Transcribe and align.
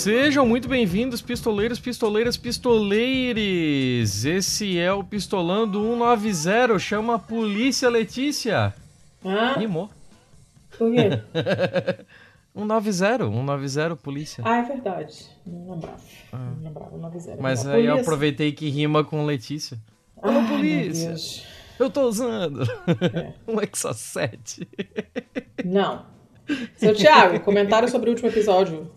Sejam 0.00 0.46
muito 0.46 0.66
bem-vindos, 0.66 1.20
pistoleiros, 1.20 1.78
pistoleiras, 1.78 2.34
pistoleires. 2.34 4.24
Esse 4.24 4.78
é 4.78 4.90
o 4.90 5.04
Pistolando 5.04 5.78
190. 5.78 6.78
Chama 6.78 7.16
a 7.16 7.18
polícia, 7.18 7.86
Letícia. 7.90 8.72
Hã? 9.22 9.58
Rimou. 9.58 9.90
Por 10.78 10.90
quê? 10.90 11.20
190, 12.56 13.26
190, 13.26 13.96
polícia. 13.96 14.42
Ah, 14.46 14.56
é 14.56 14.62
verdade. 14.62 15.26
Não 15.46 15.72
lembrava. 15.74 15.98
Não 16.32 16.62
lembrava, 16.64 16.96
não 16.96 17.06
avisei. 17.06 17.34
Mas 17.38 17.62
Não, 17.64 17.72
aí 17.72 17.84
eu 17.84 17.90
polícia. 17.90 18.00
aproveitei 18.02 18.52
que 18.52 18.70
rima 18.70 19.04
com 19.04 19.26
Letícia. 19.26 19.76
Ai, 20.22 20.34
Alô, 20.34 20.48
polícia. 20.48 21.14
Eu 21.78 21.90
tô 21.90 22.08
usando 22.08 22.62
É. 22.62 23.34
um 23.46 23.60
Exa 23.60 23.92
7. 23.92 24.66
Não. 25.62 26.06
Seu 26.78 26.94
Thiago, 26.94 27.40
comentário 27.44 27.86
sobre 27.86 28.08
o 28.08 28.12
último 28.14 28.30
episódio. 28.30 28.90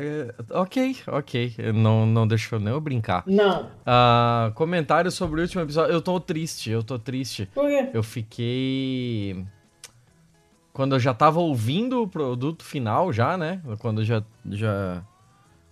É, 0.00 0.32
ok, 0.50 0.96
ok. 1.08 1.56
Não, 1.74 2.06
não 2.06 2.24
deixou 2.24 2.60
nem 2.60 2.72
eu 2.72 2.80
brincar. 2.80 3.24
Não. 3.26 3.68
Ah, 3.84 4.52
comentário 4.54 5.10
sobre 5.10 5.40
o 5.40 5.42
último 5.42 5.60
episódio. 5.62 5.92
Eu 5.92 6.00
tô 6.00 6.20
triste, 6.20 6.70
eu 6.70 6.84
tô 6.84 7.00
triste. 7.00 7.46
Por 7.46 7.66
quê? 7.66 7.90
Eu 7.92 8.04
fiquei. 8.04 9.44
Quando 10.72 10.94
eu 10.94 11.00
já 11.00 11.12
tava 11.12 11.40
ouvindo 11.40 12.00
o 12.00 12.06
produto 12.06 12.64
final, 12.64 13.12
já, 13.12 13.36
né? 13.36 13.60
Quando 13.80 14.04
já. 14.04 14.22
já... 14.48 15.02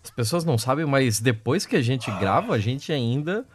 As 0.03 0.11
pessoas 0.11 0.45
não 0.45 0.59
sabem, 0.59 0.85
mas 0.85 1.21
depois 1.21 1.65
que 1.65 1.77
a 1.77 1.83
gente 1.83 2.11
grava, 2.19 2.53
a 2.55 2.59
gente 2.59 2.93
ainda 2.93 3.47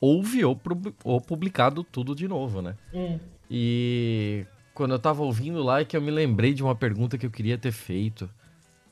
ouve 0.00 0.44
ou, 0.44 0.60
ou 1.02 1.20
publicado 1.20 1.82
tudo 1.82 2.14
de 2.14 2.28
novo, 2.28 2.62
né? 2.62 2.76
Hum. 2.94 3.18
E 3.50 4.46
quando 4.74 4.92
eu 4.92 4.98
tava 5.00 5.24
ouvindo 5.24 5.60
lá 5.60 5.80
é 5.80 5.84
que 5.84 5.96
eu 5.96 6.00
me 6.00 6.10
lembrei 6.12 6.54
de 6.54 6.62
uma 6.62 6.74
pergunta 6.76 7.18
que 7.18 7.26
eu 7.26 7.30
queria 7.30 7.58
ter 7.58 7.72
feito. 7.72 8.30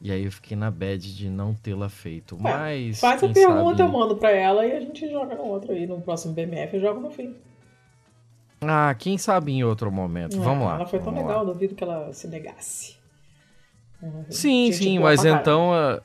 E 0.01 0.13
aí 0.13 0.25
eu 0.25 0.31
fiquei 0.33 0.57
na 0.57 0.71
bad 0.71 1.17
de 1.17 1.29
não 1.29 1.55
tê-la 1.55 1.89
feito. 1.89 2.39
Mas. 2.41 3.01
Faz 3.01 3.23
a 3.23 3.29
pergunta, 3.29 3.83
eu 3.83 3.87
sabe... 3.87 3.93
mando 3.93 4.17
pra 4.17 4.31
ela 4.31 4.65
e 4.65 4.73
a 4.73 4.81
gente 4.81 5.11
joga 5.11 5.35
no 5.35 5.45
outro 5.45 5.73
aí. 5.73 5.87
No 5.87 6.01
próximo 6.01 6.35
BMF 6.35 6.77
eu 6.77 6.81
jogo 6.81 7.01
no 7.01 7.11
fim. 7.11 7.35
Ah, 8.61 8.95
quem 8.97 9.19
sabe 9.19 9.53
em 9.53 9.65
outro 9.65 9.91
momento. 9.91 10.37
É, 10.37 10.41
Vamos 10.41 10.67
lá. 10.67 10.77
Ela 10.77 10.87
foi 10.87 10.99
tão 11.01 11.13
lá. 11.13 11.21
legal, 11.21 11.47
duvido 11.47 11.75
que 11.75 11.83
ela 11.83 12.13
se 12.13 12.29
negasse. 12.29 12.97
Uhum. 14.01 14.25
Sim, 14.31 14.71
sim, 14.73 14.99
mas 14.99 15.25
então. 15.25 15.73
ah, 15.73 16.01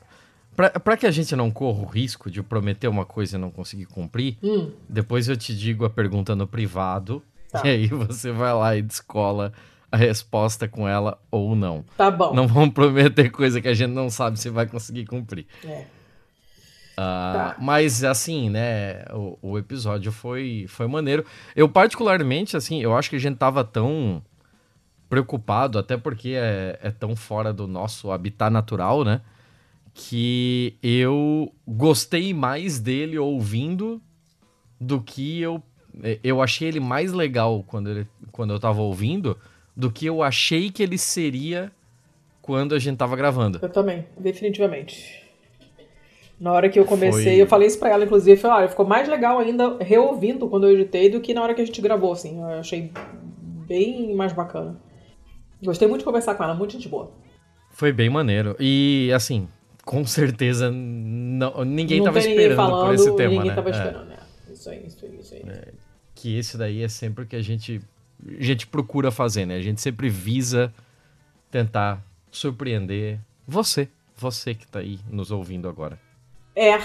pra, 0.56 0.70
pra 0.70 0.96
que 0.96 1.06
a 1.06 1.10
gente 1.10 1.34
não 1.36 1.50
corra 1.50 1.82
o 1.82 1.86
risco 1.86 2.28
de 2.30 2.42
prometer 2.42 2.88
uma 2.88 3.04
coisa 3.04 3.36
e 3.36 3.40
não 3.40 3.50
conseguir 3.50 3.86
cumprir, 3.86 4.36
Hum, 4.42 4.72
depois 4.88 5.28
eu 5.28 5.36
te 5.36 5.56
digo 5.56 5.84
a 5.84 5.90
pergunta 5.90 6.34
no 6.34 6.46
privado. 6.46 7.22
Tá. 7.50 7.62
E 7.64 7.68
aí 7.68 7.86
você 7.86 8.32
vai 8.32 8.52
lá 8.52 8.76
e 8.76 8.82
descola 8.82 9.52
a 9.94 9.96
resposta 9.96 10.66
com 10.66 10.88
ela 10.88 11.16
ou 11.30 11.54
não. 11.54 11.84
tá 11.96 12.10
bom. 12.10 12.34
Não 12.34 12.48
vamos 12.48 12.74
prometer 12.74 13.30
coisa 13.30 13.60
que 13.60 13.68
a 13.68 13.74
gente 13.74 13.92
não 13.92 14.10
sabe 14.10 14.40
se 14.40 14.50
vai 14.50 14.66
conseguir 14.66 15.06
cumprir. 15.06 15.46
É. 15.64 15.84
Ah, 16.96 17.54
Tá. 17.54 17.56
Mas 17.62 18.02
assim, 18.02 18.50
né? 18.50 19.04
O, 19.12 19.38
o 19.40 19.58
episódio 19.58 20.10
foi, 20.10 20.66
foi 20.68 20.88
maneiro. 20.88 21.24
Eu, 21.54 21.68
particularmente, 21.68 22.56
assim, 22.56 22.82
eu 22.82 22.96
acho 22.96 23.08
que 23.08 23.14
a 23.14 23.20
gente 23.20 23.36
tava 23.36 23.62
tão 23.62 24.20
preocupado, 25.08 25.78
até 25.78 25.96
porque 25.96 26.30
é, 26.30 26.76
é 26.82 26.90
tão 26.90 27.14
fora 27.14 27.52
do 27.52 27.68
nosso 27.68 28.10
habitat 28.10 28.52
natural, 28.52 29.04
né? 29.04 29.20
Que 29.92 30.76
eu 30.82 31.54
gostei 31.66 32.34
mais 32.34 32.80
dele 32.80 33.16
ouvindo 33.16 34.02
do 34.80 35.00
que 35.00 35.40
eu. 35.40 35.62
Eu 36.24 36.42
achei 36.42 36.66
ele 36.66 36.80
mais 36.80 37.12
legal 37.12 37.62
quando, 37.64 37.90
ele, 37.90 38.08
quando 38.32 38.52
eu 38.52 38.58
tava 38.58 38.80
ouvindo 38.82 39.38
do 39.76 39.90
que 39.90 40.06
eu 40.06 40.22
achei 40.22 40.70
que 40.70 40.82
ele 40.82 40.96
seria 40.98 41.70
quando 42.42 42.74
a 42.74 42.78
gente 42.78 42.96
tava 42.96 43.16
gravando. 43.16 43.58
Eu 43.62 43.68
também, 43.68 44.06
definitivamente. 44.18 45.22
Na 46.38 46.52
hora 46.52 46.68
que 46.68 46.78
eu 46.78 46.84
comecei, 46.84 47.22
Foi- 47.24 47.42
eu 47.42 47.46
falei 47.46 47.68
isso 47.68 47.78
pra 47.78 47.90
ela, 47.90 48.04
inclusive, 48.04 48.40
falei, 48.40 48.58
olha, 48.58 48.68
ficou 48.68 48.84
mais 48.86 49.08
legal 49.08 49.38
ainda 49.38 49.78
reouvindo 49.78 50.48
quando 50.48 50.66
eu 50.66 50.72
editei 50.78 51.08
do 51.08 51.20
que 51.20 51.32
na 51.32 51.42
hora 51.42 51.54
que 51.54 51.60
a 51.60 51.64
gente 51.64 51.80
gravou, 51.80 52.12
assim. 52.12 52.40
Eu 52.40 52.46
achei 52.58 52.90
bem 53.66 54.14
mais 54.14 54.32
bacana. 54.32 54.76
Gostei 55.62 55.88
muito 55.88 56.00
de 56.00 56.04
conversar 56.04 56.34
com 56.34 56.44
ela, 56.44 56.54
muito 56.54 56.72
gente 56.72 56.88
boa. 56.88 57.12
Foi 57.70 57.92
bem 57.92 58.10
maneiro. 58.10 58.54
E, 58.60 59.10
assim, 59.14 59.48
com 59.84 60.04
certeza 60.04 60.70
não, 60.70 61.64
ninguém 61.64 61.98
Não 61.98 62.06
tava 62.06 62.18
ninguém 62.18 62.32
esperando 62.36 62.56
falando, 62.56 62.86
por 62.86 62.94
esse 62.94 63.16
tema, 63.16 63.30
ninguém 63.30 63.48
né? 63.48 63.54
tava 63.54 63.68
É, 63.70 63.72
esperando, 63.72 64.04
né? 64.08 64.16
Isso 64.52 64.70
aí, 64.70 64.86
isso 64.86 65.04
aí, 65.06 65.18
isso 65.20 65.34
aí. 65.34 65.42
que 66.14 66.36
esse 66.36 66.58
daí 66.58 66.82
é 66.82 66.88
sempre 66.88 67.24
o 67.24 67.26
que 67.26 67.36
a 67.36 67.42
gente, 67.42 67.80
a 68.38 68.42
gente 68.42 68.66
procura 68.66 69.10
fazer, 69.10 69.46
né? 69.46 69.56
A 69.56 69.62
gente 69.62 69.80
sempre 69.80 70.08
visa 70.08 70.72
tentar 71.50 72.02
surpreender 72.30 73.20
você, 73.46 73.88
você 74.16 74.54
que 74.54 74.66
tá 74.66 74.80
aí 74.80 74.98
nos 75.10 75.30
ouvindo 75.30 75.68
agora. 75.68 75.98
É. 76.56 76.78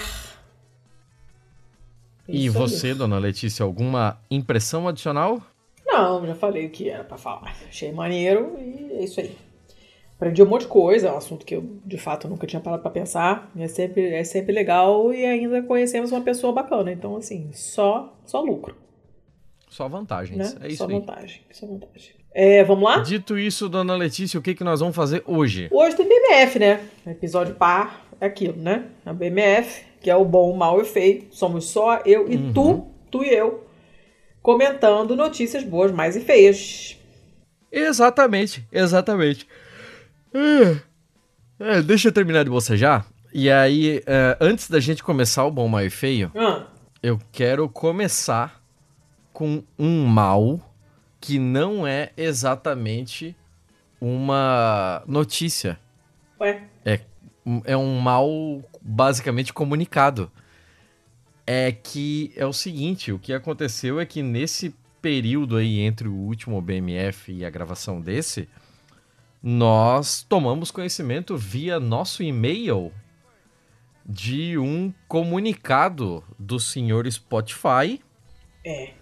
e 2.28 2.46
Isso 2.46 2.58
você, 2.58 2.94
dona 2.94 3.18
Letícia, 3.18 3.64
alguma 3.64 4.18
impressão 4.30 4.86
adicional? 4.86 5.42
Não, 5.86 6.24
já 6.26 6.34
falei 6.34 6.66
o 6.66 6.70
que 6.70 6.88
era 6.88 7.04
pra 7.04 7.16
falar. 7.16 7.54
Achei 7.68 7.90
maneiro 7.92 8.56
e 8.58 8.92
é 8.92 9.04
isso 9.04 9.20
aí. 9.20 9.36
Aprendi 10.16 10.42
um 10.42 10.46
monte 10.46 10.62
de 10.62 10.68
coisa, 10.68 11.08
é 11.08 11.12
um 11.12 11.16
assunto 11.16 11.46
que 11.46 11.56
eu, 11.56 11.80
de 11.84 11.96
fato, 11.96 12.28
nunca 12.28 12.46
tinha 12.46 12.60
parado 12.60 12.82
pra 12.82 12.90
pensar. 12.90 13.50
É 13.56 13.66
sempre, 13.66 14.12
é 14.12 14.22
sempre 14.22 14.52
legal 14.52 15.14
e 15.14 15.24
ainda 15.24 15.62
conhecemos 15.62 16.12
uma 16.12 16.20
pessoa 16.20 16.52
bacana. 16.52 16.92
Então, 16.92 17.16
assim, 17.16 17.50
só, 17.54 18.14
só 18.26 18.40
lucro, 18.42 18.76
Só 19.70 19.88
vantagens. 19.88 20.36
né? 20.36 20.58
É 20.62 20.68
isso 20.68 20.78
só 20.78 20.86
aí. 20.86 20.92
vantagem, 20.92 21.40
só 21.52 21.66
vantagem. 21.66 22.10
É, 22.34 22.62
vamos 22.64 22.84
lá? 22.84 22.98
Dito 22.98 23.38
isso, 23.38 23.68
dona 23.68 23.94
Letícia, 23.96 24.38
o 24.38 24.42
que, 24.42 24.54
que 24.54 24.62
nós 24.62 24.80
vamos 24.80 24.94
fazer 24.94 25.22
hoje? 25.26 25.68
Hoje 25.70 25.96
tem 25.96 26.06
BMF, 26.08 26.58
né? 26.58 26.80
Episódio 27.06 27.54
par 27.54 28.04
é 28.20 28.26
aquilo, 28.26 28.56
né? 28.56 28.84
A 29.06 29.12
BMF, 29.12 29.82
que 30.00 30.10
é 30.10 30.14
o 30.16 30.24
bom, 30.24 30.52
o 30.52 30.56
mal 30.56 30.78
e 30.78 30.82
o 30.82 30.84
feio. 30.84 31.26
Somos 31.30 31.66
só 31.66 32.00
eu 32.04 32.30
e 32.30 32.36
Uhum. 32.36 32.52
tu, 32.52 32.86
tu 33.10 33.24
e 33.24 33.30
eu, 33.34 33.64
comentando 34.42 35.16
notícias 35.16 35.62
boas, 35.64 35.90
mais 35.92 36.14
e 36.16 36.20
feias. 36.20 36.96
Exatamente, 37.72 38.64
exatamente. 38.72 39.46
É, 40.34 40.76
é, 41.78 41.82
deixa 41.82 42.08
eu 42.08 42.12
terminar 42.12 42.44
de 42.44 42.50
bocejar. 42.50 43.06
E 43.32 43.48
aí, 43.50 44.02
é, 44.06 44.36
antes 44.40 44.68
da 44.68 44.80
gente 44.80 45.02
começar 45.02 45.44
o 45.44 45.50
Bom, 45.50 45.68
Mal 45.68 45.84
e 45.84 45.90
Feio, 45.90 46.30
Ah, 46.34 46.66
eu 47.02 47.18
quero 47.32 47.68
começar 47.68 48.59
com 49.40 49.64
um 49.78 50.04
mal 50.04 50.60
que 51.18 51.38
não 51.38 51.86
é 51.86 52.12
exatamente 52.14 53.34
uma 53.98 55.02
notícia. 55.06 55.80
ué, 56.38 56.68
É 57.64 57.74
um 57.74 57.98
mal 57.98 58.28
basicamente 58.82 59.50
comunicado. 59.50 60.30
É 61.46 61.72
que 61.72 62.34
é 62.36 62.44
o 62.44 62.52
seguinte, 62.52 63.12
o 63.12 63.18
que 63.18 63.32
aconteceu 63.32 63.98
é 63.98 64.04
que 64.04 64.22
nesse 64.22 64.74
período 65.00 65.56
aí 65.56 65.80
entre 65.80 66.06
o 66.06 66.12
último 66.12 66.60
BMF 66.60 67.32
e 67.32 67.42
a 67.42 67.48
gravação 67.48 67.98
desse, 67.98 68.46
nós 69.42 70.22
tomamos 70.22 70.70
conhecimento 70.70 71.34
via 71.34 71.80
nosso 71.80 72.22
e-mail 72.22 72.92
de 74.04 74.58
um 74.58 74.92
comunicado 75.08 76.22
do 76.38 76.60
senhor 76.60 77.10
Spotify 77.10 78.02
é. 78.62 78.99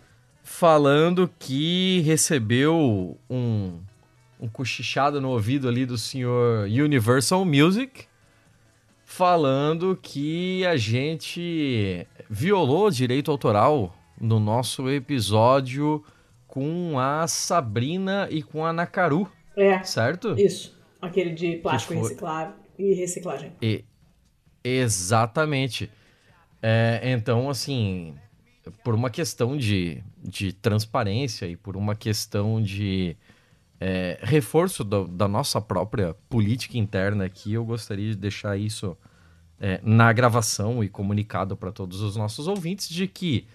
Falando 0.53 1.31
que 1.39 2.01
recebeu 2.01 3.19
um, 3.29 3.79
um 4.41 4.49
cochichado 4.49 5.21
no 5.21 5.29
ouvido 5.29 5.69
ali 5.69 5.85
do 5.85 5.99
senhor 5.99 6.65
Universal 6.67 7.45
Music, 7.45 8.07
falando 9.05 9.97
que 10.01 10.65
a 10.67 10.77
gente 10.77 12.07
violou 12.31 12.91
direito 12.91 13.31
autoral 13.31 13.95
no 14.21 14.41
nosso 14.41 14.89
episódio 14.91 16.03
com 16.47 16.99
a 16.99 17.27
Sabrina 17.29 18.27
e 18.31 18.43
com 18.43 18.65
a 18.65 18.73
Nakaru, 18.73 19.31
É, 19.55 19.83
certo? 19.85 20.35
isso. 20.39 20.77
Aquele 21.01 21.31
de 21.35 21.57
plástico 21.59 21.93
foi? 21.93 22.03
reciclável 22.03 22.55
e 22.79 22.95
reciclagem. 22.95 23.53
E- 23.63 23.85
exatamente. 24.65 25.91
É, 26.61 27.01
então, 27.05 27.49
assim, 27.49 28.17
por 28.85 28.95
uma 28.95 29.11
questão 29.11 29.57
de, 29.57 30.03
de 30.23 30.53
transparência 30.53 31.47
e 31.47 31.57
por 31.57 31.77
uma 31.77 31.95
questão 31.95 32.61
de 32.63 33.17
é, 33.81 34.19
reforço 34.23 34.83
da, 34.83 35.05
da 35.05 35.29
nossa 35.29 35.61
própria 35.61 36.15
política 36.29 36.79
interna 36.79 37.25
aqui, 37.25 37.53
eu 37.53 37.65
gostaria 37.65 38.11
de 38.11 38.17
deixar 38.17 38.57
isso 38.57 38.97
é, 39.61 39.81
na 39.83 40.13
gravação 40.13 40.83
e 40.83 40.89
comunicado 40.89 41.57
para 41.57 41.73
todos 41.73 42.01
os 42.01 42.17
nossos 42.17 42.47
ouvintes 42.47 42.89
de 42.89 43.07
que 43.07 43.47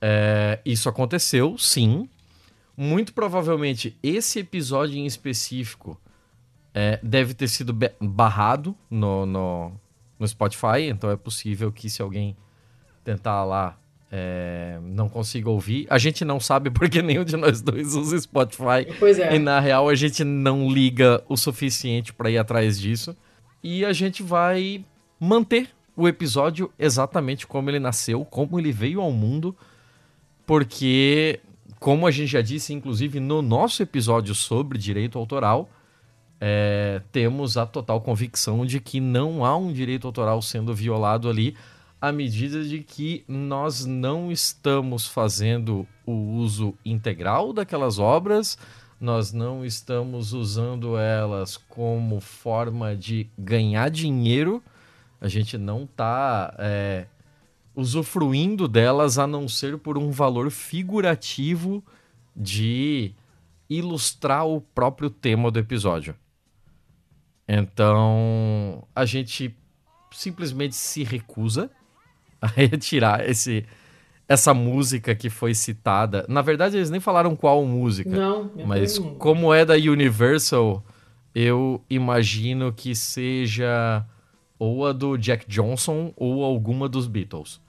é, 0.00 0.60
isso 0.64 0.88
aconteceu, 0.88 1.56
sim. 1.58 2.08
Muito 2.76 3.12
provavelmente 3.12 3.96
esse 4.02 4.40
episódio 4.40 4.96
em 4.96 5.06
específico 5.06 6.00
é, 6.74 6.98
deve 7.02 7.34
ter 7.34 7.48
sido 7.48 7.76
barrado 8.00 8.74
no, 8.90 9.26
no, 9.26 9.72
no 10.18 10.26
Spotify, 10.26 10.88
então 10.88 11.10
é 11.10 11.16
possível 11.16 11.70
que 11.70 11.90
se 11.90 12.00
alguém 12.00 12.34
tentar 13.04 13.44
lá 13.44 13.78
é, 14.14 14.78
não 14.82 15.08
consiga 15.08 15.48
ouvir. 15.48 15.86
A 15.88 15.96
gente 15.96 16.22
não 16.22 16.38
sabe 16.38 16.68
porque 16.70 17.00
nenhum 17.00 17.24
de 17.24 17.36
nós 17.36 17.62
dois 17.62 17.94
usa 17.96 18.20
Spotify 18.20 18.86
Pois 18.98 19.18
é. 19.18 19.34
e 19.34 19.38
na 19.38 19.58
real 19.58 19.88
a 19.88 19.94
gente 19.94 20.22
não 20.22 20.70
liga 20.70 21.24
o 21.26 21.36
suficiente 21.36 22.12
para 22.12 22.30
ir 22.30 22.36
atrás 22.36 22.78
disso. 22.78 23.16
e 23.64 23.84
a 23.86 23.92
gente 23.92 24.22
vai 24.22 24.84
manter 25.18 25.70
o 25.96 26.06
episódio 26.06 26.70
exatamente 26.78 27.46
como 27.46 27.70
ele 27.70 27.78
nasceu, 27.78 28.24
como 28.24 28.58
ele 28.58 28.72
veio 28.72 29.00
ao 29.00 29.12
mundo, 29.12 29.56
porque, 30.44 31.38
como 31.78 32.06
a 32.06 32.10
gente 32.10 32.28
já 32.28 32.40
disse, 32.42 32.72
inclusive 32.72 33.20
no 33.20 33.40
nosso 33.40 33.82
episódio 33.82 34.34
sobre 34.34 34.78
direito 34.78 35.18
autoral, 35.18 35.70
é, 36.40 37.00
temos 37.12 37.56
a 37.56 37.64
total 37.64 38.00
convicção 38.00 38.66
de 38.66 38.80
que 38.80 39.00
não 39.00 39.44
há 39.44 39.56
um 39.56 39.72
direito 39.72 40.06
autoral 40.06 40.42
sendo 40.42 40.74
violado 40.74 41.28
ali, 41.30 41.54
à 42.02 42.10
medida 42.10 42.64
de 42.64 42.82
que 42.82 43.24
nós 43.28 43.84
não 43.84 44.32
estamos 44.32 45.06
fazendo 45.06 45.86
o 46.04 46.12
uso 46.12 46.74
integral 46.84 47.52
daquelas 47.52 48.00
obras, 48.00 48.58
nós 49.00 49.32
não 49.32 49.64
estamos 49.64 50.32
usando 50.32 50.98
elas 50.98 51.56
como 51.56 52.20
forma 52.20 52.96
de 52.96 53.30
ganhar 53.38 53.88
dinheiro, 53.88 54.60
a 55.20 55.28
gente 55.28 55.56
não 55.56 55.84
está 55.84 56.52
é, 56.58 57.06
usufruindo 57.72 58.66
delas 58.66 59.16
a 59.16 59.24
não 59.24 59.46
ser 59.46 59.78
por 59.78 59.96
um 59.96 60.10
valor 60.10 60.50
figurativo 60.50 61.84
de 62.34 63.14
ilustrar 63.70 64.44
o 64.44 64.60
próprio 64.60 65.08
tema 65.08 65.52
do 65.52 65.60
episódio. 65.60 66.16
Então, 67.46 68.82
a 68.92 69.04
gente 69.04 69.54
simplesmente 70.10 70.74
se 70.74 71.04
recusa 71.04 71.70
a 72.44 72.46
retirar 72.48 73.28
esse, 73.28 73.64
essa 74.28 74.52
música 74.52 75.14
que 75.14 75.30
foi 75.30 75.54
citada. 75.54 76.26
Na 76.28 76.42
verdade, 76.42 76.76
eles 76.76 76.90
nem 76.90 77.00
falaram 77.00 77.36
qual 77.36 77.64
música. 77.64 78.10
Não, 78.10 78.50
mas 78.66 78.98
como 78.98 79.54
é 79.54 79.64
da 79.64 79.74
Universal, 79.74 80.84
eu 81.32 81.80
imagino 81.88 82.72
que 82.72 82.96
seja 82.96 84.04
ou 84.58 84.86
a 84.86 84.92
do 84.92 85.16
Jack 85.16 85.46
Johnson 85.48 86.12
ou 86.16 86.44
alguma 86.44 86.88
dos 86.88 87.06
Beatles. 87.06 87.60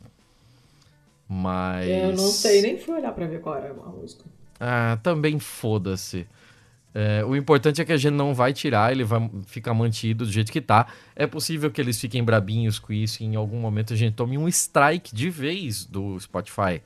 Mas. 1.29 1.87
Eu 1.87 2.11
não 2.13 2.27
sei, 2.27 2.61
nem 2.61 2.77
fui 2.77 2.95
olhar 2.95 3.11
pra 3.11 3.27
ver 3.27 3.41
qual 3.41 3.55
era 3.55 3.71
a 3.71 3.89
música. 3.89 4.25
Ah, 4.59 4.97
também 5.01 5.39
foda-se. 5.39 6.27
É, 6.95 7.25
o 7.25 7.35
importante 7.35 7.81
é 7.81 7.85
que 7.85 7.91
a 7.91 7.97
gente 7.97 8.13
não 8.13 8.33
vai 8.33 8.53
tirar, 8.53 8.91
ele 8.91 9.03
vai 9.03 9.29
ficar 9.47 9.73
mantido 9.73 10.25
do 10.25 10.31
jeito 10.31 10.51
que 10.51 10.61
tá. 10.61 10.87
É 11.15 11.25
possível 11.25 11.71
que 11.71 11.81
eles 11.81 11.99
fiquem 11.99 12.23
brabinhos 12.23 12.77
com 12.77 12.93
isso 12.93 13.23
e 13.23 13.25
em 13.25 13.35
algum 13.35 13.59
momento 13.59 13.93
a 13.93 13.95
gente 13.95 14.13
tome 14.13 14.37
um 14.37 14.47
strike 14.47 15.13
de 15.15 15.29
vez 15.29 15.85
do 15.85 16.19
Spotify. 16.19 16.81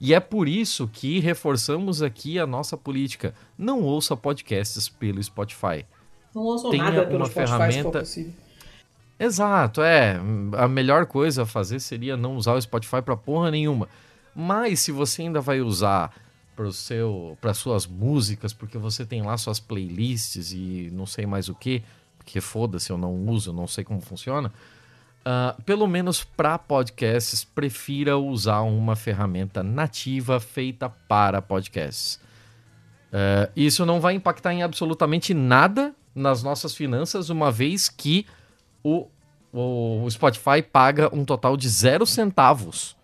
E 0.00 0.14
é 0.14 0.20
por 0.20 0.48
isso 0.48 0.88
que 0.88 1.18
reforçamos 1.18 2.00
aqui 2.00 2.38
a 2.38 2.46
nossa 2.46 2.76
política. 2.76 3.34
Não 3.58 3.82
ouça 3.82 4.16
podcasts 4.16 4.88
pelo 4.88 5.22
Spotify. 5.22 5.84
Não 6.34 6.42
ouçam 6.42 6.70
Tenha 6.70 6.84
nada 6.84 7.06
pelo 7.06 7.26
Spotify, 7.26 7.50
ferramenta... 7.50 8.02
Exato, 9.18 9.82
é. 9.82 10.18
A 10.56 10.66
melhor 10.66 11.04
coisa 11.04 11.42
a 11.42 11.46
fazer 11.46 11.78
seria 11.80 12.16
não 12.16 12.36
usar 12.36 12.54
o 12.54 12.62
Spotify 12.62 13.02
para 13.02 13.14
porra 13.14 13.50
nenhuma. 13.50 13.86
Mas 14.34 14.80
se 14.80 14.90
você 14.90 15.20
ainda 15.20 15.42
vai 15.42 15.60
usar 15.60 16.14
para 16.54 16.70
seu 16.72 17.36
para 17.40 17.54
suas 17.54 17.86
músicas, 17.86 18.52
porque 18.52 18.78
você 18.78 19.04
tem 19.04 19.22
lá 19.22 19.36
suas 19.36 19.58
playlists 19.58 20.52
e 20.52 20.90
não 20.92 21.06
sei 21.06 21.26
mais 21.26 21.48
o 21.48 21.54
que, 21.54 21.82
porque 22.18 22.40
foda-se, 22.40 22.90
eu 22.90 22.98
não 22.98 23.14
uso, 23.28 23.52
não 23.52 23.66
sei 23.66 23.84
como 23.84 24.00
funciona. 24.00 24.52
Uh, 25.20 25.62
pelo 25.64 25.86
menos 25.86 26.24
para 26.24 26.58
podcasts, 26.58 27.44
prefira 27.44 28.16
usar 28.16 28.62
uma 28.62 28.96
ferramenta 28.96 29.62
nativa 29.62 30.40
feita 30.40 30.88
para 30.88 31.42
podcasts. 31.42 32.18
Uh, 33.12 33.50
isso 33.54 33.84
não 33.84 34.00
vai 34.00 34.14
impactar 34.14 34.54
em 34.54 34.62
absolutamente 34.62 35.34
nada 35.34 35.94
nas 36.14 36.42
nossas 36.42 36.74
finanças, 36.74 37.28
uma 37.28 37.50
vez 37.52 37.88
que 37.88 38.26
o, 38.82 39.08
o 39.52 40.08
Spotify 40.10 40.62
paga 40.62 41.14
um 41.14 41.24
total 41.24 41.56
de 41.56 41.68
zero 41.68 42.06
centavos 42.06 42.96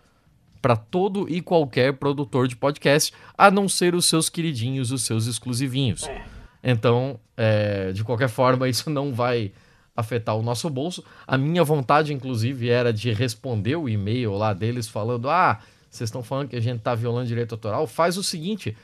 para 0.61 0.77
todo 0.77 1.29
e 1.29 1.41
qualquer 1.41 1.95
produtor 1.95 2.49
de 2.49 2.57
podcast, 2.57 3.13
a 3.37 3.51
não 3.51 3.69
ser 3.69 3.95
os 3.95 4.07
seus 4.07 4.29
queridinhos, 4.29 4.91
os 4.93 5.03
seus 5.03 5.27
exclusivinhos. 5.27 6.05
É. 6.05 6.25
Então, 6.63 7.21
é, 7.37 7.93
de 7.93 8.03
qualquer 8.03 8.29
forma, 8.29 8.69
isso 8.69 8.91
não 8.91 9.13
vai 9.13 9.53
afetar 9.97 10.37
o 10.37 10.43
nosso 10.43 10.69
bolso. 10.69 11.05
A 11.27 11.39
minha 11.39 11.65
vontade, 11.65 12.13
inclusive, 12.13 12.69
era 12.69 12.93
de 12.93 13.13
responder 13.13 13.77
o 13.77 13.89
e-mail 13.89 14.33
lá 14.33 14.53
deles 14.53 14.89
falando: 14.89 15.31
ah, 15.31 15.61
vocês 15.89 16.09
estão 16.09 16.23
falando 16.23 16.49
que 16.49 16.57
a 16.57 16.61
gente 16.61 16.81
tá 16.81 16.95
violando 16.95 17.27
direito 17.27 17.53
autoral? 17.53 17.87
Faz 17.87 18.17
o 18.17 18.23
seguinte. 18.23 18.77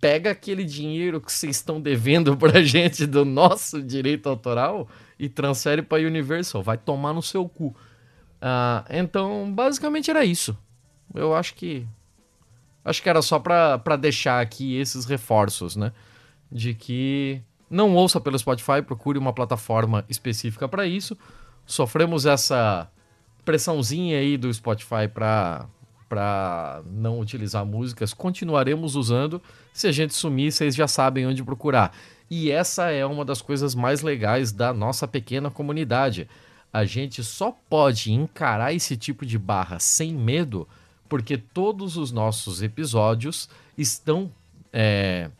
Pega 0.00 0.32
aquele 0.32 0.64
dinheiro 0.64 1.20
que 1.20 1.32
vocês 1.32 1.56
estão 1.56 1.80
devendo 1.80 2.34
pra 2.38 2.62
gente 2.62 3.06
do 3.06 3.24
nosso 3.24 3.82
direito 3.82 4.28
autoral 4.28 4.88
e 5.18 5.28
transfere 5.28 5.82
para 5.82 6.02
Universal. 6.02 6.62
Vai 6.62 6.76
tomar 6.76 7.12
no 7.12 7.22
seu 7.22 7.48
cu. 7.48 7.68
Uh, 7.68 8.84
então, 8.90 9.52
basicamente 9.54 10.10
era 10.10 10.24
isso. 10.24 10.56
Eu 11.14 11.34
acho 11.34 11.54
que. 11.54 11.86
Acho 12.84 13.02
que 13.02 13.08
era 13.08 13.22
só 13.22 13.38
para 13.38 13.96
deixar 13.96 14.40
aqui 14.40 14.76
esses 14.76 15.04
reforços, 15.04 15.76
né? 15.76 15.92
De 16.50 16.74
que 16.74 17.40
não 17.70 17.94
ouça 17.94 18.20
pelo 18.20 18.38
Spotify, 18.38 18.82
procure 18.84 19.18
uma 19.18 19.32
plataforma 19.32 20.04
específica 20.08 20.68
para 20.68 20.86
isso. 20.86 21.16
Sofremos 21.64 22.26
essa 22.26 22.90
pressãozinha 23.44 24.18
aí 24.18 24.36
do 24.36 24.52
Spotify 24.52 25.08
para 25.12 25.66
para 26.12 26.82
não 26.84 27.18
utilizar 27.20 27.64
músicas, 27.64 28.12
continuaremos 28.12 28.96
usando. 28.96 29.40
Se 29.72 29.86
a 29.88 29.92
gente 29.92 30.12
sumir, 30.12 30.52
vocês 30.52 30.74
já 30.74 30.86
sabem 30.86 31.26
onde 31.26 31.42
procurar. 31.42 31.96
E 32.30 32.50
essa 32.50 32.90
é 32.90 33.06
uma 33.06 33.24
das 33.24 33.40
coisas 33.40 33.74
mais 33.74 34.02
legais 34.02 34.52
da 34.52 34.74
nossa 34.74 35.08
pequena 35.08 35.50
comunidade. 35.50 36.28
A 36.70 36.84
gente 36.84 37.24
só 37.24 37.50
pode 37.50 38.12
encarar 38.12 38.74
esse 38.74 38.94
tipo 38.94 39.24
de 39.24 39.38
barra 39.38 39.78
sem 39.78 40.12
medo 40.12 40.68
porque 41.12 41.36
todos 41.36 41.98
os 41.98 42.10
nossos 42.10 42.62
episódios 42.62 43.46
estão 43.76 44.32
é, 44.72 45.30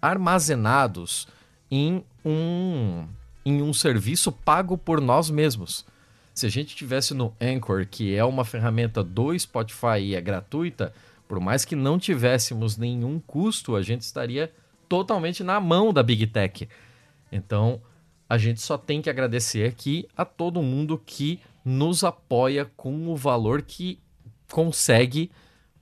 armazenados 0.00 1.28
em 1.70 2.02
um, 2.24 3.06
em 3.44 3.60
um 3.60 3.74
serviço 3.74 4.32
pago 4.32 4.78
por 4.78 5.02
nós 5.02 5.28
mesmos. 5.28 5.84
Se 6.32 6.46
a 6.46 6.48
gente 6.48 6.74
tivesse 6.74 7.12
no 7.12 7.34
Anchor, 7.38 7.86
que 7.86 8.14
é 8.14 8.24
uma 8.24 8.46
ferramenta 8.46 9.04
do 9.04 9.38
Spotify 9.38 10.00
e 10.00 10.14
é 10.14 10.22
gratuita, 10.22 10.94
por 11.28 11.38
mais 11.38 11.66
que 11.66 11.76
não 11.76 11.98
tivéssemos 11.98 12.78
nenhum 12.78 13.20
custo, 13.20 13.76
a 13.76 13.82
gente 13.82 14.00
estaria 14.00 14.50
totalmente 14.88 15.44
na 15.44 15.60
mão 15.60 15.92
da 15.92 16.02
Big 16.02 16.28
Tech. 16.28 16.66
Então, 17.30 17.78
a 18.26 18.38
gente 18.38 18.62
só 18.62 18.78
tem 18.78 19.02
que 19.02 19.10
agradecer 19.10 19.68
aqui 19.68 20.08
a 20.16 20.24
todo 20.24 20.62
mundo 20.62 20.98
que 21.04 21.40
nos 21.62 22.02
apoia 22.02 22.64
com 22.74 23.08
o 23.08 23.14
valor 23.14 23.60
que 23.60 23.98
consegue, 24.54 25.32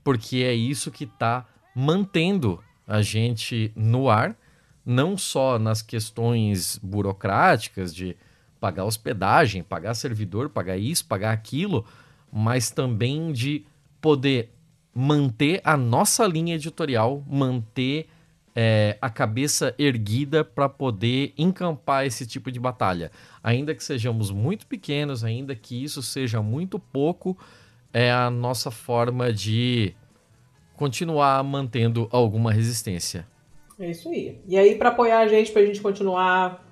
porque 0.02 0.38
é 0.38 0.54
isso 0.54 0.90
que 0.90 1.04
está 1.04 1.46
mantendo 1.76 2.58
a 2.88 3.02
gente 3.02 3.70
no 3.76 4.08
ar, 4.08 4.34
não 4.82 5.18
só 5.18 5.58
nas 5.58 5.82
questões 5.82 6.80
burocráticas 6.82 7.94
de 7.94 8.16
pagar 8.58 8.86
hospedagem, 8.86 9.62
pagar 9.62 9.92
servidor, 9.92 10.48
pagar 10.48 10.78
isso, 10.78 11.04
pagar 11.04 11.32
aquilo, 11.32 11.84
mas 12.32 12.70
também 12.70 13.30
de 13.30 13.66
poder 14.00 14.50
manter 14.94 15.60
a 15.64 15.76
nossa 15.76 16.26
linha 16.26 16.54
editorial, 16.54 17.22
manter 17.28 18.08
é, 18.56 18.96
a 19.02 19.10
cabeça 19.10 19.74
erguida 19.78 20.42
para 20.42 20.66
poder 20.66 21.34
encampar 21.36 22.06
esse 22.06 22.26
tipo 22.26 22.50
de 22.50 22.58
batalha. 22.58 23.12
Ainda 23.44 23.74
que 23.74 23.84
sejamos 23.84 24.30
muito 24.30 24.66
pequenos, 24.66 25.22
ainda 25.22 25.54
que 25.54 25.84
isso 25.84 26.02
seja 26.02 26.40
muito 26.40 26.78
pouco, 26.78 27.36
é 27.92 28.10
a 28.10 28.30
nossa 28.30 28.70
forma 28.70 29.32
de 29.32 29.94
continuar 30.76 31.42
mantendo 31.44 32.08
alguma 32.10 32.52
resistência. 32.52 33.26
É 33.78 33.90
isso 33.90 34.08
aí. 34.08 34.40
E 34.46 34.56
aí, 34.56 34.76
para 34.76 34.90
apoiar 34.90 35.20
a 35.20 35.28
gente, 35.28 35.52
pra 35.52 35.64
gente 35.64 35.80
continuar 35.80 36.64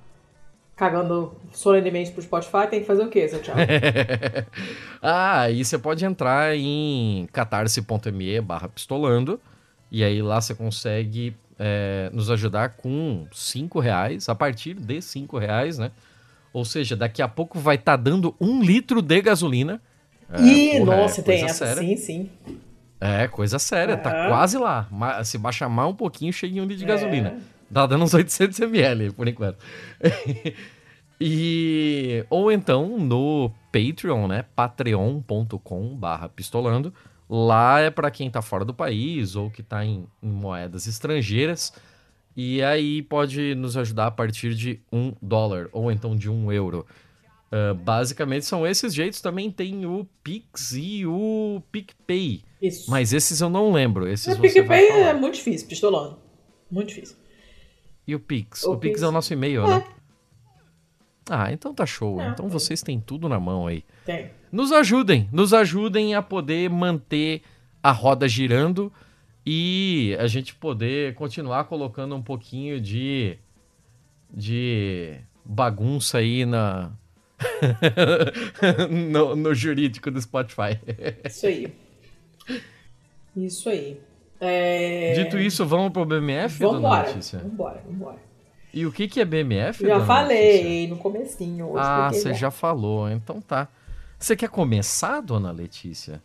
cagando 0.77 1.37
solenemente 1.53 2.11
pro 2.11 2.23
Spotify, 2.23 2.67
tem 2.71 2.81
que 2.81 2.87
fazer 2.87 3.03
o 3.03 3.09
quê, 3.11 3.29
Zé 3.29 3.39
Thiago? 3.39 3.61
ah, 5.03 5.43
aí 5.43 5.63
você 5.63 5.79
pode 5.79 6.05
entrar 6.05 6.57
em 6.57 7.29
catarse.me 7.33 8.41
barra 8.41 8.69
pistolando, 8.69 9.39
e 9.91 10.03
aí 10.03 10.23
lá 10.23 10.41
você 10.41 10.55
consegue 10.55 11.37
é, 11.59 12.09
nos 12.15 12.31
ajudar 12.31 12.71
com 12.77 13.27
cinco 13.31 13.79
reais, 13.79 14.29
a 14.29 14.35
partir 14.35 14.75
de 14.75 15.03
cinco 15.03 15.37
reais, 15.37 15.77
né? 15.77 15.91
Ou 16.53 16.65
seja, 16.65 16.97
daqui 16.97 17.21
a 17.21 17.29
pouco 17.29 17.59
vai 17.59 17.77
estar 17.77 17.99
tá 17.99 18.03
dando 18.03 18.35
um 18.41 18.63
litro 18.63 19.03
de 19.03 19.21
gasolina 19.21 19.83
é, 20.33 20.43
Ih, 20.43 20.79
porra, 20.79 20.97
nossa, 20.97 21.21
é 21.21 21.25
tem 21.25 21.45
essa, 21.45 21.67
séria. 21.67 21.83
sim, 21.83 21.97
sim. 21.97 22.31
É, 23.01 23.27
coisa 23.29 23.59
séria, 23.59 23.97
tá 23.97 24.29
quase 24.29 24.59
lá. 24.59 24.89
Se 25.25 25.39
baixar 25.39 25.69
mais 25.69 25.89
um 25.89 25.95
pouquinho, 25.95 26.33
chega 26.33 26.59
em 26.59 26.61
um 26.61 26.65
litro 26.65 26.79
de 26.79 26.85
é. 26.85 26.89
gasolina. 26.89 27.39
Tá 27.73 27.87
dando 27.87 28.05
uns 28.05 28.13
800 28.13 28.61
ml, 28.61 29.13
por 29.13 29.27
enquanto. 29.27 29.59
e... 31.21 32.25
Ou 32.29 32.53
então 32.53 32.99
no 32.99 33.51
Patreon, 33.73 34.27
né? 34.29 34.45
patreon.com 34.55 35.97
barra 35.97 36.29
pistolando. 36.29 36.93
Lá 37.29 37.81
é 37.81 37.91
para 37.91 38.11
quem 38.11 38.29
tá 38.29 38.43
fora 38.43 38.65
do 38.65 38.75
país 38.75 39.37
ou 39.37 39.51
que 39.51 39.63
tá 39.63 39.85
em, 39.85 40.05
em 40.23 40.29
moedas 40.29 40.87
estrangeiras. 40.87 41.73
E 42.37 42.63
aí 42.63 43.03
pode 43.03 43.55
nos 43.55 43.77
ajudar 43.77 44.09
a 44.09 44.11
partir 44.11 44.55
de 44.55 44.81
um 44.93 45.13
dólar 45.23 45.69
ou 45.73 45.91
então 45.91 46.17
de 46.17 46.29
um 46.29 46.51
euro. 46.53 46.87
Uh, 47.53 47.75
basicamente 47.75 48.45
são 48.45 48.67
esses 48.67 48.95
jeitos. 48.95 49.21
Também 49.21 49.51
tem 49.51 49.85
o 49.85 50.07
Pix 50.23 50.73
e 50.73 51.05
o 51.05 51.61
PicPay. 51.73 52.45
Isso. 52.63 52.91
Mas 52.91 53.13
esses 53.13 53.41
eu 53.41 53.51
não 53.51 53.73
lembro. 53.73 54.07
Esses 54.07 54.37
O 54.37 54.41
PicPay 54.41 54.89
é 54.89 55.13
muito 55.13 55.35
difícil, 55.35 55.67
pistolando. 55.67 56.19
Muito 56.71 56.89
difícil. 56.89 57.17
E 58.07 58.15
o 58.15 58.21
Pix? 58.21 58.63
O 58.65 58.73
O, 58.73 58.79
Pix 58.79 58.93
Pix. 58.93 59.03
é 59.03 59.09
o 59.09 59.13
nosso 59.13 59.33
e-mail, 59.33 59.67
né? 59.67 59.85
Ah, 61.29 61.53
então 61.53 61.73
tá 61.75 61.87
show. 61.87 62.21
É, 62.21 62.29
então 62.29 62.47
é. 62.47 62.49
vocês 62.49 62.83
têm 62.83 63.01
tudo 63.01 63.29
na 63.29 63.39
mão 63.39 63.67
aí. 63.67 63.85
Tem. 64.05 64.31
Nos 64.51 64.73
ajudem, 64.73 65.29
nos 65.33 65.55
ajudem 65.55 66.15
a 66.15 66.23
poder 66.23 66.69
manter 66.69 67.43
a 67.83 67.93
roda 67.93 68.27
girando 68.29 68.93
e 69.47 70.17
a 70.19 70.27
gente 70.27 70.55
poder 70.55 71.15
continuar 71.15 71.65
colocando 71.65 72.15
um 72.15 72.23
pouquinho 72.23 72.81
de 72.81 73.39
de 74.33 75.19
bagunça 75.45 76.19
aí 76.19 76.45
na 76.45 76.93
no, 78.91 79.37
no 79.37 79.55
jurídico 79.55 80.11
do 80.11 80.21
Spotify. 80.21 80.79
Isso 81.25 81.47
aí. 81.47 81.73
Isso 83.37 83.69
aí. 83.69 84.01
É... 84.41 85.13
Dito 85.15 85.39
isso, 85.39 85.67
vamos 85.67 85.93
pro 85.93 86.05
BMF, 86.05 86.59
dona 86.59 86.81
Vambora. 86.81 87.09
Letícia? 87.09 87.39
Vambora, 87.41 87.83
vambora. 87.87 88.19
E 88.73 88.87
o 88.87 88.93
que 88.93 89.09
que 89.09 89.21
é 89.21 89.25
BMF, 89.25 89.85
Já 89.85 89.95
dona 89.95 90.07
falei 90.07 90.63
Letícia? 90.63 90.89
no 90.89 90.97
comecinho. 90.97 91.79
Ah, 91.79 92.11
você 92.13 92.33
já 92.35 92.51
falou, 92.51 93.11
então 93.11 93.41
tá. 93.41 93.69
Você 94.19 94.37
quer 94.37 94.49
começar, 94.49 95.21
dona 95.21 95.51
Letícia? 95.51 96.23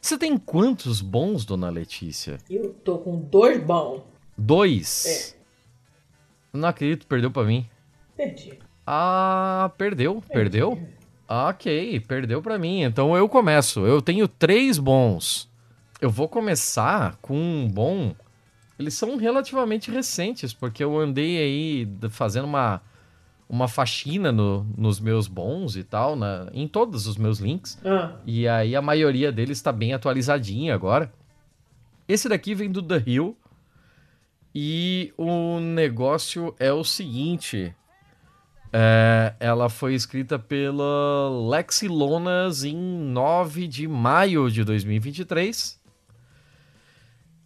Você 0.00 0.16
tem 0.16 0.36
quantos 0.38 1.00
bons, 1.00 1.44
dona 1.44 1.68
Letícia? 1.68 2.38
Eu 2.48 2.72
tô 2.72 2.98
com 2.98 3.18
dois 3.20 3.62
bons. 3.62 4.02
Dois. 4.36 5.36
Não 6.52 6.68
acredito, 6.68 7.06
perdeu 7.06 7.30
pra 7.30 7.44
mim. 7.44 7.68
Perdi. 8.16 8.58
Ah, 8.90 9.70
perdeu, 9.76 10.22
perdeu? 10.32 10.88
Ok, 11.28 12.00
perdeu 12.08 12.40
pra 12.40 12.58
mim. 12.58 12.80
Então 12.82 13.14
eu 13.14 13.28
começo. 13.28 13.80
Eu 13.86 14.00
tenho 14.00 14.26
três 14.26 14.78
bons. 14.78 15.46
Eu 16.00 16.08
vou 16.08 16.26
começar 16.26 17.16
com 17.20 17.36
um 17.36 17.68
bom. 17.68 18.14
Eles 18.78 18.94
são 18.94 19.16
relativamente 19.18 19.90
recentes, 19.90 20.54
porque 20.54 20.82
eu 20.82 20.98
andei 20.98 21.36
aí 21.36 21.88
fazendo 22.08 22.46
uma, 22.46 22.80
uma 23.46 23.68
faxina 23.68 24.32
no- 24.32 24.64
nos 24.76 25.00
meus 25.00 25.26
bons 25.28 25.76
e 25.76 25.84
tal, 25.84 26.16
na, 26.16 26.48
em 26.54 26.66
todos 26.66 27.06
os 27.06 27.18
meus 27.18 27.40
links. 27.40 27.78
Ah, 27.84 28.12
E 28.24 28.48
aí 28.48 28.74
a 28.74 28.80
maioria 28.80 29.30
deles 29.30 29.58
está 29.58 29.70
bem 29.70 29.92
atualizadinha 29.92 30.74
agora. 30.74 31.12
Esse 32.08 32.26
daqui 32.26 32.54
vem 32.54 32.70
do 32.70 32.82
The 32.82 33.02
Hill. 33.06 33.36
E 34.54 35.12
o 35.18 35.60
negócio 35.60 36.54
é 36.58 36.72
o 36.72 36.82
seguinte. 36.82 37.74
É, 38.72 39.34
ela 39.40 39.68
foi 39.68 39.94
escrita 39.94 40.38
pela 40.38 41.30
Lexi 41.50 41.88
Lonas 41.88 42.64
em 42.64 42.76
9 42.76 43.66
de 43.66 43.86
maio 43.88 44.50
de 44.50 44.64
2023. 44.64 45.78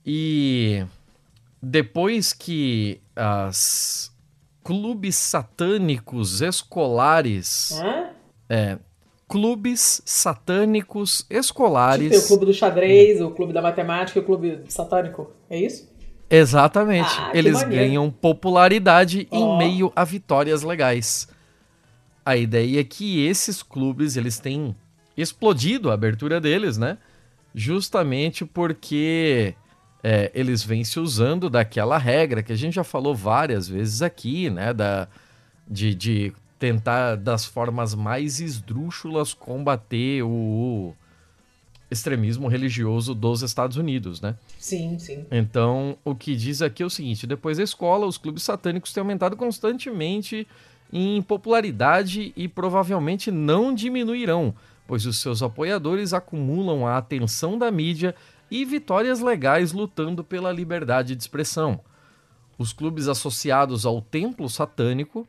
E 0.05 0.85
depois 1.63 2.33
que 2.33 3.01
as 3.15 4.11
clubes 4.65 5.15
satânicos 5.17 6.41
escolares 6.41 7.73
hã? 7.81 8.11
é, 8.49 8.79
clubes 9.29 10.03
satânicos 10.05 11.19
Tipo, 11.19 11.35
escolares. 11.39 12.25
o 12.25 12.29
clube 12.29 12.47
do 12.47 12.53
xadrez, 12.55 13.21
o 13.21 13.31
clube 13.31 13.53
da 13.53 13.63
matemática 13.63 14.19
e 14.19 14.23
o 14.23 14.25
clube 14.25 14.63
satânico. 14.69 15.31
É 15.49 15.59
isso? 15.59 15.92
Exatamente. 16.35 17.11
Ah, 17.19 17.31
Eles 17.35 17.63
ganham 17.63 18.11
popularidade 18.11 19.29
Ó. 19.31 19.37
em 19.37 19.59
meio 19.59 19.93
a 19.95 20.03
vitórias 20.03 20.63
legais. 20.63 21.29
A 22.25 22.37
ideia 22.37 22.81
é 22.81 22.85
que 22.85 23.27
esses 23.27 23.63
clubes 23.63 24.17
eles 24.17 24.39
têm 24.39 24.75
explodido 25.15 25.91
a 25.91 25.95
abertura 25.95 26.41
deles, 26.41 26.79
né? 26.79 26.97
Justamente 27.55 28.47
porque 28.47 29.55
é, 30.03 30.31
eles 30.35 30.63
vêm 30.63 30.83
se 30.85 30.99
usando 30.99 31.51
daquela 31.51 31.99
regra 31.99 32.43
que 32.43 32.53
a 32.53 32.57
gente 32.57 32.75
já 32.75 32.85
falou 32.85 33.15
várias 33.15 33.69
vezes 33.69 34.01
aqui, 34.01 34.49
né? 34.49 34.73
Da, 34.73 35.09
de, 35.69 35.95
de 35.95 36.33
tentar, 36.59 37.17
das 37.17 37.45
formas 37.45 37.95
mais 37.95 38.41
esdrúxulas, 38.41 39.35
combater 39.35 40.23
o 40.23 40.95
extremismo 41.93 42.49
religioso 42.49 43.15
dos 43.15 43.43
Estados 43.43 43.77
Unidos, 43.77 44.21
né? 44.21 44.35
Sim, 44.59 44.99
sim. 44.99 45.27
Então, 45.31 45.97
o 46.05 46.15
que 46.15 46.35
diz 46.35 46.63
aqui 46.63 46.83
é 46.83 46.87
o 46.87 46.91
seguinte: 46.91 47.27
depois 47.27 47.59
da 47.59 47.65
escola, 47.65 48.07
os 48.07 48.17
clubes 48.17 48.43
satânicos 48.43 48.93
têm 48.93 49.03
aumentado 49.03 49.37
constantemente 49.37 50.47
em 50.93 51.21
popularidade 51.23 52.33
e 52.37 52.49
provavelmente 52.49 53.31
não 53.31 53.75
diminuirão, 53.75 54.55
pois 54.87 55.07
os 55.07 55.19
seus 55.19 55.43
apoiadores 55.43 56.13
acumulam 56.13 56.87
a 56.87 56.97
atenção 56.97 57.57
da 57.57 57.71
mídia 57.71 58.15
e 58.51 58.65
vitórias 58.65 59.21
legais 59.21 59.73
lutando 59.73 60.23
pela 60.23 60.53
liberdade 60.53 61.15
de 61.15 61.23
expressão. 61.23 61.81
Os 62.59 62.73
clubes 62.73 63.09
associados 63.09 63.87
ao 63.87 64.03
templo 64.03 64.49
satânico 64.49 65.27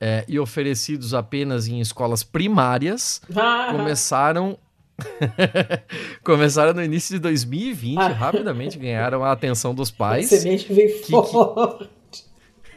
eh, 0.00 0.24
e 0.26 0.38
oferecidos 0.38 1.14
apenas 1.14 1.68
em 1.68 1.80
escolas 1.80 2.24
primárias 2.24 3.22
começaram 3.70 4.58
começaram 6.24 6.74
no 6.74 6.82
início 6.82 7.14
de 7.14 7.20
2020 7.20 7.98
Ah. 7.98 8.08
rapidamente 8.08 8.78
ganharam 8.78 9.22
a 9.24 9.32
atenção 9.32 9.74
dos 9.74 9.90
a 9.90 9.94
pais 9.94 10.28
semente 10.28 10.72
veio 10.72 11.00
que- 11.00 11.10
forte. 11.10 11.88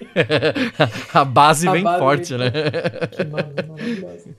a 1.13 1.23
base 1.25 1.67
A 1.67 1.71
vem 1.71 1.83
base 1.83 1.99
forte 1.99 2.29
vem 2.35 2.39
né 2.39 2.51
Que 3.11 3.23
maravilhoso. 3.25 4.35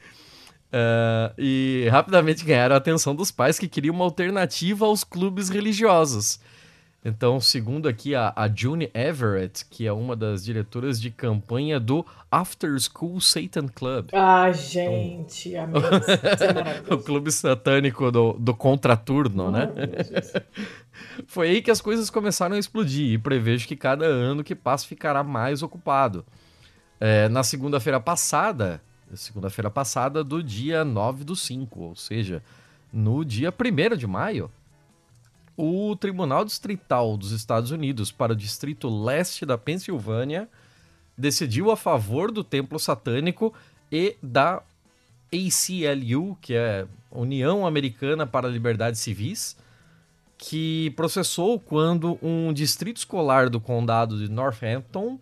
Eh, 0.75 1.33
e 1.39 1.89
rapidamente 1.91 2.45
ganharam 2.45 2.75
a 2.75 2.79
atenção 2.79 3.15
dos 3.15 3.31
pais 3.31 3.59
que 3.59 3.69
queriam 3.69 3.95
uma 3.95 4.05
alternativa 4.05 4.87
aos 4.87 5.05
clubes 5.05 5.49
religiosos 5.51 6.41
então 7.05 7.41
segundo 7.41 7.89
aqui 7.89 8.15
a, 8.15 8.33
a 8.37 8.49
June 8.49 8.91
Everett 8.95 9.65
que 9.67 9.87
é 9.87 9.93
uma 9.93 10.15
das 10.15 10.45
diretoras 10.45 11.01
de 11.01 11.11
campanha 11.11 11.81
do 11.81 12.07
After 12.31 12.71
School 12.79 13.21
Satan 13.21 13.69
Club 13.69 14.11
Ah, 14.13 14.53
gente, 14.53 15.55
amém. 15.57 15.83
O 16.91 16.99
clube 16.99 17.33
satânico 17.33 18.11
do, 18.11 18.35
do 18.35 18.55
contraturno 18.55 19.51
né. 19.51 19.69
Foi 21.27 21.49
aí 21.49 21.63
que 21.63 21.71
as 21.71 21.81
coisas 21.81 22.11
começaram 22.11 22.57
a 22.57 22.59
explodir 22.59 23.13
e 23.13 23.19
prevejo 23.19 23.67
que 23.67 23.77
cada 23.77 24.05
ano 24.05 24.45
que 24.45 24.55
passa 24.55 24.87
ficará 24.87 25.23
mais 25.23 25.63
ocupado. 25.63 26.25
É, 27.01 27.29
na 27.29 27.43
segunda-feira 27.43 27.99
passada, 27.99 28.81
segunda-feira 29.13 29.71
passada 29.71 30.23
do 30.23 30.43
dia 30.43 30.85
9 30.85 31.25
do 31.25 31.35
5, 31.35 31.81
ou 31.81 31.97
seja, 31.97 32.43
no 32.93 33.25
dia 33.25 33.53
1 33.53 33.97
de 33.97 34.07
maio, 34.07 34.51
o 35.57 35.95
Tribunal 35.97 36.45
Distrital 36.45 37.17
dos 37.17 37.33
Estados 37.33 37.71
Unidos 37.71 38.11
para 38.11 38.33
o 38.33 38.37
Distrito 38.37 38.89
Leste 38.89 39.45
da 39.45 39.59
Pensilvânia 39.59 40.49
decidiu 41.17 41.71
a 41.71 41.77
favor 41.77 42.33
do 42.33 42.43
templo 42.43 42.79
satânico 42.79 43.53
e 43.91 44.17
da 44.23 44.63
ACLU, 45.33 46.37
que 46.41 46.55
é 46.55 46.87
União 47.11 47.67
Americana 47.67 48.27
para 48.27 48.49
Liberdades 48.49 49.01
Civis, 49.01 49.57
que 50.39 50.91
processou 50.97 51.61
quando 51.61 52.19
um 52.23 52.53
distrito 52.53 52.97
escolar 52.97 53.49
do 53.49 53.61
condado 53.61 54.19
de 54.19 54.31
Northampton 54.31 55.19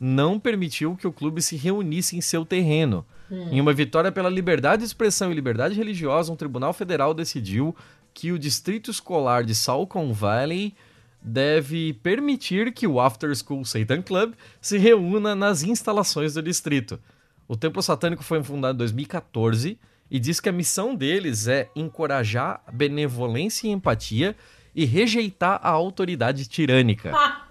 não 0.00 0.40
permitiu 0.40 0.96
que 0.96 1.06
o 1.06 1.12
clube 1.12 1.40
se 1.42 1.56
reunisse 1.56 2.16
em 2.16 2.20
seu 2.20 2.44
terreno. 2.44 3.04
Em 3.30 3.60
uma 3.60 3.72
vitória 3.72 4.12
pela 4.12 4.28
liberdade 4.28 4.80
de 4.80 4.86
expressão 4.86 5.30
e 5.30 5.34
liberdade 5.34 5.74
religiosa, 5.74 6.32
um 6.32 6.36
tribunal 6.36 6.72
federal 6.72 7.14
decidiu 7.14 7.74
que 8.14 8.32
o 8.32 8.38
distrito 8.38 8.90
escolar 8.90 9.44
de 9.44 9.54
Salcombe 9.54 10.12
Valley 10.12 10.74
deve 11.22 11.92
permitir 11.94 12.72
que 12.72 12.86
o 12.86 13.00
After 13.00 13.32
School 13.34 13.64
Satan 13.64 14.02
Club 14.02 14.34
se 14.60 14.76
reúna 14.76 15.34
nas 15.34 15.62
instalações 15.62 16.34
do 16.34 16.42
distrito. 16.42 16.98
O 17.46 17.56
templo 17.56 17.82
satânico 17.82 18.22
foi 18.22 18.42
fundado 18.42 18.76
em 18.76 18.78
2014 18.78 19.78
e 20.10 20.18
diz 20.18 20.40
que 20.40 20.48
a 20.48 20.52
missão 20.52 20.94
deles 20.94 21.46
é 21.46 21.70
encorajar 21.76 22.62
benevolência 22.72 23.66
e 23.66 23.70
empatia 23.70 24.36
e 24.74 24.84
rejeitar 24.84 25.60
a 25.62 25.68
autoridade 25.68 26.46
tirânica. 26.46 27.12
Ah. 27.14 27.46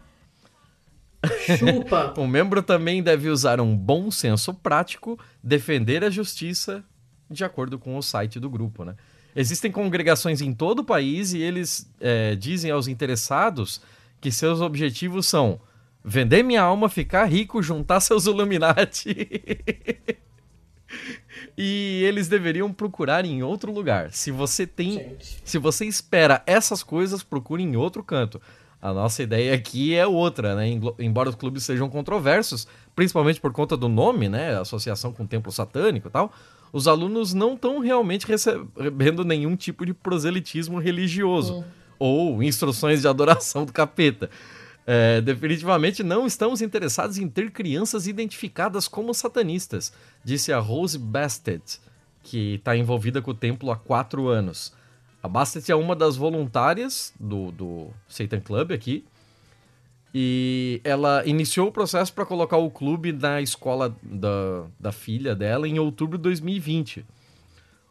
Chupa. 1.58 2.14
O 2.20 2.28
membro 2.28 2.64
também 2.64 3.02
deve 3.02 3.30
usar 3.30 3.62
um 3.62 3.76
bom 3.76 4.10
senso 4.10 4.54
prático, 4.54 5.20
defender 5.44 6.04
a 6.04 6.10
justiça, 6.10 6.84
de 7.30 7.44
acordo 7.44 7.78
com 7.78 7.96
o 7.96 8.02
site 8.02 8.40
do 8.40 8.50
grupo, 8.50 8.84
né? 8.84 8.96
Existem 9.36 9.72
congregações 9.72 10.42
em 10.42 10.54
todo 10.54 10.80
o 10.80 10.84
país 10.84 11.34
e 11.34 11.40
eles 11.42 11.90
é, 12.00 12.36
dizem 12.36 12.72
aos 12.72 12.88
interessados 12.88 13.82
que 14.20 14.32
seus 14.32 14.62
objetivos 14.62 15.26
são 15.26 15.60
vender 16.04 16.44
minha 16.44 16.62
alma, 16.62 16.90
ficar 16.90 17.26
rico, 17.26 17.62
juntar 17.62 18.00
seus 18.02 18.26
Illuminati. 18.26 19.30
e 21.58 22.04
eles 22.06 22.28
deveriam 22.28 22.72
procurar 22.72 23.26
em 23.26 23.42
outro 23.44 23.72
lugar. 23.72 24.12
Se 24.12 24.32
você 24.32 24.68
tem 24.68 24.94
Gente. 24.94 25.42
se 25.44 25.58
você 25.58 25.86
espera 25.86 26.44
essas 26.46 26.84
coisas, 26.84 27.24
procure 27.24 27.64
em 27.64 27.76
outro 27.76 28.04
canto. 28.04 28.42
A 28.82 28.92
nossa 28.92 29.22
ideia 29.22 29.54
aqui 29.54 29.94
é 29.94 30.08
outra, 30.08 30.56
né? 30.56 30.68
Embora 30.98 31.30
os 31.30 31.36
clubes 31.36 31.64
sejam 31.64 31.88
controversos, 31.88 32.68
principalmente 32.96 33.40
por 33.40 33.54
conta 33.54 33.78
do 33.78 33.88
nome, 33.88 34.28
né? 34.28 34.58
Associação 34.60 35.14
com 35.14 35.24
o 35.24 35.28
templo 35.28 35.52
satânico 35.52 36.08
e 36.08 36.12
tal. 36.12 36.34
Os 36.72 36.88
alunos 36.88 37.34
não 37.34 37.54
estão 37.54 37.80
realmente 37.80 38.26
recebendo 38.26 39.26
nenhum 39.26 39.56
tipo 39.56 39.86
de 39.86 39.94
proselitismo 39.94 40.80
religioso 40.80 41.60
hum. 41.60 41.64
ou 42.00 42.44
instruções 42.44 43.02
de 43.02 43.08
adoração 43.08 43.66
do 43.66 43.74
capeta. 43.74 44.30
É, 44.86 45.22
definitivamente 45.22 46.02
não 46.02 46.26
estamos 46.26 46.62
interessados 46.62 47.18
em 47.18 47.28
ter 47.28 47.52
crianças 47.52 48.08
identificadas 48.08 48.88
como 48.88 49.14
satanistas, 49.14 49.94
disse 50.24 50.52
a 50.52 50.60
Rose 50.60 50.98
Bastet, 50.98 51.80
que 52.24 52.56
está 52.56 52.76
envolvida 52.76 53.22
com 53.22 53.32
o 53.32 53.36
templo 53.36 53.72
há 53.72 53.76
quatro 53.76 54.28
anos. 54.28 54.74
A 55.22 55.28
Bastet 55.28 55.72
é 55.72 55.76
uma 55.76 55.96
das 55.96 56.16
voluntárias 56.16 57.14
do, 57.20 57.52
do 57.52 57.88
Satan 58.08 58.40
Club 58.40 58.72
aqui. 58.72 59.06
E 60.14 60.82
ela 60.84 61.24
iniciou 61.26 61.68
o 61.68 61.72
processo 61.72 62.14
para 62.14 62.26
colocar 62.26 62.58
o 62.58 62.70
clube 62.70 63.14
na 63.14 63.42
escola 63.42 63.96
da, 64.04 64.66
da 64.80 64.92
filha 64.92 65.34
dela 65.34 65.68
em 65.68 65.80
outubro 65.80 66.18
de 66.18 66.24
2020. 66.24 67.06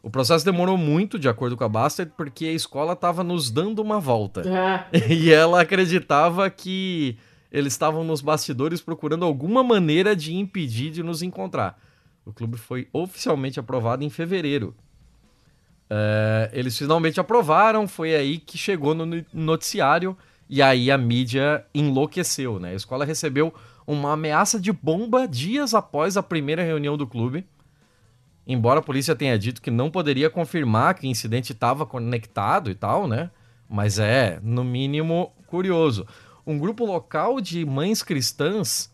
O 0.03 0.09
processo 0.09 0.43
demorou 0.43 0.77
muito, 0.77 1.19
de 1.19 1.29
acordo 1.29 1.55
com 1.55 1.63
a 1.63 1.69
Bastet, 1.69 2.11
porque 2.17 2.45
a 2.45 2.51
escola 2.51 2.93
estava 2.93 3.23
nos 3.23 3.51
dando 3.51 3.81
uma 3.81 3.99
volta. 3.99 4.43
Ah. 4.47 4.87
E 5.09 5.31
ela 5.31 5.61
acreditava 5.61 6.49
que 6.49 7.17
eles 7.51 7.73
estavam 7.73 8.03
nos 8.03 8.21
bastidores 8.21 8.81
procurando 8.81 9.25
alguma 9.25 9.63
maneira 9.63 10.15
de 10.15 10.33
impedir 10.35 10.91
de 10.91 11.03
nos 11.03 11.21
encontrar. 11.21 11.79
O 12.25 12.31
clube 12.31 12.57
foi 12.57 12.87
oficialmente 12.93 13.59
aprovado 13.59 14.03
em 14.03 14.09
fevereiro. 14.09 14.75
É, 15.89 16.49
eles 16.53 16.77
finalmente 16.77 17.19
aprovaram, 17.19 17.87
foi 17.87 18.15
aí 18.15 18.37
que 18.37 18.57
chegou 18.57 18.95
no 18.95 19.23
noticiário 19.33 20.17
e 20.51 20.61
aí 20.61 20.91
a 20.91 20.97
mídia 20.97 21.65
enlouqueceu, 21.73 22.59
né? 22.59 22.71
A 22.71 22.75
escola 22.75 23.05
recebeu 23.05 23.53
uma 23.87 24.11
ameaça 24.11 24.59
de 24.59 24.73
bomba 24.73 25.25
dias 25.25 25.73
após 25.73 26.17
a 26.17 26.21
primeira 26.21 26.61
reunião 26.61 26.97
do 26.97 27.07
clube. 27.07 27.47
Embora 28.45 28.81
a 28.81 28.83
polícia 28.83 29.15
tenha 29.15 29.39
dito 29.39 29.61
que 29.61 29.71
não 29.71 29.89
poderia 29.89 30.29
confirmar 30.29 30.95
que 30.95 31.07
o 31.07 31.09
incidente 31.09 31.53
estava 31.53 31.85
conectado 31.85 32.69
e 32.69 32.75
tal, 32.75 33.07
né? 33.07 33.31
Mas 33.69 33.97
é, 33.97 34.41
no 34.43 34.61
mínimo, 34.61 35.31
curioso. 35.47 36.05
Um 36.45 36.59
grupo 36.59 36.85
local 36.85 37.39
de 37.39 37.63
mães 37.65 38.03
cristãs, 38.03 38.91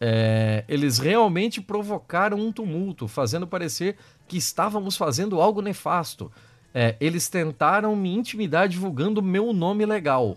é, 0.00 0.64
eles 0.66 0.98
realmente 0.98 1.60
provocaram 1.60 2.36
um 2.36 2.50
tumulto, 2.50 3.06
fazendo 3.06 3.46
parecer 3.46 3.96
que 4.26 4.36
estávamos 4.36 4.96
fazendo 4.96 5.40
algo 5.40 5.62
nefasto. 5.62 6.32
É, 6.74 6.96
eles 7.00 7.28
tentaram 7.28 7.94
me 7.94 8.12
intimidar 8.12 8.68
divulgando 8.68 9.22
meu 9.22 9.52
nome 9.52 9.86
legal. 9.86 10.36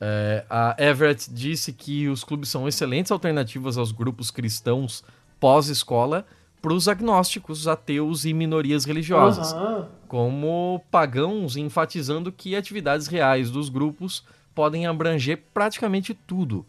É, 0.00 0.44
a 0.48 0.76
Everett 0.78 1.28
disse 1.32 1.72
que 1.72 2.08
os 2.08 2.22
clubes 2.22 2.48
são 2.48 2.68
excelentes 2.68 3.10
alternativas 3.10 3.76
aos 3.76 3.90
grupos 3.90 4.30
cristãos 4.30 5.02
pós-escola 5.40 6.24
para 6.60 6.72
os 6.72 6.88
agnósticos, 6.88 7.68
ateus 7.68 8.24
e 8.24 8.32
minorias 8.32 8.84
religiosas, 8.84 9.52
uhum. 9.52 9.84
como 10.08 10.84
pagãos, 10.90 11.56
enfatizando 11.56 12.32
que 12.32 12.56
atividades 12.56 13.06
reais 13.06 13.50
dos 13.50 13.68
grupos 13.68 14.24
podem 14.54 14.86
abranger 14.86 15.42
praticamente 15.54 16.14
tudo. 16.14 16.66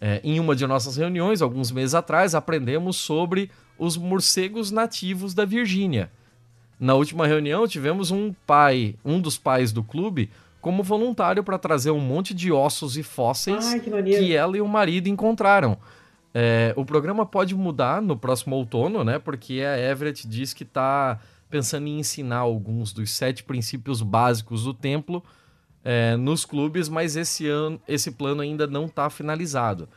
É, 0.00 0.20
em 0.24 0.40
uma 0.40 0.56
de 0.56 0.66
nossas 0.66 0.96
reuniões, 0.96 1.42
alguns 1.42 1.70
meses 1.70 1.94
atrás, 1.94 2.34
aprendemos 2.34 2.96
sobre 2.96 3.50
os 3.78 3.96
morcegos 3.96 4.70
nativos 4.70 5.34
da 5.34 5.44
Virgínia. 5.44 6.10
Na 6.80 6.94
última 6.94 7.26
reunião, 7.26 7.68
tivemos 7.68 8.10
um 8.10 8.34
pai, 8.46 8.96
um 9.04 9.20
dos 9.20 9.38
pais 9.38 9.72
do 9.72 9.84
clube, 9.84 10.30
como 10.62 10.82
voluntário 10.84 11.42
para 11.42 11.58
trazer 11.58 11.90
um 11.90 11.98
monte 11.98 12.32
de 12.32 12.52
ossos 12.52 12.96
e 12.96 13.02
fósseis 13.02 13.66
Ai, 13.66 13.80
que, 13.80 13.90
que, 13.90 14.34
ela 14.34 14.56
e 14.56 14.60
o 14.60 14.68
marido 14.68 15.08
encontraram. 15.08 15.76
É, 16.32 16.72
o 16.76 16.84
programa 16.84 17.26
pode 17.26 17.54
mudar 17.54 18.00
no 18.00 18.16
próximo 18.16 18.54
outono, 18.54 19.02
né? 19.02 19.18
Porque 19.18 19.60
a 19.60 19.76
Everett 19.76 20.26
diz 20.26 20.54
que 20.54 20.62
está 20.62 21.18
pensando 21.50 21.88
em 21.88 21.98
ensinar 21.98 22.38
alguns 22.38 22.92
dos 22.92 23.10
sete 23.10 23.42
princípios 23.42 24.00
básicos 24.00 24.62
do 24.62 24.72
templo 24.72 25.22
é, 25.84 26.16
nos 26.16 26.44
clubes, 26.44 26.88
mas 26.88 27.16
esse 27.16 27.46
ano 27.48 27.82
esse 27.86 28.12
plano 28.12 28.40
ainda 28.40 28.66
não 28.66 28.86
está 28.86 29.10
finalizado. 29.10 29.88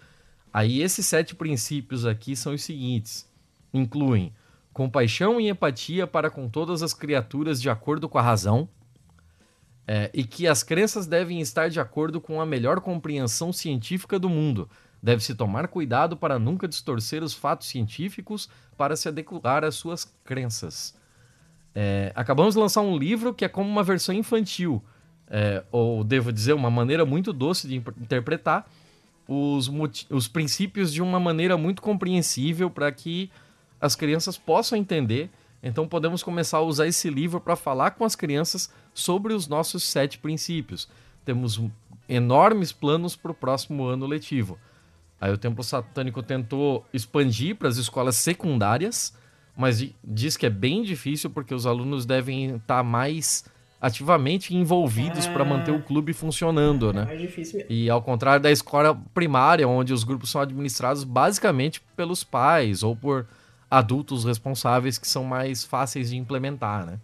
Aí 0.51 0.82
esses 0.82 1.06
sete 1.06 1.36
princípios 1.36 2.08
aqui 2.08 2.36
são 2.36 2.56
os 2.56 2.63
seguintes: 2.63 3.30
incluem 3.71 4.34
compaixão 4.73 5.39
e 5.39 5.47
empatia 5.47 6.08
para 6.08 6.32
com 6.32 6.49
todas 6.49 6.82
as 6.82 6.93
criaturas 6.93 7.62
de 7.62 7.69
acordo 7.69 8.10
com 8.10 8.17
a 8.17 8.21
razão, 8.23 8.67
é, 9.88 10.10
e 10.13 10.24
que 10.24 10.48
as 10.48 10.63
crenças 10.63 11.06
devem 11.06 11.39
estar 11.41 11.69
de 11.69 11.80
acordo 11.80 12.19
com 12.19 12.41
a 12.41 12.45
melhor 12.45 12.80
compreensão 12.82 13.54
científica 13.54 14.17
do 14.17 14.30
mundo. 14.30 14.69
Deve-se 15.02 15.36
tomar 15.36 15.67
cuidado 15.67 16.17
para 16.17 16.39
nunca 16.39 16.67
distorcer 16.67 17.24
os 17.24 17.34
fatos 17.34 17.67
científicos 17.67 18.50
para 18.76 18.95
se 18.95 19.08
adequar 19.08 19.63
às 19.63 19.76
suas 19.76 20.06
crenças. 20.24 20.95
É, 21.76 22.12
acabamos 22.15 22.56
de 22.56 22.60
lançar 22.60 22.82
um 22.82 22.98
livro 22.98 23.34
que 23.34 23.45
é 23.45 23.50
como 23.50 23.69
uma 23.69 23.84
versão 23.84 24.15
infantil, 24.15 24.84
é, 25.28 25.63
ou 25.71 26.04
devo 26.04 26.32
dizer, 26.32 26.54
uma 26.54 26.71
maneira 26.71 27.06
muito 27.06 27.32
doce 27.34 27.67
de 27.67 27.76
interpretar 27.76 28.65
os, 29.28 29.69
os 30.10 30.28
princípios 30.28 30.93
de 30.93 31.02
uma 31.02 31.19
maneira 31.19 31.58
muito 31.58 31.82
compreensível 31.82 32.69
para 32.69 32.91
que 32.91 33.30
as 33.80 33.95
crianças 33.95 34.38
possam 34.38 34.78
entender. 34.78 35.30
Então 35.62 35.88
podemos 35.88 36.22
começar 36.22 36.58
a 36.58 36.62
usar 36.62 36.88
esse 36.88 37.10
livro 37.10 37.39
para 37.39 37.56
falar 37.56 37.91
com 37.91 38.06
as 38.06 38.15
crianças 38.15 38.72
sobre 38.94 39.34
os 39.34 39.48
nossos 39.48 39.84
sete 39.84 40.18
princípios. 40.20 40.88
Temos 41.24 41.60
enormes 42.08 42.72
planos 42.72 43.15
para 43.15 43.32
o 43.32 43.36
próximo 43.36 43.86
ano 43.86 44.06
letivo. 44.06 44.60
Aí 45.20 45.32
o 45.32 45.38
Templo 45.38 45.63
Satânico 45.63 46.22
tentou 46.22 46.86
expandir 46.94 47.56
para 47.56 47.68
as 47.68 47.78
escolas 47.78 48.15
secundárias, 48.18 49.13
mas 49.58 49.84
diz 50.04 50.38
que 50.38 50.46
é 50.46 50.50
bem 50.50 50.84
difícil 50.84 51.30
porque 51.30 51.54
os 51.54 51.65
alunos 51.65 52.06
devem 52.06 52.58
estar 52.58 52.84
mais 52.84 53.46
ativamente 53.80 54.56
envolvidos 54.56 55.28
para 55.28 55.46
manter 55.46 55.72
o 55.72 55.82
clube 55.82 56.13
funcionando, 56.13 56.91
né? 56.91 57.08
É 57.10 57.15
difícil 57.15 57.60
mesmo. 57.60 57.72
E 57.72 57.89
ao 57.89 58.02
contrário 58.02 58.41
da 58.41 58.52
escola 58.52 59.00
primária, 59.13 59.68
onde 59.68 59.94
os 59.94 60.04
grupos 60.04 60.32
são 60.32 60.41
administrados 60.41 61.04
basicamente 61.04 61.82
pelos 61.96 62.24
pais 62.24 62.84
ou 62.84 62.96
por 62.96 63.28
adultos 63.69 64.23
responsáveis 64.23 64.97
que 64.97 65.08
são 65.08 65.23
mais 65.23 65.63
fáceis 65.63 66.10
de 66.10 66.17
implementar, 66.17 66.86
né? 66.86 66.99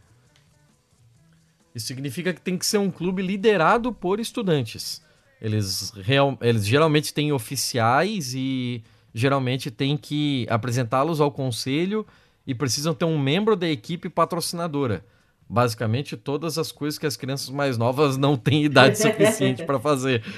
Isso 1.73 1.87
significa 1.87 2.33
que 2.33 2.41
tem 2.41 2.57
que 2.57 2.65
ser 2.65 2.77
um 2.77 2.91
clube 2.91 3.21
liderado 3.21 3.93
por 3.93 4.19
estudantes. 4.19 5.01
Eles, 5.41 5.91
real, 5.91 6.37
eles 6.41 6.65
geralmente 6.67 7.13
têm 7.13 7.31
oficiais 7.31 8.33
e 8.35 8.83
geralmente 9.13 9.71
têm 9.71 9.97
que 9.97 10.45
apresentá-los 10.49 11.19
ao 11.19 11.31
conselho 11.31 12.05
e 12.45 12.53
precisam 12.53 12.93
ter 12.93 13.05
um 13.05 13.17
membro 13.17 13.55
da 13.55 13.67
equipe 13.67 14.09
patrocinadora. 14.09 15.05
Basicamente, 15.49 16.15
todas 16.15 16.57
as 16.57 16.71
coisas 16.71 16.97
que 16.97 17.05
as 17.05 17.17
crianças 17.17 17.49
mais 17.49 17.77
novas 17.77 18.17
não 18.17 18.37
têm 18.37 18.63
idade 18.63 18.97
suficiente 19.01 19.65
para 19.65 19.79
fazer. 19.79 20.23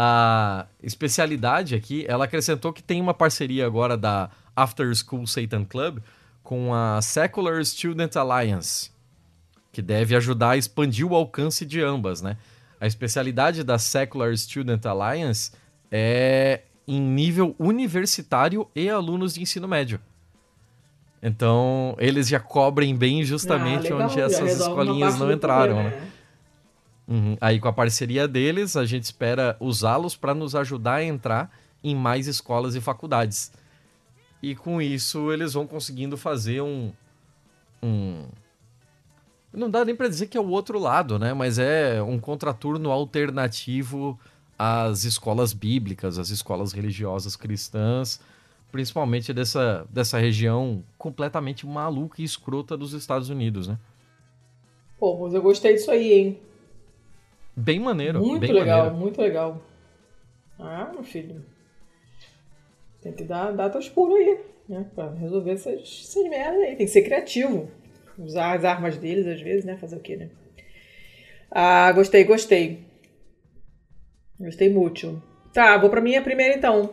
a 0.00 0.66
especialidade 0.80 1.74
aqui, 1.74 2.04
ela 2.06 2.26
acrescentou 2.26 2.72
que 2.72 2.80
tem 2.80 3.00
uma 3.00 3.12
parceria 3.12 3.66
agora 3.66 3.96
da 3.96 4.30
After 4.54 4.94
School 4.94 5.26
Satan 5.26 5.64
Club 5.64 5.98
com 6.40 6.72
a 6.72 7.02
Secular 7.02 7.64
Student 7.64 8.14
Alliance, 8.14 8.92
que 9.72 9.82
deve 9.82 10.14
ajudar 10.14 10.50
a 10.50 10.56
expandir 10.56 11.04
o 11.04 11.16
alcance 11.16 11.66
de 11.66 11.82
ambas, 11.82 12.22
né? 12.22 12.36
A 12.80 12.86
especialidade 12.86 13.64
da 13.64 13.76
Secular 13.76 14.36
Student 14.36 14.86
Alliance 14.86 15.50
é 15.90 16.60
em 16.86 17.00
nível 17.00 17.56
universitário 17.58 18.68
e 18.76 18.88
alunos 18.88 19.34
de 19.34 19.42
ensino 19.42 19.66
médio. 19.66 20.00
Então, 21.20 21.96
eles 21.98 22.28
já 22.28 22.38
cobrem 22.38 22.94
bem 22.94 23.24
justamente 23.24 23.92
ah, 23.92 23.96
onde 23.96 24.20
essas 24.20 24.60
escolinhas 24.60 25.18
não 25.18 25.32
entraram, 25.32 25.82
né? 25.82 25.90
né? 25.90 26.08
Uhum. 27.08 27.38
Aí, 27.40 27.58
com 27.58 27.68
a 27.68 27.72
parceria 27.72 28.28
deles, 28.28 28.76
a 28.76 28.84
gente 28.84 29.04
espera 29.04 29.56
usá-los 29.58 30.14
para 30.14 30.34
nos 30.34 30.54
ajudar 30.54 30.96
a 30.96 31.04
entrar 31.04 31.50
em 31.82 31.96
mais 31.96 32.26
escolas 32.26 32.74
e 32.74 32.80
faculdades. 32.80 33.50
E 34.42 34.54
com 34.54 34.80
isso 34.80 35.32
eles 35.32 35.54
vão 35.54 35.66
conseguindo 35.66 36.16
fazer 36.16 36.60
um. 36.60 36.92
um 37.82 38.26
não 39.52 39.70
dá 39.70 39.84
nem 39.84 39.96
para 39.96 40.08
dizer 40.08 40.26
que 40.26 40.36
é 40.36 40.40
o 40.40 40.48
outro 40.48 40.78
lado, 40.78 41.18
né? 41.18 41.32
Mas 41.32 41.58
é 41.58 42.02
um 42.02 42.20
contraturno 42.20 42.90
alternativo 42.90 44.18
às 44.58 45.04
escolas 45.04 45.54
bíblicas, 45.54 46.18
às 46.18 46.28
escolas 46.28 46.72
religiosas 46.72 47.34
cristãs, 47.34 48.20
principalmente 48.70 49.32
dessa, 49.32 49.86
dessa 49.88 50.18
região 50.18 50.84
completamente 50.98 51.66
maluca 51.66 52.20
e 52.20 52.24
escrota 52.24 52.76
dos 52.76 52.92
Estados 52.92 53.30
Unidos, 53.30 53.66
né? 53.66 53.78
Pô, 54.98 55.16
mas 55.18 55.32
eu 55.32 55.40
gostei 55.40 55.74
disso 55.74 55.90
aí, 55.90 56.12
hein? 56.12 56.40
Bem 57.58 57.80
maneiro. 57.80 58.20
Muito 58.20 58.40
bem 58.40 58.52
legal, 58.52 58.78
maneiro. 58.84 58.96
muito 58.98 59.20
legal. 59.20 59.62
Ah, 60.58 60.90
meu 60.92 61.02
filho. 61.02 61.44
Tem 63.02 63.12
que 63.12 63.24
dar, 63.24 63.52
teus 63.70 63.88
pulos 63.88 64.16
aí, 64.16 64.40
né? 64.68 64.86
Pra 64.94 65.10
resolver 65.14 65.52
essas, 65.52 65.80
essas 65.80 66.28
merdas 66.28 66.60
aí. 66.62 66.76
Tem 66.76 66.86
que 66.86 66.92
ser 66.92 67.02
criativo. 67.02 67.70
Usar 68.18 68.56
as 68.56 68.64
armas 68.64 68.96
deles, 68.96 69.26
às 69.26 69.40
vezes, 69.40 69.64
né? 69.64 69.76
Fazer 69.76 69.96
o 69.96 70.00
quê, 70.00 70.16
né? 70.16 70.30
Ah, 71.50 71.90
gostei, 71.92 72.24
gostei. 72.24 72.84
Gostei 74.38 74.68
muito. 74.70 75.22
Tá, 75.52 75.76
vou 75.78 75.90
pra 75.90 76.00
minha 76.00 76.22
primeira 76.22 76.54
então. 76.56 76.92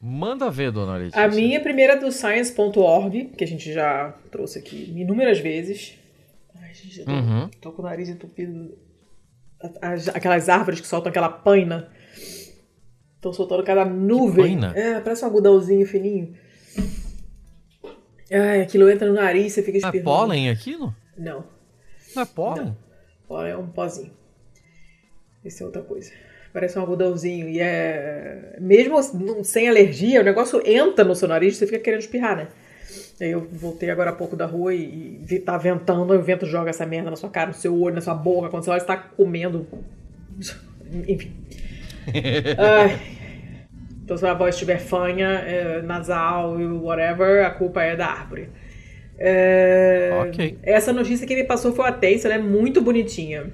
Manda 0.00 0.50
ver, 0.50 0.72
dona 0.72 0.96
Letícia. 0.96 1.22
A 1.24 1.28
minha 1.28 1.60
primeira 1.60 1.92
é 1.94 1.96
do 1.96 2.10
science.org, 2.10 3.26
que 3.36 3.44
a 3.44 3.46
gente 3.46 3.72
já 3.72 4.10
trouxe 4.30 4.58
aqui 4.58 4.92
inúmeras 4.96 5.38
vezes. 5.38 5.96
Ai, 6.60 6.74
gente, 6.74 7.00
eu 7.00 7.06
tô, 7.06 7.12
Uhum. 7.12 7.48
tô 7.60 7.72
com 7.72 7.82
o 7.82 7.84
nariz 7.84 8.08
entupido. 8.08 8.76
As- 9.80 10.08
Aquelas 10.08 10.48
árvores 10.48 10.80
que 10.80 10.86
soltam 10.86 11.10
aquela 11.10 11.28
paina. 11.28 11.88
Estão 13.16 13.32
soltando 13.32 13.62
cada 13.62 13.84
nuvem. 13.84 14.58
paina? 14.60 14.72
É, 14.76 15.00
parece 15.00 15.22
um 15.24 15.28
algodãozinho 15.28 15.86
fininho. 15.86 16.34
Ai, 18.32 18.62
aquilo 18.62 18.88
entra 18.90 19.06
no 19.08 19.14
nariz, 19.14 19.52
você 19.52 19.62
fica 19.62 19.78
Não 19.78 19.86
é 19.86 19.88
espirrando. 19.88 20.04
pólen 20.04 20.50
aquilo? 20.50 20.94
Não, 21.16 21.44
Não 22.16 22.22
é 22.22 22.26
pólen? 22.26 22.76
pólen 23.28 23.52
é 23.52 23.56
um 23.56 23.66
pozinho. 23.68 24.10
Isso 25.44 25.62
é 25.62 25.66
outra 25.66 25.82
coisa. 25.82 26.10
Parece 26.52 26.78
um 26.78 26.82
algodãozinho. 26.82 27.48
E 27.48 27.60
é. 27.60 28.56
Mesmo 28.60 28.98
não- 29.14 29.42
sem 29.44 29.68
alergia, 29.68 30.20
o 30.20 30.24
negócio 30.24 30.62
entra 30.66 31.04
no 31.04 31.14
seu 31.14 31.28
nariz 31.28 31.54
e 31.54 31.58
você 31.58 31.66
fica 31.66 31.78
querendo 31.78 32.00
espirrar, 32.00 32.36
né? 32.36 32.48
Eu 33.24 33.46
voltei 33.52 33.88
agora 33.88 34.10
há 34.10 34.12
pouco 34.12 34.34
da 34.34 34.46
rua 34.46 34.74
e, 34.74 35.20
e 35.30 35.38
tá 35.38 35.56
ventando, 35.56 36.12
o 36.12 36.20
vento 36.20 36.44
joga 36.44 36.70
essa 36.70 36.84
merda 36.84 37.08
na 37.08 37.16
sua 37.16 37.30
cara, 37.30 37.48
no 37.48 37.54
seu 37.54 37.80
olho, 37.80 37.94
na 37.94 38.00
sua 38.00 38.14
boca, 38.14 38.48
quando 38.48 38.64
você 38.64 38.70
olha, 38.70 38.80
você 38.80 38.86
tá 38.86 38.96
comendo. 38.96 39.64
Enfim. 41.06 41.32
Ai. 42.58 43.00
Então, 44.02 44.16
se 44.16 44.26
a 44.26 44.34
voz 44.34 44.56
estiver 44.56 44.78
fanha, 44.78 45.28
é, 45.28 45.82
nasal 45.82 46.60
e 46.60 46.66
whatever, 46.66 47.46
a 47.46 47.50
culpa 47.50 47.82
é 47.82 47.94
da 47.94 48.08
árvore. 48.08 48.48
É, 49.16 50.10
Ok. 50.26 50.58
Essa 50.64 50.92
notícia 50.92 51.24
que 51.24 51.36
me 51.36 51.44
passou 51.44 51.72
foi 51.72 51.86
a 51.86 51.92
Tace, 51.92 52.26
ela 52.26 52.34
é 52.34 52.38
muito 52.38 52.80
bonitinha. 52.80 53.52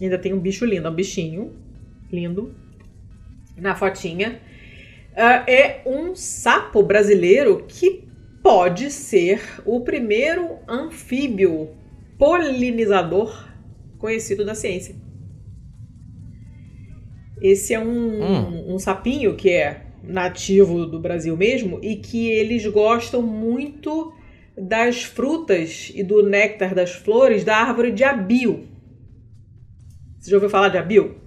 Ainda 0.00 0.18
tem 0.18 0.34
um 0.34 0.40
bicho 0.40 0.64
lindo, 0.64 0.88
é 0.88 0.90
um 0.90 0.94
bichinho 0.94 1.52
lindo 2.10 2.52
na 3.56 3.76
fotinha. 3.76 4.40
Ah, 5.16 5.44
é 5.46 5.82
um 5.86 6.16
sapo 6.16 6.82
brasileiro 6.82 7.64
que 7.68 8.09
pode 8.42 8.90
ser 8.90 9.62
o 9.64 9.80
primeiro 9.80 10.58
anfíbio 10.68 11.70
polinizador 12.18 13.48
conhecido 13.98 14.44
da 14.44 14.54
ciência. 14.54 14.94
Esse 17.40 17.72
é 17.74 17.80
um, 17.80 18.74
um 18.74 18.78
sapinho 18.78 19.34
que 19.34 19.50
é 19.50 19.86
nativo 20.02 20.86
do 20.86 20.98
Brasil 20.98 21.36
mesmo 21.36 21.78
e 21.82 21.96
que 21.96 22.28
eles 22.28 22.66
gostam 22.66 23.22
muito 23.22 24.12
das 24.56 25.04
frutas 25.04 25.90
e 25.94 26.02
do 26.02 26.22
néctar 26.22 26.74
das 26.74 26.92
flores 26.92 27.44
da 27.44 27.56
árvore 27.56 27.92
de 27.92 28.04
abio. 28.04 28.68
Você 30.18 30.30
já 30.30 30.36
ouviu 30.36 30.50
falar 30.50 30.68
de 30.68 30.76
abio? 30.76 31.19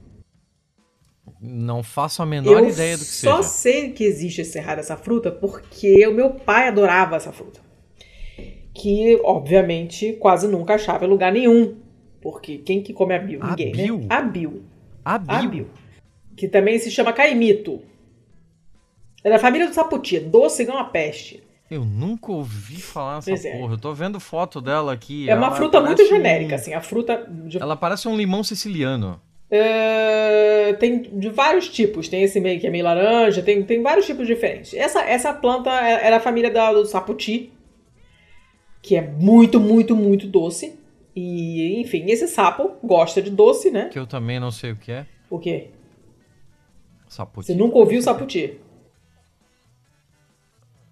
Não 1.45 1.84
faço 1.84 2.21
a 2.21 2.25
menor 2.25 2.60
Eu 2.63 2.69
ideia 2.69 2.95
do 2.95 3.01
que 3.03 3.12
só 3.12 3.38
seja. 3.41 3.49
sei 3.49 3.91
que 3.91 4.06
existe 4.06 4.39
esse 4.41 4.58
raio 4.62 4.77
dessa 4.77 4.95
fruta 4.95 5.29
porque 5.29 6.08
o 6.08 6.13
meu 6.13 6.29
pai 6.29 6.69
adorava 6.69 7.17
essa 7.17 7.34
fruta. 7.34 7.60
Que, 8.73 9.19
obviamente, 9.23 10.13
quase 10.13 10.47
nunca 10.47 10.75
achava 10.75 11.06
em 11.06 11.10
lugar 11.10 11.32
nenhum. 11.34 11.75
Porque 12.21 12.58
quem 12.60 12.82
que 12.82 12.93
come 12.93 13.13
abio? 13.13 13.43
Ninguém, 13.43 13.71
Abio? 13.73 13.97
né? 13.99 14.06
Abio. 14.10 14.63
Abio. 15.03 15.36
Abio. 15.36 15.69
Que 16.38 16.47
também 16.47 16.79
se 16.79 16.89
chama 16.89 17.12
caimito. 17.12 17.82
É 19.23 19.29
da 19.29 19.38
família 19.38 19.67
do 19.67 19.73
saputi, 19.73 20.19
doce 20.19 20.63
igual 20.63 20.77
uma 20.77 20.86
peste. 20.89 21.43
Eu 21.69 21.84
nunca 21.86 22.32
ouvi 22.32 22.75
falar 22.82 23.15
nessa 23.15 23.29
Pois 23.32 23.45
é. 23.45 23.58
porra. 23.58 23.73
Eu 23.73 23.77
tô 23.77 23.93
vendo 23.93 24.19
foto 24.19 24.62
dela 24.62 24.93
aqui. 24.93 25.29
É 25.29 25.36
uma 25.36 25.51
fruta 25.51 25.82
muito 25.82 26.01
um- 26.01 26.08
genérica, 26.08 26.56
assim. 26.56 26.73
A 26.73 26.82
fruta 26.82 27.29
Ela 27.60 27.75
parece 27.75 28.08
um 28.08 28.15
limão 28.15 28.43
siciliano. 28.43 29.19
É, 29.55 30.73
tem 30.79 31.03
de 31.03 31.29
vários 31.29 31.69
tipos. 31.69 32.07
Tem 32.09 32.23
esse 32.23 32.39
meio 32.39 32.59
que 32.59 32.65
é 32.65 32.71
meio 32.71 32.83
laranja, 32.83 33.43
tem, 33.43 33.61
tem 33.61 33.83
vários 33.83 34.07
tipos 34.07 34.25
diferentes. 34.25 34.73
Essa, 34.73 35.01
essa 35.01 35.31
planta 35.31 35.69
é, 35.69 36.07
é 36.07 36.09
da 36.09 36.19
família 36.19 36.49
da, 36.49 36.73
do 36.73 36.83
saputi, 36.87 37.53
que 38.81 38.95
é 38.95 39.01
muito, 39.01 39.59
muito, 39.59 39.95
muito 39.95 40.25
doce. 40.25 40.79
E, 41.15 41.79
enfim, 41.79 42.05
esse 42.07 42.27
sapo 42.27 42.71
gosta 42.83 43.21
de 43.21 43.29
doce, 43.29 43.69
né? 43.69 43.89
Que 43.89 43.99
eu 43.99 44.07
também 44.07 44.39
não 44.39 44.49
sei 44.49 44.71
o 44.71 44.75
que 44.75 44.91
é. 44.91 45.05
O 45.29 45.37
quê? 45.37 45.69
Saputi. 47.07 47.45
Você 47.45 47.53
nunca 47.53 47.77
ouviu 47.77 48.01
saputi? 48.01 48.59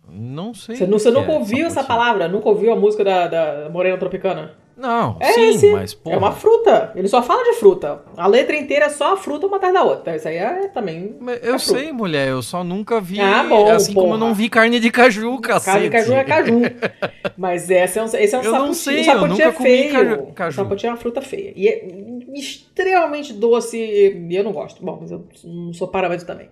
Não 0.08 0.54
sei. 0.54 0.76
Você, 0.76 0.86
não, 0.86 1.00
você 1.00 1.10
nunca 1.10 1.32
é 1.32 1.36
ouviu 1.36 1.66
essa 1.66 1.84
palavra? 1.84 2.28
Nunca 2.28 2.48
ouviu 2.48 2.72
a 2.72 2.76
música 2.76 3.04
da, 3.04 3.28
da 3.28 3.70
Morena 3.72 3.98
Tropicana? 3.98 4.61
Não, 4.82 5.18
É 5.20 5.32
sim, 5.34 5.50
esse. 5.50 5.72
mas 5.72 5.94
porra. 5.94 6.16
É 6.16 6.18
uma 6.18 6.32
fruta. 6.32 6.92
Ele 6.96 7.08
só 7.08 7.22
fala 7.22 7.44
de 7.44 7.54
fruta. 7.60 8.02
A 8.18 8.26
letra 8.28 8.56
inteira 8.56 8.86
é 8.86 8.90
só 8.90 9.14
a 9.14 9.18
fruta 9.18 9.46
uma 9.46 9.58
atrás 9.58 9.74
da 9.74 9.84
outra. 9.84 10.16
Isso 10.16 10.28
aí 10.28 10.38
é 10.38 10.68
também. 10.70 11.16
Eu 11.44 11.56
é 11.56 11.60
sei, 11.60 11.92
mulher, 11.92 12.30
eu 12.30 12.42
só 12.42 12.64
nunca 12.64 13.00
vi. 13.00 13.20
Ah, 13.22 13.44
bom, 13.48 13.70
assim 13.70 13.94
como 13.94 14.08
eu 14.08 14.18
porra. 14.18 14.20
não 14.28 14.34
vi 14.34 14.50
carne 14.50 14.80
de 14.80 14.90
caju, 14.90 15.40
cacete. 15.40 15.90
Carne 15.90 15.90
de 15.90 15.92
caju 15.92 16.14
é 16.14 16.24
caju. 16.24 16.62
Mas 17.38 17.70
esse 17.70 18.00
é 18.00 18.02
um, 18.02 18.06
esse 18.06 18.36
é 18.36 18.40
um 18.40 18.42
Eu 18.42 18.52
saputi. 18.52 18.68
não 18.68 18.74
sei, 18.74 18.96
o 18.96 19.00
eu 19.00 19.04
saputi 19.06 19.30
nunca 19.30 19.44
é 19.44 19.52
feio. 19.52 19.92
caju- 19.94 20.28
caju. 20.34 20.50
O 20.50 20.64
saputi 20.64 20.86
é 20.88 20.90
uma 20.90 20.98
fruta 20.98 21.22
feia. 21.22 21.54
E 21.56 21.68
é 21.68 21.86
extremamente 22.34 23.34
doce. 23.34 23.78
E 23.78 24.36
eu 24.36 24.44
não 24.44 24.52
gosto. 24.52 24.84
Bom, 24.84 24.98
mas 25.02 25.12
eu 25.12 25.24
não 25.44 25.74
sou 25.74 25.88
parâmetro 25.88 26.26
também. 26.26 26.50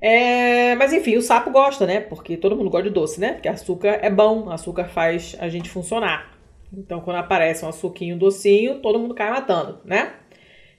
É, 0.00 0.74
mas 0.74 0.92
enfim, 0.92 1.16
o 1.16 1.22
sapo 1.22 1.50
gosta, 1.50 1.86
né? 1.86 2.00
Porque 2.00 2.36
todo 2.36 2.54
mundo 2.54 2.68
gosta 2.68 2.88
de 2.88 2.94
doce, 2.94 3.18
né? 3.18 3.32
Porque 3.32 3.48
açúcar 3.48 3.98
é 4.02 4.10
bom, 4.10 4.50
açúcar 4.50 4.84
faz 4.84 5.34
a 5.40 5.48
gente 5.48 5.70
funcionar. 5.70 6.33
Então, 6.76 7.00
quando 7.00 7.16
aparece 7.16 7.64
um 7.64 7.68
açuquinho 7.68 8.16
docinho, 8.18 8.80
todo 8.80 8.98
mundo 8.98 9.14
cai 9.14 9.30
matando, 9.30 9.78
né? 9.84 10.12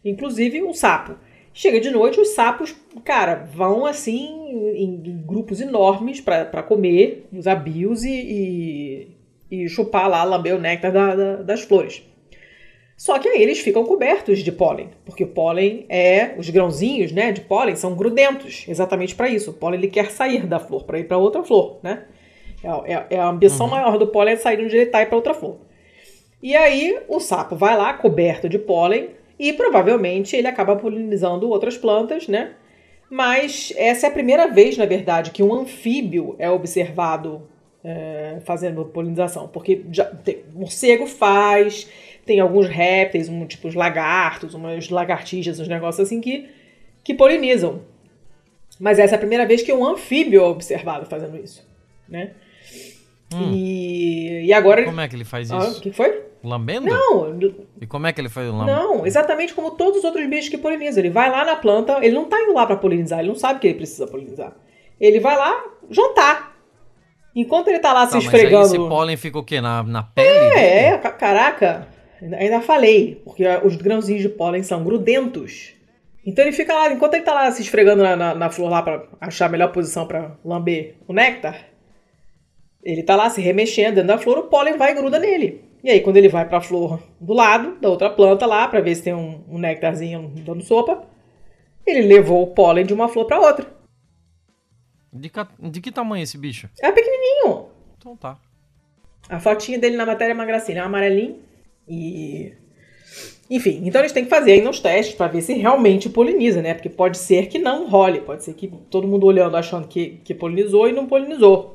Inclusive 0.03 0.61
o 0.61 0.73
sapo. 0.73 1.15
Chega 1.53 1.79
de 1.79 1.89
noite, 1.89 2.19
os 2.19 2.29
sapos, 2.29 2.75
cara, 3.03 3.47
vão 3.53 3.85
assim 3.85 4.73
em, 4.75 5.23
grupos 5.25 5.61
enormes 5.61 6.19
pra 6.19 6.61
comer 6.63 7.27
os 7.31 7.47
abios 7.47 8.03
e, 8.03 9.07
e, 9.49 9.61
e 9.63 9.69
chupar 9.69 10.09
lá, 10.09 10.23
lamber 10.23 10.53
o 10.55 10.59
néctar 10.59 10.91
da- 10.91 11.15
da- 11.15 11.35
das 11.43 11.61
flores. 11.61 12.03
Só 12.97 13.19
que 13.19 13.27
aí 13.27 13.41
eles 13.41 13.59
ficam 13.59 13.83
cobertos 13.85 14.39
de 14.39 14.51
pólen, 14.51 14.89
porque 15.05 15.23
o 15.23 15.27
pólen 15.27 15.85
é 15.89 16.33
os 16.37 16.49
grãozinhos, 16.49 17.11
né, 17.11 17.31
de 17.31 17.41
pólen 17.41 17.75
são 17.75 17.93
grudentos, 17.95 18.65
exatamente 18.69 19.13
para 19.15 19.29
isso. 19.29 19.51
O 19.51 19.53
pólen 19.53 19.79
ele 19.79 19.89
quer 19.89 20.11
sair 20.11 20.45
da 20.45 20.59
flor 20.59 20.83
para 20.83 20.99
ir 20.99 21.05
para 21.05 21.17
outra 21.17 21.43
flor, 21.43 21.79
né? 21.83 22.03
É, 22.63 22.93
é- 22.93 23.05
é 23.11 23.19
a 23.19 23.27
ambição 23.29 23.67
maior 23.67 23.97
do 23.97 24.07
pólen 24.07 24.33
é 24.33 24.37
sair 24.37 24.57
de 24.57 24.63
onde 24.65 24.75
ele 24.75 24.85
está 24.85 25.01
e 25.01 25.05
para 25.05 25.15
outra 25.15 25.33
flor. 25.33 25.57
E 26.41 26.55
aí 26.55 26.99
o 27.07 27.19
sapo 27.19 27.55
vai 27.55 27.75
lá 27.77 27.93
coberto 27.93 28.47
de 28.47 28.59
pólen 28.59 29.09
e 29.39 29.53
provavelmente 29.53 30.35
ele 30.35 30.47
acaba 30.47 30.75
polinizando 30.75 31.49
outras 31.49 31.77
plantas, 31.77 32.27
né? 32.27 32.53
Mas 33.09 33.73
essa 33.77 34.07
é 34.07 34.09
a 34.09 34.13
primeira 34.13 34.47
vez, 34.47 34.77
na 34.77 34.85
verdade, 34.85 35.31
que 35.31 35.43
um 35.43 35.53
anfíbio 35.53 36.35
é 36.39 36.49
observado 36.49 37.47
é, 37.83 38.39
fazendo 38.43 38.83
polinização, 38.85 39.47
porque 39.47 39.83
já 39.91 40.05
tem, 40.05 40.43
morcego 40.53 41.05
faz, 41.05 41.87
tem 42.25 42.39
alguns 42.39 42.67
répteis, 42.67 43.29
um, 43.29 43.45
tipo 43.45 43.67
os 43.67 43.75
lagartos, 43.75 44.55
umas 44.55 44.89
lagartijas, 44.89 45.59
uns 45.59 45.67
negócios 45.67 46.07
assim 46.07 46.19
que, 46.19 46.49
que 47.03 47.13
polinizam. 47.13 47.81
Mas 48.79 48.97
essa 48.97 49.15
é 49.15 49.17
a 49.17 49.19
primeira 49.19 49.45
vez 49.45 49.61
que 49.61 49.71
um 49.71 49.85
anfíbio 49.85 50.41
é 50.41 50.45
observado 50.45 51.05
fazendo 51.05 51.37
isso, 51.37 51.65
né? 52.09 52.31
E, 53.53 54.45
e 54.45 54.53
agora. 54.53 54.83
Como 54.85 54.99
é 55.01 55.07
que 55.07 55.15
ele 55.15 55.25
faz 55.25 55.51
Ah, 55.51 55.57
o 55.57 55.63
isso? 55.63 55.81
que 55.81 55.91
foi? 55.91 56.23
Lambendo? 56.43 56.87
Não, 56.87 57.39
E 57.81 57.87
como 57.87 58.05
é 58.05 58.13
que 58.13 58.21
ele 58.21 58.29
faz 58.29 58.47
o 58.47 58.55
lambe? 58.55 58.71
não, 58.71 59.05
exatamente 59.05 59.53
como 59.53 59.71
todos 59.71 59.99
os 59.99 60.03
outros 60.03 60.27
bichos 60.27 60.49
que 60.49 60.57
polinizam. 60.57 61.01
Ele 61.03 61.09
vai 61.09 61.29
lá 61.31 61.43
na 61.43 61.55
planta, 61.55 61.97
ele 62.05 62.13
não 62.13 62.25
tá 62.25 62.39
indo 62.39 62.53
lá 62.53 62.65
pra 62.67 62.75
polinizar, 62.75 63.19
ele 63.19 63.29
não 63.29 63.35
sabe 63.35 63.59
que 63.59 63.67
ele 63.67 63.77
precisa 63.77 64.05
polinizar. 64.05 64.53
Ele 65.01 65.19
vai 65.19 65.35
lá 65.37 65.63
jantar. 65.89 66.55
Enquanto 67.35 67.67
ele 67.67 67.79
tá 67.79 67.91
lá 67.91 68.05
se 68.05 68.11
Tá, 68.11 68.17
mas 68.17 68.27
aí 68.27 68.33
esfregando. 68.35 68.65
esse 68.67 68.77
pólen 68.77 69.17
fica 69.17 69.39
o 69.39 69.43
quê? 69.43 69.59
Na, 69.59 69.83
na 69.83 70.03
pele? 70.03 70.55
É, 70.57 70.97
ca- 70.99 71.11
caraca, 71.11 71.87
ainda- 72.21 72.61
falei, 72.61 73.21
porque 73.25 73.43
os 73.63 73.75
grãozinhos 73.75 74.21
de 74.21 74.29
pólen 74.29 74.63
são 74.63 74.83
grudentos. 74.83 75.73
Então 76.25 76.45
ele 76.45 76.53
fica 76.55 76.73
lá, 76.73 76.91
enquanto 76.93 77.15
ele 77.15 77.23
tá 77.23 77.33
lá 77.33 77.51
se 77.51 77.61
esfregando 77.61 78.01
na, 78.03 78.15
na, 78.15 78.33
na 78.35 78.49
flor 78.49 78.69
lá 78.69 78.81
pra 78.81 79.03
achar 79.19 79.47
a 79.47 79.49
melhor 79.49 79.71
posição 79.71 80.07
pra 80.07 80.31
lamber 80.45 80.95
o 81.07 81.13
néctar, 81.13 81.57
ele 82.85 83.03
tá 83.03 83.15
lá 83.15 83.29
se 83.29 83.41
remexendo 83.41 83.95
dentro 83.95 84.07
da 84.09 84.17
flor, 84.17 84.37
o 84.37 84.43
pólen 84.43 84.77
vai 84.77 84.91
e 84.91 84.95
gruda 84.95 85.19
nele. 85.19 85.61
E 85.83 85.89
aí, 85.89 85.99
quando 86.01 86.17
ele 86.17 86.29
vai 86.29 86.47
pra 86.47 86.61
flor 86.61 87.01
do 87.19 87.33
lado, 87.33 87.77
da 87.81 87.89
outra 87.89 88.09
planta 88.09 88.45
lá, 88.45 88.67
pra 88.67 88.79
ver 88.81 88.95
se 88.95 89.03
tem 89.03 89.13
um, 89.13 89.43
um 89.49 89.57
néctarzinho 89.57 90.31
dando 90.37 90.63
sopa, 90.63 91.03
ele 91.85 92.01
levou 92.03 92.41
o 92.43 92.47
pólen 92.47 92.85
de 92.85 92.93
uma 92.93 93.07
flor 93.07 93.25
pra 93.25 93.39
outra. 93.39 93.67
De, 95.11 95.29
ca- 95.29 95.47
de 95.59 95.81
que 95.81 95.91
tamanho 95.91 96.21
é 96.21 96.23
esse 96.23 96.37
bicho? 96.37 96.69
É 96.81 96.91
pequenininho. 96.91 97.67
Então 97.97 98.15
tá. 98.17 98.37
A 99.29 99.39
fotinha 99.39 99.79
dele 99.79 99.95
na 99.95 100.05
matéria 100.05 100.33
é 100.33 100.35
uma 100.35 100.45
gracinha, 100.45 100.79
é 100.79 100.83
um 100.83 100.85
amarelinho. 100.87 101.37
E. 101.87 102.53
Enfim, 103.49 103.81
então 103.85 104.01
eles 104.01 104.11
têm 104.11 104.23
que 104.23 104.29
fazer 104.29 104.53
ainda 104.53 104.69
uns 104.69 104.79
testes 104.79 105.13
pra 105.15 105.27
ver 105.27 105.41
se 105.41 105.53
realmente 105.53 106.09
poliniza, 106.09 106.61
né? 106.63 106.73
Porque 106.73 106.89
pode 106.89 107.17
ser 107.19 107.47
que 107.47 107.59
não 107.59 107.87
role, 107.87 108.21
pode 108.21 108.43
ser 108.43 108.55
que 108.55 108.67
todo 108.89 109.07
mundo 109.07 109.25
olhando 109.27 109.55
achando 109.55 109.87
que, 109.87 110.19
que 110.23 110.33
polinizou 110.33 110.89
e 110.89 110.91
não 110.91 111.05
polinizou. 111.05 111.74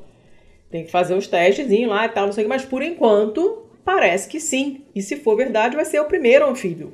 Tem 0.71 0.85
que 0.85 0.91
fazer 0.91 1.13
os 1.13 1.27
testezinhos 1.27 1.89
lá 1.89 2.05
e 2.05 2.09
tal, 2.09 2.25
não 2.25 2.33
sei 2.33 2.43
o 2.43 2.47
que, 2.47 2.49
mas 2.49 2.65
por 2.65 2.81
enquanto 2.81 3.65
parece 3.83 4.27
que 4.29 4.39
sim. 4.39 4.83
E 4.95 5.01
se 5.01 5.17
for 5.17 5.35
verdade, 5.35 5.75
vai 5.75 5.85
ser 5.85 5.99
o 5.99 6.05
primeiro 6.05 6.49
anfíbio 6.49 6.93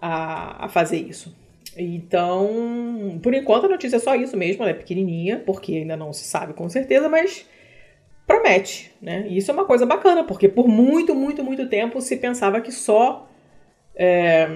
a, 0.00 0.66
a 0.66 0.68
fazer 0.68 0.98
isso. 0.98 1.34
Então, 1.76 3.18
por 3.22 3.32
enquanto 3.32 3.64
a 3.64 3.68
notícia 3.68 3.96
é 3.96 3.98
só 3.98 4.14
isso 4.14 4.36
mesmo, 4.36 4.62
ela 4.62 4.70
é 4.70 4.74
pequenininha, 4.74 5.42
porque 5.44 5.76
ainda 5.76 5.96
não 5.96 6.12
se 6.12 6.24
sabe 6.24 6.52
com 6.52 6.68
certeza, 6.68 7.08
mas 7.08 7.46
promete, 8.26 8.92
né? 9.00 9.26
E 9.28 9.38
isso 9.38 9.50
é 9.50 9.54
uma 9.54 9.64
coisa 9.64 9.86
bacana, 9.86 10.24
porque 10.24 10.48
por 10.48 10.68
muito, 10.68 11.14
muito, 11.14 11.42
muito 11.42 11.66
tempo 11.68 12.00
se 12.00 12.16
pensava 12.16 12.60
que 12.60 12.70
só 12.70 13.26
é, 13.94 14.46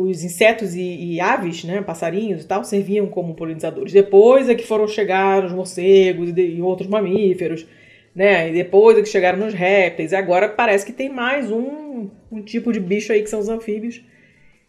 os 0.00 0.22
insetos 0.22 0.76
e, 0.76 1.14
e, 1.14 1.20
aves, 1.20 1.64
né, 1.64 1.82
passarinhos 1.82 2.44
e 2.44 2.46
tal, 2.46 2.62
serviam 2.62 3.08
como 3.08 3.34
polinizadores. 3.34 3.92
Depois 3.92 4.48
é 4.48 4.54
que 4.54 4.64
foram 4.64 4.86
chegar 4.86 5.44
os 5.44 5.52
morcegos 5.52 6.30
e, 6.36 6.40
e 6.40 6.62
outros 6.62 6.88
mamíferos, 6.88 7.66
né? 8.14 8.48
E 8.48 8.52
depois 8.52 8.96
é 8.96 9.02
que 9.02 9.08
chegaram 9.08 9.38
nos 9.38 9.52
répteis. 9.52 10.12
E 10.12 10.16
agora 10.16 10.48
parece 10.48 10.86
que 10.86 10.92
tem 10.92 11.08
mais 11.08 11.50
um, 11.50 12.10
um 12.30 12.40
tipo 12.42 12.72
de 12.72 12.78
bicho 12.78 13.12
aí 13.12 13.22
que 13.22 13.30
são 13.30 13.40
os 13.40 13.48
anfíbios. 13.48 14.00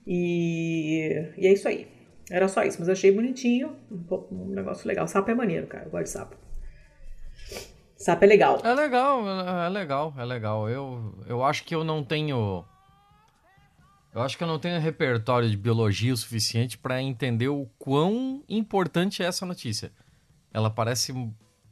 E, 0.08 1.28
e 1.38 1.46
é 1.46 1.54
isso 1.54 1.68
aí. 1.68 1.86
Era 2.32 2.48
só 2.48 2.64
isso, 2.64 2.78
mas 2.80 2.90
achei 2.90 3.12
bonitinho. 3.12 3.76
Um, 3.92 4.26
um 4.32 4.50
negócio 4.50 4.88
legal. 4.88 5.08
Sapo 5.08 5.30
é 5.30 5.36
maneiro, 5.36 5.68
cara. 5.68 5.86
Eu 5.86 5.92
gosto 5.92 6.06
de 6.06 6.10
sapo. 6.10 6.36
Sapo 7.98 8.24
é 8.24 8.28
legal. 8.28 8.60
É 8.64 8.74
legal, 8.74 9.22
é 9.28 9.70
legal, 9.70 10.14
é 10.18 10.26
legal. 10.26 10.68
Eu, 10.68 11.14
eu 11.28 11.44
acho 11.44 11.64
que 11.64 11.76
eu 11.76 11.84
não 11.84 12.04
tenho 12.04 12.66
eu 14.14 14.22
acho 14.22 14.38
que 14.38 14.44
eu 14.44 14.48
não 14.48 14.58
tenho 14.58 14.80
repertório 14.80 15.50
de 15.50 15.56
biologia 15.56 16.14
o 16.14 16.18
suficiente 16.18 16.78
para 16.78 17.02
entender 17.02 17.48
o 17.48 17.68
quão 17.78 18.44
importante 18.50 19.22
é 19.22 19.26
essa 19.26 19.46
notícia. 19.46 19.92
Ela 20.54 20.70
parece 20.70 21.14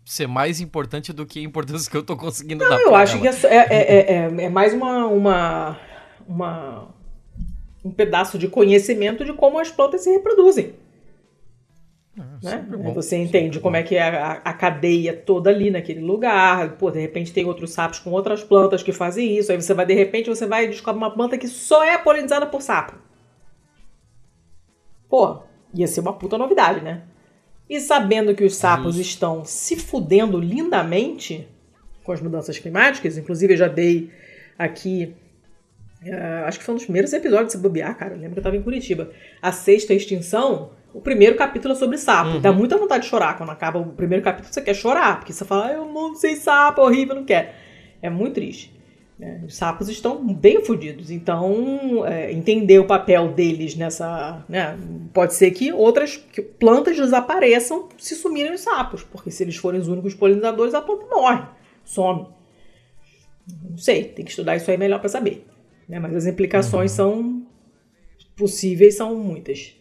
ser 0.06 0.28
mais 0.28 0.62
importante 0.62 1.12
do 1.12 1.26
que 1.26 1.40
a 1.40 1.42
importância 1.42 1.90
que 1.90 1.98
eu 1.98 2.04
tô 2.04 2.16
conseguindo 2.16 2.64
não, 2.64 2.70
dar 2.70 2.80
eu 2.80 2.96
acho 2.96 3.18
ela. 3.18 3.22
que 3.22 3.48
é, 3.48 3.68
é, 3.70 4.14
é, 4.14 4.44
é, 4.44 4.50
mais 4.50 4.74
uma, 4.74 5.06
uma, 5.08 5.80
uma, 6.28 6.88
um 7.84 7.92
pedaço 7.92 8.38
de 8.38 8.48
conhecimento 8.48 9.26
de 9.26 9.34
como 9.34 9.60
as 9.60 9.70
plantas 9.70 10.02
se 10.02 10.12
reproduzem. 10.12 10.74
É, 12.44 12.46
né? 12.46 12.66
Bom, 12.70 12.94
você 12.94 13.16
entende 13.16 13.60
como 13.60 13.74
bom. 13.74 13.80
é 13.80 13.84
que 13.84 13.96
é 13.96 14.02
a, 14.02 14.32
a, 14.44 14.54
cadeia 14.54 15.14
toda 15.14 15.52
ali 15.52 15.70
naquele 15.70 16.02
lugar. 16.02 16.78
Pô, 16.78 16.90
de 16.90 17.00
repente 17.00 17.32
tem 17.32 17.46
outros 17.46 17.72
sapos 17.72 18.00
com 18.00 18.10
outras 18.12 18.44
plantas 18.44 18.82
que 18.82 18.92
fazem 18.92 19.38
isso. 19.38 19.52
Aí 19.52 19.62
você 19.62 19.74
vai, 19.74 19.86
de 19.86 19.94
repente, 19.94 20.30
você 20.30 20.48
vai 20.48 20.66
e 20.66 20.70
descobre 20.70 20.98
uma 20.98 21.12
planta 21.12 21.38
que 21.38 21.48
só 21.48 21.84
é 21.84 21.98
polinizada 21.98 22.48
por 22.48 22.62
sapo. 22.62 22.96
Pô, 25.08 25.44
ia 25.74 25.88
ser 25.88 26.00
uma 26.00 26.14
puta 26.14 26.38
novidade, 26.38 26.82
né? 26.82 27.04
E 27.70 27.80
sabendo 27.80 28.34
que 28.34 28.44
os 28.44 28.56
sapos 28.56 28.96
Isso. 28.96 29.10
estão 29.10 29.44
se 29.44 29.76
fudendo 29.76 30.40
lindamente 30.40 31.48
com 32.04 32.12
as 32.14 32.22
mudanças 32.22 32.58
climáticas, 32.58 33.18
inclusive 33.18 33.54
eu 33.54 33.58
já 33.58 33.68
dei 33.68 34.10
aqui. 34.58 35.14
Uh, 36.02 36.46
acho 36.46 36.60
que 36.60 36.64
foi 36.64 36.74
um 36.74 36.78
dos 36.78 36.86
primeiros 36.86 37.12
episódios 37.12 37.48
de 37.48 37.54
se 37.54 37.58
bobear, 37.58 37.98
cara. 37.98 38.14
Eu 38.14 38.20
lembro 38.20 38.34
que 38.34 38.40
eu 38.40 38.44
tava 38.44 38.56
em 38.56 38.62
Curitiba. 38.62 39.12
A 39.42 39.52
sexta 39.52 39.94
extinção 39.94 40.72
o 40.94 41.02
primeiro 41.02 41.36
capítulo 41.36 41.74
é 41.74 41.78
sobre 41.78 41.98
sapo. 41.98 42.32
Uhum. 42.32 42.42
Dá 42.42 42.52
muita 42.52 42.78
vontade 42.78 43.04
de 43.04 43.10
chorar 43.10 43.38
quando 43.38 43.52
acaba 43.52 43.80
o 43.80 43.86
primeiro 43.94 44.24
capítulo. 44.24 44.54
Você 44.54 44.62
quer 44.62 44.74
chorar, 44.74 45.20
porque 45.20 45.34
você 45.34 45.46
fala, 45.46 45.72
eu 45.72 45.86
não 45.86 46.16
sei 46.16 46.36
sapo, 46.36 46.82
é 46.82 46.84
horrível, 46.84 47.16
não 47.16 47.26
quer. 47.26 47.56
É 48.02 48.10
muito 48.10 48.36
triste. 48.36 48.78
Né? 49.20 49.44
Os 49.46 49.56
sapos 49.56 49.90
estão 49.90 50.26
bem 50.34 50.64
fodidos. 50.64 51.10
Então, 51.10 52.06
é, 52.06 52.32
entender 52.32 52.80
o 52.80 52.86
papel 52.86 53.30
deles 53.34 53.76
nessa. 53.76 54.44
Né? 54.48 54.78
Pode 55.14 55.34
ser 55.34 55.52
que 55.52 55.72
outras 55.72 56.18
plantas 56.60 56.96
desapareçam 56.96 57.90
se 57.98 58.16
sumirem 58.16 58.54
os 58.54 58.62
sapos. 58.62 59.04
Porque 59.04 59.32
se 59.32 59.44
eles 59.44 59.56
forem 59.56 59.80
os 59.80 59.88
únicos 59.88 60.14
polinizadores, 60.14 60.74
a 60.74 60.82
planta 60.82 61.06
morre, 61.14 61.44
some. 61.84 62.28
Não 63.70 63.78
sei, 63.78 64.04
tem 64.04 64.26
que 64.26 64.32
estudar 64.32 64.56
isso 64.56 64.70
aí 64.70 64.78
melhor 64.78 65.00
para 65.00 65.10
saber. 65.10 65.46
Né? 65.88 66.00
Mas 66.00 66.16
as 66.16 66.26
implicações 66.26 66.92
uhum. 66.92 66.98
são 66.98 67.48
possíveis, 68.36 68.96
são 68.96 69.16
muitas. 69.16 69.77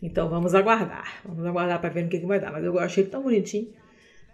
Então 0.00 0.28
vamos 0.28 0.54
aguardar. 0.54 1.20
Vamos 1.24 1.44
aguardar 1.44 1.80
para 1.80 1.90
ver 1.90 2.04
no 2.04 2.10
que, 2.10 2.20
que 2.20 2.26
vai 2.26 2.38
dar. 2.38 2.52
Mas 2.52 2.64
eu 2.64 2.78
achei 2.78 3.04
ele 3.04 3.10
tão 3.10 3.22
bonitinho. 3.22 3.72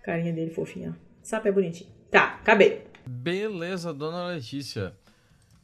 Carinha 0.02 0.32
dele 0.32 0.50
fofinha. 0.50 0.96
Sapo 1.22 1.48
é 1.48 1.52
bonitinho. 1.52 1.90
Tá, 2.10 2.34
acabei. 2.34 2.84
Beleza, 3.06 3.94
dona 3.94 4.26
Letícia. 4.26 4.92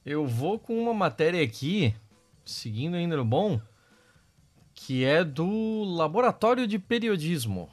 Eu 0.07 0.27
vou 0.27 0.59
com 0.59 0.79
uma 0.81 0.95
matéria 0.95 1.43
aqui, 1.43 1.95
seguindo 2.45 2.97
ainda 2.97 3.17
no 3.17 3.25
bom, 3.25 3.61
que 4.75 5.05
é 5.05 5.25
do 5.25 5.85
Laboratório 5.85 6.67
de 6.67 6.79
Periodismo. 6.79 7.69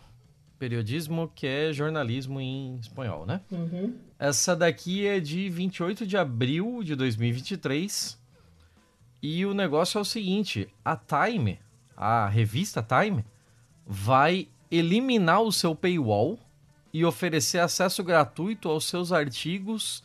Periodismo 0.57 1.31
que 1.33 1.45
é 1.45 1.71
jornalismo 1.71 2.41
em 2.41 2.77
espanhol, 2.77 3.25
né? 3.25 3.41
Uhum. 3.51 3.95
Essa 4.17 4.55
daqui 4.55 5.05
é 5.05 5.19
de 5.19 5.49
28 5.49 6.05
de 6.07 6.17
abril 6.17 6.81
de 6.83 6.95
2023. 6.95 8.17
E 9.21 9.45
o 9.45 9.53
negócio 9.53 9.97
é 9.97 10.01
o 10.01 10.05
seguinte: 10.05 10.67
a 10.83 10.95
Time 10.95 11.59
a 11.95 12.27
revista 12.27 12.83
Time, 12.83 13.23
vai 13.85 14.47
eliminar 14.69 15.41
o 15.41 15.51
seu 15.51 15.75
paywall 15.75 16.39
e 16.93 17.05
oferecer 17.05 17.59
acesso 17.59 18.03
gratuito 18.03 18.69
aos 18.69 18.85
seus 18.85 19.11
artigos 19.11 20.03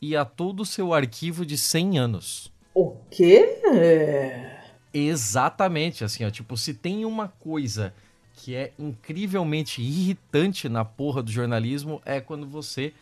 e 0.00 0.16
a 0.16 0.24
todo 0.24 0.60
o 0.60 0.66
seu 0.66 0.92
arquivo 0.92 1.46
de 1.46 1.56
100 1.56 1.98
anos. 1.98 2.52
O 2.74 2.96
quê? 3.10 3.60
Exatamente, 4.92 6.04
assim, 6.04 6.24
ó, 6.24 6.30
tipo, 6.30 6.56
se 6.56 6.74
tem 6.74 7.04
uma 7.04 7.28
coisa 7.28 7.94
que 8.34 8.54
é 8.54 8.72
incrivelmente 8.78 9.80
irritante 9.80 10.68
na 10.68 10.84
porra 10.84 11.22
do 11.22 11.30
jornalismo 11.30 12.02
é 12.04 12.20
quando 12.20 12.46
você 12.46 12.92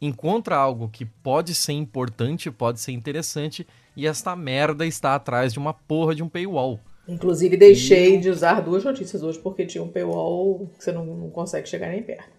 encontra 0.00 0.56
algo 0.56 0.88
que 0.88 1.04
pode 1.04 1.54
ser 1.54 1.72
importante, 1.72 2.50
pode 2.50 2.80
ser 2.80 2.92
interessante 2.92 3.66
e 3.96 4.06
esta 4.06 4.36
merda 4.36 4.84
está 4.84 5.14
atrás 5.14 5.52
de 5.52 5.58
uma 5.58 5.72
porra 5.72 6.14
de 6.14 6.22
um 6.22 6.28
paywall. 6.28 6.78
Inclusive, 7.08 7.56
deixei 7.56 8.16
e... 8.16 8.18
de 8.18 8.30
usar 8.30 8.60
duas 8.60 8.84
notícias 8.84 9.22
hoje 9.22 9.38
porque 9.38 9.64
tinha 9.64 9.82
um 9.82 9.88
paywall 9.88 10.70
que 10.76 10.84
você 10.84 10.92
não, 10.92 11.04
não 11.04 11.30
consegue 11.30 11.68
chegar 11.68 11.88
nem 11.88 12.02
perto. 12.02 12.36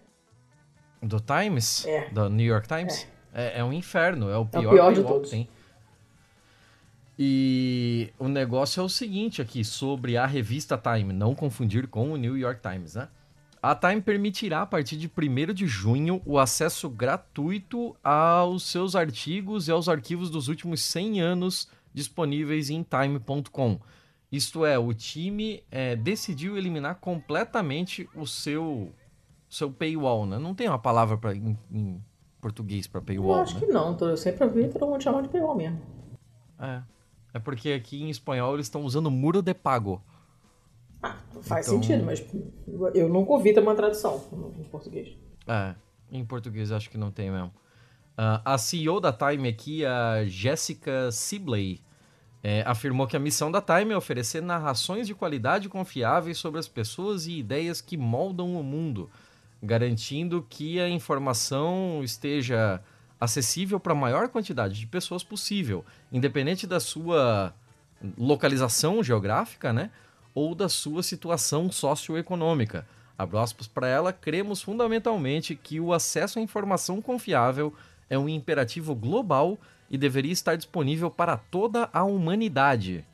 Do 1.02 1.20
Times? 1.20 1.86
É. 1.86 2.10
Do 2.10 2.28
New 2.28 2.46
York 2.46 2.66
Times? 2.68 3.06
É, 3.32 3.44
é, 3.44 3.58
é 3.60 3.64
um 3.64 3.72
inferno, 3.72 4.28
é 4.28 4.36
o 4.36 4.44
pior, 4.44 4.64
é 4.64 4.66
o 4.66 4.70
pior 4.70 4.94
de 4.94 5.02
todos. 5.02 5.30
tem. 5.30 5.48
E 7.18 8.12
o 8.18 8.28
negócio 8.28 8.80
é 8.80 8.84
o 8.84 8.88
seguinte 8.88 9.42
aqui, 9.42 9.64
sobre 9.64 10.16
a 10.16 10.24
revista 10.24 10.78
Time, 10.78 11.12
não 11.12 11.34
confundir 11.34 11.88
com 11.88 12.12
o 12.12 12.16
New 12.16 12.36
York 12.36 12.60
Times, 12.60 12.94
né? 12.94 13.08
A 13.60 13.74
Time 13.74 14.00
permitirá, 14.00 14.62
a 14.62 14.66
partir 14.66 14.96
de 14.96 15.08
1 15.08 15.52
de 15.52 15.66
junho, 15.66 16.22
o 16.24 16.38
acesso 16.38 16.88
gratuito 16.88 17.96
aos 18.04 18.62
seus 18.62 18.94
artigos 18.94 19.66
e 19.66 19.72
aos 19.72 19.88
arquivos 19.88 20.30
dos 20.30 20.46
últimos 20.46 20.80
100 20.82 21.20
anos 21.20 21.68
disponíveis 21.92 22.70
em 22.70 22.84
time.com. 22.84 23.80
Isto 24.30 24.64
é, 24.66 24.78
o 24.78 24.92
time 24.92 25.62
é, 25.70 25.96
decidiu 25.96 26.56
eliminar 26.56 26.96
completamente 26.96 28.08
o 28.14 28.26
seu 28.26 28.92
seu 29.48 29.70
paywall, 29.70 30.26
né? 30.26 30.38
Não 30.38 30.54
tem 30.54 30.68
uma 30.68 30.78
palavra 30.78 31.16
pra, 31.16 31.34
em, 31.34 31.56
em 31.72 32.04
português 32.40 32.86
para 32.86 33.00
paywall. 33.00 33.36
Eu 33.36 33.42
acho 33.42 33.54
né? 33.54 33.60
que 33.60 33.66
não. 33.66 33.96
Eu 33.98 34.16
sempre 34.16 34.44
ouvi 34.44 34.68
todo 34.68 34.86
mundo 34.86 35.02
chamar 35.02 35.22
de 35.22 35.28
paywall 35.28 35.56
mesmo. 35.56 35.80
É. 36.58 36.82
É 37.32 37.38
porque 37.38 37.72
aqui 37.72 38.02
em 38.02 38.10
espanhol 38.10 38.54
eles 38.54 38.66
estão 38.66 38.82
usando 38.82 39.10
muro 39.10 39.40
de 39.42 39.54
pago. 39.54 40.02
Ah, 41.02 41.16
faz 41.42 41.66
então... 41.66 41.80
sentido, 41.80 42.04
mas 42.04 42.24
eu 42.94 43.08
nunca 43.08 43.32
ouvi 43.32 43.54
ter 43.54 43.60
uma 43.60 43.74
tradução 43.74 44.20
em 44.58 44.64
português. 44.64 45.16
É, 45.46 45.74
em 46.10 46.24
português 46.24 46.72
acho 46.72 46.90
que 46.90 46.98
não 46.98 47.10
tem 47.10 47.30
mesmo. 47.30 47.52
Uh, 48.18 48.42
a 48.44 48.58
CEO 48.58 48.98
da 48.98 49.12
Time 49.12 49.48
aqui, 49.48 49.84
a 49.84 50.24
Jessica 50.26 51.12
Sibley, 51.12 51.80
é, 52.42 52.62
afirmou 52.66 53.06
que 53.06 53.16
a 53.16 53.20
missão 53.20 53.50
da 53.50 53.60
Time 53.60 53.92
é 53.92 53.96
oferecer 53.96 54.40
narrações 54.40 55.06
de 55.06 55.14
qualidade 55.14 55.68
confiáveis 55.68 56.38
sobre 56.38 56.60
as 56.60 56.68
pessoas 56.68 57.26
e 57.26 57.38
ideias 57.38 57.80
que 57.80 57.96
moldam 57.96 58.54
o 58.56 58.62
mundo, 58.62 59.10
garantindo 59.62 60.46
que 60.48 60.80
a 60.80 60.88
informação 60.88 62.00
esteja 62.02 62.80
acessível 63.20 63.80
para 63.80 63.92
a 63.92 63.96
maior 63.96 64.28
quantidade 64.28 64.78
de 64.78 64.86
pessoas 64.86 65.24
possível, 65.24 65.84
independente 66.12 66.66
da 66.66 66.78
sua 66.78 67.52
localização 68.16 69.02
geográfica, 69.02 69.72
né, 69.72 69.90
ou 70.32 70.54
da 70.54 70.68
sua 70.68 71.02
situação 71.02 71.72
socioeconômica. 71.72 72.86
Abro 73.18 73.38
aspas 73.38 73.66
para 73.66 73.88
ela, 73.88 74.12
cremos 74.12 74.62
fundamentalmente 74.62 75.56
que 75.56 75.80
o 75.80 75.92
acesso 75.92 76.38
à 76.38 76.42
informação 76.42 77.02
confiável 77.02 77.74
é 78.08 78.16
um 78.16 78.28
imperativo 78.28 78.94
global 78.94 79.58
e 79.90 79.96
deveria 79.96 80.32
estar 80.32 80.56
disponível 80.56 81.10
para 81.10 81.36
toda 81.36 81.88
a 81.92 82.04
humanidade. 82.04 83.04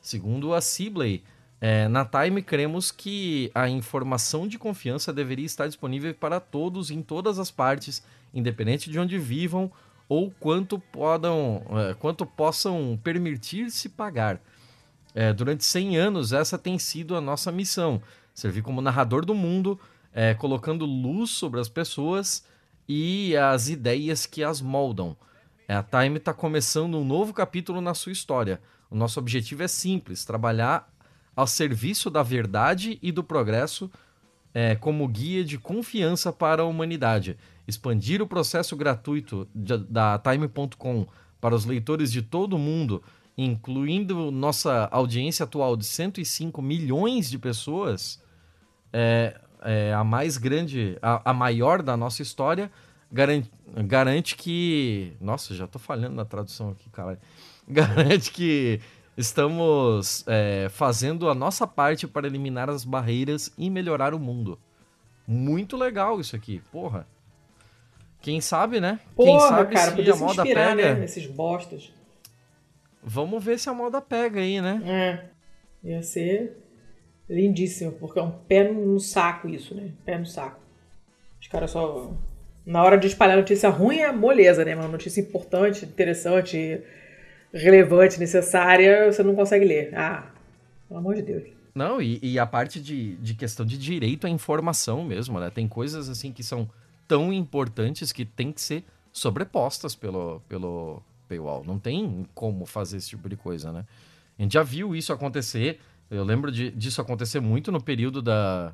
Segundo 0.00 0.54
a 0.54 0.60
Sibley, 0.60 1.22
é, 1.60 1.88
na 1.88 2.04
Time 2.04 2.42
cremos 2.42 2.90
que 2.90 3.50
a 3.54 3.68
informação 3.68 4.48
de 4.48 4.58
confiança 4.58 5.12
deveria 5.12 5.44
estar 5.44 5.66
disponível 5.66 6.14
para 6.14 6.40
todos 6.40 6.90
em 6.90 7.02
todas 7.02 7.38
as 7.38 7.50
partes, 7.50 8.02
independente 8.32 8.90
de 8.90 8.98
onde 8.98 9.18
vivam 9.18 9.70
ou 10.08 10.30
quanto, 10.40 10.78
podam, 10.78 11.62
é, 11.70 11.94
quanto 11.94 12.24
possam 12.24 12.98
permitir-se 13.02 13.88
pagar. 13.90 14.40
É, 15.14 15.32
durante 15.32 15.64
100 15.64 15.96
anos, 15.98 16.32
essa 16.32 16.56
tem 16.56 16.78
sido 16.78 17.14
a 17.14 17.20
nossa 17.20 17.52
missão: 17.52 18.00
servir 18.34 18.62
como 18.62 18.80
narrador 18.80 19.24
do 19.24 19.34
mundo, 19.34 19.78
é, 20.12 20.34
colocando 20.34 20.86
luz 20.86 21.30
sobre 21.30 21.60
as 21.60 21.68
pessoas 21.68 22.44
e 22.88 23.36
as 23.36 23.68
ideias 23.68 24.26
que 24.26 24.42
as 24.42 24.60
moldam. 24.60 25.16
É, 25.70 25.74
a 25.76 25.84
Time 25.84 26.16
está 26.16 26.34
começando 26.34 26.98
um 26.98 27.04
novo 27.04 27.32
capítulo 27.32 27.80
na 27.80 27.94
sua 27.94 28.10
história. 28.10 28.60
O 28.90 28.96
nosso 28.96 29.20
objetivo 29.20 29.62
é 29.62 29.68
simples: 29.68 30.24
trabalhar 30.24 30.92
ao 31.36 31.46
serviço 31.46 32.10
da 32.10 32.24
verdade 32.24 32.98
e 33.00 33.12
do 33.12 33.22
progresso 33.22 33.88
é, 34.52 34.74
como 34.74 35.06
guia 35.06 35.44
de 35.44 35.58
confiança 35.58 36.32
para 36.32 36.62
a 36.62 36.66
humanidade. 36.66 37.38
Expandir 37.68 38.20
o 38.20 38.26
processo 38.26 38.74
gratuito 38.74 39.46
de, 39.54 39.78
da 39.78 40.18
Time.com 40.18 41.06
para 41.40 41.54
os 41.54 41.64
leitores 41.64 42.10
de 42.10 42.20
todo 42.20 42.54
o 42.54 42.58
mundo, 42.58 43.00
incluindo 43.38 44.32
nossa 44.32 44.88
audiência 44.90 45.44
atual 45.44 45.76
de 45.76 45.84
105 45.84 46.60
milhões 46.60 47.30
de 47.30 47.38
pessoas, 47.38 48.20
é, 48.92 49.40
é 49.62 49.94
a 49.94 50.02
mais 50.02 50.36
grande, 50.36 50.98
a, 51.00 51.30
a 51.30 51.32
maior 51.32 51.80
da 51.80 51.96
nossa 51.96 52.22
história, 52.22 52.72
garante, 53.10 53.50
garante 53.86 54.36
que. 54.36 55.16
Nossa, 55.20 55.54
já 55.54 55.66
tô 55.66 55.78
falhando 55.78 56.16
na 56.16 56.24
tradução 56.24 56.70
aqui, 56.70 56.88
cara. 56.90 57.18
Garante 57.68 58.32
que 58.32 58.80
estamos 59.16 60.24
é, 60.26 60.68
fazendo 60.70 61.28
a 61.28 61.34
nossa 61.36 61.68
parte 61.68 62.04
para 62.08 62.26
eliminar 62.26 62.68
as 62.68 62.84
barreiras 62.84 63.52
e 63.56 63.70
melhorar 63.70 64.12
o 64.12 64.18
mundo. 64.18 64.58
Muito 65.24 65.76
legal 65.76 66.18
isso 66.20 66.34
aqui, 66.34 66.60
porra. 66.72 67.06
Quem 68.20 68.40
sabe, 68.40 68.80
né? 68.80 68.98
Porra, 69.14 69.30
Quem 69.30 69.48
sabe 69.48 69.74
cara, 69.74 69.90
se 69.90 69.96
podia 69.96 70.12
a 70.12 70.16
se 70.16 70.22
moda 70.22 70.42
inspirar, 70.42 70.76
pega. 70.76 70.94
né, 70.94 71.00
nesses 71.00 71.26
bostas. 71.26 71.92
Vamos 73.02 73.42
ver 73.42 73.58
se 73.58 73.68
a 73.68 73.72
moda 73.72 74.00
pega 74.00 74.40
aí, 74.40 74.60
né? 74.60 74.82
É, 74.84 75.88
ia 75.88 76.02
ser 76.02 76.56
lindíssimo, 77.28 77.92
porque 77.92 78.18
é 78.18 78.22
um 78.22 78.30
pé 78.30 78.70
no 78.70 78.98
saco 79.00 79.48
isso, 79.48 79.74
né? 79.74 79.92
Pé 80.04 80.18
no 80.18 80.26
saco. 80.26 80.60
Os 81.40 81.46
caras 81.46 81.70
só... 81.70 82.12
Na 82.64 82.82
hora 82.82 82.96
de 82.96 83.06
espalhar 83.06 83.36
notícia 83.36 83.68
ruim 83.68 83.98
é 83.98 84.12
moleza, 84.12 84.64
né? 84.64 84.74
Uma 84.74 84.88
notícia 84.88 85.20
importante, 85.20 85.84
interessante, 85.84 86.80
relevante, 87.52 88.20
necessária, 88.20 89.10
você 89.10 89.22
não 89.22 89.34
consegue 89.34 89.64
ler. 89.64 89.92
Ah, 89.94 90.30
pelo 90.88 91.00
amor 91.00 91.14
de 91.14 91.22
Deus. 91.22 91.44
Não, 91.74 92.00
e, 92.02 92.18
e 92.22 92.38
a 92.38 92.46
parte 92.46 92.80
de, 92.80 93.16
de 93.16 93.34
questão 93.34 93.64
de 93.64 93.78
direito 93.78 94.26
à 94.26 94.30
informação 94.30 95.04
mesmo, 95.04 95.38
né? 95.38 95.50
Tem 95.50 95.66
coisas 95.68 96.08
assim 96.08 96.32
que 96.32 96.42
são 96.42 96.68
tão 97.06 97.32
importantes 97.32 98.12
que 98.12 98.24
tem 98.24 98.52
que 98.52 98.60
ser 98.60 98.84
sobrepostas 99.12 99.94
pelo, 99.94 100.40
pelo 100.48 101.02
paywall. 101.28 101.64
Não 101.64 101.78
tem 101.78 102.26
como 102.34 102.66
fazer 102.66 102.96
esse 102.96 103.08
tipo 103.08 103.28
de 103.28 103.36
coisa, 103.36 103.72
né? 103.72 103.84
A 104.38 104.42
gente 104.42 104.52
já 104.54 104.62
viu 104.62 104.94
isso 104.94 105.12
acontecer. 105.12 105.80
Eu 106.10 106.24
lembro 106.24 106.50
de, 106.50 106.70
disso 106.70 107.00
acontecer 107.00 107.40
muito 107.40 107.70
no 107.70 107.80
período 107.80 108.20
da 108.20 108.72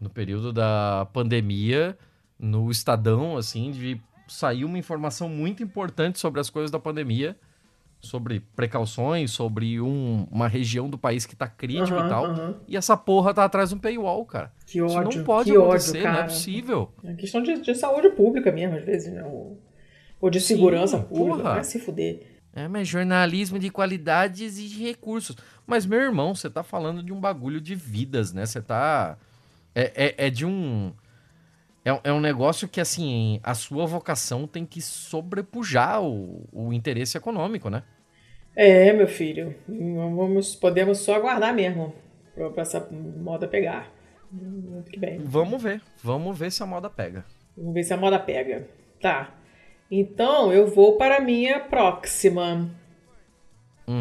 no 0.00 0.08
período 0.08 0.52
da 0.52 1.08
pandemia, 1.12 1.98
no 2.38 2.70
Estadão, 2.70 3.36
assim, 3.36 3.70
de 3.70 4.00
sair 4.28 4.64
uma 4.64 4.78
informação 4.78 5.28
muito 5.28 5.62
importante 5.62 6.18
sobre 6.18 6.40
as 6.40 6.50
coisas 6.50 6.70
da 6.70 6.78
pandemia, 6.78 7.36
sobre 8.00 8.40
precauções, 8.54 9.30
sobre 9.32 9.80
um- 9.80 10.26
uma 10.30 10.46
região 10.46 10.88
do 10.88 10.96
país 10.96 11.26
que 11.26 11.34
tá 11.34 11.48
crítico 11.48 11.98
Aham, 11.98 12.06
e 12.06 12.08
tal. 12.08 12.24
aham. 12.26 12.54
E 12.68 12.76
essa 12.76 12.96
porra 12.96 13.34
tá 13.34 13.44
atrás 13.44 13.70
de 13.70 13.74
um 13.74 13.78
paywall, 13.78 14.24
cara. 14.24 14.52
Que 14.66 14.78
Isso 14.78 14.96
ódio, 14.96 15.18
não 15.18 15.24
pode 15.24 15.50
que 15.50 15.56
acontecer, 15.56 15.98
ódio, 15.98 16.12
não 16.12 16.18
é 16.20 16.22
possível. 16.24 16.92
É 17.02 17.14
questão 17.14 17.42
de, 17.42 17.60
de 17.60 17.74
saúde 17.74 18.10
pública 18.10 18.52
mesmo, 18.52 18.76
às 18.76 18.84
vezes, 18.84 19.12
né? 19.12 19.24
Ou, 19.24 19.60
ou 20.20 20.30
de 20.30 20.40
Sim, 20.40 20.54
segurança 20.54 20.98
pública. 20.98 21.38
porra. 21.38 21.54
Vai 21.54 21.64
se 21.64 21.78
fuder. 21.80 22.38
É, 22.52 22.66
mas 22.68 22.86
jornalismo 22.88 23.58
de 23.58 23.70
qualidade 23.70 24.44
exige 24.44 24.82
recursos. 24.82 25.36
Mas, 25.66 25.84
meu 25.84 26.00
irmão, 26.00 26.34
você 26.34 26.48
tá 26.48 26.62
falando 26.62 27.02
de 27.02 27.12
um 27.12 27.20
bagulho 27.20 27.60
de 27.60 27.74
vidas, 27.74 28.32
né? 28.32 28.46
Você 28.46 28.60
tá. 28.60 29.16
É, 29.74 29.92
é, 30.18 30.26
é 30.26 30.30
de 30.30 30.44
um. 30.46 30.92
É, 31.88 32.10
é 32.10 32.12
um 32.12 32.20
negócio 32.20 32.68
que, 32.68 32.80
assim, 32.80 33.40
a 33.42 33.54
sua 33.54 33.86
vocação 33.86 34.46
tem 34.46 34.66
que 34.66 34.80
sobrepujar 34.80 36.02
o, 36.02 36.46
o 36.52 36.72
interesse 36.72 37.16
econômico, 37.16 37.70
né? 37.70 37.82
É, 38.54 38.92
meu 38.92 39.06
filho. 39.08 39.54
Vamos, 39.68 40.54
podemos 40.56 40.98
só 40.98 41.14
aguardar 41.14 41.54
mesmo 41.54 41.94
pra, 42.34 42.50
pra 42.50 42.62
essa 42.62 42.88
moda 42.90 43.46
pegar. 43.46 43.90
Muito 44.30 44.90
que 44.90 44.98
bem. 44.98 45.20
Vamos 45.24 45.62
ver. 45.62 45.80
Vamos 46.02 46.36
ver 46.38 46.50
se 46.52 46.62
a 46.62 46.66
moda 46.66 46.90
pega. 46.90 47.24
Vamos 47.56 47.74
ver 47.74 47.84
se 47.84 47.94
a 47.94 47.96
moda 47.96 48.18
pega. 48.18 48.68
Tá. 49.00 49.34
Então, 49.90 50.52
eu 50.52 50.66
vou 50.66 50.96
para 50.98 51.16
a 51.16 51.20
minha 51.20 51.60
próxima. 51.60 52.68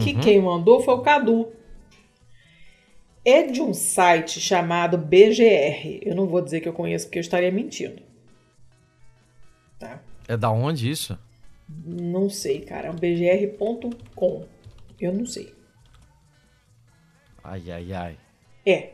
Que 0.04 0.14
Uhum. 0.16 0.20
quem 0.20 0.42
mandou 0.42 0.82
foi 0.82 0.96
o 0.96 1.02
Cadu. 1.02 1.48
É 3.30 3.44
de 3.44 3.62
um 3.62 3.74
site 3.74 4.40
chamado 4.40 4.98
BGR. 4.98 6.00
Eu 6.02 6.16
não 6.16 6.28
vou 6.28 6.42
dizer 6.42 6.62
que 6.62 6.70
eu 6.70 6.72
conheço 6.72 7.08
porque 7.08 7.20
eu 7.20 7.22
estaria 7.22 7.52
mentindo. 7.52 8.02
Tá? 9.78 10.02
É 10.30 10.38
da 10.38 10.50
onde 10.50 10.90
isso? 10.90 11.20
Não 11.68 12.30
sei, 12.30 12.62
cara. 12.62 12.88
É 12.88 12.90
um 12.90 12.96
bgr.com. 12.96 14.46
Eu 14.98 15.14
não 15.14 15.26
sei. 15.26 15.54
Ai, 17.44 17.70
ai, 17.70 17.92
ai. 17.92 18.18
É. 18.66 18.92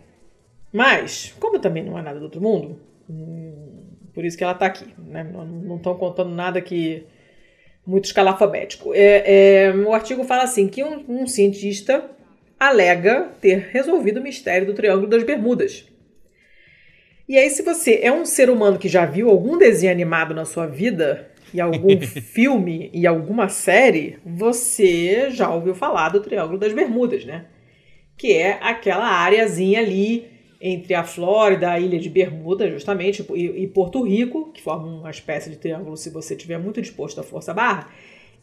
Mas, 0.71 1.35
como 1.39 1.59
também 1.59 1.83
não 1.83 1.99
é 1.99 2.01
nada 2.01 2.17
do 2.17 2.25
outro 2.25 2.41
mundo, 2.41 2.79
hum, 3.07 3.83
por 4.15 4.25
isso 4.25 4.35
que 4.35 4.43
ela 4.43 4.55
tá 4.55 4.65
aqui. 4.65 4.95
Né? 4.97 5.23
Não 5.23 5.75
estão 5.75 5.95
contando 5.95 6.31
nada 6.31 6.59
que 6.59 7.05
muito 7.85 8.05
escalafabético. 8.05 8.95
É, 8.95 9.65
é, 9.65 9.75
o 9.75 9.93
artigo 9.93 10.23
fala 10.23 10.41
assim 10.41 10.67
que 10.67 10.83
um, 10.83 11.21
um 11.21 11.27
cientista 11.27 12.09
alega 12.67 13.31
ter 13.41 13.69
resolvido 13.71 14.19
o 14.19 14.23
mistério 14.23 14.67
do 14.67 14.73
Triângulo 14.73 15.07
das 15.07 15.23
Bermudas. 15.23 15.85
E 17.27 17.37
aí, 17.37 17.49
se 17.49 17.63
você 17.63 17.99
é 18.01 18.11
um 18.11 18.25
ser 18.25 18.49
humano 18.49 18.77
que 18.77 18.89
já 18.89 19.05
viu 19.05 19.29
algum 19.29 19.57
desenho 19.57 19.91
animado 19.91 20.33
na 20.33 20.45
sua 20.45 20.67
vida, 20.67 21.31
e 21.53 21.61
algum 21.61 21.99
filme 22.01 22.89
e 22.93 23.05
alguma 23.05 23.47
série, 23.47 24.17
você 24.25 25.29
já 25.29 25.53
ouviu 25.53 25.75
falar 25.75 26.09
do 26.09 26.19
Triângulo 26.19 26.57
das 26.57 26.73
Bermudas, 26.73 27.23
né? 27.23 27.45
Que 28.17 28.33
é 28.33 28.57
aquela 28.61 29.05
áreazinha 29.05 29.79
ali 29.79 30.33
entre 30.59 30.93
a 30.93 31.03
Flórida, 31.03 31.71
a 31.71 31.79
ilha 31.79 31.99
de 31.99 32.09
Bermuda, 32.09 32.69
justamente, 32.71 33.25
e, 33.33 33.63
e 33.63 33.67
Porto 33.67 34.01
Rico, 34.01 34.51
que 34.53 34.61
forma 34.61 34.87
uma 34.87 35.11
espécie 35.11 35.49
de 35.49 35.57
triângulo 35.57 35.97
se 35.97 36.09
você 36.09 36.35
estiver 36.35 36.57
muito 36.57 36.81
disposto 36.81 37.19
à 37.19 37.23
força 37.23 37.53
barra. 37.53 37.89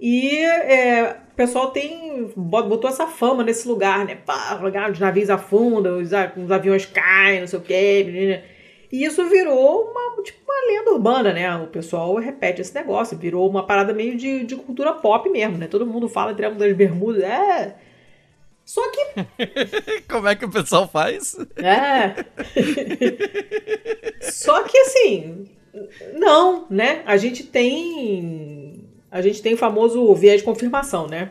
E 0.01 0.39
é, 0.39 1.19
o 1.33 1.37
pessoal 1.37 1.71
tem 1.71 2.33
botou 2.35 2.89
essa 2.89 3.07
fama 3.07 3.45
nesse 3.45 3.69
lugar, 3.69 4.07
né? 4.07 4.15
Pá, 4.15 4.59
lugar, 4.61 4.91
os 4.91 4.99
navios 4.99 5.29
afundam, 5.29 5.99
os, 5.99 6.11
os 6.43 6.51
aviões 6.51 6.87
caem, 6.87 7.41
não 7.41 7.47
sei 7.47 7.59
o 7.59 7.63
quê. 7.63 8.43
E 8.91 9.05
isso 9.05 9.29
virou 9.29 9.91
uma, 9.91 10.23
tipo, 10.23 10.39
uma 10.45 10.67
lenda 10.67 10.93
urbana, 10.93 11.33
né? 11.35 11.55
O 11.57 11.67
pessoal 11.67 12.15
repete 12.17 12.63
esse 12.63 12.75
negócio, 12.75 13.17
virou 13.17 13.49
uma 13.49 13.67
parada 13.67 13.93
meio 13.93 14.17
de, 14.17 14.45
de 14.45 14.57
cultura 14.57 14.95
pop 14.95 15.29
mesmo, 15.29 15.59
né? 15.59 15.69
Todo 15.69 15.87
mundo 15.87 16.09
fala 16.09 16.35
Triângulo 16.35 16.61
das 16.61 16.75
Bermudas, 16.75 17.23
é. 17.23 17.77
Só 18.65 18.83
que 18.91 19.01
Como 20.09 20.29
é 20.29 20.35
que 20.35 20.47
o 20.47 20.51
pessoal 20.51 20.89
faz? 20.89 21.37
é. 21.59 22.25
Só 24.31 24.63
que 24.63 24.79
assim, 24.79 25.47
não, 26.15 26.67
né? 26.71 27.03
A 27.05 27.17
gente 27.19 27.45
tem 27.45 28.80
a 29.11 29.20
gente 29.20 29.42
tem 29.42 29.55
o 29.55 29.59
famoso 29.59 30.14
viés 30.14 30.38
de 30.38 30.44
confirmação, 30.44 31.07
né? 31.07 31.31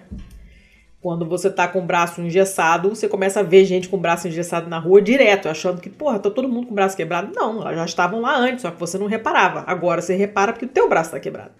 Quando 1.01 1.25
você 1.25 1.49
tá 1.49 1.65
com 1.65 1.79
o 1.79 1.85
braço 1.85 2.19
engessado, 2.19 2.89
você 2.89 3.07
começa 3.07 3.39
a 3.39 3.43
ver 3.43 3.63
gente 3.63 3.87
com 3.87 3.95
o 3.95 3.99
braço 3.99 4.27
engessado 4.27 4.69
na 4.69 4.77
rua 4.79 5.01
direto, 5.01 5.47
achando 5.47 5.79
que, 5.79 5.89
porra, 5.89 6.19
tá 6.19 6.29
todo 6.29 6.49
mundo 6.49 6.65
com 6.67 6.73
o 6.73 6.75
braço 6.75 6.97
quebrado. 6.97 7.31
Não, 7.33 7.61
já 7.73 7.85
estavam 7.85 8.19
lá 8.19 8.35
antes, 8.35 8.63
só 8.63 8.71
que 8.71 8.79
você 8.79 8.97
não 8.97 9.07
reparava. 9.07 9.63
Agora 9.65 10.01
você 10.01 10.13
repara 10.13 10.51
porque 10.51 10.65
o 10.65 10.69
teu 10.69 10.89
braço 10.89 11.11
tá 11.11 11.19
quebrado. 11.19 11.51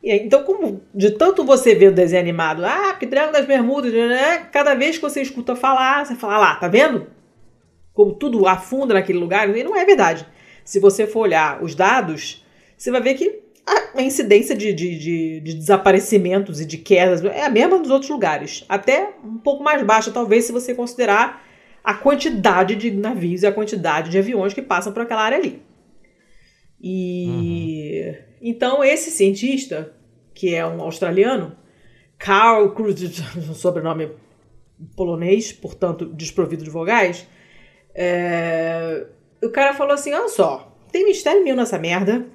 E 0.00 0.12
aí, 0.12 0.20
então, 0.24 0.44
como 0.44 0.82
de 0.94 1.10
tanto 1.12 1.42
você 1.42 1.74
ver 1.74 1.88
o 1.88 1.94
desenho 1.94 2.22
animado, 2.22 2.64
ah, 2.64 2.90
porque 2.90 3.06
Triângulo 3.06 3.32
das 3.32 3.46
Bermudas, 3.46 3.92
né? 3.92 4.38
Cada 4.52 4.74
vez 4.74 4.96
que 4.96 5.02
você 5.02 5.20
escuta 5.20 5.56
falar, 5.56 6.06
você 6.06 6.14
fala, 6.14 6.36
ah 6.36 6.38
lá, 6.38 6.54
tá 6.56 6.68
vendo? 6.68 7.08
Como 7.92 8.14
tudo 8.14 8.46
afunda 8.46 8.94
naquele 8.94 9.18
lugar, 9.18 9.48
e 9.56 9.64
não 9.64 9.74
é 9.74 9.84
verdade. 9.84 10.24
Se 10.64 10.78
você 10.78 11.08
for 11.08 11.20
olhar 11.20 11.60
os 11.60 11.74
dados, 11.74 12.44
você 12.76 12.90
vai 12.92 13.00
ver 13.00 13.14
que 13.14 13.43
a 13.66 14.02
incidência 14.02 14.54
de, 14.54 14.72
de, 14.72 14.98
de, 14.98 15.40
de 15.40 15.54
desaparecimentos 15.54 16.60
e 16.60 16.66
de 16.66 16.78
quedas 16.78 17.24
é 17.24 17.44
a 17.44 17.50
mesma 17.50 17.78
dos 17.78 17.90
outros 17.90 18.10
lugares. 18.10 18.64
Até 18.68 19.14
um 19.24 19.38
pouco 19.38 19.62
mais 19.62 19.82
baixa, 19.82 20.10
talvez, 20.10 20.44
se 20.44 20.52
você 20.52 20.74
considerar 20.74 21.44
a 21.82 21.94
quantidade 21.94 22.74
de 22.74 22.90
navios 22.90 23.42
e 23.42 23.46
a 23.46 23.52
quantidade 23.52 24.10
de 24.10 24.18
aviões 24.18 24.54
que 24.54 24.62
passam 24.62 24.92
por 24.92 25.02
aquela 25.02 25.22
área 25.22 25.38
ali. 25.38 25.62
E 26.80 28.14
então 28.42 28.82
esse 28.82 29.10
cientista, 29.10 29.94
que 30.34 30.54
é 30.54 30.66
um 30.66 30.80
australiano, 30.80 31.56
Carl 32.18 32.70
Cruz, 32.72 33.00
sobrenome 33.54 34.10
polonês, 34.96 35.52
portanto 35.52 36.06
desprovido 36.06 36.64
de 36.64 36.70
vogais, 36.70 37.26
é, 37.94 39.06
o 39.42 39.50
cara 39.50 39.72
falou 39.72 39.94
assim: 39.94 40.12
olha 40.12 40.28
só, 40.28 40.76
tem 40.90 41.04
mistério 41.04 41.44
nenhum 41.44 41.56
nessa 41.56 41.78
merda. 41.78 42.26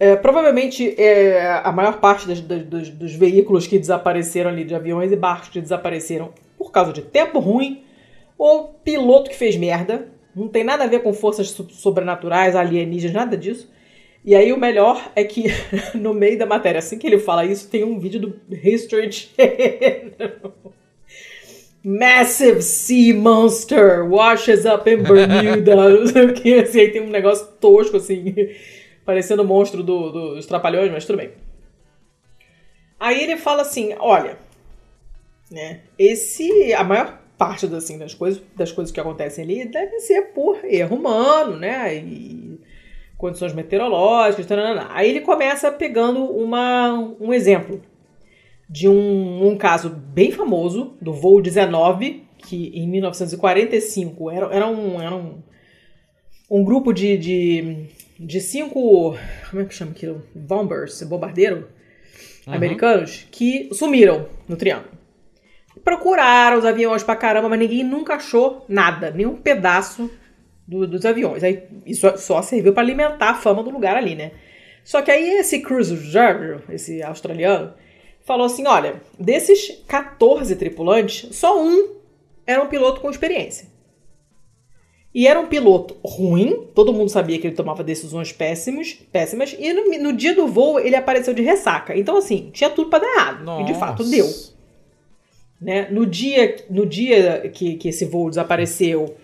É, 0.00 0.14
provavelmente 0.14 0.94
é, 1.00 1.60
a 1.64 1.72
maior 1.72 1.98
parte 1.98 2.26
das- 2.28 2.40
das- 2.40 2.62
dos, 2.62 2.88
dos 2.90 3.14
veículos 3.14 3.66
que 3.66 3.78
desapareceram 3.78 4.50
ali, 4.50 4.64
de 4.64 4.74
aviões 4.74 5.10
e 5.10 5.16
barcos 5.16 5.48
que 5.48 5.60
desapareceram 5.60 6.30
por 6.56 6.70
causa 6.70 6.92
de 6.92 7.02
tempo 7.02 7.38
ruim 7.40 7.82
ou 8.38 8.68
piloto 8.84 9.28
que 9.30 9.36
fez 9.36 9.56
merda. 9.56 10.08
Não 10.36 10.46
tem 10.46 10.62
nada 10.62 10.84
a 10.84 10.86
ver 10.86 11.00
com 11.02 11.12
forças 11.12 11.50
so- 11.50 11.66
sobrenaturais, 11.70 12.54
alienígenas, 12.54 13.14
nada 13.14 13.36
disso. 13.36 13.68
E 14.24 14.34
aí 14.36 14.52
o 14.52 14.56
melhor 14.58 15.10
é 15.16 15.24
que 15.24 15.46
no 15.94 16.14
meio 16.14 16.38
da 16.38 16.46
matéria, 16.46 16.78
assim 16.78 16.96
que 16.98 17.06
ele 17.06 17.18
fala 17.18 17.44
isso, 17.44 17.68
tem 17.68 17.82
um 17.82 17.98
vídeo 17.98 18.20
do 18.20 18.40
History 18.52 19.10
Channel 19.10 20.52
Massive 21.82 22.60
Sea 22.62 23.14
Monster 23.14 24.04
washes 24.08 24.64
up 24.64 24.88
in 24.90 25.02
Bermuda. 25.02 25.74
não 25.90 26.06
sei 26.10 26.26
o 26.26 26.34
que, 26.34 26.54
assim, 26.54 26.80
aí 26.80 26.90
tem 26.90 27.00
um 27.02 27.08
negócio 27.10 27.46
tosco, 27.60 27.96
assim, 27.96 28.34
parecendo 29.08 29.42
o 29.42 29.46
monstro 29.46 29.82
do, 29.82 30.12
do, 30.12 30.34
dos 30.34 30.44
Trapalhões, 30.44 30.92
mas 30.92 31.06
tudo 31.06 31.16
bem. 31.16 31.30
Aí 33.00 33.22
ele 33.22 33.38
fala 33.38 33.62
assim, 33.62 33.94
olha, 33.98 34.36
né, 35.50 35.80
esse, 35.98 36.74
a 36.74 36.84
maior 36.84 37.18
parte 37.38 37.64
assim, 37.74 37.96
das, 37.96 38.12
coisas, 38.12 38.42
das 38.54 38.70
coisas 38.70 38.92
que 38.92 39.00
acontecem 39.00 39.44
ali 39.44 39.64
deve 39.64 39.98
ser 40.00 40.34
por 40.34 40.62
erro 40.62 40.94
humano, 40.94 41.56
né, 41.56 41.96
e 41.96 42.60
condições 43.16 43.54
meteorológicas, 43.54 44.44
taranana. 44.44 44.88
aí 44.90 45.08
ele 45.08 45.22
começa 45.22 45.72
pegando 45.72 46.22
uma, 46.26 46.92
um 47.18 47.32
exemplo 47.32 47.80
de 48.68 48.90
um, 48.90 49.48
um 49.48 49.56
caso 49.56 49.88
bem 49.88 50.30
famoso, 50.32 50.98
do 51.00 51.14
voo 51.14 51.40
19, 51.40 52.24
que 52.36 52.72
em 52.74 52.86
1945 52.86 54.30
era, 54.30 54.54
era, 54.54 54.66
um, 54.68 55.00
era 55.00 55.16
um, 55.16 55.42
um 56.50 56.62
grupo 56.62 56.92
de, 56.92 57.16
de, 57.16 57.88
de 58.18 58.40
cinco. 58.40 59.16
Como 59.50 59.62
é 59.62 59.64
que 59.64 59.74
chama 59.74 59.92
aquilo? 59.92 60.22
Bombers, 60.34 61.02
bombardeiro 61.02 61.68
uhum. 62.46 62.54
americanos, 62.54 63.26
que 63.30 63.68
sumiram 63.72 64.28
no 64.48 64.56
Triângulo. 64.56 64.98
Procuraram 65.84 66.58
os 66.58 66.64
aviões 66.64 67.02
pra 67.02 67.14
caramba, 67.14 67.48
mas 67.48 67.58
ninguém 67.58 67.84
nunca 67.84 68.14
achou 68.14 68.64
nada, 68.68 69.10
nenhum 69.10 69.36
pedaço 69.36 70.10
do, 70.66 70.86
dos 70.86 71.04
aviões. 71.06 71.44
Aí 71.44 71.62
isso 71.86 72.06
só 72.18 72.42
serviu 72.42 72.72
para 72.72 72.82
alimentar 72.82 73.30
a 73.30 73.34
fama 73.34 73.62
do 73.62 73.70
lugar 73.70 73.96
ali, 73.96 74.14
né? 74.14 74.32
Só 74.82 75.02
que 75.02 75.10
aí 75.10 75.38
esse 75.38 75.60
cruise 75.60 75.92
observer, 75.92 76.62
esse 76.70 77.02
australiano, 77.02 77.74
falou 78.22 78.46
assim: 78.46 78.66
olha, 78.66 79.00
desses 79.18 79.82
14 79.86 80.56
tripulantes, 80.56 81.34
só 81.36 81.62
um 81.62 81.96
era 82.46 82.62
um 82.62 82.68
piloto 82.68 83.00
com 83.00 83.10
experiência. 83.10 83.68
E 85.14 85.26
era 85.26 85.40
um 85.40 85.46
piloto 85.46 85.96
ruim, 86.04 86.68
todo 86.74 86.92
mundo 86.92 87.08
sabia 87.08 87.38
que 87.38 87.46
ele 87.46 87.56
tomava 87.56 87.82
decisões 87.82 88.30
péssimas, 88.30 88.92
péssimas 89.10 89.56
e 89.58 89.72
no, 89.72 90.10
no 90.10 90.12
dia 90.12 90.34
do 90.34 90.46
voo 90.46 90.78
ele 90.78 90.94
apareceu 90.94 91.32
de 91.32 91.42
ressaca. 91.42 91.96
Então, 91.96 92.16
assim, 92.16 92.50
tinha 92.52 92.68
tudo 92.68 92.90
para 92.90 93.00
dar 93.00 93.14
errado. 93.14 93.44
Nossa. 93.44 93.62
E 93.62 93.64
de 93.72 93.74
fato 93.78 94.04
deu. 94.04 94.26
Né? 95.60 95.88
No 95.90 96.06
dia, 96.06 96.56
no 96.70 96.86
dia 96.86 97.50
que, 97.52 97.74
que 97.74 97.88
esse 97.88 98.04
voo 98.04 98.28
desapareceu, 98.28 99.16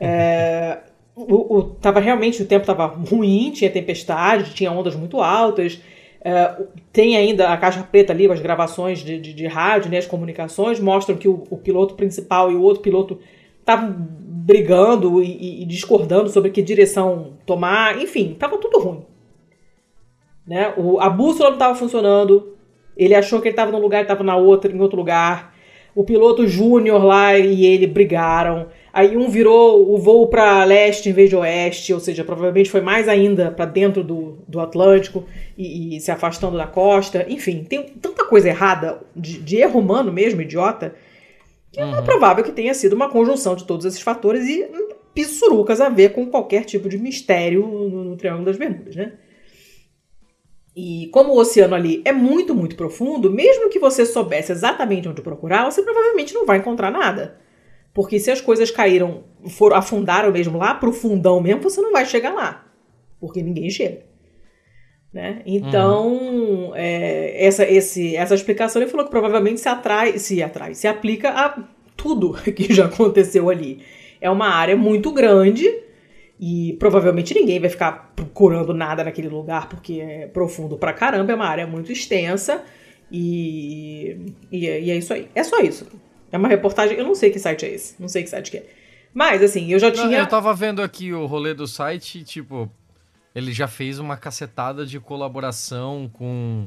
é, 0.00 0.78
o, 1.14 1.56
o, 1.56 1.62
tava 1.62 2.00
realmente 2.00 2.42
o 2.42 2.46
tempo 2.46 2.62
estava 2.62 2.86
ruim, 2.86 3.50
tinha 3.50 3.70
tempestade, 3.70 4.54
tinha 4.54 4.72
ondas 4.72 4.94
muito 4.96 5.20
altas. 5.20 5.80
É, 6.20 6.56
tem 6.92 7.16
ainda 7.16 7.50
a 7.50 7.56
caixa 7.56 7.82
preta 7.84 8.12
ali, 8.12 8.28
as 8.30 8.40
gravações 8.40 8.98
de, 8.98 9.20
de, 9.20 9.32
de 9.32 9.46
rádio, 9.46 9.90
né, 9.90 9.98
as 9.98 10.06
comunicações 10.06 10.80
mostram 10.80 11.16
que 11.16 11.28
o, 11.28 11.44
o, 11.48 11.56
piloto 11.56 11.94
principal 11.94 12.50
e 12.50 12.56
o 12.56 12.62
outro 12.62 12.82
piloto 12.82 13.20
estavam 13.60 14.08
brigando 14.36 15.22
e, 15.22 15.62
e, 15.62 15.64
discordando 15.64 16.28
sobre 16.28 16.50
que 16.50 16.60
direção 16.60 17.32
tomar, 17.46 18.00
enfim, 18.00 18.32
estava 18.32 18.58
tudo 18.58 18.78
ruim. 18.78 19.02
Né? 20.46 20.74
O, 20.76 21.00
a 21.00 21.08
bússola 21.08 21.50
não 21.50 21.56
estava 21.56 21.74
funcionando, 21.74 22.54
ele 22.96 23.14
achou 23.14 23.40
que 23.40 23.48
ele 23.48 23.52
estava 23.54 23.72
num 23.72 23.80
lugar 23.80 24.00
e 24.00 24.02
estava 24.02 24.22
na 24.22 24.36
outra, 24.36 24.70
em 24.70 24.80
outro 24.80 24.96
lugar. 24.96 25.54
O 25.94 26.04
piloto 26.04 26.46
júnior 26.46 27.02
lá 27.02 27.38
e 27.38 27.64
ele 27.64 27.86
brigaram. 27.86 28.66
Aí 28.92 29.16
um 29.16 29.30
virou 29.30 29.90
o 29.92 29.96
voo 29.96 30.26
para 30.26 30.62
leste 30.64 31.08
em 31.08 31.12
vez 31.12 31.30
de 31.30 31.36
oeste, 31.36 31.94
ou 31.94 32.00
seja, 32.00 32.22
provavelmente 32.22 32.70
foi 32.70 32.82
mais 32.82 33.08
ainda 33.08 33.50
para 33.50 33.64
dentro 33.64 34.04
do, 34.04 34.38
do 34.46 34.60
Atlântico 34.60 35.24
e, 35.56 35.96
e, 35.96 36.00
se 36.00 36.10
afastando 36.10 36.58
da 36.58 36.66
costa. 36.66 37.24
Enfim, 37.28 37.64
tem 37.64 37.82
tanta 37.82 38.24
coisa 38.26 38.48
errada, 38.48 39.00
de, 39.14 39.38
de 39.38 39.56
erro 39.56 39.80
humano 39.80 40.12
mesmo, 40.12 40.42
idiota, 40.42 40.94
é 41.76 41.84
uhum. 41.84 41.96
é 41.96 42.02
provável 42.02 42.44
que 42.44 42.52
tenha 42.52 42.74
sido 42.74 42.94
uma 42.94 43.10
conjunção 43.10 43.54
de 43.54 43.64
todos 43.64 43.84
esses 43.84 44.00
fatores 44.00 44.46
e 44.48 44.68
pissurucas 45.14 45.80
a 45.80 45.88
ver 45.88 46.12
com 46.12 46.26
qualquer 46.26 46.64
tipo 46.64 46.88
de 46.88 46.98
mistério 46.98 47.66
no, 47.66 48.04
no 48.04 48.16
Triângulo 48.16 48.44
das 48.44 48.56
Bermudas, 48.56 48.94
né? 48.96 49.14
E 50.76 51.08
como 51.10 51.32
o 51.32 51.38
oceano 51.38 51.74
ali 51.74 52.02
é 52.04 52.12
muito, 52.12 52.54
muito 52.54 52.76
profundo, 52.76 53.30
mesmo 53.30 53.70
que 53.70 53.78
você 53.78 54.04
soubesse 54.04 54.52
exatamente 54.52 55.08
onde 55.08 55.22
procurar, 55.22 55.64
você 55.64 55.82
provavelmente 55.82 56.34
não 56.34 56.44
vai 56.44 56.58
encontrar 56.58 56.90
nada. 56.90 57.40
Porque 57.94 58.18
se 58.20 58.30
as 58.30 58.42
coisas 58.42 58.70
caíram, 58.70 59.24
foram, 59.48 59.74
afundaram 59.74 60.30
mesmo 60.30 60.58
lá 60.58 60.74
pro 60.74 60.92
fundão 60.92 61.40
mesmo, 61.40 61.62
você 61.62 61.80
não 61.80 61.92
vai 61.92 62.04
chegar 62.04 62.34
lá. 62.34 62.70
Porque 63.18 63.42
ninguém 63.42 63.70
chega. 63.70 64.04
Né? 65.16 65.40
Então, 65.46 66.08
uhum. 66.12 66.72
é, 66.74 67.42
essa, 67.42 67.64
esse, 67.64 68.14
essa 68.14 68.34
explicação 68.34 68.82
ele 68.82 68.90
falou 68.90 69.06
que 69.06 69.10
provavelmente 69.10 69.58
se 69.58 69.66
atrai, 69.66 70.18
se 70.18 70.42
atrai, 70.42 70.74
se 70.74 70.86
aplica 70.86 71.30
a 71.30 71.58
tudo 71.96 72.34
que 72.52 72.70
já 72.70 72.84
aconteceu 72.84 73.48
ali. 73.48 73.80
É 74.20 74.28
uma 74.28 74.48
área 74.48 74.76
muito 74.76 75.10
grande 75.10 75.72
e 76.38 76.76
provavelmente 76.78 77.32
ninguém 77.32 77.58
vai 77.58 77.70
ficar 77.70 78.12
procurando 78.14 78.74
nada 78.74 79.04
naquele 79.04 79.30
lugar 79.30 79.70
porque 79.70 80.02
é 80.02 80.26
profundo 80.26 80.76
pra 80.76 80.92
caramba, 80.92 81.32
é 81.32 81.34
uma 81.34 81.46
área 81.46 81.66
muito 81.66 81.90
extensa 81.90 82.62
e, 83.10 84.34
e, 84.52 84.68
é, 84.68 84.82
e 84.82 84.90
é 84.90 84.96
isso 84.96 85.14
aí. 85.14 85.30
É 85.34 85.42
só 85.42 85.60
isso. 85.60 85.86
É 86.30 86.36
uma 86.36 86.46
reportagem, 86.48 86.98
eu 86.98 87.04
não 87.04 87.14
sei 87.14 87.30
que 87.30 87.38
site 87.38 87.64
é 87.64 87.70
esse, 87.70 87.94
não 87.98 88.08
sei 88.08 88.22
que 88.22 88.28
site 88.28 88.50
que 88.50 88.58
é. 88.58 88.66
Mas, 89.14 89.42
assim, 89.42 89.72
eu 89.72 89.78
já 89.78 89.90
tinha. 89.90 90.18
Eu 90.18 90.26
tava 90.26 90.52
vendo 90.52 90.82
aqui 90.82 91.10
o 91.10 91.24
rolê 91.24 91.54
do 91.54 91.66
site, 91.66 92.22
tipo, 92.22 92.70
ele 93.36 93.52
já 93.52 93.68
fez 93.68 93.98
uma 93.98 94.16
cacetada 94.16 94.86
de 94.86 94.98
colaboração 94.98 96.10
com 96.10 96.66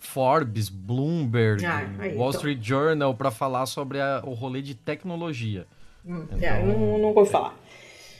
Forbes, 0.00 0.68
Bloomberg, 0.68 1.64
ah, 1.64 1.88
aí, 2.00 2.16
Wall 2.16 2.30
então. 2.30 2.30
Street 2.30 2.58
Journal 2.60 3.14
para 3.14 3.30
falar 3.30 3.64
sobre 3.66 4.00
a, 4.00 4.20
o 4.24 4.34
rolê 4.34 4.60
de 4.60 4.74
tecnologia. 4.74 5.68
Hum, 6.04 6.24
então, 6.32 6.48
é, 6.48 6.62
não, 6.64 6.98
não 6.98 7.14
vou 7.14 7.24
falar. 7.24 7.56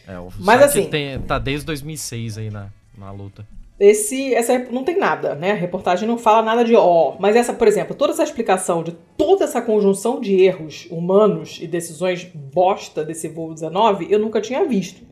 É, 0.06 0.16
o 0.20 0.28
Mas 0.38 0.62
assim, 0.62 0.88
tem, 0.88 1.20
tá 1.20 1.36
desde 1.40 1.66
2006 1.66 2.38
aí 2.38 2.48
na, 2.48 2.68
na 2.96 3.10
luta. 3.10 3.44
Esse, 3.80 4.34
essa 4.34 4.56
não 4.70 4.84
tem 4.84 4.96
nada, 4.96 5.34
né? 5.34 5.50
A 5.50 5.56
reportagem 5.56 6.06
não 6.06 6.16
fala 6.16 6.42
nada 6.42 6.64
de 6.64 6.76
ó. 6.76 7.16
Mas 7.18 7.34
essa, 7.34 7.52
por 7.52 7.66
exemplo, 7.66 7.96
toda 7.96 8.12
essa 8.12 8.22
explicação 8.22 8.84
de 8.84 8.92
toda 9.16 9.42
essa 9.42 9.60
conjunção 9.60 10.20
de 10.20 10.38
erros 10.40 10.86
humanos 10.92 11.58
e 11.60 11.66
decisões 11.66 12.22
bosta 12.24 13.02
desse 13.02 13.26
voo 13.26 13.52
19, 13.52 14.06
eu 14.08 14.18
nunca 14.20 14.40
tinha 14.40 14.64
visto. 14.64 15.09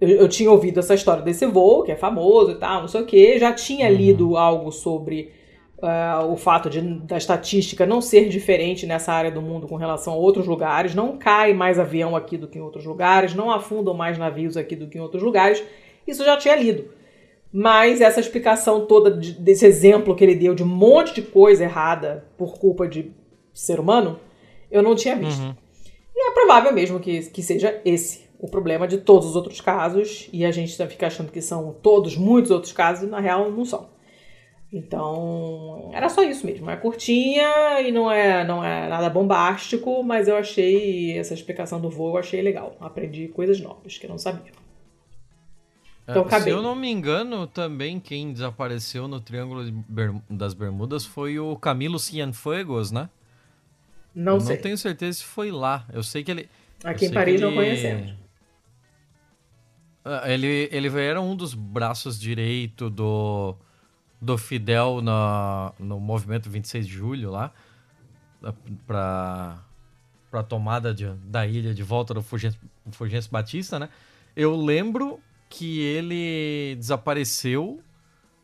Eu, 0.00 0.08
eu 0.08 0.28
tinha 0.28 0.50
ouvido 0.50 0.80
essa 0.80 0.94
história 0.94 1.22
desse 1.22 1.46
voo, 1.46 1.82
que 1.82 1.92
é 1.92 1.96
famoso 1.96 2.52
e 2.52 2.56
tal, 2.56 2.82
não 2.82 2.88
sei 2.88 3.00
o 3.00 3.06
quê. 3.06 3.38
Já 3.38 3.52
tinha 3.52 3.88
uhum. 3.88 3.94
lido 3.94 4.36
algo 4.36 4.70
sobre 4.70 5.32
uh, 5.78 6.30
o 6.30 6.36
fato 6.36 6.68
de, 6.68 6.80
da 6.80 7.16
estatística 7.16 7.86
não 7.86 8.00
ser 8.00 8.28
diferente 8.28 8.86
nessa 8.86 9.12
área 9.12 9.30
do 9.30 9.42
mundo 9.42 9.66
com 9.66 9.76
relação 9.76 10.12
a 10.12 10.16
outros 10.16 10.46
lugares. 10.46 10.94
Não 10.94 11.16
cai 11.16 11.52
mais 11.52 11.78
avião 11.78 12.14
aqui 12.14 12.36
do 12.36 12.46
que 12.46 12.58
em 12.58 12.62
outros 12.62 12.84
lugares, 12.84 13.34
não 13.34 13.50
afundam 13.50 13.94
mais 13.94 14.18
navios 14.18 14.56
aqui 14.56 14.76
do 14.76 14.86
que 14.86 14.98
em 14.98 15.00
outros 15.00 15.22
lugares. 15.22 15.62
Isso 16.06 16.22
eu 16.22 16.26
já 16.26 16.36
tinha 16.36 16.56
lido. 16.56 16.90
Mas 17.52 18.00
essa 18.00 18.20
explicação 18.20 18.86
toda 18.86 19.10
de, 19.10 19.32
desse 19.32 19.64
exemplo 19.64 20.14
que 20.14 20.22
ele 20.22 20.34
deu 20.34 20.54
de 20.54 20.62
um 20.62 20.66
monte 20.66 21.14
de 21.14 21.22
coisa 21.22 21.64
errada 21.64 22.24
por 22.36 22.58
culpa 22.58 22.86
de 22.86 23.12
ser 23.54 23.80
humano, 23.80 24.20
eu 24.70 24.82
não 24.82 24.94
tinha 24.94 25.16
visto. 25.16 25.42
Uhum. 25.42 25.54
E 26.14 26.30
é 26.30 26.32
provável 26.32 26.72
mesmo 26.72 27.00
que, 27.00 27.30
que 27.30 27.42
seja 27.42 27.80
esse 27.84 28.25
o 28.38 28.48
problema 28.48 28.86
de 28.86 28.98
todos 28.98 29.28
os 29.28 29.36
outros 29.36 29.60
casos, 29.60 30.28
e 30.32 30.44
a 30.44 30.50
gente 30.50 30.76
fica 30.86 31.06
achando 31.06 31.32
que 31.32 31.40
são 31.40 31.74
todos 31.82 32.16
muitos 32.16 32.50
outros 32.50 32.72
casos, 32.72 33.04
e 33.04 33.10
na 33.10 33.20
real 33.20 33.50
não 33.50 33.64
são. 33.64 33.88
Então, 34.72 35.90
era 35.94 36.08
só 36.08 36.22
isso 36.22 36.44
mesmo. 36.44 36.68
É 36.68 36.76
curtinha 36.76 37.80
e 37.80 37.92
não 37.92 38.10
é, 38.10 38.44
não 38.44 38.62
é 38.62 38.88
nada 38.88 39.08
bombástico, 39.08 40.02
mas 40.02 40.28
eu 40.28 40.36
achei 40.36 41.16
essa 41.16 41.34
explicação 41.34 41.80
do 41.80 41.88
voo, 41.88 42.14
eu 42.14 42.18
achei 42.18 42.42
legal. 42.42 42.76
Aprendi 42.80 43.28
coisas 43.28 43.60
novas 43.60 43.96
que 43.96 44.06
eu 44.06 44.10
não 44.10 44.18
sabia. 44.18 44.52
Então, 46.08 46.26
é, 46.30 46.40
se 46.40 46.50
eu 46.50 46.62
não 46.62 46.74
me 46.76 46.90
engano, 46.90 47.46
também 47.46 47.98
quem 47.98 48.32
desapareceu 48.32 49.08
no 49.08 49.20
Triângulo 49.20 49.64
das 50.30 50.54
Bermudas 50.54 51.04
foi 51.04 51.38
o 51.38 51.56
Camilo 51.56 51.98
Cienfuegos, 51.98 52.92
né? 52.92 53.08
Não 54.14 54.34
eu 54.34 54.40
sei. 54.40 54.56
Não 54.56 54.62
tenho 54.62 54.78
certeza 54.78 55.18
se 55.18 55.24
foi 55.24 55.50
lá. 55.50 55.84
Eu 55.92 56.02
sei 56.02 56.22
que 56.22 56.30
ele. 56.30 56.48
Aqui 56.84 57.06
em 57.06 57.12
Paris 57.12 57.34
ele... 57.34 57.44
não 57.44 57.54
conhecemos. 57.54 58.14
Ah, 60.08 60.22
ele, 60.32 60.68
ele 60.70 61.00
era 61.00 61.20
um 61.20 61.34
dos 61.34 61.52
braços 61.52 62.16
direito 62.16 62.88
do, 62.88 63.56
do 64.20 64.38
Fidel 64.38 65.02
na, 65.02 65.72
no 65.80 65.98
movimento 65.98 66.48
26 66.48 66.86
de 66.86 66.92
julho 66.92 67.28
lá, 67.32 67.52
para 68.86 69.58
a 70.32 70.42
tomada 70.44 70.94
de, 70.94 71.08
da 71.24 71.44
ilha 71.44 71.74
de 71.74 71.82
volta 71.82 72.14
do 72.14 72.22
Fulgêncio 72.22 73.32
Batista, 73.32 73.80
né? 73.80 73.88
Eu 74.36 74.54
lembro 74.54 75.18
que 75.48 75.80
ele 75.80 76.76
desapareceu 76.76 77.82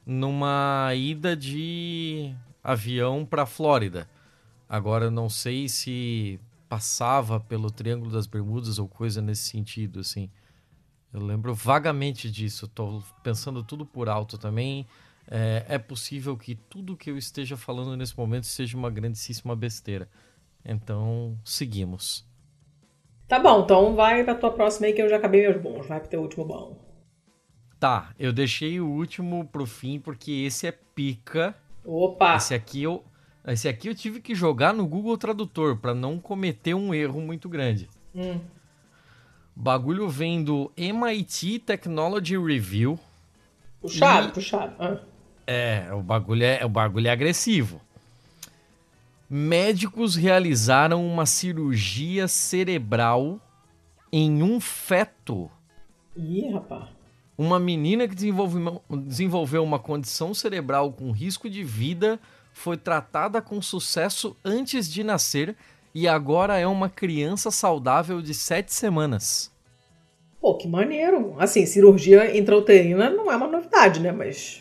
numa 0.05 0.93
ida 0.97 1.37
de 1.37 2.35
avião 2.65 3.25
para 3.25 3.47
Flórida. 3.47 4.09
Agora 4.69 5.13
não 5.13 5.29
sei 5.29 5.69
se 5.69 6.41
passava 6.69 7.39
pelo 7.39 7.71
Triângulo 7.71 8.11
das 8.11 8.27
Bermudas 8.27 8.81
ou 8.81 8.89
coisa 8.89 9.23
nesse 9.23 9.49
sentido, 9.49 10.01
assim. 10.01 10.29
Eu 11.13 11.21
lembro 11.21 11.55
vagamente 11.55 12.31
disso. 12.31 12.65
Estou 12.65 13.03
pensando 13.23 13.63
tudo 13.63 13.85
por 13.85 14.09
alto 14.09 14.39
também. 14.39 14.87
É, 15.29 15.65
é, 15.69 15.79
possível 15.79 16.37
que 16.37 16.55
tudo 16.55 16.97
que 16.97 17.11
eu 17.11 17.17
esteja 17.17 17.57
falando 17.57 17.97
nesse 17.97 18.17
momento 18.17 18.47
seja 18.47 18.77
uma 18.77 18.91
grandíssima 18.91 19.55
besteira. 19.55 20.09
Então, 20.65 21.39
seguimos. 21.45 22.27
Tá 23.29 23.39
bom, 23.39 23.63
então 23.63 23.95
vai 23.95 24.25
pra 24.25 24.35
tua 24.35 24.51
próxima 24.51 24.87
aí 24.87 24.93
que 24.93 25.01
eu 25.01 25.09
já 25.09 25.17
acabei 25.17 25.43
meus 25.43 25.61
bons. 25.63 25.87
Vai 25.87 26.01
pro 26.01 26.09
teu 26.09 26.21
último 26.21 26.45
bom. 26.45 26.77
Tá, 27.79 28.15
eu 28.19 28.33
deixei 28.33 28.81
o 28.81 28.89
último 28.89 29.47
pro 29.47 29.67
fim 29.67 29.99
porque 29.99 30.31
esse 30.31 30.67
é 30.67 30.73
pica. 30.73 31.55
Opa! 31.85 32.37
Esse 32.37 32.55
aqui 32.55 32.83
eu, 32.83 33.05
esse 33.47 33.69
aqui 33.69 33.89
eu 33.89 33.95
tive 33.95 34.21
que 34.21 34.35
jogar 34.35 34.73
no 34.73 34.87
Google 34.87 35.19
Tradutor 35.19 35.77
para 35.77 35.95
não 35.95 36.19
cometer 36.19 36.75
um 36.75 36.95
erro 36.95 37.21
muito 37.21 37.49
grande. 37.49 37.89
Hum. 38.15 38.39
Bagulho 39.55 40.09
vem 40.09 40.43
do 40.43 40.73
MIT 40.77 41.61
Technology 41.61 42.37
Review. 42.37 42.99
Puxado, 43.81 44.29
e... 44.29 44.33
puxado. 44.33 44.75
Ah. 44.79 44.99
É, 45.47 45.89
o 45.93 46.01
bagulho 46.01 46.45
é, 46.45 46.65
o 46.65 46.69
bagulho 46.69 47.09
é 47.09 47.11
agressivo. 47.11 47.81
Médicos 49.29 50.15
realizaram 50.15 51.07
uma 51.07 51.27
cirurgia 51.27 52.29
cerebral 52.29 53.41
em 54.13 54.43
um 54.43 54.61
feto. 54.61 55.51
Ih, 56.17 56.51
rapaz. 56.53 56.89
Uma 57.37 57.59
menina 57.59 58.07
que 58.07 58.15
desenvolveu, 58.15 58.83
desenvolveu 58.91 59.65
uma 59.65 59.79
condição 59.79 60.35
cerebral 60.35 60.93
com 60.93 61.11
risco 61.11 61.49
de 61.49 61.65
vida 61.65 62.21
foi 62.53 62.77
tratada 62.77 63.41
com 63.41 63.61
sucesso 63.63 64.37
antes 64.45 64.91
de 64.91 65.03
nascer 65.03 65.57
e 65.95 66.09
agora 66.09 66.59
é 66.59 66.67
uma 66.67 66.89
criança 66.89 67.51
saudável 67.51 68.23
de 68.23 68.35
sete 68.35 68.73
semanas. 68.73 69.53
Pô, 70.41 70.55
que 70.57 70.67
maneiro. 70.67 71.37
Assim, 71.39 71.65
cirurgia 71.67 72.37
intrauterina 72.37 73.09
não 73.11 73.31
é 73.31 73.37
uma 73.37 73.47
novidade, 73.47 74.01
né? 74.01 74.11
Mas. 74.11 74.61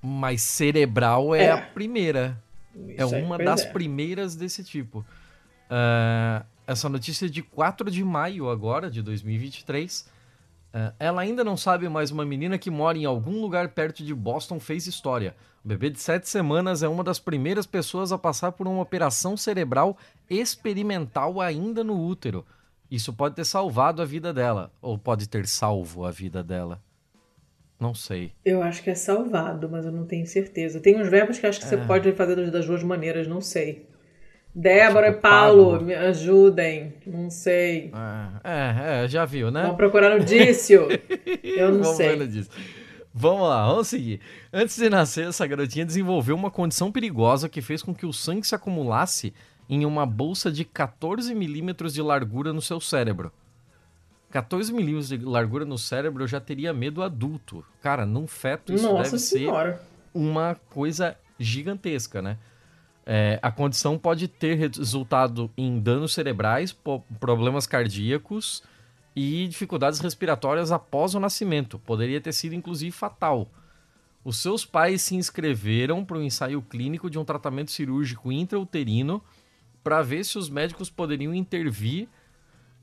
Mas 0.00 0.42
cerebral 0.42 1.34
é, 1.34 1.44
é. 1.44 1.50
a 1.50 1.58
primeira. 1.58 2.38
Isso 2.88 3.14
é 3.14 3.22
uma 3.22 3.36
das 3.36 3.62
é. 3.62 3.70
primeiras 3.70 4.36
desse 4.36 4.62
tipo. 4.62 5.00
Uh, 5.70 6.44
essa 6.66 6.88
notícia 6.88 7.26
é 7.26 7.28
de 7.28 7.42
4 7.42 7.90
de 7.90 8.04
maio 8.04 8.48
agora, 8.48 8.88
de 8.88 9.02
2023. 9.02 10.02
Uh, 10.72 10.94
ela 11.00 11.22
ainda 11.22 11.42
não 11.42 11.56
sabe, 11.56 11.88
mas 11.88 12.12
uma 12.12 12.24
menina 12.24 12.56
que 12.56 12.70
mora 12.70 12.96
em 12.96 13.04
algum 13.04 13.40
lugar 13.40 13.70
perto 13.70 14.04
de 14.04 14.14
Boston 14.14 14.60
fez 14.60 14.86
história. 14.86 15.34
O 15.64 15.68
bebê 15.68 15.90
de 15.90 16.00
7 16.00 16.26
semanas 16.28 16.82
é 16.82 16.88
uma 16.88 17.04
das 17.04 17.18
primeiras 17.18 17.66
pessoas 17.66 18.12
a 18.12 18.18
passar 18.18 18.52
por 18.52 18.66
uma 18.66 18.80
operação 18.80 19.36
cerebral 19.36 19.96
experimental 20.28 21.40
ainda 21.40 21.84
no 21.84 22.00
útero. 22.00 22.46
Isso 22.90 23.12
pode 23.12 23.36
ter 23.36 23.44
salvado 23.44 24.00
a 24.00 24.04
vida 24.04 24.32
dela, 24.32 24.72
ou 24.80 24.98
pode 24.98 25.28
ter 25.28 25.46
salvo 25.46 26.04
a 26.04 26.10
vida 26.10 26.42
dela. 26.42 26.80
Não 27.78 27.94
sei. 27.94 28.32
Eu 28.44 28.62
acho 28.62 28.82
que 28.82 28.90
é 28.90 28.94
salvado, 28.94 29.68
mas 29.68 29.84
eu 29.86 29.92
não 29.92 30.04
tenho 30.04 30.26
certeza. 30.26 30.80
Tem 30.80 31.00
uns 31.00 31.08
verbos 31.08 31.38
que 31.38 31.46
acho 31.46 31.58
que 31.60 31.66
é. 31.66 31.68
você 31.68 31.76
pode 31.78 32.10
fazer 32.12 32.50
das 32.50 32.66
duas 32.66 32.82
maneiras, 32.82 33.26
não 33.26 33.40
sei. 33.40 33.86
Débora 34.54 35.08
e 35.08 35.12
Paulo, 35.12 35.72
pago. 35.72 35.84
me 35.84 35.94
ajudem. 35.94 36.94
Não 37.06 37.30
sei. 37.30 37.92
É, 38.42 39.04
é, 39.04 39.08
já 39.08 39.24
viu, 39.24 39.50
né? 39.50 39.62
Vamos 39.62 39.76
procurar 39.76 40.18
no 40.18 40.24
Dício. 40.24 40.88
Eu 41.44 41.72
não 41.72 41.82
Vamos 41.82 41.96
sei. 41.96 42.44
Vamos 43.12 43.48
lá, 43.48 43.66
vamos 43.66 43.88
seguir. 43.88 44.20
Antes 44.52 44.76
de 44.76 44.88
nascer, 44.88 45.26
essa 45.28 45.46
garotinha 45.46 45.84
desenvolveu 45.84 46.36
uma 46.36 46.50
condição 46.50 46.92
perigosa 46.92 47.48
que 47.48 47.60
fez 47.60 47.82
com 47.82 47.94
que 47.94 48.06
o 48.06 48.12
sangue 48.12 48.46
se 48.46 48.54
acumulasse 48.54 49.34
em 49.68 49.84
uma 49.84 50.06
bolsa 50.06 50.50
de 50.50 50.64
14 50.64 51.34
milímetros 51.34 51.92
de 51.92 52.02
largura 52.02 52.52
no 52.52 52.62
seu 52.62 52.80
cérebro. 52.80 53.32
14 54.30 54.72
milímetros 54.72 55.08
de 55.08 55.18
largura 55.18 55.64
no 55.64 55.76
cérebro 55.76 56.22
eu 56.22 56.28
já 56.28 56.40
teria 56.40 56.72
medo 56.72 57.02
adulto. 57.02 57.64
Cara, 57.82 58.06
num 58.06 58.28
feto 58.28 58.72
isso 58.72 58.84
Nossa 58.84 59.12
deve 59.12 59.18
senhora. 59.18 59.72
ser 59.78 59.82
uma 60.14 60.54
coisa 60.70 61.16
gigantesca, 61.38 62.22
né? 62.22 62.38
É, 63.04 63.40
a 63.42 63.50
condição 63.50 63.98
pode 63.98 64.28
ter 64.28 64.54
resultado 64.54 65.50
em 65.56 65.80
danos 65.80 66.12
cerebrais, 66.12 66.76
problemas 67.18 67.66
cardíacos 67.66 68.62
e 69.14 69.46
dificuldades 69.48 70.00
respiratórias 70.00 70.70
após 70.70 71.14
o 71.14 71.20
nascimento. 71.20 71.78
Poderia 71.78 72.20
ter 72.20 72.32
sido 72.32 72.54
inclusive 72.54 72.90
fatal. 72.90 73.48
Os 74.24 74.38
seus 74.38 74.64
pais 74.64 75.02
se 75.02 75.16
inscreveram 75.16 76.04
para 76.04 76.18
o 76.18 76.22
ensaio 76.22 76.60
clínico 76.62 77.08
de 77.08 77.18
um 77.18 77.24
tratamento 77.24 77.70
cirúrgico 77.70 78.30
intrauterino 78.30 79.22
para 79.82 80.02
ver 80.02 80.24
se 80.24 80.38
os 80.38 80.50
médicos 80.50 80.90
poderiam 80.90 81.34
intervir 81.34 82.08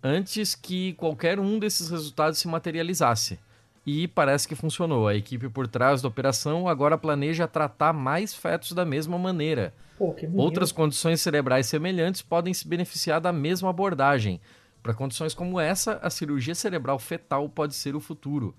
antes 0.02 0.56
que 0.56 0.94
qualquer 0.94 1.40
um 1.40 1.60
desses 1.60 1.90
resultados 1.90 2.40
se 2.40 2.48
materializasse. 2.48 3.40
E 3.86 4.08
parece 4.08 4.48
que 4.48 4.56
funcionou. 4.56 5.08
A 5.08 5.16
equipe 5.16 5.48
por 5.48 5.68
trás 5.68 6.02
da 6.02 6.10
operação 6.10 6.68
agora 6.68 6.98
planeja 6.98 7.48
tratar 7.48 7.94
mais 7.94 8.34
fetos 8.34 8.74
da 8.74 8.84
mesma 8.84 9.18
maneira. 9.18 9.74
Pô, 9.98 10.14
Outras 10.36 10.72
condições 10.72 11.22
cerebrais 11.22 11.68
semelhantes 11.68 12.22
podem 12.22 12.54
se 12.54 12.68
beneficiar 12.68 13.22
da 13.22 13.32
mesma 13.32 13.70
abordagem. 13.70 14.42
Para 14.88 14.94
condições 14.94 15.34
como 15.34 15.60
essa, 15.60 16.00
a 16.02 16.10
cirurgia 16.10 16.56
cerebral 16.56 16.98
fetal 16.98 17.50
pode 17.50 17.76
ser 17.76 17.94
o 17.94 18.00
futuro. 18.00 18.56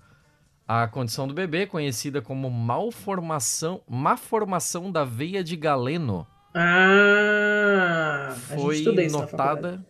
A 0.67 0.87
condição 0.87 1.27
do 1.27 1.33
bebê, 1.33 1.65
conhecida 1.65 2.21
como 2.21 2.51
malformação, 2.51 3.81
má 3.89 4.15
formação 4.15 4.91
da 4.91 5.03
veia 5.03 5.43
de 5.43 5.55
Galeno, 5.55 6.27
ah, 6.53 8.35
foi 8.47 8.83
notada. 9.09 9.83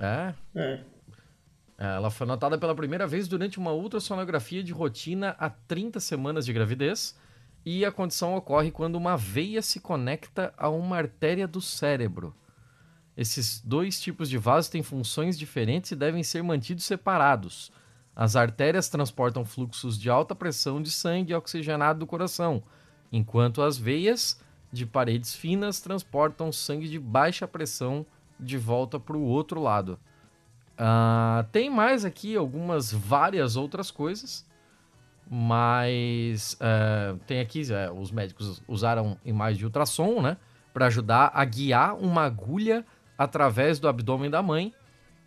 É? 0.00 0.32
é. 0.56 0.80
Ela 1.76 2.10
foi 2.10 2.26
notada 2.26 2.56
pela 2.56 2.74
primeira 2.74 3.06
vez 3.06 3.28
durante 3.28 3.58
uma 3.58 3.72
ultrassonografia 3.74 4.64
de 4.64 4.72
rotina 4.72 5.36
há 5.38 5.50
30 5.50 6.00
semanas 6.00 6.46
de 6.46 6.54
gravidez. 6.54 7.14
E 7.62 7.84
a 7.84 7.92
condição 7.92 8.34
ocorre 8.34 8.70
quando 8.70 8.94
uma 8.94 9.18
veia 9.18 9.60
se 9.60 9.80
conecta 9.80 10.54
a 10.56 10.70
uma 10.70 10.96
artéria 10.96 11.46
do 11.46 11.60
cérebro. 11.60 12.34
Esses 13.16 13.60
dois 13.60 14.00
tipos 14.00 14.28
de 14.28 14.36
vasos 14.38 14.70
têm 14.70 14.82
funções 14.82 15.38
diferentes 15.38 15.92
e 15.92 15.96
devem 15.96 16.22
ser 16.22 16.42
mantidos 16.42 16.84
separados. 16.84 17.70
As 18.14 18.36
artérias 18.36 18.88
transportam 18.88 19.44
fluxos 19.44 19.98
de 19.98 20.10
alta 20.10 20.34
pressão 20.34 20.80
de 20.80 20.90
sangue 20.90 21.34
oxigenado 21.34 22.00
do 22.00 22.06
coração, 22.06 22.62
enquanto 23.12 23.62
as 23.62 23.76
veias, 23.76 24.40
de 24.72 24.84
paredes 24.84 25.34
finas, 25.34 25.80
transportam 25.80 26.50
sangue 26.50 26.88
de 26.88 26.98
baixa 26.98 27.46
pressão 27.46 28.04
de 28.38 28.58
volta 28.58 28.98
para 28.98 29.16
o 29.16 29.22
outro 29.22 29.60
lado. 29.60 29.98
Uh, 30.74 31.44
tem 31.52 31.70
mais 31.70 32.04
aqui 32.04 32.36
algumas 32.36 32.92
várias 32.92 33.54
outras 33.54 33.92
coisas, 33.92 34.44
mas 35.30 36.54
uh, 36.54 37.16
tem 37.26 37.40
aqui 37.40 37.62
uh, 37.62 37.92
os 37.98 38.10
médicos 38.10 38.60
usaram 38.66 39.16
imagens 39.24 39.58
de 39.58 39.64
ultrassom, 39.64 40.20
né, 40.20 40.36
para 40.72 40.86
ajudar 40.86 41.30
a 41.32 41.44
guiar 41.44 41.96
uma 41.96 42.22
agulha 42.22 42.84
através 43.16 43.78
do 43.78 43.88
abdômen 43.88 44.30
da 44.30 44.42
mãe, 44.42 44.72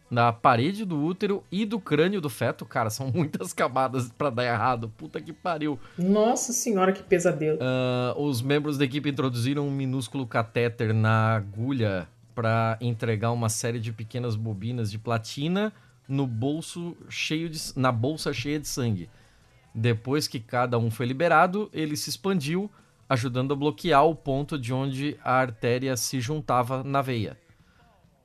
na 0.10 0.32
parede 0.32 0.86
do 0.86 1.04
útero 1.04 1.44
e 1.52 1.66
do 1.66 1.80
crânio 1.80 2.22
do 2.22 2.30
feto. 2.30 2.66
Cara, 2.66 2.90
são 2.90 3.12
muitas 3.14 3.54
camadas 3.54 4.12
para 4.12 4.30
dar 4.30 4.46
errado. 4.46 4.90
Puta 4.98 5.22
que 5.22 5.34
pariu. 5.34 5.80
Nossa 5.98 6.54
senhora, 6.54 6.92
que 6.92 7.04
pesadelo. 7.04 7.58
Uh, 7.58 8.22
os 8.22 8.42
membros 8.42 8.78
da 8.78 8.86
equipe 8.86 9.10
introduziram 9.10 9.68
um 9.68 9.72
minúsculo 9.72 10.26
catéter 10.26 10.94
na 10.94 11.36
agulha 11.36 12.08
para 12.34 12.78
entregar 12.80 13.32
uma 13.32 13.50
série 13.50 13.80
de 13.80 13.92
pequenas 13.92 14.36
bobinas 14.36 14.92
de 14.92 15.00
platina 15.00 15.74
no 16.08 16.26
bolso 16.26 16.96
cheio 17.10 17.50
de, 17.50 17.60
na 17.76 17.92
bolsa 17.92 18.32
cheia 18.32 18.60
de 18.60 18.68
sangue. 18.68 19.10
Depois 19.74 20.28
que 20.28 20.40
cada 20.40 20.78
um 20.78 20.90
foi 20.90 21.06
liberado, 21.06 21.70
ele 21.74 21.96
se 21.98 22.10
expandiu, 22.10 22.70
ajudando 23.10 23.54
a 23.54 23.56
bloquear 23.56 24.06
o 24.06 24.16
ponto 24.16 24.58
de 24.58 24.74
onde 24.74 25.18
a 25.24 25.34
artéria 25.34 25.98
se 25.98 26.20
juntava 26.20 26.84
na 26.84 27.02
veia. 27.02 27.38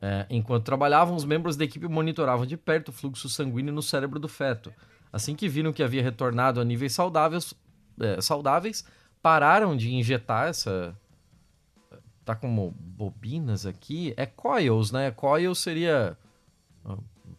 É, 0.04 0.26
enquanto 0.28 0.64
trabalhavam, 0.64 1.14
os 1.14 1.24
membros 1.24 1.56
da 1.56 1.64
equipe 1.64 1.86
monitoravam 1.86 2.44
de 2.44 2.56
perto 2.56 2.88
o 2.88 2.92
fluxo 2.92 3.28
sanguíneo 3.28 3.72
no 3.72 3.80
cérebro 3.80 4.18
do 4.18 4.26
feto. 4.26 4.74
Assim 5.12 5.36
que 5.36 5.48
viram 5.48 5.72
que 5.72 5.82
havia 5.82 6.02
retornado 6.02 6.60
a 6.60 6.64
níveis 6.64 6.92
saudáveis, 6.92 7.54
é, 8.00 8.20
saudáveis 8.20 8.84
pararam 9.22 9.76
de 9.76 9.94
injetar 9.94 10.48
essa, 10.48 10.98
tá 12.24 12.34
como 12.34 12.74
bobinas 12.76 13.64
aqui. 13.64 14.12
É 14.16 14.26
coils, 14.26 14.90
né? 14.90 15.12
Coil 15.12 15.54
seria 15.54 16.18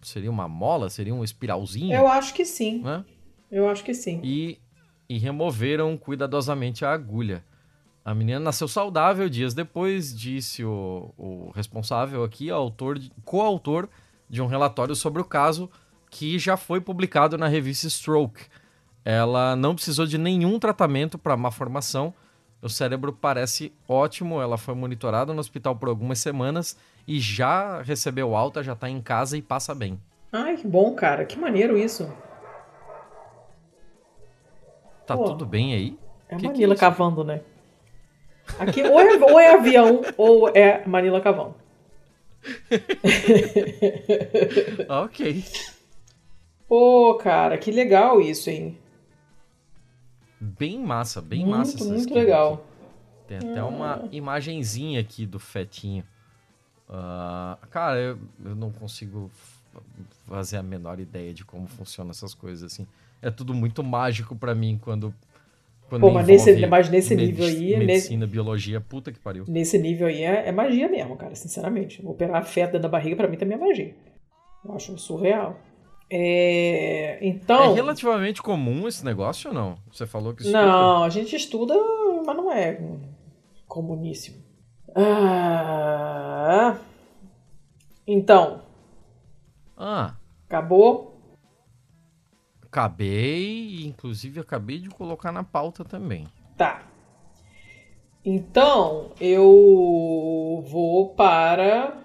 seria 0.02 0.30
uma 0.32 0.48
mola, 0.48 0.90
seria 0.90 1.14
um 1.14 1.24
espiralzinho. 1.24 1.94
Eu 1.94 2.08
acho 2.08 2.34
que 2.34 2.46
sim. 2.46 2.82
Né? 2.82 3.04
Eu 3.52 3.70
acho 3.70 3.84
que 3.84 3.94
sim. 3.94 4.20
E, 4.24 4.60
e 5.08 5.18
removeram 5.18 5.98
cuidadosamente 5.98 6.86
a 6.86 6.92
agulha. 6.92 7.44
A 8.06 8.14
menina 8.14 8.40
nasceu 8.40 8.68
saudável 8.68 9.30
dias 9.30 9.54
depois, 9.54 10.18
disse 10.18 10.64
o, 10.64 11.14
o 11.18 11.52
responsável 11.56 12.24
aqui, 12.24 12.50
autor, 12.50 13.00
coautor 13.24 13.88
de 14.30 14.42
um 14.42 14.48
relatório 14.48 14.96
sobre 14.96 15.22
o 15.22 15.26
caso 15.26 15.70
que 16.10 16.38
já 16.38 16.58
foi 16.58 16.82
publicado 16.82 17.38
na 17.38 17.48
revista 17.48 17.90
Stroke. 17.90 18.46
Ela 19.06 19.56
não 19.56 19.76
precisou 19.76 20.06
de 20.06 20.18
nenhum 20.18 20.60
tratamento 20.60 21.18
para 21.18 21.38
má 21.38 21.50
formação 21.50 22.14
o 22.64 22.70
cérebro 22.70 23.12
parece 23.12 23.74
ótimo, 23.86 24.42
ela 24.42 24.58
foi 24.58 24.74
monitorada 24.74 25.34
no 25.34 25.40
hospital 25.42 25.76
por 25.76 25.90
algumas 25.90 26.20
semanas 26.20 26.78
e 27.06 27.20
já 27.20 27.82
recebeu 27.82 28.38
alta, 28.38 28.64
já 28.64 28.74
tá 28.74 28.90
em 28.90 29.02
casa 29.02 29.38
e 29.38 29.42
passa 29.42 29.76
bem. 29.76 30.00
Ai, 30.32 30.56
que 30.56 30.66
bom, 30.66 30.96
cara. 30.96 31.26
Que 31.26 31.38
maneiro 31.38 31.78
isso. 31.78 32.10
Tá 35.06 35.18
Pô, 35.18 35.26
tudo 35.26 35.46
bem 35.46 35.74
aí? 35.74 36.00
É 36.30 36.36
a 36.36 36.38
que 36.38 36.48
Manila 36.48 36.74
que 36.74 36.80
é 36.80 36.90
cavando, 36.90 37.26
né? 37.26 37.42
Aqui 38.60 38.84
ou 38.84 39.00
é, 39.00 39.18
ou 39.18 39.40
é 39.40 39.54
avião 39.54 40.02
ou 40.18 40.50
é 40.50 40.86
Manila 40.86 41.22
cavando. 41.22 41.56
ok. 44.90 45.44
Pô, 46.68 47.16
cara, 47.16 47.58
que 47.58 47.72
legal 47.72 48.20
isso, 48.20 48.50
hein? 48.50 48.78
Bem 50.40 50.80
massa, 50.80 51.22
bem 51.22 51.46
muito, 51.46 51.58
massa. 51.58 51.78
essa 51.78 51.86
Muito 51.86 52.14
legal. 52.14 52.54
aqui. 52.54 52.64
Tem 53.28 53.38
até 53.38 53.64
uma 53.64 54.08
imagenzinha 54.12 55.00
aqui 55.00 55.26
do 55.26 55.40
fetinho. 55.40 56.04
Ah, 56.90 57.58
cara, 57.72 57.98
eu, 57.98 58.20
eu 58.44 58.56
não 58.56 58.72
consigo 58.72 59.32
fazer 60.28 60.58
a 60.58 60.64
menor 60.64 61.00
ideia 61.00 61.34
de 61.34 61.46
como 61.46 61.68
funcionam 61.68 62.12
essas 62.12 62.34
coisas 62.34 62.72
assim. 62.72 62.86
É 63.22 63.32
tudo 63.32 63.54
muito 63.54 63.84
mágico 63.84 64.36
pra 64.36 64.54
mim 64.54 64.78
quando 64.82 65.14
Pô, 66.00 66.12
mas 66.12 66.28
nesse- 66.28 66.66
mas 66.68 66.90
nesse 66.90 67.16
nível 67.16 67.46
aí, 67.46 67.78
medicina, 67.78 68.26
biologia, 68.28 68.82
puta 68.82 69.12
que 69.12 69.20
pariu. 69.20 69.46
Nesse 69.48 69.78
nível 69.78 70.08
aí 70.08 70.24
é, 70.24 70.48
é 70.48 70.52
magia 70.52 70.88
mesmo, 70.90 71.16
cara, 71.16 71.36
sinceramente. 71.36 72.02
Operar 72.06 72.44
feto 72.46 72.72
dentro 72.74 72.84
da 72.84 72.90
barriga 72.90 73.16
pra 73.16 73.28
mim 73.28 73.38
também 73.38 73.58
é 73.58 73.60
magia. 73.60 73.96
Eu 74.66 74.74
acho 74.76 74.98
surreal. 74.98 75.58
É, 76.10 77.18
Então. 77.22 77.72
É 77.72 77.74
relativamente 77.74 78.42
comum 78.42 78.88
esse 78.88 79.04
negócio 79.04 79.50
ou 79.50 79.54
não? 79.56 79.76
Você 79.92 80.06
falou 80.06 80.34
que 80.34 80.44
isso 80.44 80.52
Não, 80.52 81.04
a 81.04 81.10
gente 81.10 81.36
estuda, 81.36 81.74
mas 82.26 82.36
não 82.38 82.52
é 82.52 82.80
comuníssimo. 83.68 84.38
Ah, 84.96 86.78
então, 88.08 88.62
Ah, 89.78 90.14
acabou? 90.48 91.13
Acabei, 92.74 93.86
inclusive 93.86 94.40
acabei 94.40 94.80
de 94.80 94.90
colocar 94.90 95.32
na 95.32 95.44
pauta 95.44 95.86
também. 95.86 96.28
Tá. 96.58 96.82
Então, 98.26 99.12
eu 99.22 100.64
vou 100.68 101.10
para 101.10 101.98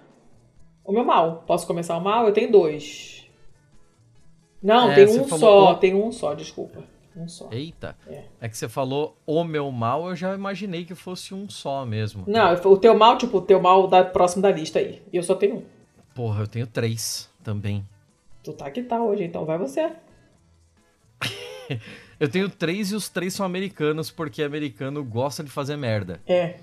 o 0.85 0.91
meu 0.91 1.03
mal. 1.03 1.43
Posso 1.47 1.65
começar 1.65 1.97
o 1.97 2.01
mal? 2.01 2.27
Eu 2.27 2.33
tenho 2.33 2.51
dois. 2.51 3.27
Não, 4.61 4.91
É, 4.91 4.95
tem 4.95 5.05
um 5.19 5.23
falou 5.23 5.39
só. 5.67 5.73
Tem 5.75 5.95
um 5.95 6.11
só, 6.11 6.35
desculpa. 6.35 6.83
Um 7.15 7.27
só. 7.27 7.47
Eita, 7.51 7.95
É. 8.07 8.23
é. 8.41 8.49
que 8.49 8.55
você 8.57 8.69
falou 8.69 9.17
o 9.25 9.43
meu 9.43 9.71
mal, 9.71 10.09
eu 10.09 10.15
já 10.15 10.35
imaginei 10.35 10.85
que 10.85 10.93
fosse 10.93 11.33
um 11.33 11.49
só 11.49 11.83
mesmo. 11.85 12.25
Não, 12.27 12.53
o 12.53 12.77
teu 12.77 12.95
mal, 12.95 13.17
tipo, 13.17 13.37
o 13.37 13.41
teu 13.41 13.59
mal 13.59 13.87
da 13.87 14.03
próximo 14.03 14.43
da 14.43 14.51
lista 14.51 14.77
aí. 14.79 15.01
E 15.11 15.17
eu 15.17 15.23
só 15.23 15.33
tenho 15.33 15.57
um. 15.57 15.63
Porra, 16.13 16.43
eu 16.43 16.47
tenho 16.47 16.67
três 16.67 17.29
também. 17.43 17.83
Tu 18.43 18.53
tá 18.53 18.69
que 18.69 18.83
tá 18.83 19.01
hoje, 19.01 19.23
então 19.23 19.45
vai 19.45 19.57
você. 19.57 19.91
Eu 22.19 22.27
tenho 22.27 22.49
três 22.49 22.91
e 22.91 22.95
os 22.95 23.07
três 23.09 23.33
são 23.33 23.45
americanos, 23.45 24.11
porque 24.11 24.43
americano 24.43 25.03
gosta 25.03 25.43
de 25.43 25.49
fazer 25.49 25.77
merda. 25.77 26.19
É. 26.27 26.57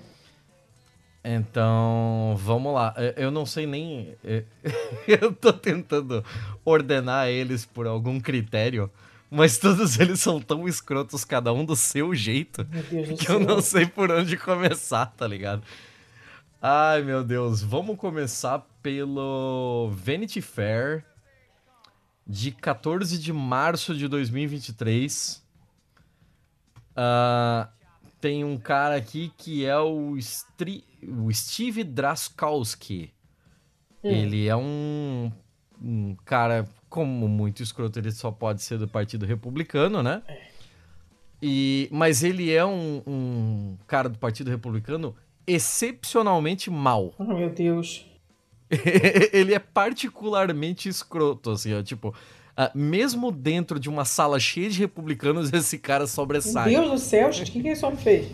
Então, 1.23 2.35
vamos 2.39 2.73
lá. 2.73 2.93
Eu- 2.97 3.25
Eu 3.25 3.31
não 3.31 3.45
sei 3.45 3.65
nem. 3.65 4.15
Eu 5.07 5.33
tô 5.33 5.51
tentando 5.51 6.23
ordenar 6.63 7.27
eles 7.27 7.65
por 7.65 7.85
algum 7.87 8.19
critério, 8.19 8.89
mas 9.29 9.57
todos 9.57 9.99
eles 9.99 10.19
são 10.19 10.39
tão 10.39 10.67
escrotos, 10.67 11.25
cada 11.25 11.51
um 11.51 11.65
do 11.65 11.75
seu 11.75 12.13
jeito, 12.15 12.63
do 12.63 13.15
que 13.17 13.25
céu. 13.25 13.39
eu 13.39 13.45
não 13.45 13.61
sei 13.61 13.85
por 13.85 14.09
onde 14.11 14.37
começar, 14.37 15.07
tá 15.07 15.27
ligado? 15.27 15.63
Ai, 16.61 17.01
meu 17.03 17.23
Deus. 17.23 17.61
Vamos 17.61 17.97
começar 17.97 18.65
pelo 18.81 19.91
Vanity 19.93 20.41
Fair 20.41 21.03
de 22.27 22.51
14 22.51 23.17
de 23.17 23.31
março 23.31 23.95
de 23.95 24.07
2023. 24.07 25.43
Ah, 26.95 27.69
tem 28.19 28.43
um 28.43 28.57
cara 28.57 28.95
aqui 28.95 29.31
que 29.37 29.65
é 29.65 29.77
o, 29.77 30.17
Stri- 30.17 30.83
o 31.03 31.31
Steve 31.33 31.83
Draskowski. 31.83 33.11
Ele 34.03 34.47
é 34.47 34.55
um, 34.55 35.31
um 35.81 36.15
cara, 36.25 36.67
como 36.89 37.27
muito 37.27 37.61
escroto, 37.61 37.99
ele 37.99 38.11
só 38.11 38.31
pode 38.31 38.61
ser 38.61 38.77
do 38.77 38.87
Partido 38.87 39.25
Republicano, 39.25 40.01
né? 40.01 40.21
E, 41.41 41.87
mas 41.91 42.23
ele 42.23 42.51
é 42.51 42.65
um, 42.65 43.01
um 43.05 43.77
cara 43.85 44.09
do 44.09 44.17
Partido 44.17 44.49
Republicano 44.49 45.15
excepcionalmente 45.45 46.69
mau. 46.69 47.13
Oh, 47.17 47.23
meu 47.23 47.49
Deus. 47.49 48.05
ele 49.31 49.53
é 49.53 49.59
particularmente 49.59 50.89
escroto, 50.89 51.51
assim, 51.51 51.73
ó, 51.73 51.81
tipo, 51.81 52.13
ah, 52.55 52.71
mesmo 52.73 53.31
dentro 53.31 53.79
de 53.79 53.89
uma 53.89 54.03
sala 54.03 54.39
cheia 54.39 54.69
de 54.69 54.79
republicanos, 54.79 55.51
esse 55.53 55.77
cara 55.77 55.99
Meu 56.01 56.07
sobressai. 56.07 56.71
Deus 56.71 56.89
do 56.91 56.97
céu, 56.99 57.31
gente, 57.31 57.49
o 57.49 57.53
que, 57.53 57.61
que 57.61 57.67
esse 57.69 57.85
homem 57.85 57.97
fez? 57.97 58.31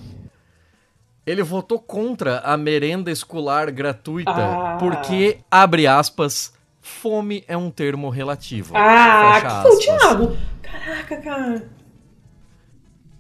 Ele 1.25 1.41
votou 1.41 1.79
contra 1.79 2.39
a 2.39 2.57
merenda 2.57 3.09
escolar 3.09 3.71
gratuita 3.71 4.31
Ah. 4.36 4.77
porque, 4.77 5.39
abre 5.49 5.88
aspas, 5.88 6.53
fome 6.81 7.45
é 7.47 7.55
um 7.55 7.71
termo 7.71 8.09
relativo. 8.09 8.73
Ah, 8.75 9.39
que 9.41 9.61
foi 9.61 9.75
o. 9.75 9.79
Thiago? 9.79 10.38
Caraca, 10.61 11.17
cara. 11.21 11.69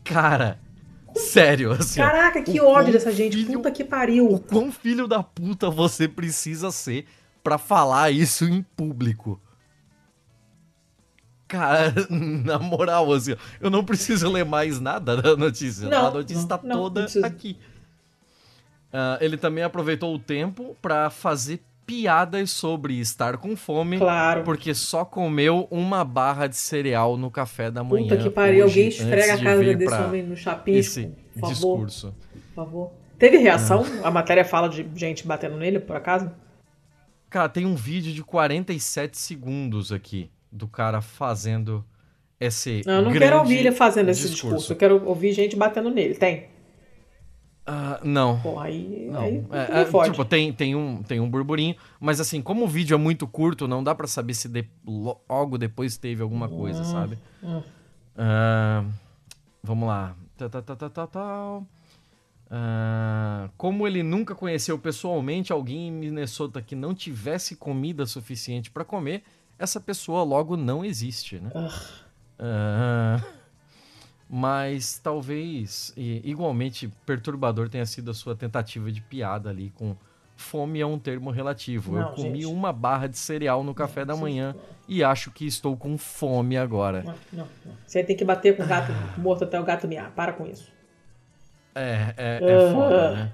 Cara, 0.03 0.59
sério, 1.15 1.71
assim, 1.71 1.99
Caraca, 2.01 2.41
que 2.41 2.59
o 2.59 2.67
ódio 2.67 2.93
dessa 2.93 3.11
gente. 3.11 3.37
filho- 3.37 3.53
Puta 3.59 3.71
que 3.71 3.83
o 3.83 3.87
pariu. 3.87 4.39
quão 4.49 4.71
filho 4.71 5.07
da 5.07 5.21
puta 5.23 5.69
você 5.69 6.07
precisa 6.07 6.71
ser 6.71 7.05
pra 7.43 7.57
falar 7.57 8.11
isso 8.11 8.45
em 8.45 8.61
público. 8.61 9.39
Cara, 11.47 11.93
na 12.09 12.57
moral, 12.57 13.11
assim, 13.13 13.35
eu 13.61 13.69
não 13.69 13.83
preciso 13.83 14.29
ler 14.31 14.45
mais 14.45 14.79
nada 14.79 15.15
da 15.21 15.35
notícia. 15.35 15.87
Não, 15.87 16.07
a 16.07 16.11
notícia 16.11 16.35
não, 16.37 16.43
está 16.43 16.59
não, 16.63 16.75
não 16.75 16.83
toda 16.83 17.01
precisa. 17.03 17.27
aqui. 17.27 17.57
Ah, 18.91 19.17
ele 19.21 19.37
também 19.37 19.63
aproveitou 19.63 20.13
o 20.15 20.19
tempo 20.19 20.75
pra 20.81 21.09
fazer 21.09 21.61
piadas 21.85 22.51
sobre 22.51 22.99
estar 22.99 23.37
com 23.37 23.55
fome, 23.55 23.97
Claro. 23.97 24.43
porque 24.43 24.73
só 24.73 25.03
comeu 25.05 25.67
uma 25.69 26.03
barra 26.03 26.47
de 26.47 26.55
cereal 26.55 27.17
no 27.17 27.29
café 27.29 27.69
da 27.69 27.83
manhã. 27.83 28.03
Puta 28.07 28.17
que 28.17 28.29
pariu. 28.29 28.63
Alguém 28.65 28.87
esfrega 28.87 29.33
a 29.33 29.35
de 29.35 29.43
casa 29.43 29.63
vir 29.63 29.77
desse 29.77 29.93
homem 29.95 30.23
no 30.23 30.35
chapisco. 30.35 30.79
Esse 30.79 31.07
por 31.33 31.39
favor. 31.41 31.53
discurso. 31.53 32.15
Por 32.33 32.55
favor. 32.55 32.91
Teve 33.19 33.37
reação? 33.37 33.85
A 34.03 34.11
matéria 34.11 34.43
fala 34.43 34.67
de 34.67 34.85
gente 34.95 35.25
batendo 35.25 35.55
nele, 35.57 35.79
por 35.79 35.95
acaso? 35.95 36.31
Cara, 37.29 37.49
tem 37.49 37.65
um 37.65 37.75
vídeo 37.75 38.13
de 38.13 38.23
47 38.23 39.17
segundos 39.17 39.91
aqui 39.91 40.29
do 40.51 40.67
cara 40.67 41.01
fazendo 41.01 41.83
esse. 42.39 42.81
Não, 42.85 42.95
eu 42.95 43.01
não 43.03 43.11
quero 43.13 43.37
ouvir 43.39 43.57
ele 43.57 43.71
fazendo 43.71 44.09
esse 44.09 44.21
discurso. 44.21 44.41
discurso. 44.57 44.73
Eu 44.73 44.77
quero 44.77 45.05
ouvir 45.07 45.31
gente 45.33 45.55
batendo 45.55 45.89
nele. 45.89 46.13
Tem? 46.15 46.52
Ah, 47.65 47.99
não. 48.03 48.39
Porra, 48.41 48.65
aí. 48.65 49.07
Não. 49.09 49.21
aí 49.21 49.43
É, 49.51 49.81
é, 49.81 50.03
tipo, 50.05 50.25
tem, 50.25 50.51
tem, 50.51 50.75
um, 50.75 51.01
tem 51.01 51.19
um 51.19 51.29
burburinho, 51.29 51.75
mas 51.99 52.19
assim, 52.19 52.41
como 52.41 52.65
o 52.65 52.67
vídeo 52.67 52.93
é 52.93 52.97
muito 52.97 53.25
curto, 53.25 53.67
não 53.67 53.83
dá 53.83 53.95
pra 53.95 54.05
saber 54.07 54.33
se 54.33 54.49
de- 54.49 54.67
logo 54.85 55.57
depois 55.57 55.95
teve 55.97 56.21
alguma 56.21 56.49
coisa, 56.49 56.83
sabe? 56.83 57.17
hum. 57.41 57.61
Ah, 58.17 58.83
vamos 59.63 59.87
lá. 59.87 60.15
Tá, 60.37 60.49
tá, 60.49 60.61
tá, 60.61 60.75
tá, 60.75 60.89
tá, 60.89 61.07
tá. 61.07 61.61
Ah, 62.51 63.49
como 63.57 63.87
ele 63.87 64.03
nunca 64.03 64.35
conheceu 64.35 64.77
pessoalmente 64.77 65.51
alguém 65.51 65.87
em 65.87 65.91
Minnesota 65.91 66.61
que 66.61 66.75
não 66.75 66.93
tivesse 66.93 67.55
comida 67.55 68.05
suficiente 68.05 68.69
pra 68.69 68.83
comer, 68.85 69.23
essa 69.57 69.79
pessoa 69.79 70.21
logo 70.23 70.55
não 70.57 70.83
existe, 70.83 71.39
né? 71.39 71.49
Ah, 72.37 73.19
mas 74.35 74.97
talvez, 74.97 75.93
igualmente, 75.95 76.91
perturbador 77.05 77.69
tenha 77.69 77.85
sido 77.85 78.09
a 78.09 78.15
sua 78.15 78.35
tentativa 78.35 78.91
de 78.91 78.99
piada 78.99 79.51
ali 79.51 79.71
com 79.75 79.95
fome 80.35 80.81
é 80.81 80.85
um 80.87 80.97
termo 80.97 81.29
relativo. 81.29 81.95
Eu 81.95 82.01
Não, 82.01 82.11
comi 82.13 82.41
gente. 82.41 82.45
uma 82.47 82.73
barra 82.73 83.05
de 83.05 83.15
cereal 83.15 83.63
no 83.63 83.75
café 83.75 84.03
da 84.03 84.15
sim. 84.15 84.21
manhã 84.21 84.55
e 84.87 85.03
acho 85.03 85.29
que 85.29 85.45
estou 85.45 85.77
com 85.77 85.99
fome 85.99 86.57
agora. 86.57 87.03
Não, 87.03 87.13
não, 87.31 87.47
não. 87.63 87.73
Você 87.85 88.03
tem 88.03 88.17
que 88.17 88.25
bater 88.25 88.57
com 88.57 88.63
o 88.63 88.65
gato 88.65 88.91
morto 89.19 89.43
até 89.43 89.61
o 89.61 89.63
gato 89.63 89.87
miar. 89.87 90.09
Para 90.15 90.33
com 90.33 90.47
isso. 90.47 90.67
É, 91.75 92.15
é, 92.17 92.39
é 92.41 92.73
foda, 92.73 93.11
né? 93.11 93.31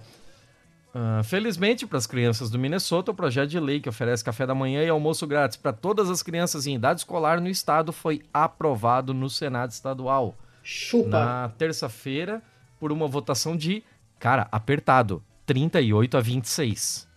Ah, 0.94 1.22
felizmente, 1.24 1.88
para 1.88 1.98
as 1.98 2.06
crianças 2.06 2.50
do 2.50 2.60
Minnesota, 2.60 3.12
o 3.12 3.16
projeto 3.16 3.50
de 3.50 3.60
lei 3.60 3.80
que 3.80 3.88
oferece 3.88 4.22
café 4.22 4.46
da 4.46 4.54
manhã 4.54 4.84
e 4.84 4.90
almoço 4.90 5.26
grátis 5.26 5.56
para 5.56 5.72
todas 5.72 6.10
as 6.10 6.22
crianças 6.22 6.68
em 6.68 6.76
idade 6.76 7.00
escolar 7.00 7.40
no 7.40 7.48
estado 7.48 7.94
foi 7.94 8.22
aprovado 8.34 9.14
no 9.14 9.30
Senado 9.30 9.72
Estadual. 9.72 10.36
Chupa. 10.72 11.10
na 11.10 11.50
terça-feira 11.58 12.44
por 12.80 12.92
uma 12.92 13.08
votação 13.08 13.58
de, 13.58 13.84
cara, 14.20 14.48
apertado, 14.52 15.24
38 15.48 16.16
a 16.16 16.22
26. 16.22 17.08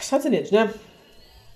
Estados 0.00 0.26
Unidos, 0.26 0.52
né? 0.52 0.72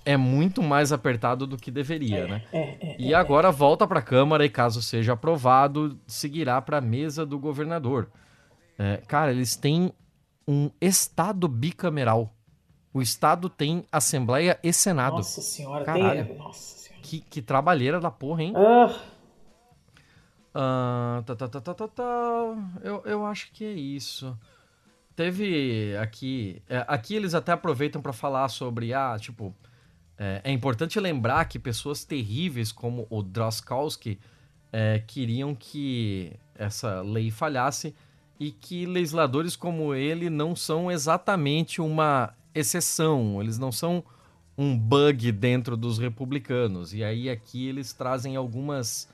É 0.05 0.17
muito 0.17 0.61
mais 0.61 0.93
apertado 0.93 1.47
do 1.47 1.57
que 1.57 1.71
deveria, 1.71 2.27
né? 2.27 2.43
É, 2.53 2.59
é. 2.59 2.97
E 2.99 3.15
agora 3.15 3.53
volta 3.53 3.87
para 3.87 4.01
a 4.01 4.03
Câmara 4.03 4.45
e, 4.45 4.51
caso 4.51 4.83
seja 4.83 5.13
aprovado, 5.13 5.99
seguirá 6.05 6.61
para 6.61 6.79
a 6.79 6.81
mesa 6.81 7.25
do 7.25 7.39
governador. 7.39 8.11
É, 8.77 8.97
cara, 9.07 9.31
eles 9.31 9.55
têm 9.55 9.93
um 10.49 10.69
estado 10.81 11.47
bicameral. 11.47 12.35
O 12.93 13.01
estado 13.01 13.49
tem 13.49 13.85
Assembleia 13.91 14.59
e 14.63 14.73
Senado. 14.73 15.17
Nossa 15.17 15.41
senhora, 15.41 15.85
Caralho. 15.85 16.27
tem. 16.27 16.37
Nossa 16.37 16.79
senhora. 16.79 17.03
Que, 17.03 17.21
que 17.21 17.41
trabalheira 17.41 18.01
da 18.01 18.11
porra, 18.11 18.43
hein? 18.43 18.53
Ah, 18.57 18.95
Ah, 20.55 21.23
tá, 21.27 21.35
tá, 21.35 21.49
tá, 21.49 21.61
tá, 21.61 21.75
tá, 21.75 21.89
tá. 21.89 22.03
Eu, 22.83 23.03
eu 23.05 23.27
acho 23.27 23.51
que 23.53 23.65
é 23.65 23.73
isso. 23.73 24.39
teve 25.17 25.97
aqui. 25.97 26.63
É, 26.69 26.85
aqui 26.87 27.15
eles 27.15 27.35
até 27.35 27.53
aproveitam 27.53 28.01
para 28.01 28.13
falar 28.13 28.49
sobre. 28.49 28.95
Ah, 28.95 29.17
tipo. 29.19 29.55
É, 30.17 30.43
é, 30.45 30.53
importante 30.53 31.01
lembrar 31.01 31.45
que 31.47 31.59
pessoas 31.59 32.05
terríveis 32.05 32.71
como 32.71 33.05
o 33.11 33.21
Droskowski 33.21 34.21
é, 34.73 35.03
queriam 35.05 35.57
que 35.57 36.33
essa 36.55 37.01
lei 37.03 37.33
falhasse 37.33 37.93
e 38.39 38.53
que 38.53 38.87
legisladores 38.87 39.57
como 39.57 39.93
ele 39.93 40.31
não 40.31 40.55
são 40.55 40.89
exatamente 40.89 41.81
uma 41.81 42.33
exceção, 42.55 43.43
eles 43.43 43.59
não 43.59 43.73
são 43.73 44.05
um 44.57 44.79
bug 44.79 45.33
dentro 45.33 45.77
dos 45.77 45.99
republicanos. 45.99 46.95
E 46.95 47.03
aí 47.03 47.29
aqui 47.29 47.67
eles 47.67 47.93
trazem 47.93 48.37
algumas 48.37 49.09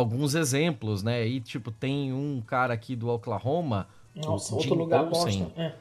alguns 0.00 0.34
exemplos, 0.34 1.02
né? 1.02 1.26
E 1.26 1.40
tipo, 1.40 1.70
tem 1.70 2.12
um 2.12 2.42
cara 2.44 2.74
aqui 2.74 2.96
do 2.96 3.08
Oklahoma, 3.08 3.86
Nossa, 4.14 4.54
outro 4.54 4.74
lugar 4.74 5.04
Olsen, 5.04 5.52
é. 5.56 5.74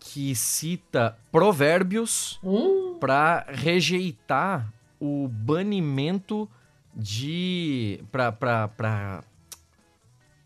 que 0.00 0.34
cita 0.34 1.16
provérbios 1.30 2.38
hum. 2.42 2.96
para 2.98 3.44
rejeitar 3.48 4.72
o 5.00 5.28
banimento 5.28 6.48
de 6.96 8.02
para 8.10 9.22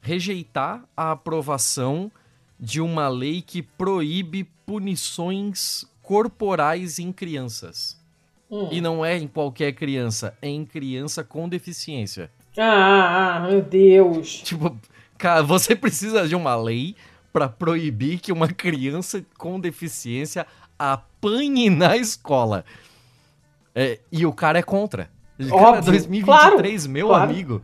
rejeitar 0.00 0.84
a 0.96 1.12
aprovação 1.12 2.10
de 2.58 2.80
uma 2.80 3.08
lei 3.08 3.42
que 3.42 3.62
proíbe 3.62 4.44
punições 4.66 5.86
corporais 6.02 6.98
em 6.98 7.12
crianças. 7.12 7.98
Hum. 8.50 8.68
E 8.72 8.80
não 8.80 9.04
é 9.04 9.16
em 9.18 9.28
qualquer 9.28 9.72
criança, 9.72 10.36
é 10.40 10.48
em 10.48 10.64
criança 10.64 11.22
com 11.22 11.48
deficiência. 11.48 12.30
Ah, 12.56 13.46
meu 13.48 13.62
Deus. 13.62 14.42
Tipo, 14.42 14.76
cara, 15.16 15.42
você 15.42 15.74
precisa 15.76 16.26
de 16.26 16.34
uma 16.34 16.56
lei 16.56 16.96
para 17.32 17.48
proibir 17.48 18.18
que 18.18 18.32
uma 18.32 18.48
criança 18.48 19.24
com 19.36 19.60
deficiência 19.60 20.46
apanhe 20.78 21.68
na 21.70 21.96
escola. 21.96 22.64
É, 23.74 24.00
e 24.10 24.24
o 24.24 24.32
cara 24.32 24.58
é 24.58 24.62
contra. 24.62 25.10
Óbvio, 25.40 25.58
cara, 25.58 25.82
2023, 25.82 26.24
claro, 26.24 26.92
meu 26.92 27.08
claro. 27.08 27.30
amigo. 27.30 27.62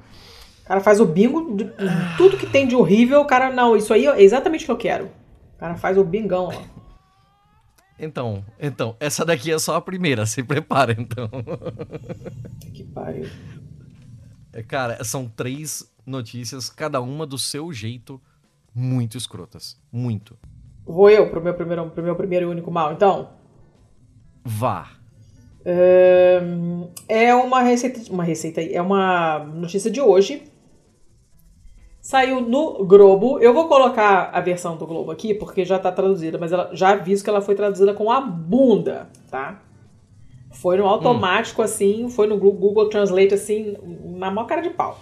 O 0.63 0.67
cara 0.67 0.81
faz 0.81 1.01
o 1.01 1.07
bingo 1.07 1.57
de, 1.57 1.65
de 1.65 2.17
tudo 2.17 2.37
que 2.37 2.47
tem 2.47 2.67
de 2.67 2.77
horrível. 2.77 3.21
O 3.21 3.27
cara, 3.27 3.53
não, 3.53 3.77
isso 3.77 3.93
aí 3.93 4.07
é 4.07 4.23
exatamente 4.23 4.65
o 4.65 4.67
que 4.67 4.73
eu 4.73 4.77
quero. 4.77 5.05
O 5.57 5.59
cara 5.59 5.75
faz 5.75 5.99
o 5.99 6.05
bingão 6.05 6.47
lá. 6.47 6.63
Então, 7.99 8.45
então, 8.59 8.97
essa 8.99 9.25
daqui 9.25 9.53
é 9.53 9.59
só 9.59 9.77
a 9.77 9.81
primeira, 9.81 10.27
se 10.27 10.43
prepara 10.43 10.97
então. 10.99 11.29
Que 12.73 12.83
pariu. 12.85 13.29
É, 14.55 14.63
cara, 14.63 15.03
são 15.03 15.29
três 15.29 15.93
notícias, 16.07 16.71
cada 16.71 17.01
uma 17.01 17.27
do 17.27 17.37
seu 17.37 17.73
jeito, 17.73 18.21
muito 18.73 19.19
escrotas. 19.19 19.77
Muito. 19.91 20.39
Vou 20.87 21.11
eu 21.11 21.29
pro 21.29 21.43
meu 21.43 21.55
primeiro, 21.55 21.91
pro 21.91 22.05
meu 22.05 22.15
primeiro 22.15 22.47
e 22.47 22.49
único 22.49 22.71
mal, 22.71 22.93
então? 22.93 23.31
Vá. 24.45 24.91
É 27.09 27.35
uma 27.35 27.63
receita, 27.63 28.01
uma 28.13 28.23
receita 28.23 28.61
aí, 28.61 28.73
é 28.73 28.81
uma 28.81 29.41
notícia 29.41 29.91
de 29.91 30.01
hoje. 30.01 30.45
Saiu 32.01 32.41
no 32.41 32.85
Globo. 32.85 33.41
Eu 33.41 33.53
vou 33.53 33.67
colocar 33.67 34.31
a 34.33 34.41
versão 34.41 34.77
do 34.77 34.87
Globo 34.87 35.11
aqui 35.11 35.35
porque 35.35 35.65
já 35.65 35.81
tá 35.81 35.91
traduzida, 35.91 36.39
mas 36.39 36.53
ela 36.53 36.71
já 36.75 36.91
aviso 36.91 37.25
que 37.25 37.31
ela 37.31 37.41
foi 37.41 37.57
traduzida 37.57 37.93
com 37.93 38.09
a 38.09 38.21
bunda, 38.21 39.09
tá? 39.29 39.61
Foi 40.55 40.77
no 40.77 40.87
automático, 40.87 41.61
hum. 41.61 41.65
assim, 41.65 42.09
foi 42.09 42.27
no 42.27 42.39
Google 42.39 42.89
Translate, 42.89 43.35
assim, 43.35 43.77
na 44.05 44.31
maior 44.31 44.47
cara 44.47 44.63
de 44.63 44.71
pau. 44.71 44.99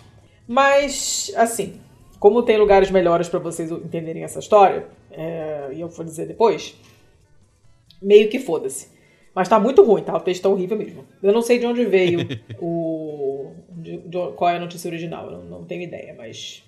Mas, 0.48 1.32
assim, 1.36 1.80
como 2.18 2.42
tem 2.42 2.56
lugares 2.56 2.90
melhores 2.90 3.28
para 3.28 3.38
vocês 3.38 3.70
entenderem 3.70 4.24
essa 4.24 4.38
história, 4.38 4.86
é, 5.10 5.70
e 5.72 5.80
eu 5.80 5.88
vou 5.88 6.04
dizer 6.04 6.26
depois, 6.26 6.76
meio 8.00 8.28
que 8.28 8.38
foda-se. 8.38 8.90
Mas 9.34 9.48
tá 9.48 9.58
muito 9.58 9.82
ruim, 9.82 10.02
tá? 10.02 10.14
O 10.14 10.20
texto 10.20 10.42
tá 10.42 10.48
horrível 10.48 10.76
mesmo. 10.76 11.04
Eu 11.22 11.32
não 11.32 11.42
sei 11.42 11.58
de 11.58 11.66
onde 11.66 11.84
veio 11.84 12.20
o. 12.60 13.52
De, 13.70 13.98
de, 13.98 14.18
qual 14.36 14.50
é 14.50 14.56
a 14.56 14.60
notícia 14.60 14.88
original, 14.88 15.30
não, 15.30 15.42
não 15.42 15.64
tenho 15.64 15.82
ideia, 15.82 16.14
mas. 16.16 16.62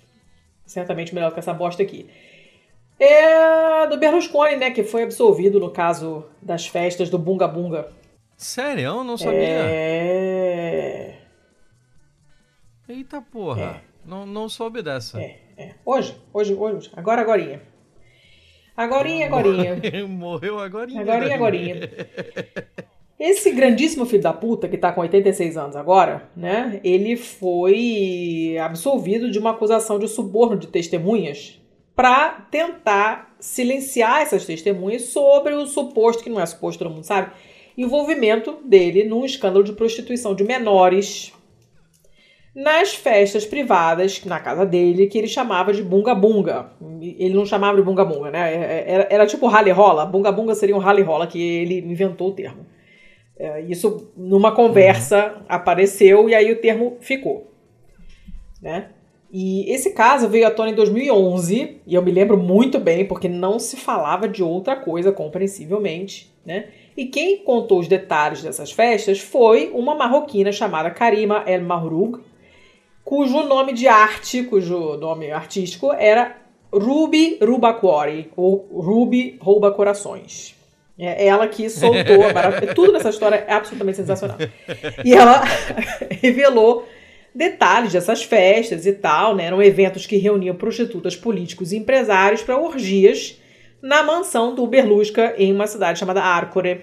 Certamente 0.65 1.15
melhor 1.15 1.33
que 1.33 1.39
essa 1.39 1.53
bosta 1.53 1.83
aqui. 1.83 2.07
É 2.99 3.87
do 3.87 3.99
Berlusconi, 3.99 4.57
né? 4.57 4.71
Que 4.71 4.83
foi 4.83 5.03
absolvido 5.03 5.61
no 5.61 5.71
caso 5.71 6.25
das 6.41 6.67
festas 6.67 7.11
do 7.11 7.19
Bunga 7.19 7.47
Bunga. 7.47 7.89
Sério? 8.37 8.85
Eu 8.85 9.05
não 9.05 9.17
sabia. 9.17 9.41
É. 9.41 11.19
Eita 12.89 13.23
porra. 13.23 13.63
É. 13.63 13.81
Não, 14.05 14.27
não 14.27 14.49
soube 14.49 14.83
dessa. 14.83 15.21
É, 15.21 15.41
é. 15.57 15.75
Hoje, 15.85 16.17
hoje, 16.33 16.55
hoje. 16.55 16.91
Agora, 16.95 17.23
agorinha. 17.23 17.63
Agorinha, 18.77 19.27
agorinha. 19.27 19.81
Morreu 20.09 20.59
agorinha. 20.59 21.01
Agorinha, 21.01 21.35
agorinha. 21.35 21.75
Esse 23.19 23.53
grandíssimo 23.53 24.05
filho 24.05 24.23
da 24.23 24.33
puta, 24.33 24.69
que 24.69 24.77
tá 24.77 24.93
com 24.93 25.01
86 25.01 25.57
anos 25.57 25.77
agora, 25.77 26.29
né? 26.37 26.81
Ele 26.83 27.17
foi 27.17 28.57
absolvido 28.61 29.31
de 29.31 29.39
uma 29.39 29.53
acusação 29.53 29.99
de 29.99 30.09
suborno 30.09 30.59
de 30.59 30.67
testemunhas 30.67 31.61
para 31.95 32.31
tentar 32.51 33.35
silenciar 33.39 34.23
essas 34.23 34.45
testemunhas 34.45 35.03
sobre 35.05 35.55
o 35.55 35.65
suposto, 35.67 36.25
que 36.25 36.31
não 36.31 36.41
é 36.41 36.47
suposto, 36.47 36.81
todo 36.85 36.93
mundo 36.93 37.05
sabe, 37.05 37.31
envolvimento 37.77 38.59
dele 38.65 39.05
num 39.05 39.25
escândalo 39.25 39.65
de 39.65 39.73
prostituição 39.73 40.35
de 40.35 40.45
menores 40.45 41.33
nas 42.55 42.95
festas 42.95 43.45
privadas 43.45 44.25
na 44.25 44.39
casa 44.39 44.65
dele, 44.65 45.09
que 45.09 45.19
ele 45.19 45.27
chamava 45.27 45.73
de 45.73 45.83
bunga 45.83 46.15
bunga. 46.15 46.71
Ele 47.01 47.35
não 47.35 47.45
chamava 47.45 47.77
de 47.77 47.83
bunga 47.83 48.05
bunga, 48.05 48.31
né? 48.31 48.55
É, 48.55 48.57
é, 48.57 48.85
era, 48.87 49.09
era 49.11 49.27
tipo 49.27 49.47
rally 49.49 49.73
rola. 49.73 50.07
Bunga 50.07 50.31
bunga 50.31 50.55
seria 50.55 50.77
um 50.77 50.79
rally 50.79 51.03
rola, 51.03 51.27
que 51.27 51.41
ele 51.41 51.81
inventou 51.81 52.29
o 52.29 52.33
termo. 52.33 52.65
É, 53.37 53.61
isso 53.63 54.13
numa 54.17 54.53
conversa 54.53 55.43
apareceu 55.49 56.29
e 56.29 56.35
aí 56.35 56.53
o 56.53 56.61
termo 56.61 56.97
ficou. 57.01 57.53
Né? 58.63 58.91
E 59.33 59.69
esse 59.73 59.93
caso 59.93 60.29
veio 60.29 60.47
à 60.47 60.51
tona 60.53 60.71
em 60.71 60.75
2011, 60.75 61.81
e 61.85 61.93
eu 61.93 62.01
me 62.01 62.13
lembro 62.13 62.37
muito 62.39 62.79
bem, 62.79 63.05
porque 63.05 63.29
não 63.29 63.59
se 63.59 63.77
falava 63.77 64.29
de 64.29 64.45
outra 64.45 64.77
coisa, 64.77 65.11
compreensivelmente, 65.11 66.33
né? 66.47 66.69
E 66.97 67.07
quem 67.07 67.39
contou 67.39 67.81
os 67.81 67.89
detalhes 67.89 68.43
dessas 68.43 68.71
festas 68.71 69.19
foi 69.19 69.71
uma 69.75 69.95
marroquina 69.95 70.53
chamada 70.53 70.91
Karima 70.91 71.43
El 71.47 71.63
Mahroug, 71.63 72.21
cujo 73.03 73.43
nome 73.43 73.73
de 73.73 73.89
arte, 73.89 74.45
cujo 74.45 74.97
nome 74.97 75.31
artístico 75.31 75.93
era 75.93 76.37
Ruby 76.73 77.39
Rubaquori, 77.43 78.31
ou 78.37 78.69
Ruby 78.73 79.39
Rouba 79.41 79.73
Corações. 79.73 80.55
É 80.97 81.27
ela 81.27 81.49
que 81.49 81.69
soltou 81.69 82.25
a. 82.25 82.53
Tudo 82.75 82.93
nessa 82.93 83.11
história 83.11 83.45
é 83.49 83.53
absolutamente 83.53 83.97
sensacional. 83.97 84.39
E 85.05 85.13
ela 85.13 85.43
revelou 86.23 86.87
detalhes 87.35 87.93
dessas 87.93 88.23
festas 88.23 88.87
e 88.87 88.93
tal, 88.93 89.35
né? 89.35 89.47
Eram 89.47 89.61
eventos 89.61 90.07
que 90.07 90.17
reuniam 90.17 90.55
prostitutas, 90.55 91.17
políticos 91.17 91.73
e 91.73 91.77
empresários 91.77 92.43
para 92.43 92.57
orgias 92.57 93.41
na 93.85 94.03
mansão 94.03 94.55
do 94.55 94.67
Berlusca 94.67 95.35
em 95.37 95.53
uma 95.53 95.67
cidade 95.67 95.99
chamada 95.99 96.23
Arcore. 96.23 96.81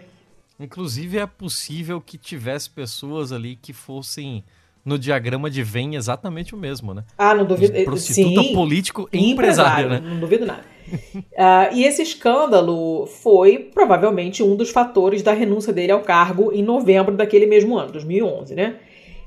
Inclusive 0.59 1.17
é 1.17 1.25
possível 1.25 1.99
que 1.99 2.15
tivesse 2.15 2.69
pessoas 2.69 3.31
ali 3.31 3.57
que 3.59 3.73
fossem 3.73 4.43
no 4.85 4.99
diagrama 4.99 5.49
de 5.49 5.63
Venn 5.63 5.95
exatamente 5.95 6.53
o 6.53 6.57
mesmo, 6.57 6.93
né? 6.93 7.03
Ah, 7.17 7.33
não 7.33 7.43
duvido. 7.43 7.73
Prostituta, 7.83 8.43
Sim, 8.43 8.53
político 8.53 9.09
e 9.11 9.31
empresário, 9.31 9.89
né? 9.89 9.99
Não 9.99 10.19
duvido 10.19 10.45
nada. 10.45 10.63
uh, 10.93 11.73
e 11.73 11.83
esse 11.83 12.03
escândalo 12.03 13.07
foi 13.07 13.57
provavelmente 13.57 14.43
um 14.43 14.55
dos 14.55 14.69
fatores 14.69 15.23
da 15.23 15.33
renúncia 15.33 15.73
dele 15.73 15.91
ao 15.91 16.01
cargo 16.01 16.51
em 16.53 16.61
novembro 16.61 17.15
daquele 17.15 17.47
mesmo 17.47 17.79
ano, 17.79 17.91
2011, 17.93 18.53
né? 18.53 18.75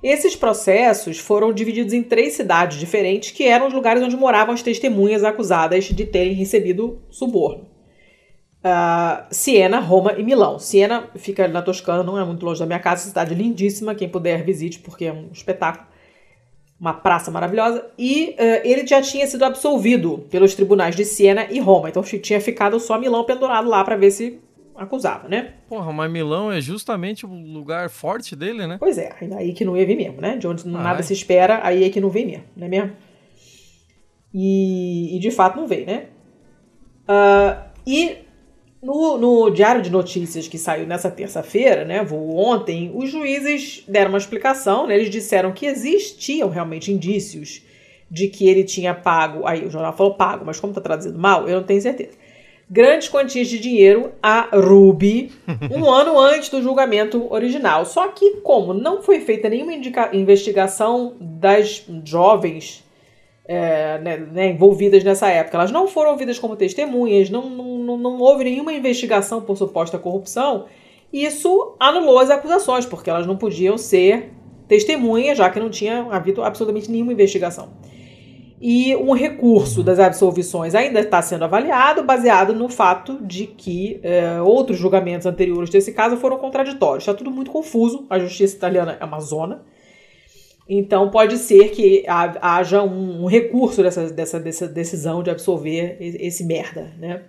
Esses 0.04 0.36
processos 0.36 1.18
foram 1.18 1.52
divididos 1.52 1.92
em 1.92 2.02
três 2.02 2.34
cidades 2.34 2.78
diferentes, 2.78 3.30
que 3.30 3.44
eram 3.44 3.66
os 3.66 3.72
lugares 3.72 4.02
onde 4.02 4.16
moravam 4.16 4.54
as 4.54 4.62
testemunhas 4.62 5.24
acusadas 5.24 5.84
de 5.84 6.04
terem 6.04 6.34
recebido 6.34 7.02
suborno 7.10 7.74
uh, 8.64 9.24
Siena, 9.30 9.78
Roma 9.78 10.14
e 10.16 10.22
Milão. 10.22 10.58
Siena 10.58 11.08
fica 11.16 11.46
na 11.46 11.60
Toscana, 11.60 12.02
não 12.02 12.18
é 12.18 12.24
muito 12.24 12.44
longe 12.44 12.58
da 12.58 12.66
minha 12.66 12.78
casa, 12.78 13.06
cidade 13.06 13.34
lindíssima, 13.34 13.94
quem 13.94 14.08
puder 14.08 14.42
visite 14.42 14.78
porque 14.78 15.04
é 15.04 15.12
um 15.12 15.28
espetáculo. 15.32 15.86
Uma 16.80 16.92
praça 16.92 17.30
maravilhosa. 17.30 17.86
E 17.96 18.30
uh, 18.38 18.60
ele 18.64 18.86
já 18.86 19.00
tinha 19.00 19.26
sido 19.26 19.44
absolvido 19.44 20.26
pelos 20.30 20.54
tribunais 20.54 20.96
de 20.96 21.04
Siena 21.04 21.46
e 21.50 21.60
Roma. 21.60 21.88
Então 21.88 22.02
tinha 22.02 22.40
ficado 22.40 22.80
só 22.80 22.98
Milão 22.98 23.24
pendurado 23.24 23.68
lá 23.68 23.84
para 23.84 23.96
ver 23.96 24.10
se 24.10 24.40
acusava, 24.76 25.28
né? 25.28 25.54
Porra, 25.68 25.92
mas 25.92 26.10
Milão 26.10 26.50
é 26.50 26.60
justamente 26.60 27.24
o 27.24 27.28
lugar 27.28 27.88
forte 27.90 28.34
dele, 28.34 28.66
né? 28.66 28.76
Pois 28.78 28.98
é, 28.98 29.12
aí 29.36 29.52
que 29.52 29.64
não 29.64 29.76
ia 29.76 29.86
vir 29.86 29.96
mesmo, 29.96 30.20
né? 30.20 30.36
De 30.36 30.46
onde 30.46 30.66
nada 30.66 31.02
se 31.02 31.12
espera, 31.12 31.60
aí 31.62 31.84
é 31.84 31.90
que 31.90 32.00
não 32.00 32.10
vem 32.10 32.26
mesmo, 32.26 32.44
não 32.56 32.66
é 32.66 32.70
mesmo? 32.70 32.92
E, 34.32 35.16
e 35.16 35.18
de 35.20 35.30
fato 35.30 35.56
não 35.56 35.66
veio, 35.66 35.86
né? 35.86 36.06
Uh, 37.08 37.70
e 37.86 38.24
no, 38.84 39.16
no, 39.16 39.50
Diário 39.50 39.80
de 39.80 39.90
Notícias 39.90 40.46
que 40.46 40.58
saiu 40.58 40.86
nessa 40.86 41.10
terça-feira, 41.10 41.84
né, 41.84 42.06
ontem, 42.10 42.92
os 42.94 43.10
juízes 43.10 43.82
deram 43.88 44.10
uma 44.10 44.18
explicação, 44.18 44.86
né, 44.86 44.94
eles 44.94 45.08
disseram 45.08 45.52
que 45.52 45.64
existiam 45.64 46.50
realmente 46.50 46.92
indícios 46.92 47.62
de 48.10 48.28
que 48.28 48.46
ele 48.46 48.62
tinha 48.62 48.92
pago, 48.92 49.46
aí 49.46 49.64
o 49.64 49.70
jornal 49.70 49.96
falou 49.96 50.14
pago, 50.14 50.44
mas 50.44 50.60
como 50.60 50.70
está 50.70 50.82
traduzido 50.82 51.18
mal, 51.18 51.48
eu 51.48 51.56
não 51.56 51.66
tenho 51.66 51.80
certeza, 51.80 52.12
grandes 52.74 53.08
quantias 53.08 53.46
de 53.46 53.56
dinheiro 53.60 54.10
a 54.20 54.48
Ruby 54.52 55.30
um 55.70 55.86
ano 55.88 56.18
antes 56.18 56.48
do 56.48 56.60
julgamento 56.60 57.32
original. 57.32 57.86
Só 57.86 58.08
que, 58.08 58.38
como 58.38 58.74
não 58.74 59.00
foi 59.00 59.20
feita 59.20 59.48
nenhuma 59.48 59.72
investigação 60.12 61.14
das 61.20 61.86
jovens 62.04 62.82
é, 63.46 63.98
né, 63.98 64.16
né, 64.16 64.50
envolvidas 64.50 65.04
nessa 65.04 65.28
época, 65.28 65.56
elas 65.56 65.70
não 65.70 65.86
foram 65.86 66.10
ouvidas 66.10 66.36
como 66.36 66.56
testemunhas, 66.56 67.30
não, 67.30 67.48
não, 67.48 67.96
não 67.96 68.18
houve 68.18 68.42
nenhuma 68.42 68.72
investigação 68.72 69.40
por 69.40 69.56
suposta 69.56 69.96
corrupção, 69.96 70.64
isso 71.12 71.76
anulou 71.78 72.18
as 72.18 72.28
acusações, 72.28 72.84
porque 72.84 73.08
elas 73.08 73.24
não 73.24 73.36
podiam 73.36 73.78
ser 73.78 74.32
testemunhas, 74.66 75.38
já 75.38 75.48
que 75.48 75.60
não 75.60 75.70
tinha 75.70 76.08
havido 76.10 76.42
absolutamente 76.42 76.90
nenhuma 76.90 77.12
investigação 77.12 77.68
e 78.60 78.94
um 78.96 79.12
recurso 79.12 79.82
das 79.82 79.98
absolvições 79.98 80.74
ainda 80.74 81.00
está 81.00 81.20
sendo 81.20 81.44
avaliado, 81.44 82.04
baseado 82.04 82.54
no 82.54 82.68
fato 82.68 83.18
de 83.24 83.46
que 83.46 84.00
é, 84.02 84.40
outros 84.40 84.78
julgamentos 84.78 85.26
anteriores 85.26 85.70
desse 85.70 85.92
caso 85.92 86.16
foram 86.16 86.38
contraditórios. 86.38 87.02
Está 87.02 87.14
tudo 87.14 87.30
muito 87.30 87.50
confuso, 87.50 88.06
a 88.08 88.18
justiça 88.18 88.56
italiana 88.56 88.96
é 89.00 89.04
uma 89.04 89.20
zona. 89.20 89.62
Então 90.68 91.10
pode 91.10 91.36
ser 91.36 91.70
que 91.70 92.04
haja 92.08 92.82
um, 92.82 93.26
recurso 93.26 93.82
dessa, 93.82 94.08
dessa, 94.08 94.40
dessa 94.40 94.66
decisão 94.66 95.22
de 95.22 95.30
absolver 95.30 95.98
esse 96.00 96.44
merda. 96.44 96.94
Né? 96.98 97.22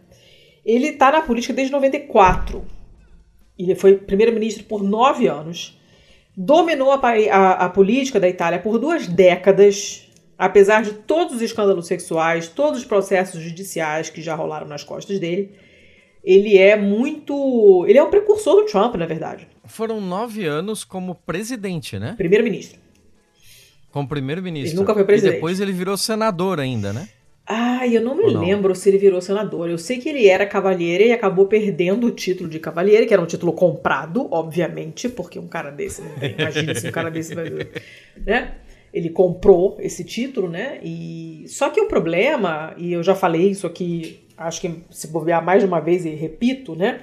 Ele 0.64 0.90
está 0.90 1.12
na 1.12 1.22
política 1.22 1.54
desde 1.54 1.74
94. 1.74 2.64
Ele 3.58 3.76
foi 3.76 3.96
primeiro-ministro 3.98 4.64
por 4.66 4.82
nove 4.84 5.28
anos. 5.28 5.78
Dominou 6.38 6.92
a, 6.92 7.00
a, 7.32 7.52
a 7.66 7.70
política 7.70 8.20
da 8.20 8.30
Itália 8.30 8.60
por 8.60 8.78
duas 8.78 9.08
décadas 9.08 10.05
apesar 10.38 10.84
de 10.84 10.94
todos 10.94 11.36
os 11.36 11.42
escândalos 11.42 11.88
sexuais, 11.88 12.48
todos 12.48 12.80
os 12.80 12.86
processos 12.86 13.42
judiciais 13.42 14.10
que 14.10 14.22
já 14.22 14.36
rolaram 14.36 14.68
nas 14.68 14.84
costas 14.84 15.20
dele, 15.20 15.56
ele 16.24 16.58
é 16.58 16.76
muito. 16.76 17.86
Ele 17.88 17.98
é 17.98 18.04
um 18.04 18.10
precursor 18.10 18.56
do 18.56 18.66
Trump, 18.66 18.96
na 18.96 19.06
verdade. 19.06 19.48
Foram 19.66 20.02
nove 20.02 20.46
anos 20.46 20.84
como 20.84 21.16
presidente, 21.16 22.00
né? 22.00 22.16
Primeiro-ministro. 22.18 22.80
Como 23.92 24.08
primeiro-ministro. 24.08 24.72
Ele 24.72 24.80
nunca 24.80 24.94
foi 24.94 25.06
presidente. 25.06 25.34
E 25.34 25.36
depois 25.36 25.60
ele 25.60 25.72
virou 25.72 25.96
senador 25.96 26.60
ainda, 26.60 26.92
né? 26.92 27.08
Ah, 27.48 27.88
eu 27.88 28.02
não 28.02 28.16
me 28.16 28.24
Ou 28.24 28.40
lembro 28.40 28.70
não? 28.70 28.76
se 28.76 28.90
ele 28.90 28.98
virou 28.98 29.22
senador. 29.22 29.70
Eu 29.70 29.78
sei 29.78 30.00
que 30.00 30.10
ele 30.10 30.28
era 30.28 30.48
cavalheiro 30.48 31.04
e 31.04 31.12
acabou 31.12 31.46
perdendo 31.46 32.08
o 32.08 32.12
título 32.12 32.50
de 32.50 32.60
cavalheiro, 32.60 33.06
que 33.06 33.14
era 33.14 33.22
um 33.22 33.28
título 33.28 33.54
comprado, 33.54 34.28
obviamente, 34.32 35.08
porque 35.08 35.38
um 35.38 35.48
cara 35.48 35.70
desse 35.70 36.02
não. 36.02 36.10
Imagina 36.40 36.74
se 36.74 36.88
um 36.88 36.92
cara 36.92 37.12
desse 37.12 37.36
vai. 37.36 37.52
Né? 38.26 38.56
Ele 38.96 39.10
comprou 39.10 39.76
esse 39.82 40.06
título, 40.06 40.50
né? 40.50 40.80
E 40.82 41.44
só 41.50 41.70
que 41.70 41.82
o 41.82 41.88
problema, 41.88 42.74
e 42.78 42.94
eu 42.94 43.04
já 43.04 43.14
falei 43.14 43.50
isso 43.50 43.68
aqui, 43.68 44.26
acho 44.38 44.62
que 44.62 44.74
se 44.90 45.10
bobear 45.10 45.44
mais 45.44 45.62
de 45.62 45.68
uma 45.68 45.82
vez 45.82 46.06
e 46.06 46.12
repito, 46.12 46.78
né? 46.78 47.02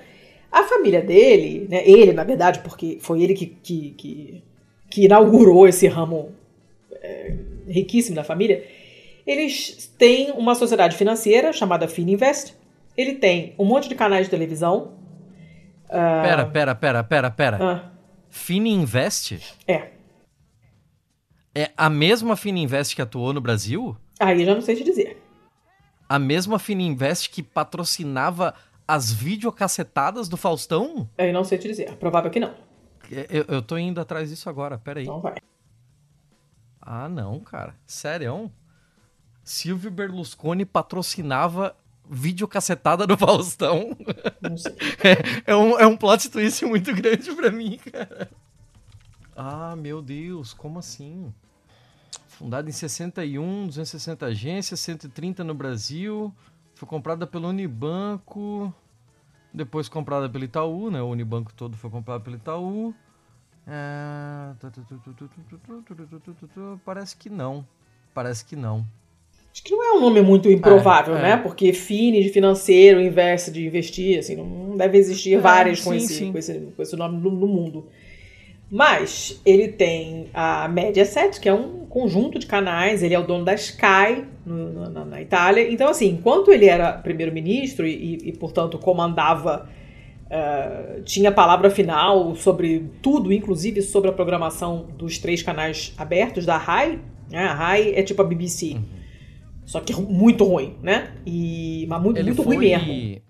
A 0.51 0.63
família 0.63 1.03
dele, 1.03 1.67
né? 1.69 1.87
Ele, 1.87 2.15
na 2.15 2.25
verdade, 2.25 2.61
porque 2.61 2.97
foi 2.99 3.23
ele 3.23 3.35
que, 3.35 3.45
que, 3.45 3.91
que, 3.91 4.43
que 4.89 5.05
inaugurou 5.05 5.69
esse 5.69 5.87
ramo 5.87 6.33
é, 6.95 7.35
riquíssimo 7.69 8.17
da 8.17 8.25
família. 8.25 8.65
Eles 9.27 9.93
têm 9.99 10.31
uma 10.31 10.55
sociedade 10.55 10.97
financeira 10.97 11.53
chamada 11.53 11.87
Fininvest. 11.87 12.55
Ele 12.97 13.17
tem 13.17 13.53
um 13.59 13.67
monte 13.67 13.87
de 13.87 13.95
canais 13.95 14.25
de 14.27 14.31
televisão. 14.31 14.93
Pera, 15.89 16.47
uh... 16.47 16.51
pera, 16.51 16.75
pera, 16.75 17.05
pera, 17.05 17.31
pera. 17.31 17.59
Ah. 17.61 17.93
Fininvest? 18.31 19.39
É. 19.69 19.89
É 21.55 21.71
a 21.77 21.91
mesma 21.91 22.37
Fininvest 22.37 22.95
que 22.97 23.03
atuou 23.03 23.33
no 23.33 23.41
Brasil? 23.41 23.97
Aí 24.19 24.41
eu 24.41 24.47
já 24.47 24.55
não 24.55 24.63
sei 24.63 24.77
te 24.77 24.85
dizer. 24.85 25.23
A 26.09 26.19
mesma 26.19 26.59
Fininvest 26.59 27.31
que 27.31 27.43
patrocinava 27.43 28.55
as 28.87 29.13
videocacetadas 29.13 30.29
do 30.29 30.37
Faustão? 30.37 31.09
Eu 31.19 31.33
não 31.33 31.45
sei 31.45 31.59
te 31.59 31.69
dizer. 31.69 31.95
Provável 31.97 32.31
que 32.31 32.41
não. 32.41 32.55
É, 33.11 33.27
eu, 33.29 33.45
eu 33.49 33.63
tô 33.63 33.77
indo 33.77 34.01
atrás 34.01 34.31
disso 34.31 34.49
agora, 34.49 34.79
peraí. 34.79 35.05
Então 35.05 35.21
vai. 35.21 35.35
Ah, 36.81 37.09
não, 37.09 37.41
cara. 37.41 37.75
Sério? 37.87 38.51
Silvio 39.45 39.91
Berlusconi 39.91 40.65
patrocinava 40.65 41.77
videocassetada 42.09 43.07
do 43.07 43.17
Faustão? 43.17 43.97
Não 44.41 44.57
sei. 44.57 44.73
É, 45.47 45.53
é, 45.53 45.57
um, 45.57 45.79
é 45.79 45.87
um 45.87 45.97
plot 45.97 46.31
twist 46.31 46.65
muito 46.65 46.95
grande 46.95 47.35
pra 47.35 47.51
mim, 47.51 47.79
cara. 47.79 48.31
Ah, 49.37 49.75
meu 49.77 50.03
Deus, 50.03 50.53
como 50.53 50.79
assim? 50.79 51.33
Fundada 52.29 52.69
em 52.69 52.73
61, 52.73 53.67
260 53.67 54.27
agências, 54.27 54.81
130 54.81 55.45
no 55.45 55.55
Brasil. 55.55 56.33
Foi 56.75 56.89
comprada 56.89 57.27
pelo 57.27 57.49
Unibanco. 57.49 58.73
Depois 59.53 59.89
comprada 59.89 60.29
pelo 60.29 60.45
Itaú, 60.45 60.91
né? 60.91 61.01
O 61.03 61.09
Unibanco 61.09 61.53
todo 61.55 61.77
foi 61.77 61.91
comprado 61.91 62.23
pelo 62.23 62.37
Itaú. 62.37 62.95
É... 63.67 64.53
Parece 66.85 67.17
que 67.17 67.31
não. 67.31 67.67
Parece 68.15 68.45
que 68.45 68.57
não. 68.57 68.85
Acho 69.53 69.63
que 69.63 69.77
não 69.77 69.85
é 69.85 69.99
um 69.99 70.01
nome 70.01 70.23
muito 70.23 70.51
improvável, 70.51 71.15
é, 71.17 71.23
né? 71.23 71.37
Porque 71.37 71.75
FINE 71.75 72.23
de 72.23 72.31
financeiro, 72.31 73.01
Invest 73.01 73.51
de 73.51 73.67
investir, 73.67 74.19
assim, 74.19 74.35
não 74.35 74.77
deve 74.77 74.97
existir 74.97 75.39
várias 75.39 75.81
sim, 75.81 75.85
com, 75.85 75.95
esse, 75.95 76.33
com, 76.33 76.39
esse, 76.39 76.61
com 76.75 76.83
esse 76.83 76.97
nome 76.97 77.19
no, 77.19 77.31
no 77.31 77.47
mundo. 77.47 77.87
Mas 78.75 79.39
ele 79.45 79.69
tem 79.69 80.31
a 80.33 80.67
Mediaset, 80.67 81.39
que 81.39 81.47
é 81.47 81.53
um 81.53 81.85
conjunto 81.85 82.39
de 82.39 82.47
canais, 82.47 83.03
ele 83.03 83.13
é 83.13 83.19
o 83.19 83.23
dono 83.23 83.45
da 83.45 83.53
Sky 83.53 84.25
no, 84.47 84.89
na, 84.89 85.05
na, 85.05 85.21
Itália. 85.21 85.71
Então, 85.71 85.91
assim, 85.91 86.09
enquanto 86.09 86.51
ele 86.51 86.65
era 86.65 86.91
primeiro-ministro 86.95 87.87
e, 87.87 88.31
e, 88.31 88.33
portanto, 88.33 88.79
comandava, 88.79 89.69
uh, 90.25 91.03
tinha 91.03 91.31
palavra 91.31 91.69
final 91.69 92.35
sobre 92.35 92.89
tudo, 93.03 93.31
inclusive 93.31 93.83
sobre 93.83 94.09
a 94.09 94.13
programação 94.15 94.87
dos 94.97 95.19
três 95.19 95.43
canais 95.43 95.93
abertos 95.99 96.47
da 96.47 96.57
RAI. 96.57 96.99
Né? 97.31 97.45
A 97.45 97.53
RAI 97.53 97.93
é 97.95 98.03
tipo 98.03 98.23
a 98.23 98.25
BBC. 98.25 98.73
Uhum. 98.73 98.85
Só 99.67 99.81
que 99.81 99.93
muito 99.93 100.45
ruim, 100.45 100.77
né? 100.83 101.13
E, 101.27 101.85
mas 101.91 102.03
muito, 102.03 102.25
muito 102.25 102.43
foi... 102.43 102.57
ruim 102.57 102.71
mesmo. 102.71 103.23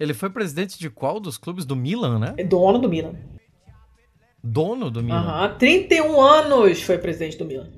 Ele 0.00 0.14
foi 0.14 0.30
presidente 0.30 0.78
de 0.78 0.88
qual 0.88 1.20
dos 1.20 1.36
clubes? 1.36 1.66
Do 1.66 1.76
Milan, 1.76 2.18
né? 2.18 2.32
É 2.38 2.42
dono 2.44 2.78
do 2.78 2.88
Milan 2.88 3.12
dono 4.42 4.90
do 4.90 5.02
Milan. 5.02 5.18
Aham, 5.18 5.56
31 5.58 6.20
anos 6.20 6.82
foi 6.82 6.98
presidente 6.98 7.36
do 7.36 7.44
Milan. 7.44 7.68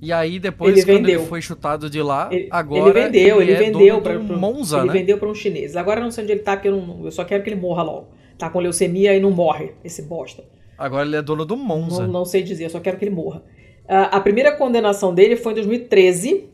E 0.00 0.12
aí 0.12 0.38
depois, 0.38 0.76
ele 0.76 0.84
vendeu. 0.84 1.20
ele 1.20 1.28
foi 1.28 1.40
chutado 1.40 1.88
de 1.88 2.02
lá, 2.02 2.28
ele, 2.30 2.48
agora 2.50 2.90
ele 2.90 3.08
vendeu, 3.08 3.40
ele, 3.40 3.52
ele 3.52 3.64
é 3.64 3.70
vendeu 3.70 4.00
para 4.02 4.18
Monza, 4.18 4.78
ele 4.78 4.86
né? 4.88 4.92
vendeu 4.92 5.18
para 5.18 5.28
um 5.28 5.34
chinês. 5.34 5.74
Agora 5.74 6.00
eu 6.00 6.04
não 6.04 6.10
sei 6.10 6.24
onde 6.24 6.32
ele 6.34 6.42
tá, 6.42 6.56
porque 6.56 6.68
eu, 6.68 6.76
não, 6.76 7.04
eu 7.04 7.10
só 7.10 7.24
quero 7.24 7.42
que 7.42 7.48
ele 7.48 7.60
morra 7.60 7.82
logo. 7.82 8.08
Tá 8.36 8.50
com 8.50 8.60
leucemia 8.60 9.16
e 9.16 9.20
não 9.20 9.30
morre, 9.30 9.72
esse 9.82 10.02
bosta. 10.02 10.44
Agora 10.76 11.06
ele 11.06 11.16
é 11.16 11.22
dono 11.22 11.46
do 11.46 11.56
Monza. 11.56 12.02
Não, 12.06 12.12
não 12.12 12.24
sei 12.24 12.42
dizer, 12.42 12.64
eu 12.64 12.70
só 12.70 12.80
quero 12.80 12.98
que 12.98 13.04
ele 13.04 13.14
morra. 13.14 13.42
Uh, 13.86 14.12
a 14.12 14.20
primeira 14.20 14.52
condenação 14.52 15.14
dele 15.14 15.36
foi 15.36 15.52
em 15.52 15.54
2013 15.56 16.50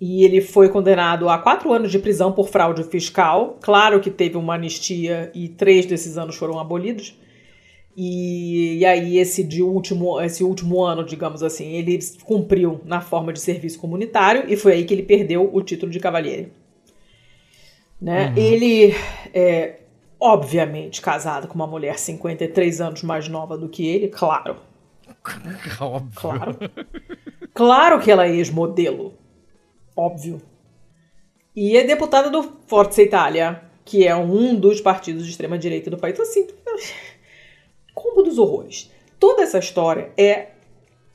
e 0.00 0.24
ele 0.24 0.40
foi 0.40 0.68
condenado 0.68 1.28
a 1.28 1.38
quatro 1.38 1.72
anos 1.72 1.90
de 1.90 1.98
prisão 1.98 2.32
por 2.32 2.48
fraude 2.48 2.84
fiscal. 2.84 3.58
Claro 3.60 4.00
que 4.00 4.10
teve 4.10 4.36
uma 4.36 4.54
anistia 4.54 5.30
e 5.34 5.48
três 5.48 5.86
desses 5.86 6.18
anos 6.18 6.36
foram 6.36 6.58
abolidos. 6.58 7.18
E, 8.02 8.78
e, 8.78 8.86
aí 8.86 9.18
esse 9.18 9.44
de 9.44 9.62
último, 9.62 10.18
esse 10.22 10.42
último 10.42 10.82
ano, 10.82 11.04
digamos 11.04 11.42
assim, 11.42 11.72
ele 11.72 11.98
cumpriu 12.24 12.80
na 12.82 13.02
forma 13.02 13.30
de 13.30 13.38
serviço 13.38 13.78
comunitário 13.78 14.44
e 14.48 14.56
foi 14.56 14.72
aí 14.72 14.84
que 14.86 14.94
ele 14.94 15.02
perdeu 15.02 15.50
o 15.54 15.62
título 15.62 15.92
de 15.92 16.00
cavalheiro. 16.00 16.50
Né? 18.00 18.28
Uhum. 18.28 18.36
Ele 18.38 18.94
é 19.34 19.80
obviamente 20.18 21.02
casado 21.02 21.46
com 21.46 21.54
uma 21.54 21.66
mulher 21.66 21.98
53 21.98 22.80
anos 22.80 23.02
mais 23.02 23.28
nova 23.28 23.58
do 23.58 23.68
que 23.68 23.86
ele, 23.86 24.08
claro. 24.08 24.56
Óbvio. 25.78 26.10
Claro. 26.14 26.56
Claro 27.52 28.00
que 28.00 28.10
ela 28.10 28.26
é 28.26 28.30
ex-modelo. 28.30 29.12
Óbvio. 29.94 30.40
E 31.54 31.76
é 31.76 31.84
deputada 31.84 32.30
do 32.30 32.42
Forza 32.66 33.02
Itália, 33.02 33.62
que 33.84 34.06
é 34.06 34.16
um 34.16 34.54
dos 34.54 34.80
partidos 34.80 35.26
de 35.26 35.32
extrema 35.32 35.58
direita 35.58 35.90
do 35.90 35.98
país. 35.98 36.14
Então, 36.14 36.24
assim, 36.24 36.46
combo 38.02 38.22
dos 38.22 38.38
horrores. 38.38 38.90
Toda 39.18 39.42
essa 39.42 39.58
história 39.58 40.10
é 40.16 40.48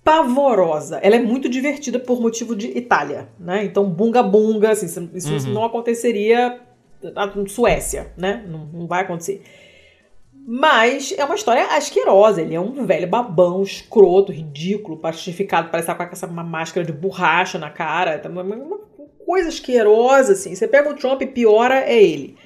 pavorosa. 0.04 1.00
Ela 1.02 1.16
é 1.16 1.20
muito 1.20 1.50
divertida 1.50 1.98
por 1.98 2.22
motivo 2.22 2.56
de 2.56 2.68
Itália, 2.78 3.28
né? 3.40 3.66
Então, 3.66 3.90
bunga 3.90 4.22
bunga, 4.22 4.70
assim, 4.70 4.86
isso 5.16 5.48
uhum. 5.48 5.54
não 5.54 5.66
aconteceria 5.66 6.62
na 7.02 7.34
Suécia, 7.48 8.14
né? 8.16 8.46
Não, 8.48 8.66
não, 8.68 8.88
vai 8.88 9.02
acontecer. 9.02 9.42
Mas 10.48 11.12
é 11.18 11.26
uma 11.26 11.34
história 11.34 11.66
asquerosa. 11.76 12.42
Ele 12.42 12.54
é 12.54 12.60
um 12.60 12.86
velho 12.86 13.08
babão, 13.08 13.64
escroto, 13.64 14.32
ridículo, 14.32 14.98
pastificado, 14.98 15.70
parece 15.72 15.90
estar 15.92 16.06
com 16.06 16.14
essa 16.14 16.28
uma 16.28 16.44
máscara 16.44 16.86
de 16.86 16.94
borracha 16.94 17.58
na 17.58 17.72
cara. 17.72 18.22
Uma, 18.30 18.44
uma 18.44 18.78
coisa 19.26 19.50
asquerosa, 19.50 20.34
assim. 20.34 20.54
Você 20.54 20.68
pega 20.68 20.88
o 20.88 20.96
Trump 20.96 21.24
e 21.24 21.28
piora, 21.28 21.80
é 21.80 22.00
ele. 22.00 22.38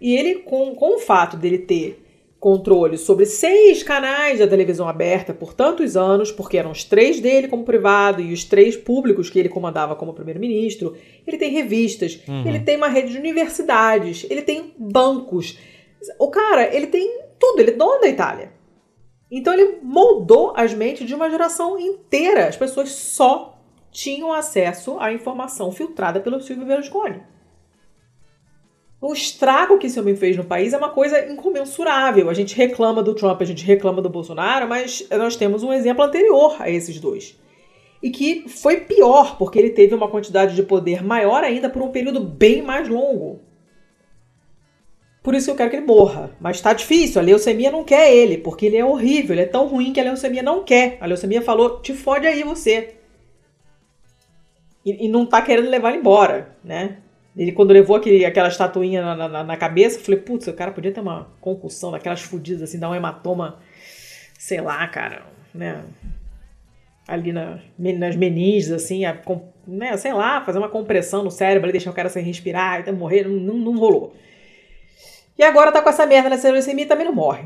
E 0.00 0.16
ele, 0.16 0.36
com, 0.40 0.74
com 0.74 0.96
o 0.96 0.98
fato 0.98 1.36
dele 1.36 1.58
ter 1.58 2.04
controle 2.40 2.96
sobre 2.96 3.26
seis 3.26 3.82
canais 3.82 4.38
da 4.38 4.46
televisão 4.46 4.88
aberta 4.88 5.34
por 5.34 5.52
tantos 5.52 5.96
anos, 5.96 6.30
porque 6.30 6.56
eram 6.56 6.70
os 6.70 6.84
três 6.84 7.20
dele 7.20 7.48
como 7.48 7.64
privado 7.64 8.22
e 8.22 8.32
os 8.32 8.44
três 8.44 8.76
públicos 8.76 9.28
que 9.28 9.38
ele 9.38 9.48
comandava 9.48 9.96
como 9.96 10.14
primeiro-ministro. 10.14 10.96
Ele 11.26 11.36
tem 11.36 11.50
revistas, 11.50 12.20
uhum. 12.28 12.46
ele 12.46 12.60
tem 12.60 12.76
uma 12.76 12.88
rede 12.88 13.12
de 13.12 13.18
universidades, 13.18 14.24
ele 14.30 14.42
tem 14.42 14.72
bancos. 14.78 15.58
O 16.18 16.30
cara, 16.30 16.72
ele 16.74 16.86
tem 16.86 17.22
tudo, 17.38 17.60
ele 17.60 17.72
é 17.72 17.74
dono 17.74 18.00
da 18.00 18.08
Itália. 18.08 18.52
Então 19.30 19.52
ele 19.52 19.78
moldou 19.82 20.52
as 20.56 20.72
mentes 20.72 21.06
de 21.06 21.14
uma 21.14 21.28
geração 21.28 21.78
inteira. 21.78 22.46
As 22.46 22.56
pessoas 22.56 22.90
só 22.90 23.58
tinham 23.90 24.32
acesso 24.32 24.96
à 25.00 25.12
informação 25.12 25.72
filtrada 25.72 26.20
pelo 26.20 26.40
Silvio 26.40 26.66
Berlusconi. 26.66 27.20
O 29.00 29.12
estrago 29.12 29.78
que 29.78 29.86
esse 29.86 29.98
homem 29.98 30.16
fez 30.16 30.36
no 30.36 30.44
país 30.44 30.72
é 30.72 30.76
uma 30.76 30.88
coisa 30.88 31.30
incomensurável. 31.30 32.28
A 32.28 32.34
gente 32.34 32.56
reclama 32.56 33.02
do 33.02 33.14
Trump, 33.14 33.40
a 33.40 33.44
gente 33.44 33.64
reclama 33.64 34.02
do 34.02 34.08
Bolsonaro, 34.08 34.68
mas 34.68 35.06
nós 35.10 35.36
temos 35.36 35.62
um 35.62 35.72
exemplo 35.72 36.02
anterior 36.02 36.56
a 36.58 36.68
esses 36.68 36.98
dois. 36.98 37.38
E 38.02 38.10
que 38.10 38.48
foi 38.48 38.80
pior, 38.80 39.38
porque 39.38 39.58
ele 39.58 39.70
teve 39.70 39.94
uma 39.94 40.08
quantidade 40.08 40.54
de 40.56 40.62
poder 40.64 41.04
maior 41.04 41.44
ainda 41.44 41.70
por 41.70 41.82
um 41.82 41.90
período 41.90 42.18
bem 42.20 42.60
mais 42.60 42.88
longo. 42.88 43.40
Por 45.22 45.34
isso 45.34 45.46
que 45.46 45.52
eu 45.52 45.56
quero 45.56 45.70
que 45.70 45.76
ele 45.76 45.86
morra. 45.86 46.36
Mas 46.40 46.60
tá 46.60 46.72
difícil, 46.72 47.20
a 47.20 47.24
leucemia 47.24 47.70
não 47.70 47.84
quer 47.84 48.12
ele, 48.12 48.38
porque 48.38 48.66
ele 48.66 48.76
é 48.76 48.84
horrível, 48.84 49.34
ele 49.34 49.42
é 49.42 49.46
tão 49.46 49.66
ruim 49.66 49.92
que 49.92 50.00
a 50.00 50.04
leucemia 50.04 50.42
não 50.42 50.64
quer. 50.64 50.98
A 51.00 51.06
leucemia 51.06 51.42
falou: 51.42 51.80
te 51.80 51.92
fode 51.92 52.26
aí 52.26 52.42
você. 52.42 52.96
E, 54.84 55.06
e 55.06 55.08
não 55.08 55.26
tá 55.26 55.42
querendo 55.42 55.68
levar 55.68 55.90
ele 55.90 55.98
embora, 55.98 56.56
né? 56.64 56.98
Ele, 57.36 57.52
quando 57.52 57.72
levou 57.72 57.96
aquele, 57.96 58.24
aquela 58.24 58.48
estatuinha 58.48 59.02
na, 59.02 59.28
na, 59.28 59.44
na 59.44 59.56
cabeça, 59.56 59.98
eu 59.98 60.02
falei, 60.02 60.20
putz, 60.20 60.46
o 60.48 60.52
cara 60.52 60.72
podia 60.72 60.92
ter 60.92 61.00
uma 61.00 61.28
concussão 61.40 61.90
daquelas 61.92 62.20
fodidas, 62.20 62.62
assim, 62.62 62.78
dar 62.78 62.90
um 62.90 62.94
hematoma, 62.94 63.58
sei 64.38 64.60
lá, 64.60 64.86
cara, 64.88 65.22
né? 65.54 65.84
Ali 67.06 67.32
na, 67.32 67.60
nas 67.78 68.16
meninges, 68.16 68.70
assim, 68.72 69.04
a, 69.04 69.16
né, 69.66 69.96
sei 69.96 70.12
lá, 70.12 70.40
fazer 70.44 70.58
uma 70.58 70.68
compressão 70.68 71.22
no 71.22 71.30
cérebro 71.30 71.70
deixar 71.70 71.90
o 71.90 71.94
cara 71.94 72.08
sem 72.08 72.24
respirar, 72.24 72.80
até 72.80 72.92
morrer, 72.92 73.26
não, 73.26 73.34
não, 73.34 73.54
não 73.54 73.78
rolou. 73.78 74.14
E 75.38 75.42
agora 75.42 75.70
tá 75.70 75.80
com 75.80 75.88
essa 75.88 76.04
merda 76.04 76.28
nessa 76.28 76.50
leucemia 76.50 76.84
e 76.84 76.88
também 76.88 77.06
não 77.06 77.14
morre. 77.14 77.44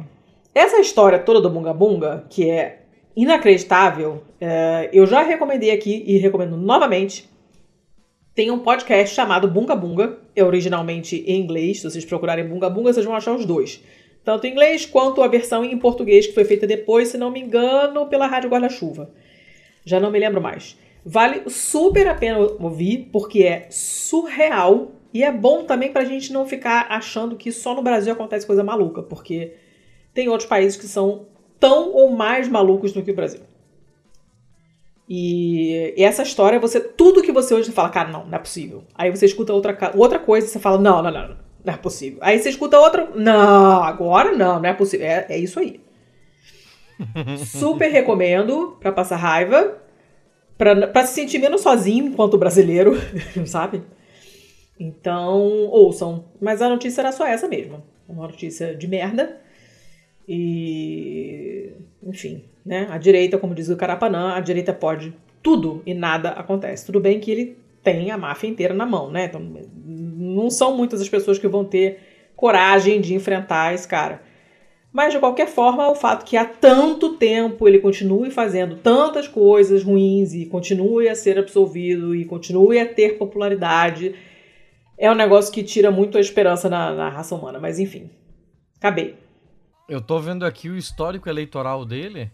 Essa 0.54 0.80
história 0.80 1.18
toda 1.18 1.40
do 1.40 1.50
Bunga 1.50 1.74
Bunga, 1.74 2.24
que 2.30 2.48
é 2.50 2.80
inacreditável, 3.14 4.22
é, 4.40 4.88
eu 4.92 5.06
já 5.06 5.22
recomendei 5.22 5.70
aqui 5.70 6.02
e 6.06 6.16
recomendo 6.16 6.56
novamente 6.56 7.28
tem 8.34 8.50
um 8.50 8.58
podcast 8.58 9.14
chamado 9.14 9.46
Bunga 9.46 9.76
Bunga, 9.76 10.18
é 10.34 10.42
originalmente 10.42 11.22
em 11.26 11.40
inglês. 11.40 11.80
Se 11.80 11.90
vocês 11.90 12.04
procurarem 12.04 12.48
Bunga 12.48 12.70
Bunga, 12.70 12.92
vocês 12.92 13.04
vão 13.04 13.14
achar 13.14 13.34
os 13.34 13.44
dois. 13.44 13.82
Tanto 14.24 14.46
em 14.46 14.50
inglês 14.50 14.86
quanto 14.86 15.22
a 15.22 15.28
versão 15.28 15.64
em 15.64 15.76
português 15.76 16.26
que 16.26 16.32
foi 16.32 16.44
feita 16.44 16.66
depois, 16.66 17.08
se 17.08 17.18
não 17.18 17.30
me 17.30 17.40
engano, 17.40 18.06
pela 18.06 18.26
Rádio 18.26 18.48
Guarda-Chuva. 18.48 19.10
Já 19.84 20.00
não 20.00 20.10
me 20.10 20.18
lembro 20.18 20.40
mais. 20.40 20.78
Vale 21.04 21.42
super 21.50 22.06
a 22.06 22.14
pena 22.14 22.38
ouvir, 22.38 23.10
porque 23.12 23.42
é 23.42 23.66
surreal 23.68 24.92
e 25.12 25.22
é 25.22 25.30
bom 25.30 25.64
também 25.64 25.92
pra 25.92 26.04
gente 26.04 26.32
não 26.32 26.46
ficar 26.46 26.86
achando 26.88 27.36
que 27.36 27.52
só 27.52 27.74
no 27.74 27.82
Brasil 27.82 28.12
acontece 28.12 28.46
coisa 28.46 28.64
maluca, 28.64 29.02
porque 29.02 29.54
tem 30.14 30.28
outros 30.28 30.48
países 30.48 30.80
que 30.80 30.86
são 30.86 31.26
tão 31.60 31.92
ou 31.92 32.10
mais 32.10 32.48
malucos 32.48 32.92
do 32.92 33.02
que 33.02 33.10
o 33.10 33.14
Brasil. 33.14 33.40
E, 35.08 35.94
e, 35.96 36.02
essa 36.04 36.22
história, 36.22 36.58
você 36.58 36.80
tudo 36.80 37.22
que 37.22 37.32
você 37.32 37.54
hoje 37.54 37.70
fala, 37.72 37.90
cara, 37.90 38.08
não, 38.10 38.26
não 38.26 38.34
é 38.34 38.38
possível. 38.38 38.84
Aí 38.94 39.10
você 39.10 39.26
escuta 39.26 39.52
outra, 39.52 39.92
outra 39.94 40.18
coisa 40.18 40.46
e 40.46 40.50
você 40.50 40.58
fala, 40.58 40.78
não, 40.78 41.02
não, 41.02 41.10
não, 41.10 41.36
não 41.64 41.74
é 41.74 41.76
possível. 41.76 42.18
Aí 42.22 42.38
você 42.38 42.50
escuta 42.50 42.78
outra, 42.78 43.10
não, 43.14 43.82
agora 43.82 44.32
não, 44.32 44.60
não 44.60 44.68
é 44.68 44.72
possível. 44.72 45.06
É, 45.06 45.26
é 45.28 45.38
isso 45.38 45.58
aí. 45.58 45.80
Super 47.46 47.90
recomendo 47.90 48.76
para 48.80 48.92
passar 48.92 49.16
raiva, 49.16 49.78
para 50.56 51.06
se 51.06 51.14
sentir 51.14 51.38
menos 51.38 51.60
sozinho 51.60 52.06
enquanto 52.06 52.38
brasileiro, 52.38 52.94
sabe? 53.46 53.82
Então, 54.78 55.68
ouçam. 55.68 56.24
Mas 56.40 56.60
a 56.62 56.68
notícia 56.68 57.02
era 57.02 57.12
só 57.12 57.26
essa 57.26 57.48
mesmo. 57.48 57.82
Uma 58.08 58.26
notícia 58.26 58.74
de 58.74 58.88
merda. 58.88 59.40
E. 60.26 61.61
Enfim, 62.02 62.44
né? 62.64 62.86
A 62.90 62.98
direita, 62.98 63.38
como 63.38 63.54
diz 63.54 63.68
o 63.68 63.76
Carapanã, 63.76 64.34
a 64.34 64.40
direita 64.40 64.72
pode 64.72 65.14
tudo 65.42 65.82
e 65.86 65.94
nada 65.94 66.30
acontece. 66.30 66.86
Tudo 66.86 67.00
bem 67.00 67.20
que 67.20 67.30
ele 67.30 67.56
tem 67.82 68.10
a 68.10 68.18
máfia 68.18 68.48
inteira 68.48 68.74
na 68.74 68.86
mão, 68.86 69.10
né? 69.10 69.24
Então, 69.24 69.40
não 69.84 70.50
são 70.50 70.76
muitas 70.76 71.00
as 71.00 71.08
pessoas 71.08 71.38
que 71.38 71.48
vão 71.48 71.64
ter 71.64 71.98
coragem 72.36 73.00
de 73.00 73.14
enfrentar 73.14 73.74
esse 73.74 73.86
cara. 73.86 74.22
Mas, 74.92 75.12
de 75.12 75.18
qualquer 75.18 75.48
forma, 75.48 75.90
o 75.90 75.94
fato 75.94 76.24
que 76.24 76.36
há 76.36 76.44
tanto 76.44 77.16
tempo 77.16 77.66
ele 77.66 77.78
continue 77.78 78.30
fazendo 78.30 78.76
tantas 78.76 79.26
coisas 79.26 79.82
ruins 79.82 80.34
e 80.34 80.44
continue 80.46 81.08
a 81.08 81.14
ser 81.14 81.38
absolvido 81.38 82.14
e 82.14 82.24
continue 82.24 82.78
a 82.78 82.86
ter 82.86 83.16
popularidade 83.16 84.14
é 84.98 85.10
um 85.10 85.14
negócio 85.14 85.52
que 85.52 85.62
tira 85.62 85.90
muito 85.90 86.18
a 86.18 86.20
esperança 86.20 86.68
na, 86.68 86.94
na 86.94 87.08
raça 87.08 87.34
humana. 87.34 87.58
Mas, 87.58 87.78
enfim, 87.78 88.10
acabei. 88.76 89.21
Eu 89.92 90.00
tô 90.00 90.18
vendo 90.18 90.46
aqui 90.46 90.70
o 90.70 90.76
histórico 90.78 91.28
eleitoral 91.28 91.84
dele. 91.84 92.30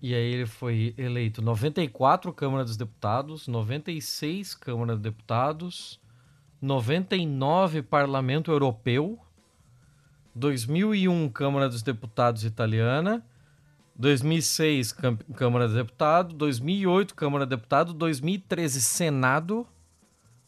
E 0.00 0.14
aí 0.14 0.34
ele 0.34 0.46
foi 0.46 0.94
eleito 0.96 1.42
94 1.42 2.32
Câmara 2.32 2.62
dos 2.62 2.76
Deputados, 2.76 3.48
96 3.48 4.54
Câmara 4.54 4.92
dos 4.92 5.02
Deputados, 5.02 6.00
99 6.62 7.82
Parlamento 7.82 8.52
Europeu, 8.52 9.18
2001 10.32 11.28
Câmara 11.30 11.68
dos 11.68 11.82
Deputados 11.82 12.44
Italiana, 12.44 13.26
2006 13.96 14.94
Câmara 15.34 15.66
dos 15.66 15.74
Deputados, 15.74 16.34
2008 16.34 17.16
Câmara 17.16 17.44
dos 17.44 17.58
Deputados, 17.58 17.94
2013 17.94 18.80
Senado, 18.80 19.66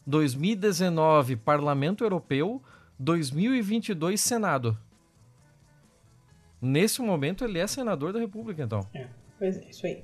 2019 0.07 1.35
Parlamento 1.35 2.05
Europeu, 2.05 2.63
2022 2.97 4.21
Senado. 4.21 4.77
Nesse 6.61 7.01
momento 7.01 7.43
ele 7.43 7.59
é 7.59 7.67
senador 7.67 8.11
da 8.11 8.19
República, 8.19 8.63
então. 8.63 8.81
É. 8.93 9.07
Pois 9.37 9.57
é, 9.57 9.69
isso 9.69 9.85
aí. 9.85 10.03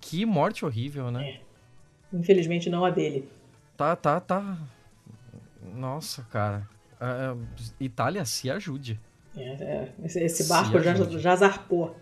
Que 0.00 0.24
morte 0.24 0.64
horrível, 0.64 1.10
né? 1.10 1.30
É. 1.30 2.16
Infelizmente 2.16 2.70
não 2.70 2.84
a 2.84 2.90
dele. 2.90 3.28
Tá, 3.76 3.96
tá, 3.96 4.20
tá. 4.20 4.58
Nossa, 5.74 6.22
cara. 6.30 6.68
A 7.00 7.34
Itália 7.80 8.24
se 8.24 8.50
ajude. 8.50 9.00
É, 9.36 9.42
é. 9.42 9.92
Esse, 10.04 10.20
esse, 10.20 10.48
barco 10.48 10.78
já, 10.80 10.94
já 10.94 11.36
zarpou. 11.36 11.96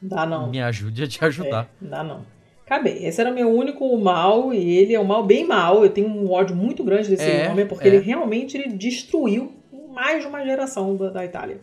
Dá 0.00 0.26
não. 0.26 0.50
Me 0.50 0.60
ajude 0.60 1.02
a 1.02 1.06
te 1.08 1.24
ajudar. 1.24 1.68
É, 1.82 1.86
dá 1.86 2.04
não. 2.04 2.24
Acabei. 2.64 3.06
Esse 3.06 3.20
era 3.20 3.30
o 3.30 3.34
meu 3.34 3.48
único 3.48 3.96
mal 3.96 4.52
e 4.52 4.78
ele 4.78 4.94
é 4.94 5.00
um 5.00 5.04
mal 5.04 5.24
bem 5.24 5.46
mal. 5.46 5.82
Eu 5.82 5.90
tenho 5.90 6.08
um 6.08 6.30
ódio 6.30 6.54
muito 6.54 6.84
grande 6.84 7.08
desse 7.08 7.28
é, 7.28 7.48
homem 7.48 7.66
porque 7.66 7.88
é. 7.88 7.94
ele 7.94 7.98
realmente 7.98 8.56
ele 8.56 8.68
destruiu 8.76 9.54
mais 9.92 10.22
de 10.22 10.28
uma 10.28 10.44
geração 10.44 10.96
da, 10.96 11.10
da 11.10 11.24
Itália. 11.24 11.60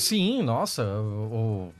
Sim, 0.00 0.42
nossa. 0.42 0.84
O, 0.84 1.72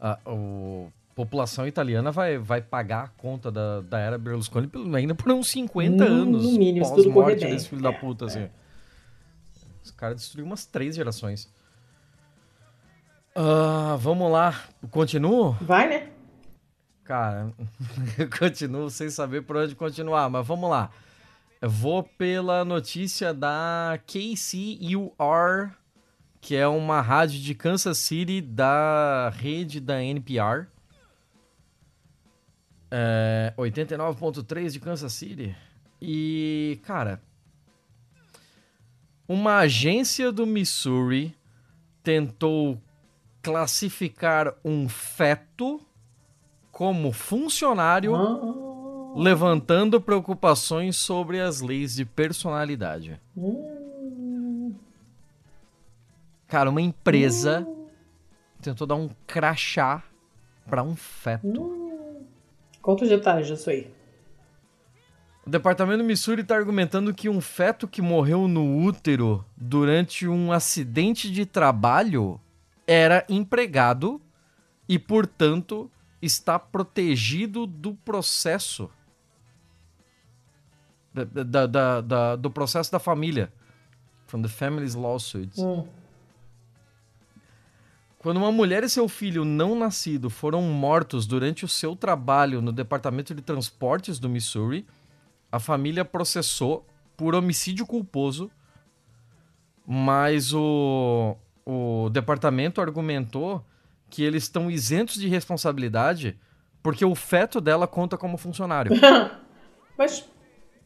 a, 0.00 0.12
a 0.12 0.90
população 1.14 1.66
italiana 1.66 2.10
vai, 2.10 2.38
vai 2.38 2.62
pagar 2.62 3.04
a 3.04 3.08
conta 3.08 3.50
da, 3.50 3.80
da 3.82 3.98
era 3.98 4.16
Berlusconi 4.16 4.70
ainda 4.96 5.14
por 5.14 5.30
uns 5.32 5.48
50 5.50 5.96
no, 5.96 6.04
anos. 6.04 6.44
No 6.44 6.58
mínimo, 6.58 7.24
bem. 7.24 7.36
desse 7.36 7.68
filho 7.68 7.80
é, 7.80 7.92
da 7.92 7.98
puta, 7.98 8.24
assim. 8.24 8.40
É. 8.40 8.50
Os 9.82 9.90
caras 9.90 10.16
destruíram 10.16 10.50
umas 10.50 10.64
três 10.64 10.96
gerações. 10.96 11.48
Uh, 13.36 13.96
vamos 13.98 14.30
lá. 14.30 14.58
Continuo? 14.90 15.52
Vai, 15.60 15.88
né? 15.88 16.08
Cara, 17.04 17.52
eu 18.18 18.28
continuo 18.38 18.88
sem 18.88 19.10
saber 19.10 19.42
por 19.42 19.56
onde 19.56 19.74
continuar, 19.74 20.30
mas 20.30 20.46
vamos 20.46 20.70
lá. 20.70 20.90
Eu 21.60 21.68
vou 21.68 22.02
pela 22.02 22.64
notícia 22.64 23.34
da 23.34 23.98
KCUR 24.06 25.72
que 26.40 26.56
é 26.56 26.66
uma 26.66 27.00
rádio 27.00 27.38
de 27.38 27.54
Kansas 27.54 27.98
City 27.98 28.40
da 28.40 29.30
rede 29.30 29.80
da 29.80 30.02
NPR. 30.02 30.66
É, 32.90 33.52
89.3 33.56 34.70
de 34.70 34.80
Kansas 34.80 35.12
City. 35.12 35.54
E, 36.00 36.80
cara, 36.82 37.22
uma 39.28 39.58
agência 39.58 40.32
do 40.32 40.46
Missouri 40.46 41.36
tentou 42.02 42.80
classificar 43.42 44.54
um 44.64 44.88
feto 44.88 45.80
como 46.72 47.12
funcionário, 47.12 48.12
oh. 48.12 49.14
levantando 49.16 50.00
preocupações 50.00 50.96
sobre 50.96 51.40
as 51.40 51.60
leis 51.60 51.94
de 51.94 52.04
personalidade. 52.04 53.20
Oh. 53.36 53.79
Cara, 56.50 56.68
uma 56.68 56.82
empresa 56.82 57.60
uh. 57.60 57.88
tentou 58.60 58.84
dar 58.84 58.96
um 58.96 59.08
crachá 59.24 60.02
para 60.68 60.82
um 60.82 60.96
feto. 60.96 61.62
Uh. 61.62 62.26
Conta 62.82 63.04
os 63.04 63.08
detalhes 63.08 63.46
disso 63.46 63.70
aí. 63.70 63.88
O 65.46 65.50
departamento 65.50 65.98
do 65.98 66.04
Missouri 66.04 66.42
está 66.42 66.56
argumentando 66.56 67.14
que 67.14 67.28
um 67.28 67.40
feto 67.40 67.86
que 67.86 68.02
morreu 68.02 68.48
no 68.48 68.82
útero 68.82 69.44
durante 69.56 70.26
um 70.26 70.50
acidente 70.50 71.30
de 71.30 71.46
trabalho 71.46 72.40
era 72.84 73.24
empregado 73.28 74.20
e, 74.88 74.98
portanto, 74.98 75.88
está 76.20 76.58
protegido 76.58 77.64
do 77.64 77.94
processo 77.94 78.90
da, 81.14 81.66
da, 81.66 82.00
da, 82.00 82.36
do 82.36 82.50
processo 82.50 82.90
da 82.90 82.98
família. 82.98 83.52
From 84.26 84.42
the 84.42 84.48
family's 84.48 84.96
lawsuits. 84.96 85.58
Hum. 85.58 85.86
Quando 88.20 88.36
uma 88.36 88.52
mulher 88.52 88.84
e 88.84 88.88
seu 88.90 89.08
filho 89.08 89.46
não 89.46 89.74
nascido 89.74 90.28
foram 90.28 90.60
mortos 90.60 91.26
durante 91.26 91.64
o 91.64 91.68
seu 91.68 91.96
trabalho 91.96 92.60
no 92.60 92.70
Departamento 92.70 93.34
de 93.34 93.40
Transportes 93.40 94.18
do 94.18 94.28
Missouri, 94.28 94.84
a 95.50 95.58
família 95.58 96.04
processou 96.04 96.84
por 97.16 97.34
homicídio 97.34 97.86
culposo, 97.86 98.50
mas 99.86 100.52
o, 100.52 101.34
o 101.64 102.10
departamento 102.10 102.82
argumentou 102.82 103.64
que 104.10 104.22
eles 104.22 104.42
estão 104.42 104.70
isentos 104.70 105.14
de 105.14 105.26
responsabilidade 105.26 106.38
porque 106.82 107.06
o 107.06 107.14
feto 107.14 107.58
dela 107.58 107.86
conta 107.86 108.18
como 108.18 108.36
funcionário. 108.36 108.92
mas 109.96 110.28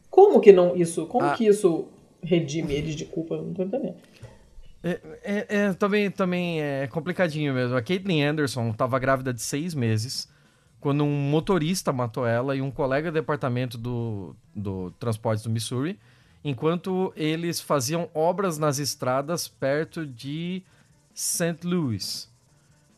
como 0.09 0.39
que 0.39 0.53
não 0.53 0.73
isso? 0.73 1.05
Como 1.07 1.25
ah. 1.25 1.33
que 1.33 1.45
isso 1.45 1.89
redime 2.23 2.75
eles 2.75 2.95
de 2.95 3.03
culpa? 3.03 3.35
Não 3.35 3.53
tô 3.53 3.63
entendendo. 3.63 3.97
É, 4.87 5.01
é, 5.23 5.45
é, 5.49 5.73
também, 5.73 6.11
também 6.11 6.61
é 6.61 6.85
complicadinho 6.85 7.55
mesmo. 7.55 7.75
A 7.75 7.81
Caitlyn 7.81 8.21
Anderson 8.21 8.69
estava 8.69 8.99
grávida 8.99 9.33
de 9.33 9.41
seis 9.41 9.73
meses 9.73 10.29
quando 10.79 11.03
um 11.03 11.09
motorista 11.09 11.91
matou 11.91 12.27
ela 12.27 12.55
e 12.55 12.61
um 12.61 12.69
colega 12.69 13.09
do 13.11 13.15
departamento 13.15 13.79
do, 13.79 14.35
do 14.55 14.91
transportes 14.99 15.43
do 15.43 15.49
Missouri, 15.49 15.99
enquanto 16.43 17.11
eles 17.15 17.59
faziam 17.59 18.07
obras 18.13 18.59
nas 18.59 18.77
estradas 18.77 19.47
perto 19.47 20.05
de 20.05 20.61
St. 21.15 21.57
Louis. 21.63 22.31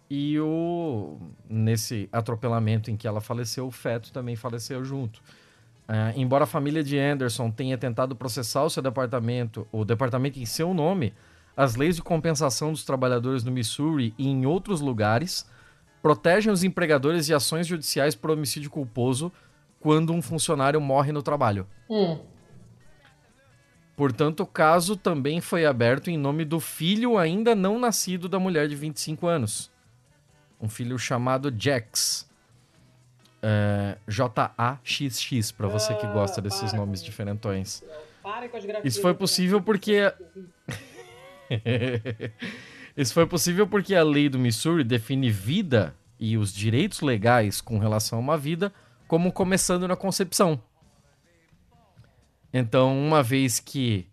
E 0.09 0.37
o 0.41 1.17
nesse 1.49 2.09
atropelamento 2.11 2.91
em 2.91 2.97
que 2.97 3.07
ela 3.07 3.21
faleceu, 3.21 3.65
o 3.65 3.71
feto 3.71 4.11
também 4.11 4.35
faleceu 4.35 4.83
junto. 4.83 5.21
Uh, 5.87 6.11
embora 6.17 6.43
a 6.43 6.47
família 6.47 6.83
de 6.83 6.99
Anderson 6.99 7.49
tenha 7.49 7.77
tentado 7.77 8.13
processar 8.13 8.63
o 8.65 8.69
seu 8.69 8.83
departamento, 8.83 9.65
o 9.71 9.85
departamento 9.85 10.37
em 10.37 10.45
seu 10.45 10.73
nome, 10.73 11.13
as 11.57 11.75
leis 11.75 11.95
de 11.95 12.03
compensação 12.03 12.71
dos 12.71 12.85
trabalhadores 12.85 13.43
no 13.43 13.51
Missouri 13.51 14.13
e 14.15 14.27
em 14.27 14.45
outros 14.45 14.79
lugares 14.79 15.49
protegem 16.03 16.53
os 16.53 16.63
empregadores 16.63 17.25
de 17.25 17.33
ações 17.33 17.65
judiciais 17.65 18.13
por 18.13 18.29
homicídio 18.29 18.69
culposo 18.69 19.31
quando 19.79 20.13
um 20.13 20.21
funcionário 20.21 20.79
morre 20.79 21.11
no 21.11 21.23
trabalho. 21.23 21.67
Hum. 21.89 22.19
Portanto, 23.95 24.41
o 24.41 24.45
caso 24.45 24.95
também 24.95 25.41
foi 25.41 25.65
aberto 25.65 26.11
em 26.11 26.17
nome 26.17 26.45
do 26.45 26.59
filho 26.59 27.17
ainda 27.17 27.55
não 27.55 27.79
nascido 27.79 28.29
da 28.29 28.37
mulher 28.37 28.67
de 28.67 28.75
25 28.75 29.25
anos. 29.25 29.71
Um 30.61 30.69
filho 30.69 30.99
chamado 30.99 31.51
Jax. 31.57 32.27
É, 33.41 33.97
J-A-X-X, 34.07 35.51
para 35.51 35.67
você 35.67 35.95
que 35.95 36.05
gosta 36.07 36.41
desses 36.41 36.73
ah, 36.73 36.77
nomes 36.77 37.03
diferentões. 37.03 37.83
Isso 38.83 39.01
foi 39.01 39.13
possível 39.13 39.61
porque. 39.61 40.11
Isso 42.95 43.13
foi 43.13 43.27
possível 43.27 43.67
porque 43.67 43.93
a 43.93 44.03
lei 44.03 44.27
do 44.27 44.39
Missouri 44.39 44.83
define 44.83 45.29
vida 45.29 45.95
e 46.19 46.37
os 46.37 46.53
direitos 46.53 47.01
legais 47.01 47.61
com 47.61 47.77
relação 47.77 48.17
a 48.17 48.21
uma 48.21 48.37
vida 48.37 48.73
como 49.07 49.31
começando 49.31 49.87
na 49.87 49.95
concepção. 49.95 50.59
Então, 52.51 52.97
uma 52.97 53.21
vez 53.21 53.59
que 53.59 54.07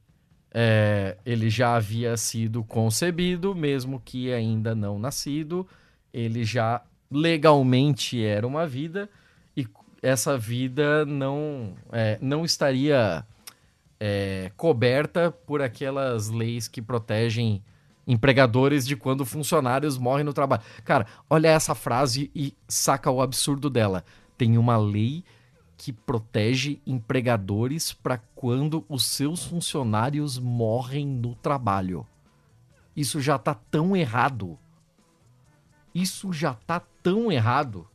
é, 0.53 1.16
ele 1.24 1.51
já 1.51 1.76
havia 1.76 2.16
sido 2.16 2.62
concebido, 2.62 3.55
mesmo 3.55 4.01
que 4.05 4.32
ainda 4.32 4.74
não 4.74 4.99
nascido, 4.99 5.66
ele 6.12 6.45
já 6.45 6.82
legalmente 7.11 8.22
era 8.22 8.47
uma 8.47 8.66
vida 8.66 9.09
e 9.57 9.66
essa 10.03 10.37
vida 10.37 11.05
não, 11.05 11.74
é, 11.91 12.18
não 12.20 12.45
estaria 12.45 13.24
é, 14.07 14.53
coberta 14.55 15.31
por 15.31 15.63
aquelas 15.63 16.29
leis 16.29 16.69
que 16.69 16.83
protegem 16.83 17.65
empregadores 18.07 18.87
de 18.87 18.95
quando 18.95 19.25
funcionários 19.25 19.97
morrem 19.97 20.27
no 20.27 20.35
trabalho. 20.35 20.63
Cara, 20.85 21.07
olha 21.31 21.49
essa 21.49 21.75
frase 21.75 22.31
e 22.35 22.55
saca 22.69 23.11
o 23.11 23.23
absurdo 23.23 23.71
dela. 23.71 24.05
Tem 24.37 24.59
uma 24.59 24.77
lei 24.77 25.25
que 25.79 25.91
protege 25.91 26.83
empregadores 26.87 27.95
para 27.95 28.19
quando 28.35 28.85
os 28.91 29.07
seus 29.07 29.43
funcionários 29.43 30.39
morrem 30.39 31.07
no 31.07 31.35
trabalho. 31.35 32.07
Isso 32.95 33.23
já 33.23 33.39
tá 33.39 33.55
tão 33.55 33.97
errado. 33.97 34.59
Isso 35.95 36.31
já 36.31 36.53
tá 36.53 36.79
tão 37.03 37.33
errado 37.33 37.89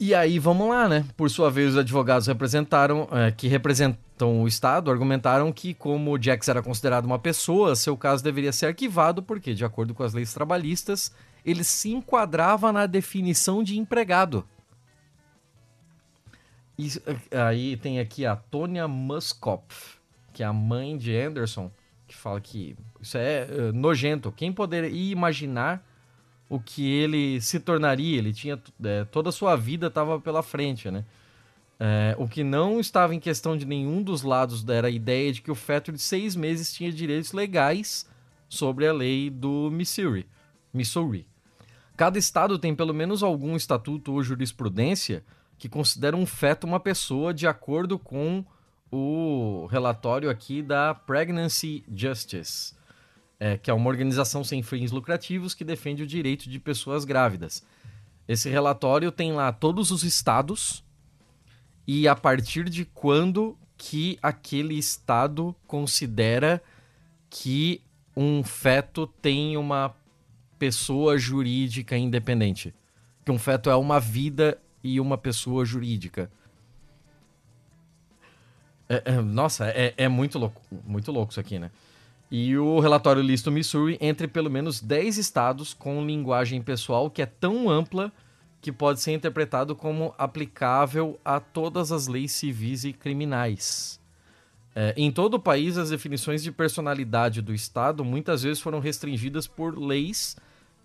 e 0.00 0.14
aí, 0.14 0.38
vamos 0.38 0.68
lá, 0.68 0.88
né? 0.88 1.04
Por 1.16 1.28
sua 1.28 1.50
vez, 1.50 1.70
os 1.70 1.76
advogados 1.76 2.26
representaram, 2.26 3.08
é, 3.10 3.32
que 3.32 3.48
representam 3.48 4.42
o 4.42 4.46
Estado 4.46 4.90
argumentaram 4.90 5.52
que, 5.52 5.74
como 5.74 6.12
o 6.12 6.22
Jax 6.22 6.48
era 6.48 6.62
considerado 6.62 7.04
uma 7.04 7.18
pessoa, 7.18 7.74
seu 7.74 7.96
caso 7.96 8.22
deveria 8.22 8.52
ser 8.52 8.66
arquivado, 8.66 9.22
porque, 9.22 9.54
de 9.54 9.64
acordo 9.64 9.94
com 9.94 10.02
as 10.02 10.14
leis 10.14 10.32
trabalhistas, 10.32 11.12
ele 11.44 11.64
se 11.64 11.90
enquadrava 11.90 12.72
na 12.72 12.86
definição 12.86 13.62
de 13.62 13.78
empregado. 13.78 14.46
E, 16.78 16.88
aí 17.32 17.76
tem 17.76 17.98
aqui 17.98 18.24
a 18.24 18.36
Tonya 18.36 18.86
Muskopf, 18.86 19.98
que 20.32 20.44
é 20.44 20.46
a 20.46 20.52
mãe 20.52 20.96
de 20.96 21.16
Anderson, 21.16 21.72
que 22.06 22.14
fala 22.14 22.40
que 22.40 22.76
isso 23.00 23.18
é 23.18 23.48
uh, 23.50 23.72
nojento. 23.72 24.30
Quem 24.30 24.52
poderia 24.52 24.88
imaginar 24.88 25.84
o 26.48 26.58
que 26.58 26.90
ele 26.90 27.40
se 27.40 27.60
tornaria. 27.60 28.18
Ele 28.18 28.32
tinha 28.32 28.60
é, 28.84 29.04
toda 29.04 29.28
a 29.28 29.32
sua 29.32 29.54
vida 29.56 29.88
estava 29.88 30.20
pela 30.20 30.42
frente, 30.42 30.90
né? 30.90 31.04
É, 31.80 32.16
o 32.18 32.26
que 32.26 32.42
não 32.42 32.80
estava 32.80 33.14
em 33.14 33.20
questão 33.20 33.56
de 33.56 33.64
nenhum 33.64 34.02
dos 34.02 34.22
lados 34.22 34.68
era 34.68 34.88
a 34.88 34.90
ideia 34.90 35.32
de 35.32 35.40
que 35.40 35.50
o 35.50 35.54
feto 35.54 35.92
de 35.92 36.00
seis 36.00 36.34
meses 36.34 36.72
tinha 36.72 36.90
direitos 36.90 37.32
legais 37.32 38.04
sobre 38.48 38.86
a 38.86 38.92
lei 38.92 39.30
do 39.30 39.70
Missouri. 39.70 40.26
Missouri. 40.72 41.26
Cada 41.96 42.18
estado 42.18 42.58
tem 42.58 42.74
pelo 42.74 42.94
menos 42.94 43.22
algum 43.22 43.54
estatuto 43.54 44.12
ou 44.12 44.22
jurisprudência 44.22 45.22
que 45.56 45.68
considera 45.68 46.16
um 46.16 46.26
feto 46.26 46.66
uma 46.66 46.80
pessoa 46.80 47.32
de 47.32 47.46
acordo 47.46 47.98
com 47.98 48.44
o 48.90 49.66
relatório 49.70 50.30
aqui 50.30 50.62
da 50.62 50.94
Pregnancy 50.94 51.84
Justice 51.94 52.77
é, 53.40 53.56
que 53.56 53.70
é 53.70 53.74
uma 53.74 53.88
organização 53.88 54.42
sem 54.42 54.62
fins 54.62 54.90
lucrativos 54.90 55.54
que 55.54 55.64
defende 55.64 56.02
o 56.02 56.06
direito 56.06 56.48
de 56.48 56.58
pessoas 56.58 57.04
grávidas. 57.04 57.64
Esse 58.26 58.48
relatório 58.48 59.10
tem 59.10 59.32
lá 59.32 59.52
todos 59.52 59.90
os 59.90 60.02
estados 60.02 60.84
e 61.86 62.06
a 62.06 62.14
partir 62.14 62.68
de 62.68 62.84
quando 62.84 63.56
que 63.76 64.18
aquele 64.20 64.74
estado 64.74 65.54
considera 65.66 66.62
que 67.30 67.80
um 68.16 68.42
feto 68.42 69.06
tem 69.06 69.56
uma 69.56 69.94
pessoa 70.58 71.16
jurídica 71.16 71.96
independente. 71.96 72.74
Que 73.24 73.30
um 73.30 73.38
feto 73.38 73.70
é 73.70 73.76
uma 73.76 74.00
vida 74.00 74.60
e 74.82 75.00
uma 75.00 75.16
pessoa 75.16 75.64
jurídica. 75.64 76.30
É, 78.88 79.02
é, 79.04 79.20
nossa, 79.20 79.68
é, 79.68 79.94
é 79.96 80.08
muito 80.08 80.38
louco, 80.38 80.60
muito 80.84 81.12
louco 81.12 81.30
isso 81.30 81.40
aqui, 81.40 81.58
né? 81.58 81.70
E 82.30 82.56
o 82.58 82.78
relatório 82.78 83.22
lista 83.22 83.48
o 83.48 83.52
Missouri 83.52 83.96
entre 84.00 84.28
pelo 84.28 84.50
menos 84.50 84.80
10 84.80 85.16
estados 85.16 85.72
com 85.72 86.04
linguagem 86.04 86.60
pessoal 86.60 87.10
que 87.10 87.22
é 87.22 87.26
tão 87.26 87.70
ampla 87.70 88.12
que 88.60 88.70
pode 88.70 89.00
ser 89.00 89.12
interpretado 89.12 89.74
como 89.74 90.14
aplicável 90.18 91.18
a 91.24 91.40
todas 91.40 91.90
as 91.92 92.06
leis 92.06 92.32
civis 92.32 92.84
e 92.84 92.92
criminais. 92.92 93.98
É, 94.74 94.92
em 94.96 95.10
todo 95.10 95.34
o 95.34 95.40
país, 95.40 95.78
as 95.78 95.90
definições 95.90 96.42
de 96.42 96.52
personalidade 96.52 97.40
do 97.40 97.54
Estado 97.54 98.04
muitas 98.04 98.42
vezes 98.42 98.60
foram 98.60 98.78
restringidas 98.78 99.46
por 99.46 99.78
leis 99.78 100.36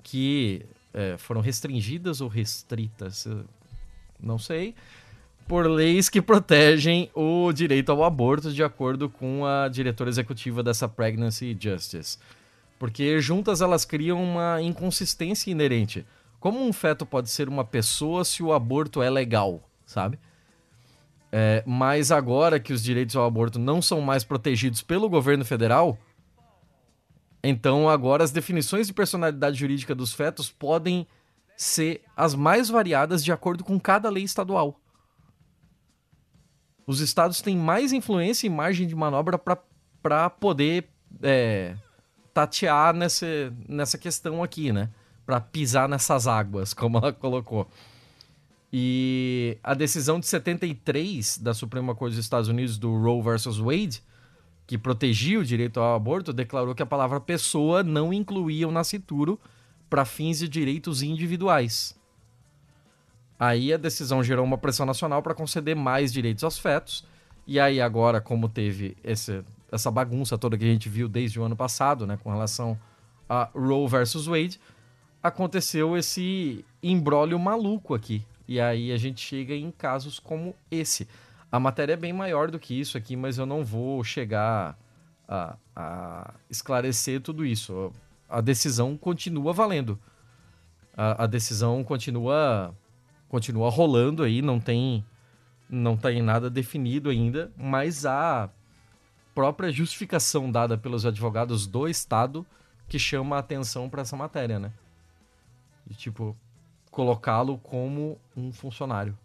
que 0.02 0.66
é, 0.94 1.18
foram 1.18 1.42
restringidas 1.42 2.22
ou 2.22 2.28
restritas, 2.28 3.28
não 4.20 4.38
sei, 4.38 4.76
por 5.48 5.68
leis 5.68 6.10
que 6.10 6.22
protegem 6.22 7.10
o 7.14 7.52
direito 7.52 7.92
ao 7.92 8.04
aborto, 8.04 8.52
de 8.52 8.64
acordo 8.64 9.10
com 9.10 9.46
a 9.46 9.68
diretora 9.68 10.10
executiva 10.10 10.64
dessa 10.64 10.88
Pregnancy 10.88 11.58
Justice. 11.60 12.18
Porque 12.80 13.20
juntas 13.20 13.62
elas 13.62 13.86
criam 13.86 14.22
uma 14.24 14.62
inconsistência 14.62 15.52
inerente. 15.52 16.06
Como 16.40 16.66
um 16.66 16.74
feto 16.74 17.06
pode 17.06 17.30
ser 17.30 17.48
uma 17.48 17.64
pessoa 17.64 18.26
se 18.26 18.44
o 18.44 18.52
aborto 18.52 19.02
é 19.02 19.10
legal, 19.10 19.70
sabe? 19.86 20.20
É, 21.32 21.64
mas 21.66 22.12
agora 22.12 22.60
que 22.60 22.74
os 22.74 22.84
direitos 22.84 23.16
ao 23.16 23.26
aborto 23.26 23.58
não 23.58 23.82
são 23.82 24.02
mais 24.02 24.24
protegidos 24.24 24.82
pelo 24.82 25.10
governo 25.10 25.44
federal, 25.44 25.98
então 27.44 27.90
agora 27.90 28.24
as 28.24 28.32
definições 28.32 28.88
de 28.88 28.94
personalidade 28.94 29.58
jurídica 29.58 29.96
dos 29.96 30.14
fetos 30.14 30.50
podem 30.50 31.08
ser 31.58 32.02
as 32.16 32.36
mais 32.36 32.70
variadas 32.70 33.24
de 33.24 33.32
acordo 33.32 33.64
com 33.64 33.80
cada 33.80 34.10
lei 34.10 34.24
estadual. 34.24 34.80
Os 36.86 37.00
estados 37.00 37.42
têm 37.42 37.58
mais 37.58 37.94
influência 37.94 38.48
e 38.48 38.50
margem 38.50 38.88
de 38.88 38.96
manobra 38.96 39.40
para 40.02 40.30
poder 40.30 40.90
é, 41.22 41.76
tatear 42.34 42.94
nesse, 42.94 43.52
nessa 43.68 43.98
questão 43.98 44.44
aqui, 44.44 44.72
né? 44.72 44.90
Para 45.26 45.40
pisar 45.40 45.88
nessas 45.88 46.28
águas, 46.28 46.74
como 46.76 46.98
ela 46.98 47.14
colocou. 47.14 47.68
E 48.72 49.58
a 49.64 49.74
decisão 49.74 50.20
de 50.20 50.26
73 50.26 51.38
da 51.38 51.54
Suprema 51.54 51.94
Corte 51.94 52.16
dos 52.16 52.26
Estados 52.26 52.50
Unidos 52.50 52.78
do 52.78 52.98
Roe 52.98 53.22
versus 53.22 53.60
Wade, 53.60 54.02
que 54.66 54.78
protegia 54.78 55.40
o 55.40 55.46
direito 55.46 55.80
ao 55.80 55.96
aborto, 55.96 56.34
declarou 56.34 56.74
que 56.74 56.82
a 56.82 56.86
palavra 56.86 57.20
pessoa 57.20 57.84
não 57.84 58.12
incluía 58.12 58.68
o 58.68 58.72
nascituro 58.72 59.40
para 59.90 60.06
fins 60.06 60.40
de 60.40 60.50
direitos 60.50 61.04
individuais. 61.04 61.96
Aí 63.44 63.74
a 63.74 63.78
decisão 63.78 64.24
gerou 64.24 64.46
uma 64.46 64.58
pressão 64.58 64.86
nacional 64.86 65.22
para 65.22 65.34
conceder 65.34 65.76
mais 65.76 66.14
direitos 66.14 66.46
aos 66.46 66.58
fetos. 66.58 67.04
E 67.46 67.60
aí 67.60 67.82
agora, 67.82 68.22
como 68.22 68.48
teve 68.48 68.96
esse, 69.04 69.44
essa 69.70 69.92
bagunça 69.92 70.38
toda 70.38 70.58
que 70.58 70.64
a 70.64 70.68
gente 70.70 70.88
viu 70.88 71.10
desde 71.10 71.42
o 71.42 71.44
ano 71.44 71.54
passado, 71.54 72.08
né, 72.08 72.18
com 72.24 72.32
relação 72.32 72.80
a 73.28 73.50
Roe 73.54 73.86
versus 73.86 74.28
Wade, 74.28 74.62
aconteceu 75.22 75.98
esse 75.98 76.64
embrólio 76.82 77.38
maluco 77.38 77.94
aqui. 77.94 78.26
E 78.48 78.62
aí 78.62 78.94
a 78.94 78.98
gente 78.98 79.20
chega 79.20 79.54
em 79.54 79.72
casos 79.72 80.20
como 80.20 80.56
esse. 80.72 81.06
A 81.52 81.60
matéria 81.60 81.96
é 81.96 81.98
bem 81.98 82.14
maior 82.14 82.50
do 82.50 82.58
que 82.58 82.80
isso 82.80 82.98
aqui, 82.98 83.18
mas 83.18 83.38
eu 83.38 83.46
não 83.46 83.62
vou 83.62 84.06
chegar 84.06 84.80
a, 85.28 85.58
a 85.76 86.34
esclarecer 86.50 87.20
tudo 87.20 87.46
isso. 87.46 87.92
A 88.30 88.40
decisão 88.40 88.96
continua 88.96 89.52
valendo. 89.52 90.00
A, 90.96 91.26
a, 91.26 91.28
decisão 91.28 91.84
continua 91.84 92.74
continua 93.34 93.68
rolando 93.68 94.22
aí, 94.22 94.44
não 94.44 94.60
tem 94.60 95.04
não 95.68 95.98
tem 95.98 96.22
nada 96.22 96.52
definido 96.52 97.10
ainda, 97.10 97.52
mas 97.58 98.06
a 98.06 98.48
própria 99.34 99.72
justificação 99.72 100.52
dada 100.52 100.78
pelos 100.78 101.04
advogados 101.04 101.66
do 101.66 101.88
estado 101.88 102.46
que 102.88 103.00
chama 103.00 103.38
a 103.38 103.40
atenção 103.40 103.90
para 103.90 104.04
essa 104.04 104.16
matéria, 104.16 104.60
né? 104.60 104.72
De 105.84 105.96
tipo 105.96 106.38
colocá-lo 106.92 107.58
como 107.58 108.20
um 108.38 108.52
funcionário. 108.52 109.18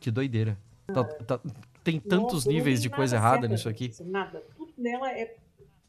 Que 0.00 0.10
doideira. 0.10 0.58
Tá, 0.92 1.04
tá, 1.04 1.40
tem 1.84 2.00
tantos 2.00 2.46
Nossa, 2.46 2.48
níveis 2.48 2.82
de 2.82 2.90
coisa 2.90 3.14
errada 3.14 3.46
nisso 3.46 3.68
aqui. 3.68 3.92
Nada. 4.00 4.42
Tudo 4.56 4.72
nela 4.76 5.12
é. 5.12 5.36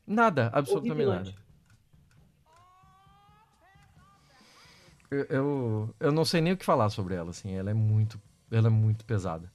Nada, 0.05 0.51
absolutamente 0.53 1.09
nada. 1.09 1.33
Eu, 5.11 5.23
eu, 5.29 5.95
eu, 5.99 6.11
não 6.11 6.25
sei 6.25 6.41
nem 6.41 6.53
o 6.53 6.57
que 6.57 6.65
falar 6.65 6.89
sobre 6.89 7.15
ela, 7.15 7.29
assim. 7.29 7.53
Ela 7.53 7.71
é 7.71 7.73
muito. 7.73 8.19
Ela 8.51 8.67
é 8.67 8.71
muito 8.71 9.05
pesada. 9.05 9.51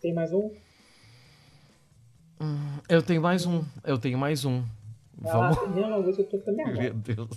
Tem 0.00 0.12
mais 0.12 0.32
um? 0.32 0.52
Hum, 2.40 2.78
eu 2.88 3.02
tenho 3.02 3.22
mais 3.22 3.46
um. 3.46 3.64
Eu 3.84 3.98
tenho 3.98 4.18
mais 4.18 4.44
um. 4.44 4.64
Vamos. 5.18 5.56
eu 6.18 6.40
tô 6.40 6.52
Meu 6.52 6.94
Deus. 6.94 7.28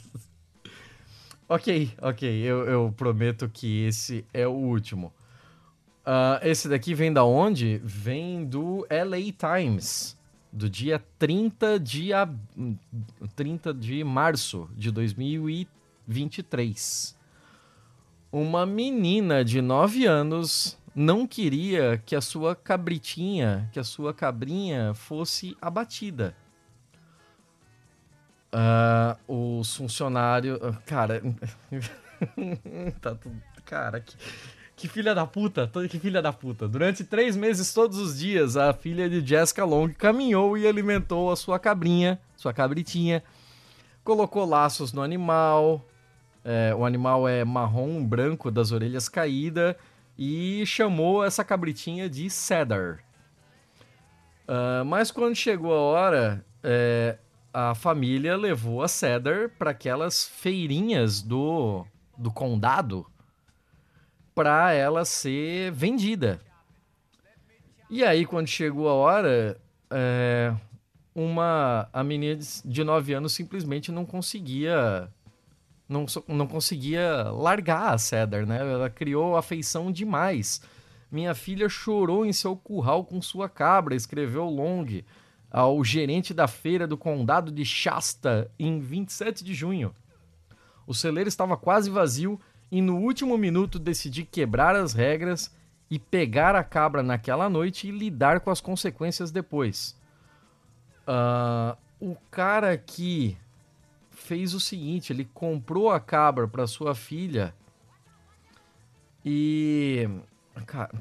Ok, 1.48 1.92
ok. 2.02 2.30
Eu, 2.44 2.68
eu 2.68 2.94
prometo 2.96 3.50
que 3.50 3.86
esse 3.86 4.26
é 4.34 4.48
o 4.48 4.52
último. 4.52 5.14
Uh, 6.06 6.44
esse 6.44 6.68
daqui 6.68 6.94
vem 6.94 7.12
da 7.14 7.24
onde? 7.24 7.80
Vem 7.84 8.46
do 8.46 8.86
LA 8.90 9.32
Times, 9.38 10.18
do 10.52 10.70
dia 10.70 11.04
30 11.18 11.80
de, 11.80 12.14
ab... 12.14 12.36
30 13.36 13.74
de 13.74 14.04
março 14.04 14.70
de 14.76 14.92
2023. 16.10 17.16
Uma 18.32 18.66
menina 18.66 19.46
de 19.46 19.62
9 19.62 20.06
anos 20.06 20.78
não 20.96 21.26
queria 21.26 22.02
que 22.06 22.16
a 22.16 22.22
sua 22.22 22.56
cabritinha, 22.56 23.70
que 23.72 23.80
a 23.80 23.84
sua 23.84 24.14
cabrinha 24.14 24.94
fosse 24.96 25.56
abatida. 25.62 26.36
Uh, 28.52 29.60
os 29.60 29.76
funcionários. 29.76 30.60
Ah, 30.62 30.74
cara. 30.86 31.22
tá 33.00 33.14
tudo. 33.14 33.40
Cara, 33.64 34.00
que, 34.00 34.18
que 34.76 34.88
filha 34.88 35.14
da 35.14 35.28
puta. 35.28 35.70
Que 35.90 36.00
filha 36.00 36.22
da 36.22 36.34
puta. 36.34 36.68
Durante 36.68 37.04
três 37.04 37.38
meses, 37.38 37.72
todos 37.72 38.00
os 38.00 38.18
dias, 38.18 38.58
a 38.58 38.74
filha 38.74 39.08
de 39.08 39.26
Jessica 39.26 39.64
Long 39.64 39.90
caminhou 39.94 40.58
e 40.58 40.68
alimentou 40.68 41.32
a 41.32 41.36
sua 41.36 41.60
cabrinha, 41.60 42.20
sua 42.36 42.52
cabritinha. 42.52 43.24
Colocou 44.04 44.44
laços 44.46 44.92
no 44.92 45.04
animal. 45.04 45.86
É, 46.44 46.74
o 46.76 46.86
animal 46.86 47.28
é 47.28 47.44
marrom, 47.44 48.04
branco, 48.04 48.50
das 48.50 48.72
orelhas 48.72 49.10
caídas. 49.10 49.76
E 50.18 50.66
chamou 50.66 51.24
essa 51.24 51.44
cabritinha 51.44 52.10
de 52.10 52.30
Cedar. 52.30 53.00
Uh, 54.48 54.84
mas 54.84 55.12
quando 55.12 55.36
chegou 55.36 55.74
a 55.74 55.80
hora, 55.80 56.46
é, 56.64 57.18
a 57.54 57.74
família 57.76 58.36
levou 58.36 58.84
a 58.84 58.88
Cedar 58.88 59.50
para 59.58 59.72
aquelas 59.72 60.28
feirinhas 60.28 61.22
do, 61.22 61.86
do 62.18 62.32
condado 62.32 63.06
para 64.36 64.74
ela 64.74 65.06
ser 65.06 65.72
vendida. 65.72 66.40
E 67.90 68.04
aí, 68.04 68.26
quando 68.26 68.48
chegou 68.48 68.88
a 68.88 68.94
hora, 68.94 69.60
é, 69.90 70.54
uma 71.14 71.90
a 71.92 72.04
menina 72.04 72.40
de 72.64 72.84
9 72.84 73.14
anos 73.14 73.34
simplesmente 73.34 73.92
não 73.92 74.06
conseguia 74.06 75.10
não, 75.90 76.06
não 76.28 76.46
conseguia 76.46 77.24
largar 77.24 77.96
a 77.96 77.98
Cedar, 77.98 78.46
né? 78.46 78.60
Ela 78.60 78.90
criou 78.90 79.36
afeição 79.36 79.92
demais. 79.92 80.62
Minha 81.12 81.34
filha 81.34 81.68
chorou 81.68 82.24
em 82.24 82.32
seu 82.32 82.56
curral 82.56 83.04
com 83.04 83.20
sua 83.20 83.50
cabra, 83.50 83.96
escreveu 83.96 84.46
Long 84.46 85.02
ao 85.50 85.84
gerente 85.84 86.32
da 86.32 86.48
feira 86.48 86.86
do 86.86 86.96
condado 86.96 87.52
de 87.52 87.66
Shasta 87.66 88.52
em 88.60 88.80
27 88.80 89.44
de 89.44 89.56
junho. 89.56 89.92
O 90.86 90.94
celeiro 90.94 91.28
estava 91.28 91.58
quase 91.58 91.90
vazio 91.90 92.40
e 92.72 92.82
no 92.82 92.98
último 92.98 93.36
minuto 93.36 93.80
decidi 93.80 94.24
quebrar 94.24 94.76
as 94.76 94.94
regras 94.94 95.52
e 95.90 95.98
pegar 95.98 96.56
a 96.56 96.64
cabra 96.64 97.02
naquela 97.02 97.50
noite 97.50 97.88
e 97.88 97.92
lidar 97.92 98.42
com 98.42 98.52
as 98.52 98.62
consequências 98.62 99.32
depois. 99.32 99.98
Uh, 101.08 101.76
o 102.00 102.16
cara 102.30 102.78
que 102.78 103.36
fez 104.30 104.54
o 104.54 104.60
seguinte: 104.60 105.12
ele 105.12 105.26
comprou 105.34 105.90
a 105.90 106.00
cabra 106.00 106.48
para 106.48 106.68
sua 106.68 106.94
filha 106.94 107.52
e. 109.26 110.08
Cara, 110.68 110.92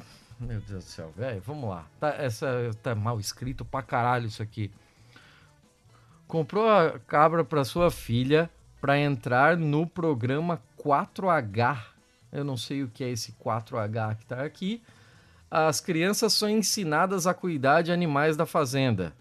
meu 0.41 0.61
Deus 0.61 0.85
do 0.85 0.91
céu, 0.91 1.13
velho, 1.15 1.43
vamos 1.43 1.69
lá. 1.69 1.87
Tá, 2.01 2.09
essa, 2.15 2.71
tá 2.83 2.95
mal 2.95 3.21
escrito 3.21 3.67
pra 3.67 3.83
caralho 3.83 4.27
isso 4.27 4.43
aqui. 4.43 4.71
Comprou 6.27 6.69
a 6.71 6.99
cabra 6.99 7.45
pra 7.45 7.65
sua 7.65 7.91
filha 7.91 8.49
para 8.81 8.99
entrar 8.99 9.59
no 9.59 9.87
programa 9.87 10.63
4H. 10.83 11.83
Eu 12.33 12.45
não 12.45 12.57
sei 12.57 12.83
o 12.83 12.89
que 12.89 13.05
é 13.05 13.11
esse 13.11 13.33
4H 13.33 14.17
que 14.17 14.27
tá 14.27 14.43
aqui. 14.43 14.83
As 15.51 15.81
crianças 15.81 16.33
são 16.33 16.49
ensinadas 16.49 17.27
a 17.27 17.35
cuidar 17.35 17.83
de 17.83 17.93
animais 17.93 18.37
da 18.37 18.47
fazenda. 18.47 19.15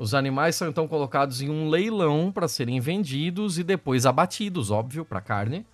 Os 0.00 0.14
animais 0.14 0.56
são 0.56 0.66
então 0.66 0.88
colocados 0.88 1.42
em 1.42 1.50
um 1.50 1.68
leilão 1.68 2.32
para 2.32 2.48
serem 2.48 2.80
vendidos 2.80 3.58
e 3.58 3.62
depois 3.62 4.06
abatidos, 4.06 4.70
óbvio, 4.70 5.04
para 5.04 5.20
carne 5.20 5.66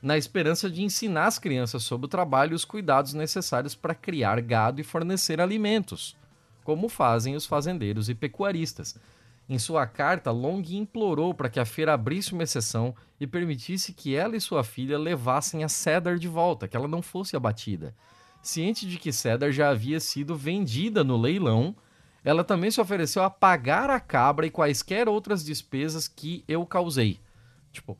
na 0.00 0.16
esperança 0.16 0.70
de 0.70 0.82
ensinar 0.82 1.26
as 1.26 1.38
crianças 1.38 1.82
sobre 1.82 2.06
o 2.06 2.08
trabalho 2.08 2.52
e 2.52 2.54
os 2.54 2.64
cuidados 2.64 3.12
necessários 3.12 3.74
para 3.74 3.94
criar 3.94 4.40
gado 4.40 4.80
e 4.80 4.84
fornecer 4.84 5.42
alimentos, 5.42 6.16
como 6.64 6.88
fazem 6.88 7.36
os 7.36 7.44
fazendeiros 7.44 8.08
e 8.08 8.14
pecuaristas. 8.14 8.98
Em 9.46 9.58
sua 9.58 9.86
carta, 9.86 10.30
Long 10.30 10.62
implorou 10.70 11.34
para 11.34 11.50
que 11.50 11.60
a 11.60 11.66
feira 11.66 11.92
abrisse 11.92 12.32
uma 12.32 12.44
exceção 12.44 12.94
e 13.20 13.26
permitisse 13.26 13.92
que 13.92 14.14
ela 14.14 14.36
e 14.36 14.40
sua 14.40 14.64
filha 14.64 14.98
levassem 14.98 15.62
a 15.64 15.68
Cedar 15.68 16.18
de 16.18 16.28
volta, 16.28 16.66
que 16.66 16.78
ela 16.78 16.88
não 16.88 17.02
fosse 17.02 17.36
abatida. 17.36 17.94
Ciente 18.40 18.86
de 18.86 18.96
que 18.96 19.12
Cedar 19.12 19.52
já 19.52 19.68
havia 19.68 20.00
sido 20.00 20.34
vendida 20.34 21.04
no 21.04 21.18
leilão, 21.18 21.76
ela 22.26 22.44
também 22.44 22.70
se 22.70 22.80
ofereceu 22.80 23.22
a 23.22 23.30
pagar 23.30 23.88
a 23.88 24.00
cabra 24.00 24.46
e 24.46 24.50
quaisquer 24.50 25.08
outras 25.08 25.44
despesas 25.44 26.08
que 26.08 26.44
eu 26.48 26.66
causei. 26.66 27.20
Tipo, 27.72 27.96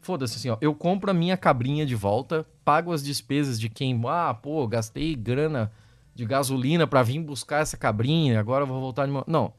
Foda-se 0.00 0.36
assim, 0.36 0.48
ó. 0.48 0.56
Eu 0.60 0.74
compro 0.74 1.10
a 1.10 1.14
minha 1.14 1.36
cabrinha 1.36 1.84
de 1.84 1.94
volta, 1.94 2.46
pago 2.64 2.92
as 2.92 3.04
despesas 3.04 3.60
de 3.60 3.68
quem. 3.68 4.00
Ah, 4.08 4.32
pô, 4.32 4.66
gastei 4.66 5.14
grana 5.14 5.70
de 6.14 6.24
gasolina 6.24 6.86
para 6.86 7.02
vir 7.02 7.20
buscar 7.20 7.60
essa 7.60 7.76
cabrinha, 7.76 8.40
agora 8.40 8.62
eu 8.62 8.66
vou 8.66 8.80
voltar 8.80 9.06
de. 9.06 9.12
Não. 9.26 9.52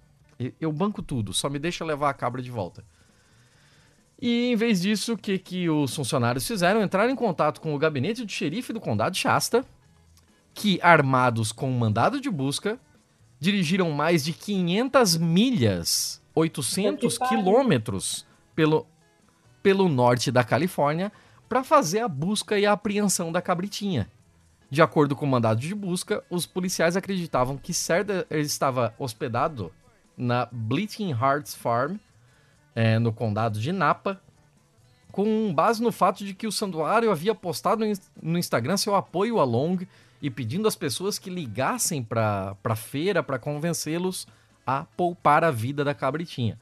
Eu 0.60 0.72
banco 0.72 1.04
tudo, 1.04 1.32
só 1.32 1.48
me 1.48 1.60
deixa 1.60 1.86
levar 1.86 2.10
a 2.10 2.14
cabra 2.14 2.42
de 2.42 2.50
volta. 2.50 2.84
E 4.20 4.52
em 4.52 4.56
vez 4.56 4.82
disso, 4.82 5.14
o 5.14 5.18
que, 5.18 5.38
que 5.38 5.70
os 5.70 5.96
funcionários 5.96 6.48
fizeram? 6.48 6.82
Entraram 6.82 7.12
em 7.12 7.16
contato 7.16 7.62
com 7.62 7.76
o 7.76 7.78
gabinete 7.78 8.26
do 8.26 8.32
xerife 8.32 8.74
do 8.74 8.80
condado 8.80 9.14
de 9.14 9.20
Shasta, 9.20 9.64
que, 10.56 10.80
armados 10.82 11.52
com 11.52 11.70
um 11.70 11.78
mandado 11.78 12.20
de 12.20 12.30
busca, 12.30 12.80
dirigiram 13.42 13.92
mais 13.92 14.24
de 14.24 14.32
500 14.32 15.18
milhas, 15.18 16.22
800 16.36 17.18
quilômetros, 17.18 18.26
pelo 18.56 18.88
pelo 19.64 19.88
norte 19.88 20.32
da 20.32 20.44
Califórnia 20.44 21.12
para 21.48 21.64
fazer 21.64 22.00
a 22.00 22.08
busca 22.08 22.58
e 22.58 22.66
a 22.66 22.72
apreensão 22.72 23.32
da 23.32 23.42
cabritinha. 23.42 24.10
De 24.70 24.82
acordo 24.82 25.16
com 25.16 25.26
o 25.26 25.30
mandado 25.30 25.60
de 25.60 25.76
busca, 25.76 26.24
os 26.30 26.46
policiais 26.46 26.96
acreditavam 26.96 27.58
que 27.58 27.74
Serda 27.74 28.26
estava 28.32 28.96
hospedado 28.98 29.72
na 30.18 30.48
Bleeding 30.52 31.12
Hearts 31.12 31.54
Farm 31.54 31.98
é, 32.74 32.98
no 32.98 33.12
condado 33.12 33.60
de 33.60 33.72
Napa, 33.72 34.22
com 35.12 35.54
base 35.54 35.84
no 35.84 35.92
fato 35.92 36.24
de 36.24 36.34
que 36.34 36.48
o 36.48 36.52
santuário 36.52 37.12
havia 37.12 37.36
postado 37.36 37.84
no 38.22 38.38
Instagram 38.38 38.78
seu 38.78 38.96
apoio 38.96 39.40
a 39.40 39.44
Long 39.44 39.78
e 40.22 40.30
pedindo 40.30 40.68
às 40.68 40.76
pessoas 40.76 41.18
que 41.18 41.30
ligassem 41.30 42.04
para 42.04 42.56
a 42.64 42.76
feira 42.76 43.24
para 43.24 43.40
convencê-los 43.40 44.28
a 44.66 44.86
poupar 44.96 45.44
a 45.44 45.52
vida 45.52 45.84
da 45.84 45.94
cabritinha. 45.94 46.60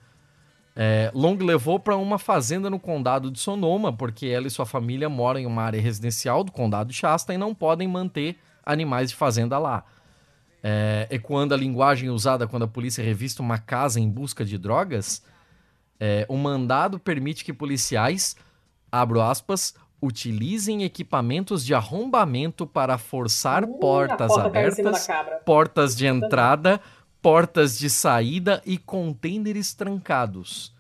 É, 0.76 1.12
Long 1.14 1.36
levou 1.36 1.78
para 1.78 1.98
uma 1.98 2.18
fazenda 2.18 2.70
no 2.70 2.80
condado 2.80 3.30
de 3.30 3.40
Sonoma, 3.40 3.92
porque 3.92 4.28
ela 4.28 4.48
e 4.48 4.50
sua 4.50 4.66
família 4.66 5.10
moram 5.10 5.42
em 5.42 5.46
uma 5.46 5.64
área 5.64 5.82
residencial 5.82 6.42
do 6.44 6.54
condado 6.54 6.88
de 6.88 6.94
Shasta 6.94 7.34
e 7.34 7.38
não 7.38 7.54
podem 7.54 7.88
manter 7.88 8.38
animais 8.66 9.10
de 9.10 9.16
fazenda 9.18 9.58
lá. 9.58 9.84
É, 10.64 11.08
ecoando 11.10 11.54
a 11.54 11.58
linguagem 11.58 12.10
usada 12.10 12.48
quando 12.48 12.64
a 12.64 12.68
polícia 12.68 13.04
revista 13.04 13.42
uma 13.42 13.58
casa 13.58 14.00
em 14.00 14.10
busca 14.10 14.46
de 14.46 14.58
drogas, 14.58 15.22
é, 16.00 16.26
o 16.30 16.38
mandado 16.38 16.98
permite 16.98 17.44
que 17.44 17.52
policiais, 17.52 18.38
abro 18.90 19.22
aspas, 19.22 19.76
utilizem 20.02 20.84
equipamentos 20.84 21.66
de 21.66 21.74
arrombamento 21.74 22.66
para 22.66 22.98
forçar 22.98 23.68
portas 23.68 24.30
porta 24.30 24.48
abertas, 24.48 25.08
portas 25.46 25.96
de 25.96 26.08
entrada, 26.08 26.80
portas 27.22 27.78
de 27.78 27.90
saída 27.90 28.62
e 28.66 28.78
contêineres 28.78 29.74
trancados. 29.74 30.74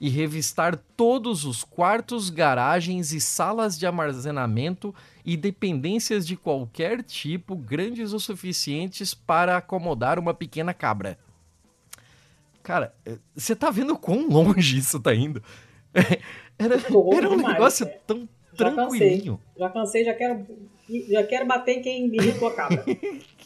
E 0.00 0.08
revistar 0.08 0.76
todos 0.96 1.44
os 1.44 1.62
quartos, 1.62 2.30
garagens 2.30 3.12
e 3.12 3.20
salas 3.20 3.78
de 3.78 3.86
armazenamento 3.86 4.94
e 5.24 5.36
dependências 5.36 6.26
de 6.26 6.36
qualquer 6.36 7.02
tipo, 7.02 7.54
grandes 7.54 8.14
o 8.14 8.18
suficientes 8.18 9.12
para 9.12 9.58
acomodar 9.58 10.18
uma 10.18 10.32
pequena 10.32 10.72
cabra. 10.72 11.18
Cara, 12.62 12.94
eh, 13.04 13.18
você 13.34 13.54
tá 13.54 13.70
vendo 13.70 13.98
quão 13.98 14.26
longe 14.28 14.78
isso 14.78 14.98
tá 15.00 15.14
indo? 15.14 15.42
Era, 16.58 16.74
era 16.74 17.30
um 17.30 17.38
demais, 17.38 17.54
negócio 17.54 17.86
é. 17.86 17.88
tão 18.06 18.28
já 18.64 18.72
tranquilinho. 18.72 19.38
Cansei, 19.38 19.58
já 19.58 19.70
cansei, 19.70 20.04
já 20.04 20.14
quero, 20.14 20.46
já 21.08 21.22
quero 21.24 21.46
bater 21.46 21.78
em 21.78 21.82
quem 21.82 22.08
me 22.08 22.18
irritou 22.18 22.48
a 22.48 22.54
cabra. 22.54 22.84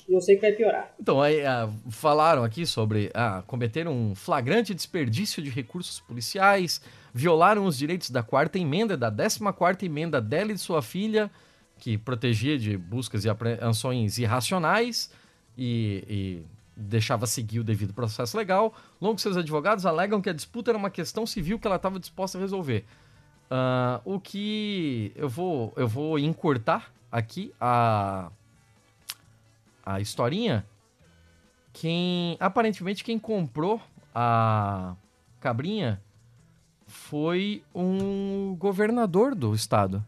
E 0.06 0.12
eu 0.12 0.20
sei 0.20 0.34
que 0.36 0.42
vai 0.42 0.52
piorar. 0.52 0.92
Então, 1.00 1.20
aí 1.20 1.40
uh, 1.40 1.90
falaram 1.90 2.44
aqui 2.44 2.66
sobre 2.66 3.06
uh, 3.06 3.42
cometer 3.46 3.88
um 3.88 4.14
flagrante 4.14 4.74
desperdício 4.74 5.42
de 5.42 5.48
recursos 5.48 5.98
policiais, 6.00 6.80
violaram 7.12 7.64
os 7.64 7.78
direitos 7.78 8.10
da 8.10 8.22
quarta 8.22 8.58
emenda, 8.58 8.96
da 8.96 9.08
décima 9.08 9.52
quarta 9.52 9.86
emenda 9.86 10.20
dela 10.20 10.50
e 10.50 10.54
de 10.54 10.60
sua 10.60 10.82
filha, 10.82 11.30
que 11.78 11.96
protegia 11.96 12.58
de 12.58 12.76
buscas 12.76 13.24
e 13.24 13.30
apreensões 13.30 14.18
irracionais 14.18 15.10
e, 15.56 16.04
e 16.08 16.42
deixava 16.76 17.26
seguir 17.26 17.60
o 17.60 17.64
devido 17.64 17.94
processo 17.94 18.36
legal. 18.36 18.74
Longo 19.00 19.18
seus 19.18 19.36
advogados 19.36 19.86
alegam 19.86 20.20
que 20.20 20.28
a 20.28 20.32
disputa 20.32 20.70
era 20.70 20.78
uma 20.78 20.90
questão 20.90 21.26
civil 21.26 21.58
que 21.58 21.66
ela 21.66 21.76
estava 21.76 21.98
disposta 21.98 22.36
a 22.36 22.40
resolver. 22.40 22.84
Uh, 23.50 24.00
o 24.04 24.20
que 24.20 25.12
eu 25.14 25.28
vou, 25.28 25.72
eu 25.76 25.86
vou 25.86 26.18
encurtar 26.18 26.92
aqui 27.12 27.54
a 27.60 28.30
a 29.84 30.00
historinha, 30.00 30.66
quem 31.72 32.36
aparentemente 32.40 33.04
quem 33.04 33.18
comprou 33.18 33.80
a 34.14 34.94
cabrinha 35.40 36.00
foi 36.86 37.62
um 37.74 38.56
governador 38.58 39.34
do 39.34 39.54
estado. 39.54 40.04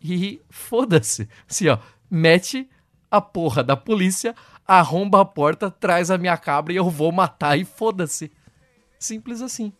E 0.00 0.40
foda-se. 0.48 1.28
Assim, 1.48 1.68
ó, 1.68 1.78
mete 2.10 2.68
a 3.10 3.20
porra 3.20 3.62
da 3.62 3.76
polícia, 3.76 4.34
arromba 4.66 5.20
a 5.20 5.24
porta, 5.24 5.70
traz 5.70 6.10
a 6.10 6.16
minha 6.16 6.36
cabra 6.38 6.72
e 6.72 6.76
eu 6.76 6.88
vou 6.88 7.12
matar 7.12 7.58
e 7.58 7.64
foda-se. 7.64 8.32
Simples 8.98 9.42
assim. 9.42 9.72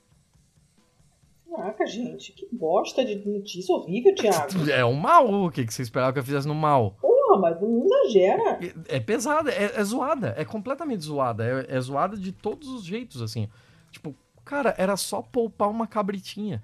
Caraca, 1.61 1.87
gente, 1.87 2.33
que 2.33 2.49
bosta 2.51 3.05
de 3.05 3.17
notícia 3.29 3.75
horrível, 3.75 4.15
Thiago. 4.15 4.49
É 4.73 4.83
um 4.83 4.95
mal. 4.95 5.31
O 5.31 5.51
que, 5.51 5.67
que 5.67 5.75
você 5.75 5.83
esperava 5.83 6.11
que 6.11 6.19
eu 6.19 6.25
fizesse 6.25 6.49
no 6.49 6.55
mal? 6.55 6.97
Porra, 7.03 7.39
mas 7.39 7.61
não 7.61 7.85
exagera. 7.85 8.59
É, 8.89 8.97
é 8.97 9.01
pesada, 9.01 9.51
é, 9.51 9.79
é, 9.79 9.85
zoada. 9.85 10.35
É 10.39 10.45
completamente 10.45 11.05
zoada. 11.05 11.45
É, 11.45 11.77
é 11.77 11.81
zoada 11.81 12.17
de 12.17 12.33
todos 12.33 12.67
os 12.69 12.83
jeitos, 12.83 13.21
assim. 13.21 13.47
Tipo, 13.91 14.15
cara, 14.43 14.75
era 14.79 14.97
só 14.97 15.21
poupar 15.21 15.69
uma 15.69 15.87
cabritinha. 15.87 16.63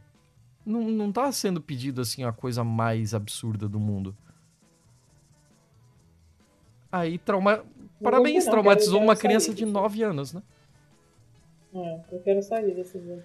Não, 0.65 0.81
não 0.81 1.13
tá 1.13 1.31
sendo 1.31 1.61
pedido, 1.61 2.01
assim, 2.01 2.25
a 2.25 2.33
coisa 2.33 2.65
mais 2.65 3.13
absurda 3.13 3.69
do 3.69 3.79
mundo. 3.79 4.17
Aí, 6.91 7.19
trauma... 7.19 7.63
Parabéns, 8.03 8.47
não, 8.47 8.53
traumatizou 8.53 9.03
uma 9.03 9.17
criança 9.17 9.53
de 9.53 9.67
9 9.67 10.03
anos, 10.03 10.33
né? 10.33 10.43
É, 11.77 12.01
eu 12.11 12.21
quero 12.21 12.43
sair 12.43 12.75
desse 12.75 12.99
jogo. 12.99 13.23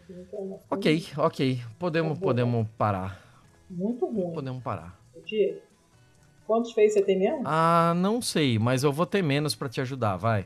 Ok, 0.70 1.04
ok. 1.18 1.62
Podemos, 1.80 2.20
tá 2.20 2.26
podemos 2.26 2.68
parar. 2.78 3.22
Muito 3.70 4.06
ruim. 4.06 4.34
Podemos 4.34 4.62
parar. 4.62 5.00
Diego, 5.26 5.62
quantos 6.46 6.74
fez 6.74 6.94
você 6.94 7.02
tem 7.02 7.18
mesmo? 7.18 7.44
Ah, 7.46 7.94
não 7.96 8.22
sei, 8.22 8.60
mas 8.60 8.84
eu 8.84 8.92
vou 8.92 9.06
ter 9.06 9.22
menos 9.22 9.56
para 9.56 9.70
te 9.70 9.80
ajudar, 9.80 10.18
vai. 10.18 10.46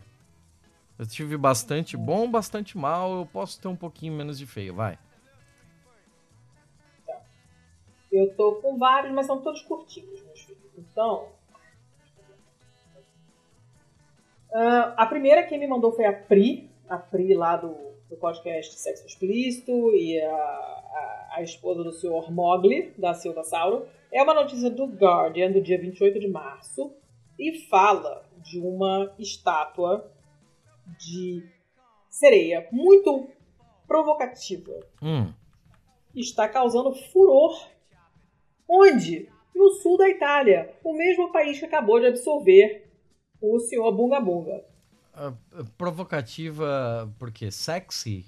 Eu 0.99 1.07
tive 1.07 1.35
bastante 1.35 1.97
bom, 1.97 2.29
bastante 2.29 2.77
mal, 2.77 3.17
eu 3.17 3.25
posso 3.25 3.59
ter 3.59 3.67
um 3.67 3.75
pouquinho 3.75 4.13
menos 4.13 4.37
de 4.37 4.45
feio, 4.45 4.75
vai. 4.75 4.99
Tá. 7.07 7.19
Eu 8.11 8.35
tô 8.35 8.55
com 8.61 8.77
vários, 8.77 9.11
mas 9.13 9.25
são 9.25 9.41
todos 9.41 9.63
curtinhos, 9.63 10.23
meus 10.23 10.41
filhos. 10.41 10.61
Então. 10.77 11.29
Uh, 14.51 14.93
a 14.95 15.07
primeira 15.07 15.43
que 15.43 15.57
me 15.57 15.65
mandou 15.65 15.91
foi 15.91 16.05
a 16.05 16.13
Pri, 16.13 16.69
a 16.87 16.97
Pri 16.97 17.33
lá 17.33 17.57
do 17.57 17.94
do 18.15 18.17
podcast 18.17 18.79
Sexo 18.79 19.05
Explícito 19.05 19.93
e 19.93 20.19
a, 20.19 20.33
a, 20.33 21.33
a, 21.35 21.43
esposa 21.43 21.83
do 21.83 21.91
senhor 21.91 22.31
Mogli, 22.31 22.93
da 22.97 23.13
Silva 23.13 23.43
Sauro. 23.43 23.85
É 24.11 24.23
uma 24.23 24.33
notícia 24.33 24.69
do 24.69 24.85
Guardian, 24.85 25.51
do 25.51 25.61
dia 25.61 25.77
28 25.77 26.19
de 26.19 26.27
março, 26.27 26.93
e 27.37 27.67
fala 27.67 28.25
de 28.37 28.59
uma 28.59 29.13
estátua 29.19 30.09
de 30.97 31.43
sereia 32.09 32.67
muito 32.71 33.27
provocativa. 33.85 34.79
Hum. 35.01 35.33
Está 36.15 36.47
causando 36.47 36.95
furor. 37.11 37.67
Onde? 38.67 39.29
No 39.53 39.71
sul 39.71 39.97
da 39.97 40.09
Itália, 40.09 40.73
o 40.83 40.93
mesmo 40.93 41.31
país 41.31 41.59
que 41.59 41.65
acabou 41.65 41.99
de 41.99 42.07
absorver 42.07 42.89
o 43.41 43.59
senhor 43.59 43.91
Bunga 43.91 44.19
Bunga. 44.19 44.65
Provocativa 45.77 47.09
porque 47.17 47.49
sexy? 47.49 48.25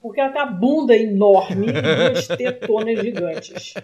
Porque 0.00 0.20
ela 0.20 0.32
tem 0.32 0.40
a 0.40 0.46
bunda 0.46 0.96
enorme 0.96 1.66
e 1.68 1.72
duas 1.72 2.26
tetonas 2.38 2.98
gigantes. 3.00 3.74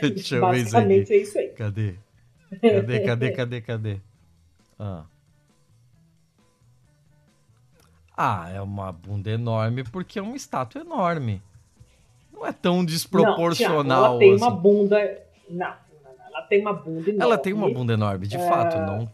Deixa 0.00 0.36
eu 0.36 0.40
Basicamente 0.40 1.08
ver 1.08 1.14
é 1.14 1.22
isso 1.22 1.38
aí. 1.38 1.48
Cadê? 1.48 1.94
Cadê, 2.60 3.00
cadê, 3.00 3.32
cadê, 3.32 3.60
cadê? 3.60 3.96
Ah. 4.78 5.04
ah, 8.16 8.50
é 8.54 8.60
uma 8.60 8.92
bunda 8.92 9.30
enorme 9.30 9.84
porque 9.84 10.18
é 10.18 10.22
uma 10.22 10.36
estátua 10.36 10.82
enorme. 10.82 11.42
Não 12.32 12.46
é 12.46 12.52
tão 12.52 12.84
desproporcional. 12.84 13.82
Não, 13.84 14.04
ela 14.06 14.18
tem 14.18 14.34
assim. 14.34 14.44
uma 14.44 14.50
bunda. 14.50 15.22
Não, 15.48 15.74
ela 16.28 16.42
tem 16.42 16.60
uma 16.60 16.72
bunda 16.72 17.10
enorme. 17.10 17.22
Ela 17.22 17.38
tem 17.38 17.52
uma 17.52 17.70
bunda 17.70 17.92
enorme, 17.92 18.26
de 18.26 18.36
é... 18.36 18.48
fato. 18.48 18.76
Não 18.76 19.10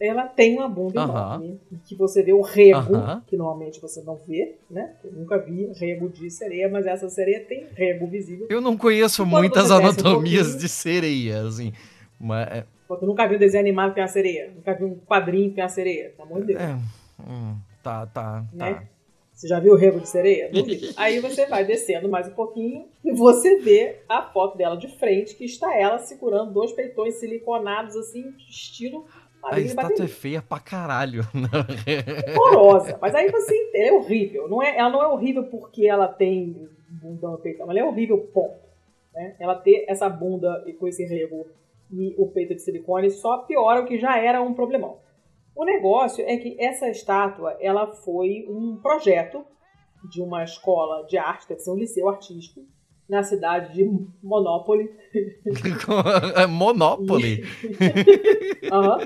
ela 0.00 0.26
tem 0.26 0.56
uma 0.56 0.68
bunda 0.68 1.02
enorme, 1.02 1.60
que 1.84 1.94
você 1.94 2.22
vê 2.22 2.32
o 2.32 2.40
rego, 2.40 2.94
que 3.26 3.36
normalmente 3.36 3.80
você 3.80 4.02
não 4.02 4.18
vê, 4.26 4.56
né? 4.70 4.94
Eu 5.04 5.12
nunca 5.12 5.38
vi 5.38 5.70
rego 5.74 6.08
de 6.08 6.30
sereia, 6.30 6.68
mas 6.68 6.86
essa 6.86 7.08
sereia 7.10 7.44
tem 7.44 7.66
rego 7.74 8.06
visível. 8.06 8.46
Eu 8.48 8.60
não 8.60 8.76
conheço 8.76 9.26
muitas 9.26 9.70
anatomias 9.70 10.54
um 10.54 10.58
de 10.58 10.68
sereia, 10.68 11.42
assim. 11.42 11.72
Mas... 12.18 12.48
É 12.48 12.64
tu 12.96 13.06
nunca 13.06 13.26
viu 13.26 13.36
um 13.36 13.40
desenho 13.40 13.62
animado 13.62 13.90
que 13.90 13.94
tem 13.96 14.02
uma 14.02 14.08
sereia? 14.08 14.52
Nunca 14.54 14.74
viu 14.74 14.88
um 14.88 14.98
quadrinho 14.98 15.50
que 15.50 15.56
tem 15.56 15.64
uma 15.64 15.70
sereia? 15.70 16.10
Pelo 16.16 16.28
amor 16.28 16.40
de 16.40 16.46
Deus. 16.48 16.60
É, 16.60 16.74
hum, 17.20 17.56
tá, 17.82 18.06
tá, 18.06 18.44
né? 18.52 18.74
tá. 18.74 18.82
Você 19.32 19.48
já 19.48 19.58
viu 19.58 19.72
o 19.72 19.76
rego 19.76 20.00
de 20.00 20.08
sereia? 20.08 20.50
Aí 20.98 21.18
você 21.18 21.46
vai 21.46 21.64
descendo 21.64 22.10
mais 22.10 22.28
um 22.28 22.32
pouquinho 22.32 22.88
e 23.02 23.12
você 23.12 23.58
vê 23.58 24.00
a 24.06 24.22
foto 24.22 24.58
dela 24.58 24.76
de 24.76 24.88
frente, 24.98 25.34
que 25.34 25.44
está 25.44 25.74
ela 25.74 25.98
segurando 25.98 26.52
dois 26.52 26.72
peitões 26.72 27.14
siliconados, 27.14 27.96
assim, 27.96 28.34
estilo 28.50 29.06
a 29.44 29.60
estátua 29.60 30.04
é 30.04 30.08
feia 30.08 30.42
pra 30.42 30.58
caralho. 30.58 31.22
Horrorosa. 32.36 32.98
Mas 33.00 33.14
aí 33.14 33.30
você. 33.30 33.70
Ela 33.74 33.88
é 33.88 33.92
horrível. 33.92 34.48
Não 34.48 34.62
é, 34.62 34.76
ela 34.76 34.90
não 34.90 35.02
é 35.02 35.08
horrível 35.08 35.44
porque 35.44 35.86
ela 35.86 36.08
tem 36.08 36.68
bundão 36.88 37.36
peitão. 37.38 37.70
Ela 37.70 37.80
é 37.80 37.84
horrível, 37.84 38.18
ponto. 38.32 38.58
Né? 39.14 39.36
Ela 39.38 39.54
ter 39.54 39.84
essa 39.88 40.08
bunda 40.08 40.64
com 40.78 40.86
esse 40.86 41.04
rego 41.04 41.46
e 41.92 42.14
o 42.16 42.28
peito 42.28 42.54
de 42.54 42.62
silicone 42.62 43.10
só 43.10 43.38
piora 43.38 43.80
o 43.80 43.86
que 43.86 43.98
já 43.98 44.18
era 44.18 44.40
um 44.40 44.54
problemão. 44.54 44.98
O 45.54 45.64
negócio 45.64 46.24
é 46.26 46.36
que 46.36 46.56
essa 46.60 46.88
estátua 46.88 47.56
ela 47.60 47.88
foi 47.88 48.46
um 48.48 48.76
projeto 48.76 49.44
de 50.08 50.22
uma 50.22 50.44
escola 50.44 51.04
de 51.06 51.18
arte, 51.18 51.48
deve 51.48 51.60
ser 51.60 51.70
um 51.70 51.76
liceu 51.76 52.08
artístico, 52.08 52.62
na 53.10 53.22
cidade 53.22 53.74
de 53.74 53.84
Monopoly. 54.22 54.90
Monopoly? 56.48 57.42
E... 57.62 58.70
uhum. 58.72 58.98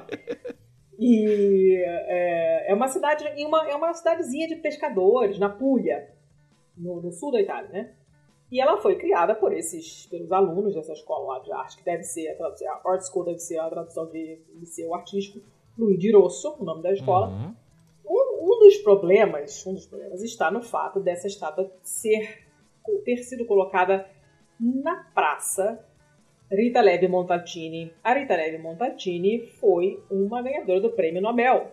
e 0.98 1.76
é, 1.84 2.70
é, 2.70 2.74
uma 2.74 2.86
cidade, 2.86 3.24
uma, 3.44 3.68
é 3.68 3.74
uma 3.74 3.94
cidadezinha 3.94 4.46
de 4.46 4.56
pescadores, 4.56 5.38
na 5.38 5.48
Puglia. 5.48 6.10
no, 6.76 7.00
no 7.00 7.10
sul 7.10 7.32
da 7.32 7.40
Itália, 7.40 7.70
né? 7.70 7.94
E 8.52 8.60
ela 8.60 8.76
foi 8.76 8.96
criada 8.96 9.34
por 9.34 9.52
esses, 9.52 10.06
pelos 10.06 10.30
alunos 10.30 10.74
dessa 10.74 10.92
escola 10.92 11.34
lá 11.34 11.38
de 11.40 11.50
arte, 11.50 11.78
que 11.78 11.84
deve 11.84 12.04
ser 12.04 12.28
a 12.28 12.36
tradução, 12.36 12.68
a 12.68 12.90
Art 12.92 13.02
School 13.02 13.24
deve 13.24 13.38
ser 13.38 13.58
a 13.58 13.68
tradução 13.70 14.06
de 14.06 14.38
liceu 14.60 14.94
artístico, 14.94 15.40
Luigi 15.78 16.12
Rosso, 16.12 16.54
o 16.60 16.64
nome 16.64 16.82
da 16.82 16.92
escola. 16.92 17.28
Uhum. 17.28 17.54
Um, 18.06 18.54
um, 18.54 18.58
dos 18.60 18.76
problemas, 18.78 19.66
um 19.66 19.72
dos 19.72 19.86
problemas 19.86 20.22
está 20.22 20.50
no 20.50 20.62
fato 20.62 21.00
dessa 21.00 21.26
estátua 21.26 21.72
ser, 21.82 22.43
ter 23.04 23.18
sido 23.18 23.44
colocada 23.46 24.08
na 24.60 25.04
praça 25.14 25.84
Rita 26.50 26.80
Levi 26.80 27.08
Montalcini. 27.08 27.92
A 28.02 28.14
Rita 28.14 28.36
Levi 28.36 28.58
Montalcini 28.58 29.46
foi 29.60 30.02
uma 30.10 30.42
ganhadora 30.42 30.80
do 30.80 30.90
Prêmio 30.90 31.22
Nobel 31.22 31.72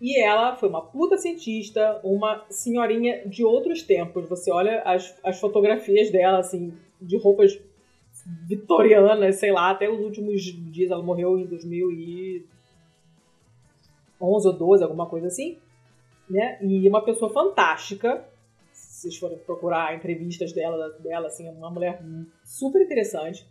e 0.00 0.18
ela 0.18 0.56
foi 0.56 0.68
uma 0.70 0.80
puta 0.80 1.18
cientista, 1.18 2.00
uma 2.02 2.46
senhorinha 2.48 3.28
de 3.28 3.44
outros 3.44 3.82
tempos. 3.82 4.26
Você 4.30 4.50
olha 4.50 4.80
as, 4.82 5.14
as 5.22 5.38
fotografias 5.38 6.10
dela, 6.10 6.38
assim, 6.38 6.72
de 6.98 7.18
roupas 7.18 7.60
vitorianas, 8.48 9.36
sei 9.36 9.52
lá, 9.52 9.70
até 9.70 9.90
os 9.90 10.00
últimos 10.00 10.40
dias. 10.40 10.90
Ela 10.90 11.02
morreu 11.02 11.38
em 11.38 11.44
2011 11.44 12.46
ou 14.18 14.52
12, 14.54 14.82
alguma 14.82 15.04
coisa 15.04 15.26
assim. 15.26 15.58
Né? 16.30 16.58
E 16.62 16.88
uma 16.88 17.04
pessoa 17.04 17.30
fantástica. 17.30 18.24
Se 19.00 19.08
vocês 19.08 19.16
forem 19.16 19.38
procurar 19.38 19.96
entrevistas 19.96 20.52
dela, 20.52 20.90
dela 21.00 21.28
assim, 21.28 21.48
é 21.48 21.50
uma 21.50 21.70
mulher 21.70 22.02
super 22.44 22.82
interessante 22.82 23.48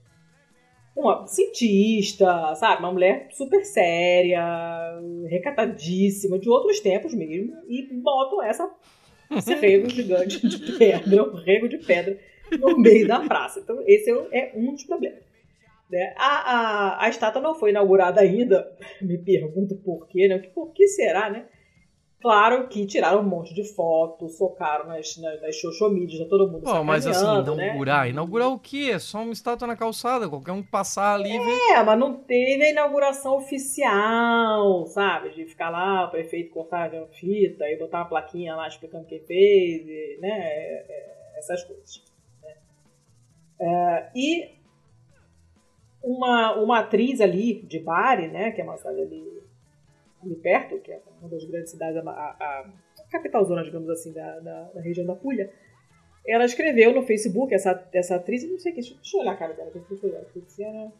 uma 0.95 1.25
cientista, 1.25 2.53
sabe? 2.55 2.81
Uma 2.81 2.91
mulher 2.91 3.29
super 3.31 3.63
séria, 3.63 4.43
recatadíssima, 5.27 6.37
de 6.37 6.49
outros 6.49 6.81
tempos 6.81 7.13
mesmo, 7.13 7.55
e 7.67 7.87
botam 7.93 8.43
essa, 8.43 8.69
esse 9.31 9.53
rego 9.55 9.89
gigante 9.89 10.45
de 10.45 10.77
pedra, 10.77 11.23
um 11.23 11.35
rego 11.35 11.69
de 11.69 11.77
pedra, 11.77 12.19
no 12.59 12.77
meio 12.77 13.07
da 13.07 13.21
praça. 13.21 13.59
Então, 13.59 13.81
esse 13.87 14.11
é, 14.11 14.51
é 14.51 14.51
um 14.55 14.73
dos 14.73 14.83
problemas. 14.83 15.23
Né? 15.89 16.13
A, 16.17 16.27
a, 16.27 17.05
a 17.05 17.09
estátua 17.09 17.41
não 17.41 17.55
foi 17.55 17.69
inaugurada 17.71 18.21
ainda, 18.21 18.69
me 19.01 19.17
pergunto 19.17 19.75
por 19.77 20.07
quê, 20.07 20.27
né? 20.27 20.37
Por 20.53 20.73
que 20.73 20.87
será, 20.87 21.29
né? 21.29 21.45
Claro 22.21 22.67
que 22.67 22.85
tiraram 22.85 23.21
um 23.21 23.23
monte 23.23 23.53
de 23.53 23.63
fotos, 23.63 24.37
socaram 24.37 24.87
nas, 24.87 25.15
nas, 25.17 25.41
nas 25.41 25.61
todo 26.27 26.51
mundo 26.51 26.63
Pô, 26.63 26.83
mas 26.83 27.07
assim, 27.07 27.23
inaugurar, 27.23 28.03
né? 28.03 28.09
inaugurar 28.09 28.49
o 28.49 28.59
quê? 28.59 28.91
É 28.93 28.99
só 28.99 29.21
uma 29.21 29.31
estátua 29.31 29.65
na 29.65 29.77
calçada, 29.77 30.27
qualquer 30.27 30.51
um 30.51 30.61
passar 30.61 31.13
ali 31.13 31.31
É, 31.31 31.39
vê... 31.39 31.83
mas 31.85 31.97
não 31.97 32.15
teve 32.15 32.65
a 32.65 32.71
inauguração 32.71 33.37
oficial, 33.37 34.85
sabe? 34.87 35.29
De 35.29 35.45
ficar 35.45 35.69
lá, 35.69 36.07
o 36.07 36.11
prefeito 36.11 36.51
cortar 36.51 36.93
a 36.93 37.07
fita 37.07 37.63
e 37.69 37.77
botar 37.77 37.99
uma 37.99 38.09
plaquinha 38.09 38.53
lá 38.53 38.67
explicando 38.67 39.05
o 39.05 39.07
que 39.07 39.19
fez, 39.19 39.87
e, 39.87 40.17
né? 40.19 40.29
É, 40.29 40.85
é, 40.89 41.39
essas 41.39 41.63
coisas. 41.63 42.03
Né? 42.43 42.53
É, 43.61 44.09
e 44.13 44.59
uma, 46.03 46.53
uma 46.57 46.79
atriz 46.79 47.21
ali 47.21 47.61
de 47.61 47.79
Bari, 47.79 48.27
né? 48.27 48.51
Que 48.51 48.59
é 48.59 48.63
uma 48.65 48.75
cidade 48.75 48.99
ali 49.03 49.39
ali 50.23 50.35
perto, 50.35 50.79
que 50.79 50.91
é 50.91 51.01
uma 51.19 51.29
das 51.29 51.43
grandes 51.45 51.71
cidades, 51.71 51.97
a, 51.97 52.09
a, 52.09 52.69
a 52.99 53.03
capital 53.11 53.43
zona, 53.45 53.63
digamos 53.63 53.89
assim, 53.89 54.11
da, 54.13 54.39
da, 54.39 54.63
da, 54.63 54.81
região 54.81 55.05
da 55.05 55.15
Puglia, 55.15 55.51
ela 56.27 56.45
escreveu 56.45 56.93
no 56.93 57.03
Facebook, 57.03 57.53
essa, 57.53 57.87
essa 57.93 58.15
atriz, 58.15 58.49
não 58.49 58.59
sei 58.59 58.73
quem, 58.73 58.83
deixa 58.83 59.17
eu 59.17 59.21
olhar 59.21 59.31
a 59.31 59.37
cara 59.37 59.53
dela, 59.53 59.71
deixa 59.71 60.05
eu 60.05 60.11
olhar, 60.11 60.25
Tiziana... 60.25 60.91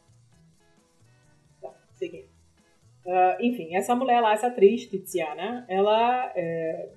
Tá, 1.62 1.74
seguinte. 1.94 2.30
Uh, 3.06 3.42
enfim, 3.42 3.76
essa 3.76 3.96
mulher 3.96 4.22
lá, 4.22 4.34
essa 4.34 4.48
atriz, 4.48 4.86
Tiziana, 4.86 5.66
ela, 5.68 6.32
é, 6.36 6.90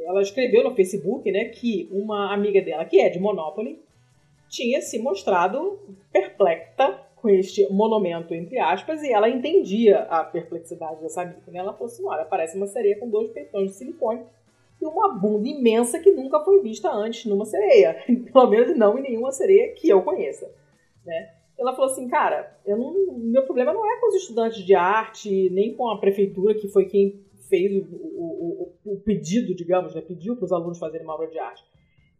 ela 0.00 0.22
escreveu 0.22 0.64
no 0.64 0.74
Facebook, 0.74 1.30
né, 1.30 1.46
que 1.46 1.88
uma 1.92 2.32
amiga 2.32 2.60
dela, 2.60 2.84
que 2.84 3.00
é 3.00 3.08
de 3.08 3.20
Monopoly, 3.20 3.80
tinha 4.48 4.82
se 4.82 4.98
mostrado 4.98 5.80
perplexa 6.12 7.11
com 7.22 7.30
este 7.30 7.66
monumento, 7.72 8.34
entre 8.34 8.58
aspas, 8.58 9.00
e 9.02 9.12
ela 9.12 9.28
entendia 9.28 10.00
a 10.00 10.24
perplexidade 10.24 11.00
dessa 11.00 11.22
amiga. 11.22 11.40
Né? 11.46 11.60
Ela 11.60 11.72
falou 11.72 11.86
assim: 11.86 12.04
olha, 12.04 12.24
parece 12.24 12.56
uma 12.56 12.66
sereia 12.66 12.98
com 12.98 13.08
dois 13.08 13.30
peitões 13.30 13.70
de 13.70 13.76
silicone 13.76 14.22
e 14.80 14.84
uma 14.84 15.14
bunda 15.14 15.48
imensa 15.48 16.00
que 16.00 16.10
nunca 16.10 16.40
foi 16.40 16.60
vista 16.60 16.90
antes 16.92 17.24
numa 17.26 17.44
sereia. 17.44 18.02
Pelo 18.32 18.50
menos 18.50 18.76
não 18.76 18.98
em 18.98 19.02
nenhuma 19.02 19.30
sereia 19.30 19.72
que 19.72 19.88
eu 19.88 20.02
conheça. 20.02 20.52
Né? 21.06 21.30
Ela 21.56 21.72
falou 21.76 21.92
assim, 21.92 22.08
cara, 22.08 22.58
eu 22.66 22.76
não, 22.76 22.92
meu 23.18 23.44
problema 23.44 23.72
não 23.72 23.88
é 23.88 24.00
com 24.00 24.08
os 24.08 24.16
estudantes 24.16 24.64
de 24.64 24.74
arte, 24.74 25.48
nem 25.50 25.74
com 25.74 25.88
a 25.88 25.98
prefeitura, 25.98 26.54
que 26.54 26.66
foi 26.66 26.86
quem 26.86 27.20
fez 27.48 27.72
o, 27.72 27.94
o, 27.94 28.74
o, 28.84 28.92
o 28.94 29.00
pedido, 29.00 29.54
digamos, 29.54 29.94
né? 29.94 30.00
pediu 30.00 30.34
para 30.34 30.46
os 30.46 30.52
alunos 30.52 30.78
fazerem 30.78 31.06
uma 31.06 31.14
obra 31.14 31.28
de 31.28 31.38
arte. 31.38 31.62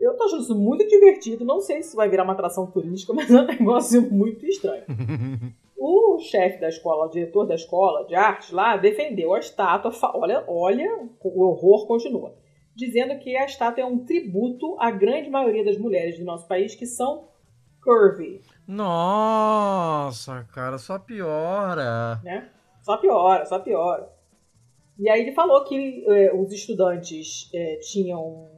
Eu 0.02 0.16
tô 0.16 0.24
achando 0.24 0.42
isso 0.42 0.58
muito 0.58 0.84
divertido. 0.88 1.44
Não 1.44 1.60
sei 1.60 1.80
se 1.80 1.94
vai 1.94 2.08
virar 2.08 2.24
uma 2.24 2.32
atração 2.32 2.66
turística, 2.66 3.12
mas 3.14 3.30
é 3.30 3.40
um 3.40 3.46
negócio 3.46 4.02
muito 4.02 4.44
estranho. 4.44 4.82
o 5.78 6.18
chefe 6.18 6.60
da 6.60 6.68
escola, 6.68 7.06
o 7.06 7.08
diretor 7.08 7.46
da 7.46 7.54
escola 7.54 8.04
de 8.04 8.16
arte 8.16 8.52
lá, 8.52 8.76
defendeu 8.76 9.32
a 9.32 9.38
estátua. 9.38 9.92
Olha, 10.14 10.44
olha, 10.48 11.08
o 11.22 11.44
horror 11.44 11.86
continua. 11.86 12.34
Dizendo 12.74 13.16
que 13.20 13.36
a 13.36 13.44
estátua 13.44 13.84
é 13.84 13.86
um 13.86 14.04
tributo 14.04 14.76
à 14.80 14.90
grande 14.90 15.30
maioria 15.30 15.64
das 15.64 15.78
mulheres 15.78 16.18
do 16.18 16.24
nosso 16.24 16.48
país 16.48 16.74
que 16.74 16.84
são 16.86 17.28
curvy. 17.80 18.40
Nossa, 18.66 20.48
cara, 20.52 20.78
só 20.78 20.98
piora. 20.98 22.20
Né? 22.24 22.48
Só 22.80 22.96
piora, 22.96 23.46
só 23.46 23.60
piora. 23.60 24.10
E 24.98 25.08
aí 25.08 25.20
ele 25.20 25.32
falou 25.32 25.64
que 25.64 26.04
eh, 26.08 26.32
os 26.34 26.52
estudantes 26.52 27.48
eh, 27.54 27.76
tinham 27.76 28.50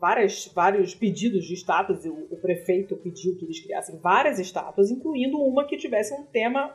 várias, 0.00 0.46
vários 0.54 0.94
pedidos 0.94 1.44
de 1.44 1.54
estátuas, 1.54 2.04
o, 2.06 2.26
o 2.30 2.36
prefeito 2.36 2.96
pediu 2.96 3.36
que 3.36 3.44
eles 3.44 3.60
criassem 3.60 3.98
várias 3.98 4.38
estátuas, 4.38 4.90
incluindo 4.90 5.38
uma 5.38 5.64
que 5.64 5.76
tivesse 5.76 6.14
um 6.14 6.24
tema 6.24 6.74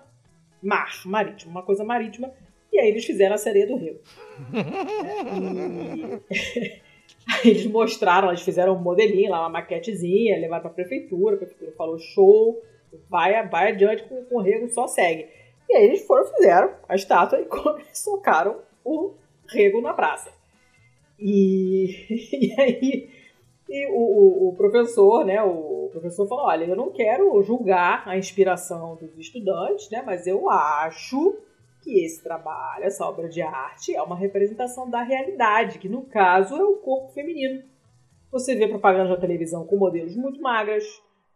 mar, 0.62 0.92
marítimo, 1.06 1.52
uma 1.52 1.64
coisa 1.64 1.84
marítima, 1.84 2.32
e 2.72 2.80
aí 2.80 2.90
eles 2.90 3.06
fizeram 3.06 3.36
a 3.36 3.38
sereia 3.38 3.68
do 3.68 3.78
rio. 3.78 4.00
e... 6.32 6.82
aí 7.28 7.50
eles 7.50 7.66
mostraram, 7.66 8.30
eles 8.30 8.42
fizeram 8.42 8.76
um 8.76 8.82
modelinho 8.82 9.32
lá, 9.32 9.42
uma 9.42 9.50
maquetezinha, 9.50 10.40
levaram 10.40 10.62
para 10.62 10.72
a 10.72 10.76
prefeitura, 10.76 11.36
a 11.36 11.38
prefeitura 11.40 11.72
falou 11.72 11.98
show, 11.98 12.62
vai, 13.10 13.48
vai 13.48 13.72
adiante 13.72 14.04
com, 14.04 14.24
com 14.26 14.36
o 14.36 14.42
rego, 14.42 14.70
só 14.70 14.88
segue. 14.88 15.28
E 15.68 15.76
aí 15.76 15.86
eles 15.86 16.06
foram, 16.06 16.26
fizeram 16.26 16.74
a 16.88 16.96
estátua 16.96 17.40
e 17.40 17.48
socaram 17.94 18.60
o 18.84 19.14
rego 19.48 19.82
na 19.82 19.94
praça. 19.94 20.32
E, 21.20 22.06
e 22.10 22.62
aí 22.62 23.15
e 23.68 23.88
o, 23.88 23.98
o, 23.98 24.50
o, 24.50 24.56
professor, 24.56 25.26
né, 25.26 25.42
o 25.42 25.90
professor 25.92 26.28
falou, 26.28 26.46
olha, 26.46 26.66
eu 26.66 26.76
não 26.76 26.92
quero 26.92 27.42
julgar 27.42 28.08
a 28.08 28.18
inspiração 28.18 28.96
dos 28.96 29.18
estudantes, 29.18 29.90
né, 29.90 30.04
mas 30.06 30.28
eu 30.28 30.50
acho 30.50 31.38
que 31.82 32.04
esse 32.04 32.24
trabalho, 32.24 32.84
essa 32.84 33.06
obra 33.06 33.28
de 33.28 33.42
arte, 33.42 33.96
é 33.96 34.02
uma 34.02 34.16
representação 34.16 34.90
da 34.90 35.02
realidade, 35.02 35.80
que 35.80 35.90
no 35.90 36.04
caso 36.04 36.56
é 36.56 36.64
o 36.64 36.78
corpo 36.78 37.14
feminino. 37.14 37.64
Você 38.32 38.56
vê 38.56 38.68
propaganda 38.68 39.10
na 39.10 39.18
televisão 39.18 39.66
com 39.66 39.78
modelos 39.78 40.16
muito 40.16 40.42
magras, 40.42 40.84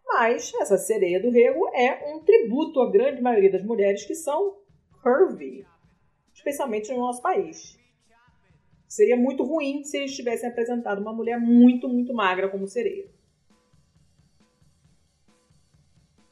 mas 0.05 0.51
essa 0.59 0.77
sereia 0.77 1.21
do 1.21 1.29
rego 1.31 1.67
é 1.73 2.13
um 2.13 2.19
tributo 2.19 2.81
à 2.81 2.91
grande 2.91 3.21
maioria 3.21 3.51
das 3.51 3.63
mulheres 3.63 4.05
que 4.05 4.15
são 4.15 4.57
curvy, 5.01 5.65
especialmente 6.33 6.91
no 6.91 6.99
nosso 6.99 7.21
país. 7.21 7.78
Seria 8.89 9.15
muito 9.15 9.43
ruim 9.43 9.83
se 9.83 9.97
eles 9.97 10.15
tivessem 10.15 10.49
apresentado 10.49 10.99
uma 10.99 11.13
mulher 11.13 11.39
muito, 11.39 11.87
muito 11.87 12.11
magra 12.11 12.49
como 12.49 12.67
sereia. 12.67 13.07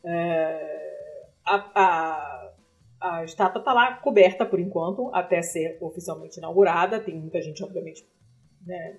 É, 0.03 1.27
a, 1.45 1.71
a, 1.75 2.53
a 2.99 3.23
estátua 3.23 3.59
está 3.59 3.71
lá 3.71 3.97
coberta 3.97 4.43
por 4.43 4.59
enquanto, 4.59 5.13
até 5.13 5.39
ser 5.43 5.77
oficialmente 5.79 6.39
inaugurada. 6.39 6.99
Tem 6.99 7.13
muita 7.13 7.39
gente, 7.43 7.63
obviamente, 7.63 8.03
né, 8.65 8.97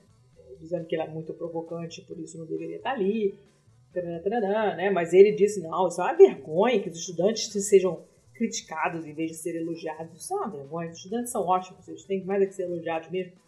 dizendo 0.60 0.86
que 0.86 0.94
ela 0.94 1.06
é 1.06 1.08
muito 1.08 1.34
provocante, 1.34 2.02
por 2.02 2.16
isso 2.16 2.38
não 2.38 2.46
deveria 2.46 2.76
estar 2.76 2.92
ali. 2.92 3.36
né? 4.76 4.88
Mas 4.88 5.12
ele 5.12 5.32
disse: 5.32 5.60
não, 5.60 5.88
isso 5.88 6.00
é 6.00 6.04
uma 6.04 6.16
vergonha 6.16 6.80
que 6.80 6.90
os 6.90 6.98
estudantes 7.00 7.50
sejam 7.66 8.04
criticados 8.34 9.04
em 9.04 9.12
vez 9.12 9.32
de 9.32 9.36
serem 9.36 9.62
elogiados. 9.62 10.22
Isso 10.22 10.32
é 10.32 10.36
uma 10.36 10.48
vergonha. 10.48 10.90
Os 10.90 10.98
estudantes 10.98 11.32
são 11.32 11.44
ótimos, 11.44 11.88
eles 11.88 12.04
têm 12.04 12.24
mais 12.24 12.40
é 12.40 12.46
que 12.46 12.54
ser 12.54 12.62
elogiados 12.62 13.10
mesmo. 13.10 13.47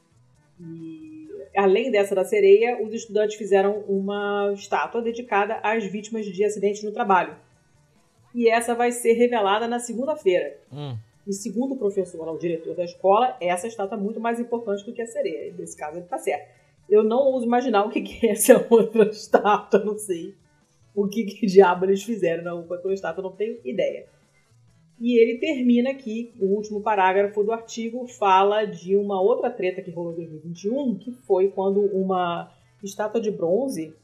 E, 0.60 1.28
além 1.56 1.90
dessa 1.90 2.14
da 2.14 2.24
sereia, 2.24 2.82
os 2.82 2.92
estudantes 2.92 3.36
fizeram 3.36 3.80
uma 3.88 4.52
estátua 4.54 5.00
dedicada 5.00 5.58
às 5.62 5.84
vítimas 5.84 6.26
de 6.26 6.44
acidentes 6.44 6.82
no 6.82 6.92
trabalho. 6.92 7.34
E 8.34 8.48
essa 8.48 8.74
vai 8.74 8.92
ser 8.92 9.14
revelada 9.14 9.66
na 9.66 9.78
segunda-feira. 9.78 10.56
Hum. 10.72 10.96
E 11.26 11.32
segundo 11.32 11.74
o 11.74 11.78
professor, 11.78 12.28
o 12.28 12.38
diretor 12.38 12.74
da 12.74 12.84
escola, 12.84 13.36
essa 13.40 13.66
estátua 13.66 13.96
é 13.96 14.00
muito 14.00 14.20
mais 14.20 14.38
importante 14.38 14.84
do 14.84 14.92
que 14.92 15.02
a 15.02 15.06
sereia. 15.06 15.52
Nesse 15.56 15.76
caso, 15.76 15.96
ele 15.96 16.04
está 16.04 16.18
certo. 16.18 16.48
Eu 16.88 17.04
não 17.04 17.18
ouso 17.18 17.46
imaginar 17.46 17.84
o 17.84 17.90
que, 17.90 18.00
que 18.00 18.26
é 18.26 18.32
essa 18.32 18.66
outra 18.70 19.08
estátua, 19.08 19.80
não 19.84 19.96
sei. 19.96 20.34
O 20.94 21.06
que, 21.08 21.24
que 21.24 21.46
diabo 21.46 21.84
eles 21.84 22.02
fizeram 22.02 22.42
na 22.42 22.54
outra 22.54 22.92
estátua, 22.92 23.22
não 23.22 23.32
tenho 23.32 23.58
ideia. 23.64 24.06
E 25.00 25.18
ele 25.18 25.38
termina 25.38 25.90
aqui, 25.90 26.34
o 26.38 26.46
último 26.46 26.82
parágrafo 26.82 27.42
do 27.42 27.52
artigo 27.52 28.06
fala 28.06 28.66
de 28.66 28.96
uma 28.96 29.20
outra 29.20 29.50
treta 29.50 29.80
que 29.80 29.90
rolou 29.90 30.12
em 30.12 30.16
2021, 30.16 30.98
que 30.98 31.10
foi 31.10 31.48
quando 31.48 31.80
uma 31.80 32.52
estátua 32.82 33.20
de 33.20 33.30
bronze 33.30 33.94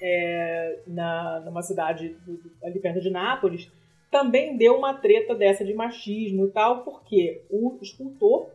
é, 0.00 0.78
na, 0.86 1.40
numa 1.40 1.62
cidade 1.62 2.16
ali 2.62 2.78
perto 2.78 3.00
de 3.00 3.10
Nápoles 3.10 3.68
também 4.10 4.56
deu 4.56 4.76
uma 4.76 4.94
treta 4.94 5.34
dessa 5.34 5.64
de 5.64 5.74
machismo 5.74 6.46
e 6.46 6.50
tal, 6.50 6.82
porque 6.82 7.42
o 7.50 7.78
escultor 7.82 8.48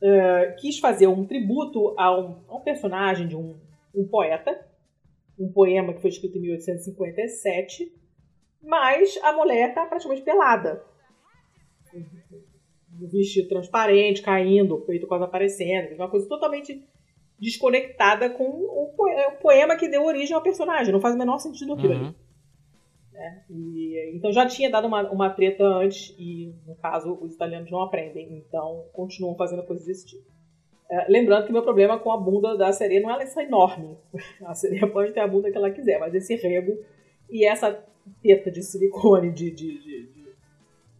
uh, 0.00 0.56
quis 0.58 0.78
fazer 0.78 1.06
um 1.06 1.26
tributo 1.26 1.94
a 1.98 2.18
um, 2.18 2.36
a 2.48 2.56
um 2.56 2.60
personagem 2.60 3.28
de 3.28 3.36
um, 3.36 3.56
um, 3.94 4.06
poeta, 4.06 4.66
um 5.38 5.50
poema 5.52 5.92
que 5.92 6.00
foi 6.00 6.10
escrito 6.10 6.38
em 6.38 6.42
1857, 6.42 7.92
mas 8.62 9.18
a 9.22 9.32
mulher 9.32 9.70
está 9.70 9.86
praticamente 9.86 10.22
pelada. 10.22 10.84
O 13.00 13.08
vestido 13.08 13.48
transparente, 13.48 14.22
caindo, 14.22 14.74
o 14.74 14.80
peito 14.82 15.06
quase 15.06 15.24
aparecendo, 15.24 15.94
uma 15.94 16.10
coisa 16.10 16.28
totalmente 16.28 16.84
desconectada 17.38 18.28
com 18.28 18.44
o 18.44 18.92
poema 19.40 19.76
que 19.76 19.88
deu 19.88 20.04
origem 20.04 20.36
ao 20.36 20.42
personagem. 20.42 20.92
Não 20.92 21.00
faz 21.00 21.14
o 21.14 21.18
menor 21.18 21.38
sentido 21.38 21.72
aquilo 21.72 21.94
uhum. 21.94 22.06
ali. 22.06 22.14
Né? 23.12 23.44
E, 23.50 24.12
então 24.14 24.32
já 24.32 24.46
tinha 24.46 24.70
dado 24.70 24.86
uma, 24.86 25.10
uma 25.10 25.30
treta 25.30 25.64
antes 25.64 26.14
e, 26.18 26.54
no 26.66 26.74
caso, 26.76 27.18
os 27.20 27.34
italianos 27.34 27.70
não 27.70 27.82
aprendem, 27.82 28.44
então 28.46 28.84
continuam 28.92 29.36
fazendo 29.36 29.62
coisas 29.64 29.86
desse 29.86 30.06
tipo. 30.06 30.30
É, 30.90 31.06
lembrando 31.08 31.46
que 31.46 31.52
meu 31.52 31.62
problema 31.62 31.98
com 31.98 32.10
a 32.10 32.16
bunda 32.16 32.56
da 32.56 32.72
sereia 32.72 33.00
não 33.00 33.10
é 33.10 33.12
ela 33.12 33.42
enorme. 33.42 33.96
A 34.44 34.54
sereia 34.54 34.88
pode 34.88 35.12
ter 35.12 35.20
a 35.20 35.28
bunda 35.28 35.50
que 35.50 35.56
ela 35.56 35.70
quiser, 35.70 36.00
mas 36.00 36.14
esse 36.14 36.34
rego 36.34 36.76
e 37.30 37.46
essa 37.46 37.84
teta 38.22 38.50
de 38.50 38.62
silicone 38.62 39.30
de, 39.32 39.50
de, 39.50 39.78
de, 39.78 40.08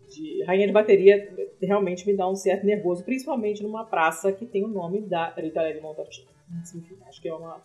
de, 0.09 0.45
rainha 0.45 0.67
de 0.67 0.73
bateria 0.73 1.33
realmente 1.61 2.07
me 2.07 2.17
dá 2.17 2.29
um 2.29 2.35
certo 2.35 2.65
nervoso, 2.65 3.05
principalmente 3.05 3.63
numa 3.63 3.85
praça 3.85 4.33
que 4.33 4.47
tem 4.47 4.65
o 4.65 4.69
nome 4.69 5.01
da 5.01 5.31
Rita 5.31 5.73
de 5.73 5.81
Montalcino. 5.81 6.29
Enfim, 6.51 6.97
acho 7.07 7.21
que 7.21 7.29
é 7.29 7.35
uma, 7.35 7.63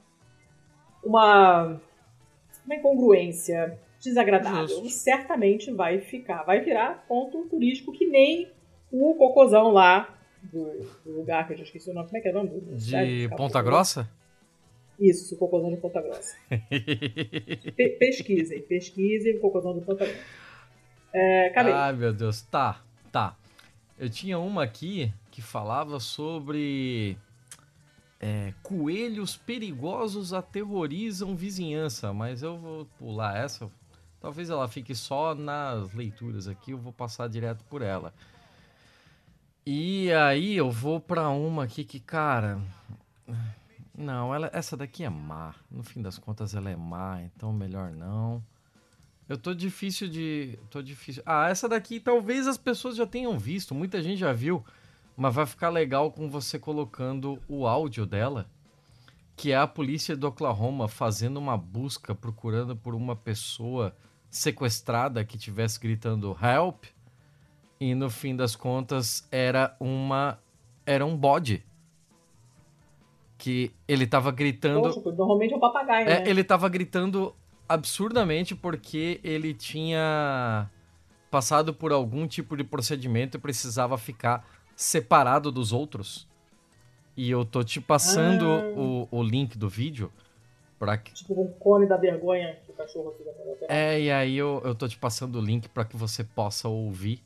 uma, 1.04 1.82
uma 2.66 2.76
incongruência 2.76 3.80
desagradável. 4.04 4.68
Justo. 4.68 4.90
Certamente 4.90 5.72
vai 5.72 6.00
ficar, 6.02 6.44
vai 6.44 6.62
virar 6.62 7.06
ponto 7.08 7.46
turístico 7.46 7.92
que 7.92 8.06
nem 8.06 8.52
o 8.92 9.16
cocôzão 9.16 9.72
lá 9.72 10.18
do, 10.44 10.86
do 11.04 11.12
lugar 11.12 11.48
que 11.48 11.54
eu 11.54 11.58
já 11.58 11.64
esqueci 11.64 11.90
o 11.90 11.94
nome. 11.94 12.08
Como 12.08 12.18
é 12.18 12.22
que 12.22 12.28
é 12.28 12.32
o 12.32 12.36
nome? 12.36 12.50
Do, 12.50 12.76
de 12.76 13.30
Ponta 13.36 13.62
Grossa? 13.62 14.10
Isso, 15.00 15.36
o 15.36 15.38
cocôzão 15.38 15.70
de 15.70 15.78
Ponta 15.78 16.02
Grossa. 16.02 16.36
Pe 16.50 17.90
pesquisem, 18.00 18.62
pesquisem 18.62 19.38
o 19.38 19.42
cocôzão 19.42 19.78
de 19.78 19.86
Ponta 19.86 20.06
Grossa. 20.06 20.20
É, 21.14 21.54
Ai, 21.58 21.94
meu 21.94 22.14
Deus. 22.14 22.42
Tá, 22.42 22.82
tá. 23.12 23.38
Eu 23.98 24.10
tinha 24.10 24.38
uma 24.38 24.64
aqui 24.64 25.14
que 25.32 25.42
falava 25.42 26.00
sobre 26.00 27.18
é, 28.20 28.54
coelhos 28.62 29.38
perigosos 29.38 30.34
aterrorizam 30.34 31.36
vizinhança, 31.36 32.12
mas 32.12 32.44
eu 32.44 32.58
vou 32.58 32.86
pular 32.98 33.38
essa, 33.38 33.70
Talvez 34.26 34.50
ela 34.50 34.68
fique 34.68 34.96
só 34.96 35.36
nas 35.36 35.94
leituras 35.94 36.48
aqui, 36.48 36.72
eu 36.72 36.80
vou 36.80 36.92
passar 36.92 37.30
direto 37.30 37.64
por 37.66 37.84
ela. 37.84 38.12
E 39.64 40.12
aí 40.14 40.56
eu 40.56 40.72
vou 40.72 41.00
para 41.00 41.30
uma 41.30 41.66
aqui 41.66 41.84
que, 41.84 42.00
cara. 42.00 42.60
Não, 43.98 44.36
ela, 44.36 44.50
essa 44.54 44.76
daqui 44.76 45.04
é 45.04 45.10
má. 45.10 45.56
No 45.72 45.84
fim 45.84 46.02
das 46.02 46.18
contas, 46.18 46.54
ela 46.54 46.70
é 46.70 46.76
má, 46.76 47.22
então 47.24 47.54
melhor 47.54 47.92
não. 47.92 48.44
Eu 49.28 49.38
tô 49.38 49.54
difícil 49.54 50.08
de. 50.08 50.60
tô 50.70 50.82
difícil. 50.82 51.24
Ah, 51.26 51.50
essa 51.50 51.68
daqui 51.68 52.00
talvez 52.00 52.46
as 52.46 52.58
pessoas 52.58 52.96
já 52.96 53.08
tenham 53.08 53.40
visto, 53.40 53.74
muita 53.74 54.02
gente 54.02 54.20
já 54.20 54.34
viu, 54.34 54.64
mas 55.16 55.34
vai 55.34 55.46
ficar 55.46 55.70
legal 55.70 56.12
com 56.12 56.30
você 56.30 56.60
colocando 56.60 57.42
o 57.48 57.66
áudio 57.66 58.06
dela, 58.06 58.48
que 59.36 59.52
é 59.52 59.58
a 59.58 59.66
polícia 59.66 60.16
do 60.16 60.28
Oklahoma 60.28 60.88
fazendo 60.88 61.38
uma 61.38 61.58
busca 61.58 62.14
procurando 62.14 62.76
por 62.76 62.94
uma 62.94 63.16
pessoa 63.16 63.96
sequestrada 64.30 65.24
que 65.24 65.38
tivesse 65.38 65.80
gritando 65.80 66.38
help 66.42 66.84
e 67.80 67.96
no 67.96 68.10
fim 68.10 68.36
das 68.36 68.56
contas 68.56 69.28
era 69.32 69.76
uma 69.80 70.38
era 70.86 71.06
um 71.06 71.16
bode 71.16 71.64
que 73.46 73.72
ele 73.88 74.08
tava 74.08 74.32
gritando 74.32 74.82
Poxa, 74.82 75.12
normalmente 75.12 75.54
é 75.54 75.58
um 75.58 75.60
papagaio 75.60 76.10
é, 76.10 76.20
né? 76.20 76.24
ele 76.28 76.44
tava 76.44 76.68
gritando 76.68 77.32
absurdamente 77.70 78.56
porque 78.56 79.20
ele 79.24 79.54
tinha 79.54 80.68
passado 81.30 81.72
por 81.72 81.92
algum 81.92 82.26
tipo 82.26 82.58
de 82.58 82.64
procedimento 82.64 83.38
e 83.38 83.40
precisava 83.40 84.00
ficar 84.00 84.44
separado 84.76 85.52
dos 85.52 85.72
outros 85.72 86.28
e 87.16 87.30
eu 87.30 87.46
tô 87.46 87.64
te 87.64 87.80
passando 87.80 88.46
ah. 88.46 88.74
o, 88.76 89.08
o 89.12 89.22
link 89.22 89.56
do 89.60 89.70
vídeo 89.70 90.12
Pra 90.80 90.98
que... 90.98 91.14
Tipo 91.14 91.42
um 91.42 91.48
cone 91.54 91.88
da 91.88 91.96
vergonha 91.98 92.58
que 92.66 92.72
o 92.72 92.74
cachorro 92.74 93.14
fica 93.18 93.32
É, 93.70 94.02
e 94.02 94.12
aí 94.12 94.36
eu, 94.36 94.62
eu 94.66 94.76
tô 94.76 94.88
te 94.90 94.98
passando 94.98 95.40
o 95.40 95.42
link 95.42 95.70
para 95.70 95.86
que 95.86 95.96
você 95.96 96.22
possa 96.22 96.68
ouvir. 96.68 97.24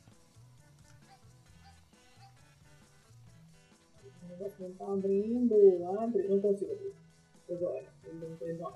Não 4.60 4.72
tá 4.72 4.86
abrindo, 4.91 5.56
abre, 5.99 6.27
não 6.27 6.40
consigo 6.40 6.72
abrir. 6.72 6.94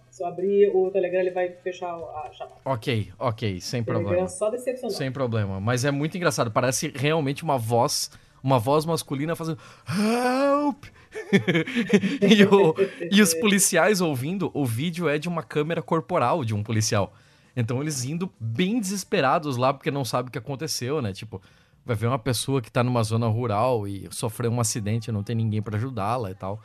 Se 0.09 0.23
eu 0.23 0.27
abrir 0.27 0.75
o 0.75 0.89
Telegram, 0.89 1.19
ele 1.19 1.31
vai 1.31 1.49
fechar 1.49 1.93
a 1.93 2.31
chamada. 2.31 2.57
Ok, 2.65 3.11
ok, 3.19 3.61
sem 3.61 3.83
problema. 3.83 4.27
só 4.27 4.49
decepcionado. 4.49 4.97
Sem 4.97 5.11
problema. 5.11 5.59
Mas 5.59 5.85
é 5.85 5.91
muito 5.91 6.17
engraçado. 6.17 6.49
Parece 6.49 6.91
realmente 6.95 7.43
uma 7.43 7.57
voz, 7.57 8.09
uma 8.41 8.57
voz 8.57 8.83
masculina 8.85 9.35
fazendo 9.35 9.59
Help! 9.87 10.85
e, 12.27 12.43
o, 12.45 12.73
e 13.11 13.21
os 13.21 13.35
policiais 13.35 14.01
ouvindo, 14.01 14.49
o 14.55 14.65
vídeo 14.65 15.07
é 15.07 15.19
de 15.19 15.29
uma 15.29 15.43
câmera 15.43 15.81
corporal 15.81 16.43
de 16.43 16.55
um 16.55 16.63
policial. 16.63 17.13
Então 17.55 17.79
eles 17.79 18.03
indo 18.03 18.31
bem 18.39 18.79
desesperados 18.79 19.57
lá 19.57 19.71
porque 19.71 19.91
não 19.91 20.03
sabem 20.03 20.29
o 20.29 20.31
que 20.31 20.39
aconteceu, 20.39 20.99
né? 20.99 21.13
Tipo, 21.13 21.39
vai 21.85 21.95
ver 21.95 22.07
uma 22.07 22.19
pessoa 22.19 22.61
que 22.61 22.71
tá 22.71 22.83
numa 22.83 23.03
zona 23.03 23.27
rural 23.27 23.87
e 23.87 24.07
sofreu 24.11 24.51
um 24.51 24.59
acidente, 24.59 25.11
não 25.11 25.23
tem 25.23 25.35
ninguém 25.35 25.61
para 25.61 25.77
ajudá-la 25.77 26.31
e 26.31 26.35
tal. 26.35 26.61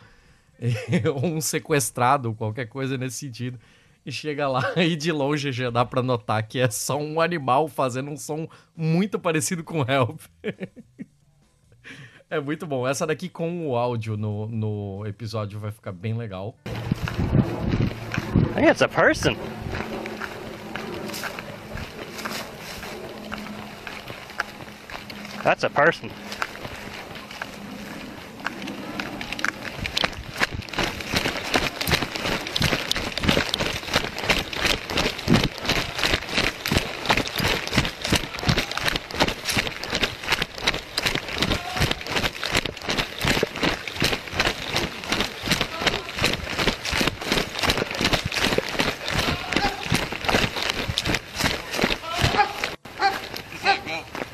Ou 1.14 1.26
um 1.26 1.40
sequestrado, 1.40 2.34
qualquer 2.34 2.66
coisa 2.66 2.96
nesse 2.96 3.18
sentido. 3.18 3.58
E 4.04 4.12
chega 4.12 4.48
lá 4.48 4.62
e 4.76 4.96
de 4.96 5.12
longe 5.12 5.52
já 5.52 5.70
dá 5.70 5.84
pra 5.84 6.02
notar 6.02 6.42
que 6.46 6.58
é 6.58 6.70
só 6.70 6.98
um 6.98 7.20
animal 7.20 7.68
fazendo 7.68 8.10
um 8.10 8.16
som 8.16 8.48
muito 8.76 9.18
parecido 9.18 9.62
com 9.62 9.80
Help. 9.80 10.20
É 12.30 12.38
muito 12.38 12.66
bom. 12.66 12.86
Essa 12.86 13.06
daqui 13.06 13.26
com 13.26 13.66
o 13.66 13.74
áudio 13.74 14.14
no, 14.14 14.46
no 14.48 15.06
episódio 15.06 15.58
vai 15.58 15.70
ficar 15.70 15.92
bem 15.92 16.12
legal. 16.14 16.54
I 16.66 18.54
think 18.54 18.68
it's 18.68 18.82
a 18.82 18.88
person. 18.88 19.34
That's 25.42 25.64
a 25.64 25.70
person. 25.70 26.10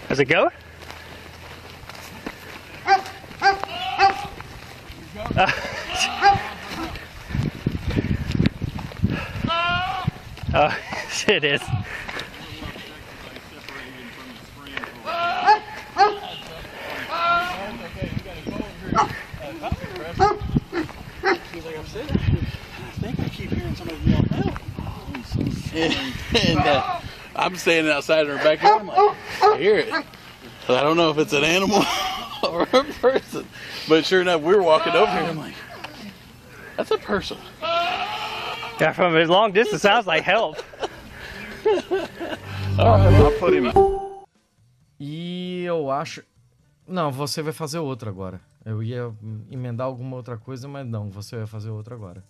Does 0.09 0.20
it 0.20 0.26
go? 0.26 0.48
Uh, 10.55 10.72
it 11.29 11.45
is. 11.45 11.63
and 25.75 26.59
uh, 26.61 27.01
I'm 27.35 27.57
standing 27.57 27.93
outside 27.93 28.27
in 28.27 28.37
her 28.37 28.45
backyard. 28.45 28.83
I'm 28.83 28.87
like, 28.87 29.17
I 29.43 29.57
hear 29.59 29.77
it. 29.79 29.93
I 30.69 30.81
don't 30.81 30.97
know 30.97 31.11
if 31.11 31.19
it's 31.19 31.33
an 31.33 31.45
animal 31.45 31.83
or 32.43 32.63
a 32.63 32.85
person. 32.85 33.47
But 33.89 34.05
sure 34.05 34.21
enough, 34.21 34.41
we 34.41 34.55
were 34.55 34.63
walking 34.63 34.93
over 34.95 35.11
here. 35.11 35.23
I'm 35.23 35.37
like, 35.37 35.55
that's 36.77 36.91
a 36.91 36.99
person. 36.99 37.39
Yeah, 37.61 38.93
from 38.93 39.17
a 39.17 39.25
long 39.25 39.53
distance, 39.53 39.83
sounds 39.83 40.07
like 40.07 40.23
help. 40.23 40.63
E 44.99 45.65
eu 45.65 45.91
acho. 45.91 46.25
Não, 46.87 47.11
você 47.11 47.43
vai 47.43 47.53
fazer 47.53 47.79
outra 47.79 48.11
agora. 48.11 48.41
Eu 48.65 48.83
ia 48.83 49.13
emendar 49.51 49.87
alguma 49.87 50.17
outra 50.17 50.37
coisa, 50.37 50.67
mas 50.69 50.87
não, 50.87 51.11
você 51.11 51.37
vai 51.37 51.47
fazer 51.47 51.71
outra 51.71 51.95
agora. 51.95 52.25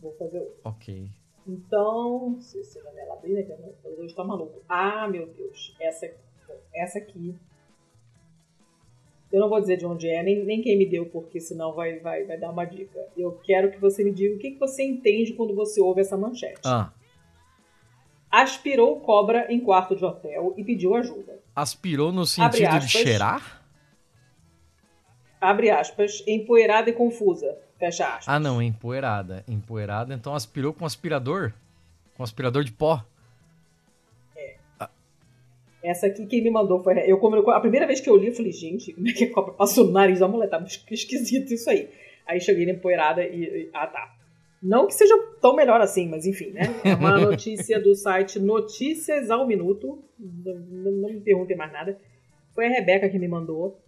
Vou 0.00 0.12
fazer 0.12 0.38
outro. 0.38 0.60
Ok. 0.64 1.08
Então, 1.46 2.36
se 2.40 2.62
você 2.62 2.80
vai 2.82 2.98
ela 2.98 3.14
abrir, 3.14 3.34
né? 3.34 3.42
Que 3.42 3.88
hoje 3.98 4.14
tá 4.14 4.24
maluco. 4.24 4.62
Ah, 4.68 5.08
meu 5.08 5.26
Deus. 5.26 5.74
Essa, 5.80 6.10
essa 6.74 6.98
aqui. 6.98 7.34
Eu 9.32 9.40
não 9.40 9.48
vou 9.48 9.60
dizer 9.60 9.78
de 9.78 9.86
onde 9.86 10.08
é, 10.08 10.22
nem, 10.22 10.44
nem 10.44 10.60
quem 10.60 10.76
me 10.76 10.84
deu, 10.84 11.06
porque 11.06 11.40
senão 11.40 11.72
vai, 11.72 11.98
vai, 12.00 12.24
vai 12.24 12.38
dar 12.38 12.50
uma 12.50 12.66
dica. 12.66 13.00
Eu 13.16 13.32
quero 13.42 13.70
que 13.70 13.78
você 13.80 14.04
me 14.04 14.12
diga 14.12 14.36
o 14.36 14.38
que, 14.38 14.52
que 14.52 14.58
você 14.58 14.82
entende 14.84 15.32
quando 15.32 15.54
você 15.54 15.80
ouve 15.80 16.02
essa 16.02 16.18
manchete. 16.18 16.60
Ah, 16.64 16.92
Aspirou 18.32 18.98
cobra 19.00 19.52
em 19.52 19.60
quarto 19.60 19.94
de 19.94 20.02
hotel 20.02 20.54
e 20.56 20.64
pediu 20.64 20.94
ajuda. 20.96 21.38
aspirou 21.54 22.10
no 22.10 22.24
sentido 22.24 22.56
de 22.60 22.64
aspas. 22.66 22.90
cheirar? 22.90 23.62
Abre 25.38 25.68
aspas, 25.70 26.24
empoeirada 26.26 26.88
e 26.88 26.94
confusa. 26.94 27.58
Fecha 27.78 28.06
aspas. 28.06 28.28
Ah, 28.28 28.40
não, 28.40 28.62
empoeirada. 28.62 29.44
Empoeirada, 29.46 30.14
então 30.14 30.34
aspirou 30.34 30.72
com 30.72 30.86
aspirador? 30.86 31.52
Com 32.16 32.22
aspirador 32.22 32.64
de 32.64 32.72
pó? 32.72 33.04
Essa 35.82 36.06
aqui 36.06 36.24
quem 36.26 36.42
me 36.44 36.50
mandou 36.50 36.80
foi. 36.82 36.96
Eu, 37.10 37.20
a 37.50 37.60
primeira 37.60 37.86
vez 37.88 38.00
que 38.00 38.08
eu 38.08 38.16
li, 38.16 38.28
eu 38.28 38.34
falei, 38.34 38.52
gente, 38.52 38.92
como 38.92 39.08
é 39.08 39.12
que 39.12 39.24
a 39.24 39.32
cobra 39.34 39.52
passou 39.52 39.84
no 39.84 39.90
nariz 39.90 40.20
da 40.20 40.28
mulher? 40.28 40.48
Tá 40.48 40.64
esquisito 40.90 41.52
isso 41.52 41.68
aí. 41.68 41.90
Aí 42.24 42.40
cheguei 42.40 42.64
na 42.64 42.70
empoeirada 42.72 43.24
e- 43.24 43.68
Ah, 43.74 43.88
tá. 43.88 44.14
Não 44.62 44.86
que 44.86 44.94
seja 44.94 45.16
tão 45.40 45.56
melhor 45.56 45.80
assim, 45.80 46.08
mas 46.08 46.24
enfim, 46.24 46.50
né? 46.52 46.62
É 46.84 46.94
uma 46.94 47.18
notícia 47.20 47.80
do 47.80 47.94
site 47.94 48.38
Notícias 48.38 49.30
ao 49.30 49.46
Minuto. 49.46 50.04
Não, 50.18 50.54
não- 50.54 50.92
não 50.92 51.08
me 51.12 51.20
perguntem 51.20 51.56
mais 51.56 51.72
nada. 51.72 51.98
Foi 52.54 52.66
a 52.66 52.70
Rebeca 52.70 53.08
que 53.08 53.18
me 53.18 53.26
mandou. 53.26 53.80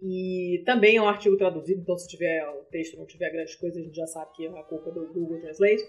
E 0.00 0.62
também 0.64 0.96
é 0.96 1.02
um 1.02 1.08
artigo 1.08 1.36
traduzido, 1.36 1.80
então 1.80 1.98
se 1.98 2.06
tiver 2.08 2.48
o 2.50 2.62
texto 2.70 2.96
não 2.96 3.04
tiver 3.04 3.30
grandes 3.30 3.56
coisas, 3.56 3.80
a 3.80 3.84
gente 3.84 3.96
já 3.96 4.06
sabe 4.06 4.30
que 4.36 4.46
é 4.46 4.48
a 4.48 4.62
culpa 4.62 4.90
do 4.92 5.06
Google 5.12 5.40
Translate. 5.40 5.82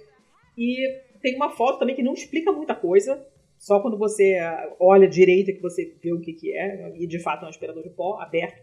E 0.57 1.02
tem 1.22 1.36
uma 1.36 1.52
foto 1.52 1.80
também 1.80 1.95
que 1.95 2.02
não 2.03 2.14
explica 2.14 2.52
muita 2.52 2.73
coisa. 2.76 3.23
Só 3.57 3.80
quando 3.81 3.98
você 3.98 4.36
ah, 4.41 4.76
olha 4.80 5.07
direito 5.07 5.53
que 5.53 5.61
você 5.61 5.94
vê 6.02 6.11
o 6.14 6.19
que, 6.22 6.34
que 6.34 6.56
é. 6.57 6.91
E 6.98 7.06
de 7.06 7.19
fato 7.19 7.44
é 7.44 7.45
um 7.45 7.49
aspirador 7.49 7.84
de 7.84 7.90
pó 7.90 8.19
aberto. 8.19 8.61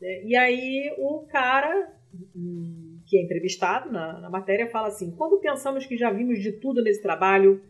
né? 0.00 0.22
E 0.24 0.34
aí 0.34 0.94
o 0.98 1.20
cara 1.26 1.92
hum, 2.34 2.99
que 3.10 3.18
é 3.18 3.22
entrevistado 3.22 3.90
na, 3.90 4.20
na 4.20 4.30
matéria 4.30 4.70
fala 4.70 4.86
assim: 4.86 5.10
quando 5.10 5.40
pensamos 5.40 5.84
que 5.84 5.96
já 5.96 6.12
vimos 6.12 6.40
de 6.40 6.52
tudo 6.52 6.80
nesse 6.80 7.02
trabalho, 7.02 7.60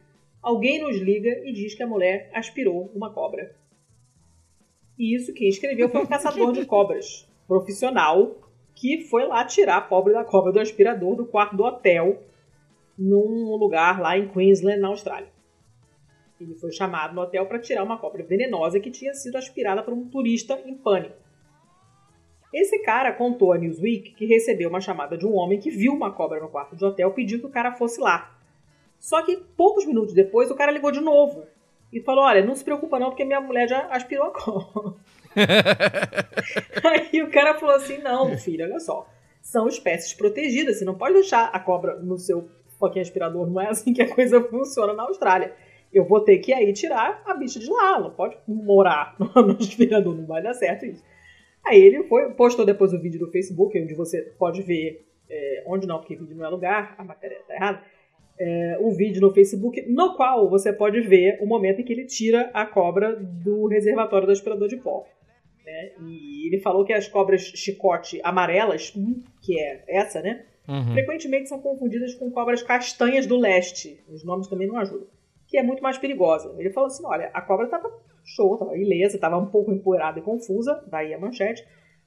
alguém 0.42 0.82
nos 0.82 0.98
liga 0.98 1.30
e 1.46 1.52
diz 1.52 1.74
que 1.74 1.82
a 1.82 1.86
mulher 1.86 2.30
aspirou 2.34 2.92
uma 2.94 3.12
cobra. 3.12 3.56
E 4.98 5.16
isso 5.16 5.32
quem 5.32 5.48
escreveu 5.48 5.88
foi 5.88 6.02
um 6.02 6.06
caçador 6.06 6.52
de 6.52 6.66
cobras 6.66 7.26
profissional 7.48 8.38
que 8.74 9.00
foi 9.04 9.26
lá 9.26 9.44
tirar 9.44 9.78
a 9.78 9.80
pobre 9.80 10.12
da 10.12 10.24
cobra 10.24 10.52
do 10.52 10.60
aspirador 10.60 11.16
do 11.16 11.26
quarto 11.26 11.56
do 11.56 11.64
hotel 11.64 12.22
num 12.96 13.56
lugar 13.56 13.98
lá 13.98 14.16
em 14.16 14.28
Queensland, 14.28 14.78
na 14.78 14.88
Austrália. 14.88 15.28
Ele 16.38 16.54
foi 16.54 16.70
chamado 16.70 17.14
no 17.14 17.22
hotel 17.22 17.46
para 17.46 17.58
tirar 17.58 17.82
uma 17.82 17.98
cobra 17.98 18.22
venenosa 18.22 18.78
que 18.78 18.90
tinha 18.90 19.12
sido 19.14 19.36
aspirada 19.36 19.82
por 19.82 19.92
um 19.92 20.08
turista 20.08 20.58
em 20.66 20.74
pânico. 20.74 21.16
Esse 22.52 22.80
cara 22.80 23.12
contou 23.12 23.52
a 23.52 23.58
Newsweek 23.58 24.12
que 24.12 24.26
recebeu 24.26 24.68
uma 24.68 24.80
chamada 24.80 25.16
de 25.16 25.26
um 25.26 25.34
homem 25.34 25.58
que 25.58 25.70
viu 25.70 25.92
uma 25.92 26.12
cobra 26.12 26.40
no 26.40 26.48
quarto 26.48 26.74
de 26.74 26.84
hotel 26.84 27.12
pediu 27.12 27.38
que 27.38 27.46
o 27.46 27.50
cara 27.50 27.72
fosse 27.72 28.00
lá. 28.00 28.36
Só 28.98 29.22
que 29.22 29.36
poucos 29.56 29.86
minutos 29.86 30.12
depois 30.12 30.50
o 30.50 30.54
cara 30.54 30.72
ligou 30.72 30.90
de 30.90 31.00
novo 31.00 31.44
e 31.92 32.00
falou: 32.00 32.24
Olha, 32.24 32.44
não 32.44 32.54
se 32.54 32.64
preocupa 32.64 32.98
não, 32.98 33.08
porque 33.08 33.24
minha 33.24 33.40
mulher 33.40 33.68
já 33.68 33.86
aspirou 33.86 34.26
a 34.26 34.30
cobra. 34.32 34.94
Aí 36.84 37.22
o 37.22 37.30
cara 37.30 37.54
falou 37.58 37.74
assim: 37.76 37.98
Não, 37.98 38.36
filho, 38.36 38.64
olha 38.64 38.80
só. 38.80 39.08
São 39.40 39.66
espécies 39.68 40.12
protegidas, 40.12 40.78
você 40.78 40.84
não 40.84 40.94
pode 40.94 41.14
deixar 41.14 41.46
a 41.46 41.58
cobra 41.58 41.96
no 41.96 42.18
seu 42.18 42.48
fucking 42.78 43.00
aspirador, 43.00 43.48
não 43.48 43.60
é 43.60 43.68
assim 43.68 43.92
que 43.92 44.02
a 44.02 44.14
coisa 44.14 44.42
funciona 44.42 44.92
na 44.92 45.04
Austrália. 45.04 45.54
Eu 45.92 46.04
vou 46.04 46.20
ter 46.20 46.38
que 46.38 46.52
aí 46.52 46.72
tirar 46.72 47.22
a 47.26 47.34
bicha 47.34 47.58
de 47.58 47.68
lá, 47.68 47.94
ela 47.94 48.00
não 48.00 48.10
pode 48.10 48.36
morar 48.46 49.16
no 49.18 49.56
aspirador, 49.58 50.14
não 50.14 50.26
vai 50.26 50.42
dar 50.42 50.54
certo 50.54 50.86
isso. 50.86 51.02
Aí 51.64 51.80
ele 51.80 52.04
foi, 52.04 52.30
postou 52.30 52.64
depois 52.64 52.92
o 52.92 53.00
vídeo 53.00 53.20
do 53.20 53.30
Facebook, 53.30 53.78
onde 53.80 53.94
você 53.94 54.22
pode 54.38 54.62
ver, 54.62 55.06
é, 55.28 55.64
onde 55.66 55.86
não, 55.86 55.98
porque 55.98 56.16
vídeo 56.16 56.36
não 56.36 56.44
é 56.44 56.48
lugar, 56.48 56.94
a 56.98 57.04
matéria 57.04 57.38
tá 57.46 57.54
errada, 57.54 57.82
é, 58.38 58.78
um 58.80 58.90
vídeo 58.90 59.20
no 59.20 59.32
Facebook 59.32 59.82
no 59.82 60.16
qual 60.16 60.48
você 60.48 60.72
pode 60.72 61.00
ver 61.02 61.38
o 61.42 61.46
momento 61.46 61.80
em 61.80 61.84
que 61.84 61.92
ele 61.92 62.06
tira 62.06 62.50
a 62.54 62.64
cobra 62.64 63.14
do 63.14 63.66
reservatório 63.66 64.26
do 64.26 64.32
aspirador 64.32 64.66
de 64.66 64.78
pó. 64.78 65.06
né? 65.64 65.92
E 66.06 66.46
ele 66.46 66.58
falou 66.60 66.84
que 66.84 66.92
as 66.92 67.06
cobras 67.06 67.42
chicote 67.42 68.18
amarelas, 68.24 68.92
hum, 68.96 69.20
que 69.42 69.60
é 69.60 69.84
essa, 69.86 70.22
né? 70.22 70.46
Uhum. 70.68 70.92
frequentemente 70.92 71.48
são 71.48 71.58
confundidas 71.58 72.14
com 72.14 72.30
cobras 72.30 72.62
castanhas 72.62 73.26
do 73.26 73.36
leste. 73.36 74.00
Os 74.08 74.24
nomes 74.24 74.46
também 74.46 74.68
não 74.68 74.76
ajudam. 74.76 75.08
Que 75.48 75.58
é 75.58 75.62
muito 75.64 75.82
mais 75.82 75.98
perigosa. 75.98 76.54
Ele 76.58 76.70
falou 76.70 76.86
assim: 76.86 77.04
olha, 77.04 77.28
a 77.34 77.40
cobra 77.40 77.64
estava 77.64 77.90
show, 78.34 78.54
estava 78.54 78.76
ilesa, 78.76 79.16
estava 79.16 79.38
um 79.38 79.46
pouco 79.46 79.72
empoeirada 79.72 80.18
e 80.18 80.22
confusa, 80.22 80.82
daí 80.86 81.12
a 81.12 81.18
manchete, 81.18 81.66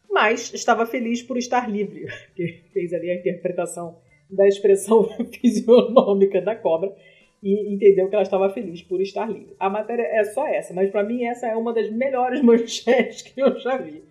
mas 0.09 0.53
estava 0.53 0.85
feliz 0.85 1.21
por 1.21 1.37
estar 1.37 1.69
livre. 1.69 2.07
Que 2.35 2.63
fez 2.73 2.93
ali 2.93 3.09
a 3.09 3.15
interpretação 3.15 3.97
da 4.29 4.47
expressão 4.47 5.03
fisionômica 5.41 6.41
da 6.41 6.55
cobra 6.55 6.93
e 7.41 7.73
entendeu 7.73 8.07
que 8.07 8.15
ela 8.15 8.23
estava 8.23 8.49
feliz 8.49 8.81
por 8.81 9.01
estar 9.01 9.29
livre. 9.29 9.55
A 9.59 9.69
matéria 9.69 10.03
é 10.03 10.23
só 10.23 10.47
essa, 10.47 10.73
mas 10.73 10.89
para 10.89 11.03
mim 11.03 11.25
essa 11.25 11.47
é 11.47 11.55
uma 11.55 11.73
das 11.73 11.91
melhores 11.91 12.41
manchetes 12.43 13.21
que 13.21 13.39
eu 13.41 13.59
já 13.59 13.77
vi. 13.77 14.03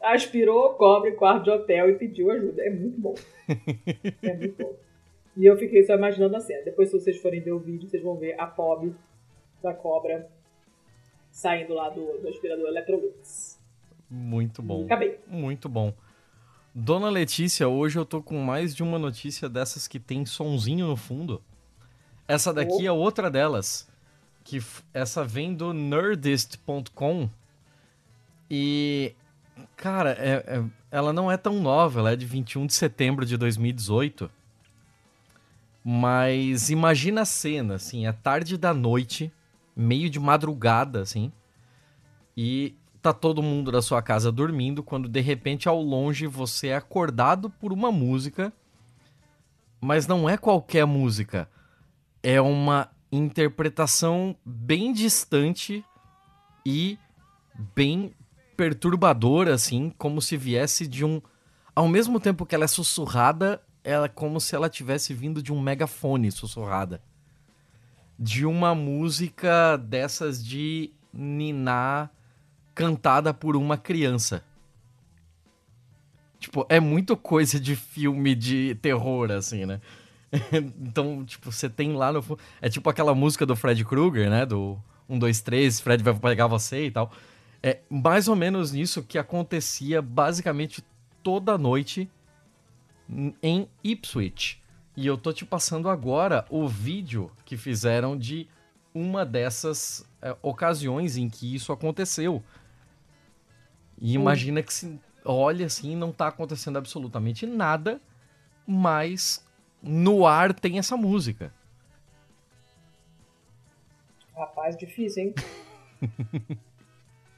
Aspirou 0.00 0.74
cobra 0.74 1.10
em 1.10 1.14
quarto 1.14 1.44
de 1.44 1.50
hotel 1.50 1.90
e 1.90 1.94
pediu 1.94 2.30
ajuda. 2.30 2.62
É 2.62 2.70
muito 2.70 3.00
bom. 3.00 3.14
É 4.22 4.34
muito 4.34 4.62
bom. 4.62 4.74
E 5.36 5.44
eu 5.44 5.56
fiquei 5.56 5.84
só 5.84 5.94
imaginando 5.94 6.36
a 6.36 6.40
cena. 6.40 6.64
Depois, 6.64 6.88
se 6.90 6.98
vocês 6.98 7.18
forem 7.18 7.40
ver 7.40 7.52
o 7.52 7.58
vídeo, 7.58 7.88
vocês 7.88 8.02
vão 8.02 8.16
ver 8.16 8.34
a 8.38 8.46
pobre 8.46 8.92
da 9.62 9.74
cobra 9.74 10.28
saindo 11.40 11.72
lá 11.74 11.88
do, 11.88 12.18
do 12.20 12.28
aspirador 12.28 12.66
Electrolux. 12.68 13.58
Muito 14.10 14.60
bom. 14.60 14.84
Acabei. 14.84 15.18
Muito 15.26 15.68
bom. 15.68 15.94
Dona 16.74 17.08
Letícia, 17.08 17.66
hoje 17.66 17.98
eu 17.98 18.04
tô 18.04 18.22
com 18.22 18.38
mais 18.42 18.74
de 18.74 18.82
uma 18.82 18.98
notícia 18.98 19.48
dessas 19.48 19.88
que 19.88 19.98
tem 19.98 20.26
sonzinho 20.26 20.86
no 20.86 20.96
fundo. 20.96 21.42
Essa 22.28 22.52
daqui 22.52 22.86
é 22.86 22.92
outra 22.92 23.30
delas. 23.30 23.88
Que 24.44 24.62
essa 24.92 25.24
vem 25.24 25.54
do 25.54 25.72
nerdist.com. 25.72 27.28
E, 28.50 29.14
cara, 29.76 30.10
é- 30.12 30.44
é- 30.58 30.64
ela 30.90 31.12
não 31.12 31.30
é 31.30 31.36
tão 31.36 31.60
nova, 31.60 32.00
ela 32.00 32.12
é 32.12 32.16
de 32.16 32.26
21 32.26 32.66
de 32.66 32.74
setembro 32.74 33.24
de 33.24 33.36
2018. 33.36 34.30
Mas 35.82 36.68
imagina 36.68 37.22
a 37.22 37.24
cena, 37.24 37.76
assim, 37.76 38.06
é 38.06 38.12
tarde 38.12 38.56
da 38.58 38.74
noite, 38.74 39.32
meio 39.80 40.10
de 40.10 40.20
madrugada, 40.20 41.00
assim. 41.00 41.32
E 42.36 42.76
tá 43.00 43.12
todo 43.12 43.42
mundo 43.42 43.72
da 43.72 43.80
sua 43.80 44.02
casa 44.02 44.30
dormindo 44.30 44.82
quando 44.82 45.08
de 45.08 45.20
repente 45.20 45.68
ao 45.68 45.80
longe 45.80 46.26
você 46.26 46.68
é 46.68 46.76
acordado 46.76 47.48
por 47.48 47.72
uma 47.72 47.90
música, 47.90 48.52
mas 49.80 50.06
não 50.06 50.28
é 50.28 50.36
qualquer 50.36 50.84
música. 50.84 51.48
É 52.22 52.40
uma 52.40 52.90
interpretação 53.10 54.36
bem 54.44 54.92
distante 54.92 55.82
e 56.64 56.98
bem 57.74 58.14
perturbadora 58.56 59.54
assim, 59.54 59.90
como 59.96 60.20
se 60.20 60.36
viesse 60.36 60.86
de 60.86 61.04
um 61.04 61.22
ao 61.74 61.88
mesmo 61.88 62.20
tempo 62.20 62.44
que 62.44 62.54
ela 62.54 62.64
é 62.64 62.68
sussurrada, 62.68 63.62
ela 63.82 64.04
é 64.04 64.08
como 64.08 64.38
se 64.40 64.54
ela 64.54 64.68
tivesse 64.68 65.14
vindo 65.14 65.42
de 65.42 65.50
um 65.50 65.58
megafone 65.58 66.30
sussurrada. 66.30 67.00
De 68.20 68.44
uma 68.44 68.74
música 68.74 69.78
dessas 69.78 70.44
de 70.44 70.92
ninar 71.12 72.10
cantada 72.74 73.32
por 73.32 73.56
uma 73.56 73.78
criança. 73.78 74.44
Tipo, 76.38 76.66
é 76.68 76.80
muito 76.80 77.16
coisa 77.16 77.58
de 77.58 77.76
filme 77.76 78.34
de 78.34 78.74
terror, 78.76 79.30
assim, 79.30 79.66
né? 79.66 79.80
então, 80.80 81.24
tipo, 81.24 81.50
você 81.50 81.68
tem 81.68 81.92
lá 81.92 82.12
no 82.12 82.22
fundo. 82.22 82.40
É 82.60 82.68
tipo 82.68 82.88
aquela 82.88 83.14
música 83.14 83.44
do 83.44 83.56
Fred 83.56 83.84
Krueger, 83.84 84.30
né? 84.30 84.46
Do 84.46 84.78
1, 85.08 85.18
2, 85.18 85.40
3, 85.40 85.80
Fred 85.80 86.02
vai 86.02 86.14
pegar 86.14 86.46
você 86.46 86.86
e 86.86 86.90
tal. 86.90 87.12
É 87.62 87.80
mais 87.90 88.28
ou 88.28 88.36
menos 88.36 88.72
nisso 88.72 89.02
que 89.02 89.18
acontecia 89.18 90.00
basicamente 90.00 90.82
toda 91.22 91.58
noite 91.58 92.08
em 93.42 93.68
Ipswich. 93.82 94.59
E 95.00 95.06
eu 95.06 95.16
tô 95.16 95.32
te 95.32 95.46
passando 95.46 95.88
agora 95.88 96.44
o 96.50 96.68
vídeo 96.68 97.32
que 97.46 97.56
fizeram 97.56 98.18
de 98.18 98.46
uma 98.92 99.24
dessas 99.24 100.06
é, 100.20 100.36
ocasiões 100.42 101.16
em 101.16 101.26
que 101.26 101.54
isso 101.54 101.72
aconteceu. 101.72 102.44
E 103.98 104.12
imagina 104.12 104.62
que 104.62 104.74
se 104.74 105.00
olha 105.24 105.64
assim, 105.64 105.96
não 105.96 106.12
tá 106.12 106.28
acontecendo 106.28 106.76
absolutamente 106.76 107.46
nada, 107.46 107.98
mas 108.66 109.42
no 109.82 110.26
ar 110.26 110.52
tem 110.52 110.78
essa 110.78 110.98
música. 110.98 111.50
Rapaz, 114.36 114.76
difícil, 114.76 115.22
hein? 115.22 115.34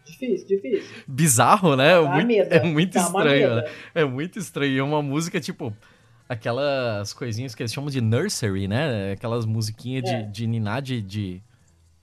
difícil, 0.04 0.48
difícil. 0.48 1.04
Bizarro, 1.06 1.76
né? 1.76 1.94
Dá 1.94 2.10
muito, 2.10 2.26
medo, 2.26 2.52
é 2.52 2.62
muito 2.64 2.94
dá 2.94 3.02
estranho, 3.02 3.54
né? 3.54 3.70
É 3.94 4.04
muito 4.04 4.36
estranho. 4.36 4.80
É 4.80 4.82
uma 4.82 5.00
música, 5.00 5.40
tipo, 5.40 5.72
aquelas 6.32 7.12
coisinhas 7.12 7.54
que 7.54 7.62
eles 7.62 7.72
chamam 7.72 7.90
de 7.90 8.00
nursery, 8.00 8.66
né? 8.68 9.12
Aquelas 9.12 9.44
musiquinhas 9.46 10.04
É. 10.08 10.22
de, 10.22 10.30
de 10.32 10.46
ninar 10.46 10.82
de, 10.82 11.00
de. 11.00 11.42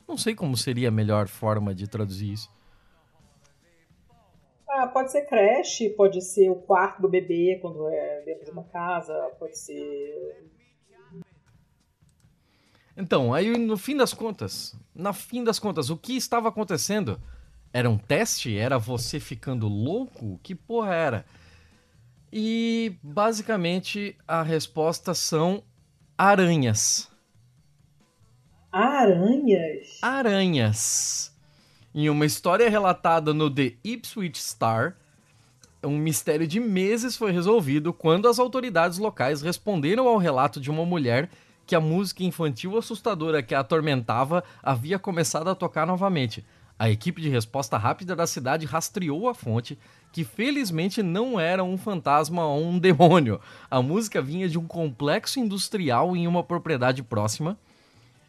Não 0.07 0.17
sei 0.17 0.33
como 0.35 0.55
seria 0.57 0.87
a 0.89 0.91
melhor 0.91 1.27
forma 1.27 1.73
de 1.73 1.87
traduzir 1.87 2.33
isso. 2.33 2.49
Ah, 4.67 4.87
pode 4.87 5.11
ser 5.11 5.25
creche, 5.25 5.89
pode 5.89 6.21
ser 6.21 6.49
o 6.49 6.55
quarto 6.55 7.01
do 7.01 7.09
bebê 7.09 7.57
quando 7.61 7.87
é 7.89 8.21
dentro 8.23 8.45
de 8.45 8.51
uma 8.51 8.63
casa, 8.63 9.13
pode 9.39 9.57
ser. 9.57 10.45
Então, 12.95 13.33
aí 13.33 13.57
no 13.57 13.77
fim 13.77 13.95
das 13.95 14.13
contas, 14.13 14.75
na 14.93 15.13
fim 15.13 15.43
das 15.43 15.57
contas, 15.57 15.89
o 15.89 15.97
que 15.97 16.15
estava 16.17 16.49
acontecendo? 16.49 17.19
Era 17.71 17.89
um 17.89 17.97
teste? 17.97 18.57
Era 18.57 18.77
você 18.77 19.19
ficando 19.19 19.67
louco? 19.67 20.39
Que 20.43 20.53
porra 20.53 20.93
era? 20.93 21.25
E 22.31 22.95
basicamente 23.01 24.15
a 24.27 24.43
resposta 24.43 25.13
são 25.13 25.63
aranhas. 26.17 27.09
Aranhas? 28.71 29.97
Aranhas. 30.01 31.35
Em 31.93 32.07
uma 32.09 32.25
história 32.25 32.69
relatada 32.69 33.33
no 33.33 33.49
The 33.49 33.73
Ipswich 33.83 34.39
Star, 34.39 34.95
um 35.83 35.97
mistério 35.97 36.45
de 36.45 36.59
meses 36.59 37.17
foi 37.17 37.31
resolvido 37.31 37.91
quando 37.91 38.27
as 38.27 38.37
autoridades 38.37 38.99
locais 38.99 39.41
responderam 39.41 40.07
ao 40.07 40.17
relato 40.17 40.61
de 40.61 40.69
uma 40.69 40.85
mulher 40.85 41.29
que 41.65 41.75
a 41.75 41.79
música 41.79 42.23
infantil 42.23 42.77
assustadora 42.77 43.41
que 43.41 43.55
a 43.55 43.59
atormentava 43.59 44.43
havia 44.61 44.99
começado 44.99 45.49
a 45.49 45.55
tocar 45.55 45.87
novamente. 45.87 46.45
A 46.79 46.89
equipe 46.89 47.21
de 47.21 47.27
resposta 47.27 47.77
rápida 47.77 48.15
da 48.15 48.25
cidade 48.25 48.65
rastreou 48.65 49.27
a 49.27 49.33
fonte, 49.33 49.77
que 50.13 50.23
felizmente 50.23 51.03
não 51.03 51.37
era 51.37 51.61
um 51.61 51.77
fantasma 51.77 52.45
ou 52.45 52.63
um 52.63 52.79
demônio. 52.79 53.41
A 53.69 53.81
música 53.81 54.21
vinha 54.21 54.47
de 54.47 54.57
um 54.57 54.65
complexo 54.65 55.41
industrial 55.41 56.15
em 56.15 56.25
uma 56.25 56.41
propriedade 56.41 57.03
próxima. 57.03 57.59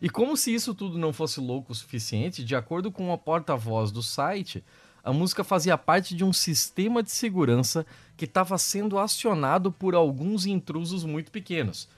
E 0.03 0.11
como 0.11 0.37
se 0.37 0.53
isso 0.53 0.75
tudo 0.75 0.99
não 0.99 1.13
fosse 1.13 1.39
louco 1.39 1.71
o 1.71 1.75
suficiente, 1.77 2.45
de 2.45 2.57
acordo 2.57 2.91
com 2.91 3.13
a 3.13 3.19
porta-voz 3.19 3.93
do 3.93 4.03
site, 4.03 4.65
a 5.05 5.13
música 5.13 5.45
fazia 5.45 5.79
parte 5.79 6.13
de 6.13 6.25
um 6.25 6.33
sistema 6.33 7.05
de 7.05 7.13
segurança 7.13 7.87
que 8.17 8.25
estava 8.25 8.59
sendo 8.59 8.99
acionado 8.99 9.71
por 9.71 9.95
alguns 9.95 10.45
intrusos 10.45 11.05
muito 11.05 11.31
pequenos. 11.31 11.89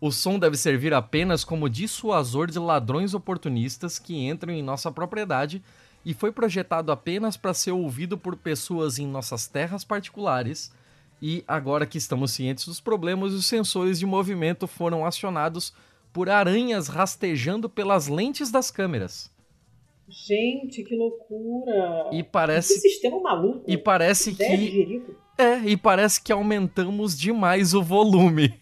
O 0.00 0.12
som 0.12 0.38
deve 0.38 0.56
servir 0.56 0.94
apenas 0.94 1.42
como 1.42 1.68
dissuasor 1.68 2.48
de 2.48 2.60
ladrões 2.60 3.12
oportunistas 3.12 3.98
que 3.98 4.14
entram 4.14 4.52
em 4.52 4.62
nossa 4.62 4.92
propriedade 4.92 5.62
e 6.06 6.14
foi 6.14 6.30
projetado 6.30 6.92
apenas 6.92 7.36
para 7.36 7.52
ser 7.52 7.72
ouvido 7.72 8.16
por 8.16 8.36
pessoas 8.36 8.96
em 8.96 9.08
nossas 9.08 9.48
terras 9.48 9.82
particulares. 9.82 10.70
E 11.20 11.42
agora 11.48 11.84
que 11.84 11.98
estamos 11.98 12.30
cientes 12.30 12.64
dos 12.64 12.78
problemas, 12.78 13.32
os 13.32 13.44
sensores 13.44 13.98
de 13.98 14.06
movimento 14.06 14.68
foram 14.68 15.04
acionados 15.04 15.74
por 16.12 16.30
aranhas 16.30 16.86
rastejando 16.86 17.68
pelas 17.68 18.06
lentes 18.06 18.52
das 18.52 18.70
câmeras. 18.70 19.32
Gente, 20.08 20.84
que 20.84 20.94
loucura! 20.94 22.08
E 22.12 22.22
Que 22.22 22.22
parece 22.22 22.78
sistema 22.80 23.20
maluco! 23.20 23.64
e 23.66 23.76
parece 23.76 24.34
que 24.34 24.44
jerico. 24.44 25.14
é, 25.36 25.58
e 25.66 25.76
parece 25.76 26.20
que 26.22 26.32
aumentamos 26.32 27.18
demais 27.18 27.74
o 27.74 27.82
volume. 27.82 28.54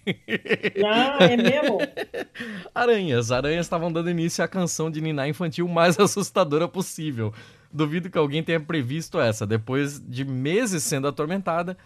Ah, 0.85 1.19
é 1.25 1.37
mesmo? 1.37 1.79
Aranhas. 2.75 3.31
Aranhas 3.31 3.67
estavam 3.67 3.93
dando 3.93 4.11
início 4.11 4.43
à 4.43 4.49
canção 4.49 4.91
de 4.91 5.01
Niná 5.01 5.29
infantil 5.29 5.69
mais 5.69 5.99
assustadora 6.01 6.67
possível. 6.67 7.33
Duvido 7.73 8.09
que 8.09 8.17
alguém 8.19 8.43
tenha 8.43 8.61
previsto 8.61 9.21
essa. 9.21 9.47
Depois 9.47 10.01
de 10.01 10.25
meses 10.25 10.83
sendo 10.83 11.09
atormentada, 11.09 11.77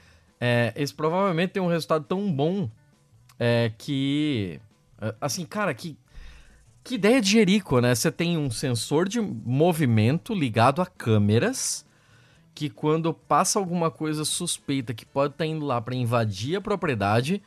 é, 0.40 0.72
esse 0.76 0.94
provavelmente 0.94 1.51
tem 1.55 1.62
um 1.62 1.66
resultado 1.68 2.05
tão 2.05 2.30
bom 2.32 2.70
é, 3.39 3.72
que. 3.76 4.60
é, 5.01 5.14
Assim, 5.20 5.44
cara, 5.44 5.72
que. 5.74 5.97
Que 6.89 6.94
ideia 6.94 7.20
de 7.20 7.32
Jerico, 7.32 7.81
né? 7.81 7.94
Você 7.94 8.10
tem 8.10 8.39
um 8.39 8.51
sensor 8.51 9.06
de 9.06 9.20
movimento 9.20 10.32
ligado 10.35 10.81
a 10.81 10.86
câmeras 10.86 11.85
que 12.55 12.70
quando 12.70 13.12
passa 13.12 13.59
alguma 13.59 13.90
coisa 13.90 14.24
suspeita 14.24 14.94
que 14.94 15.05
pode 15.05 15.35
estar 15.35 15.44
indo 15.44 15.66
lá 15.66 15.82
para 15.82 15.94
invadir 15.94 16.56
a 16.56 16.62
propriedade, 16.62 17.43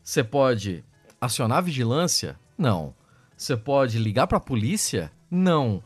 você 0.00 0.22
pode 0.22 0.84
acionar 1.20 1.58
a 1.58 1.60
vigilância? 1.60 2.38
Não. 2.56 2.94
Você 3.36 3.56
pode 3.56 3.98
ligar 3.98 4.28
para 4.28 4.38
a 4.38 4.40
polícia? 4.40 5.10
Não. 5.28 5.82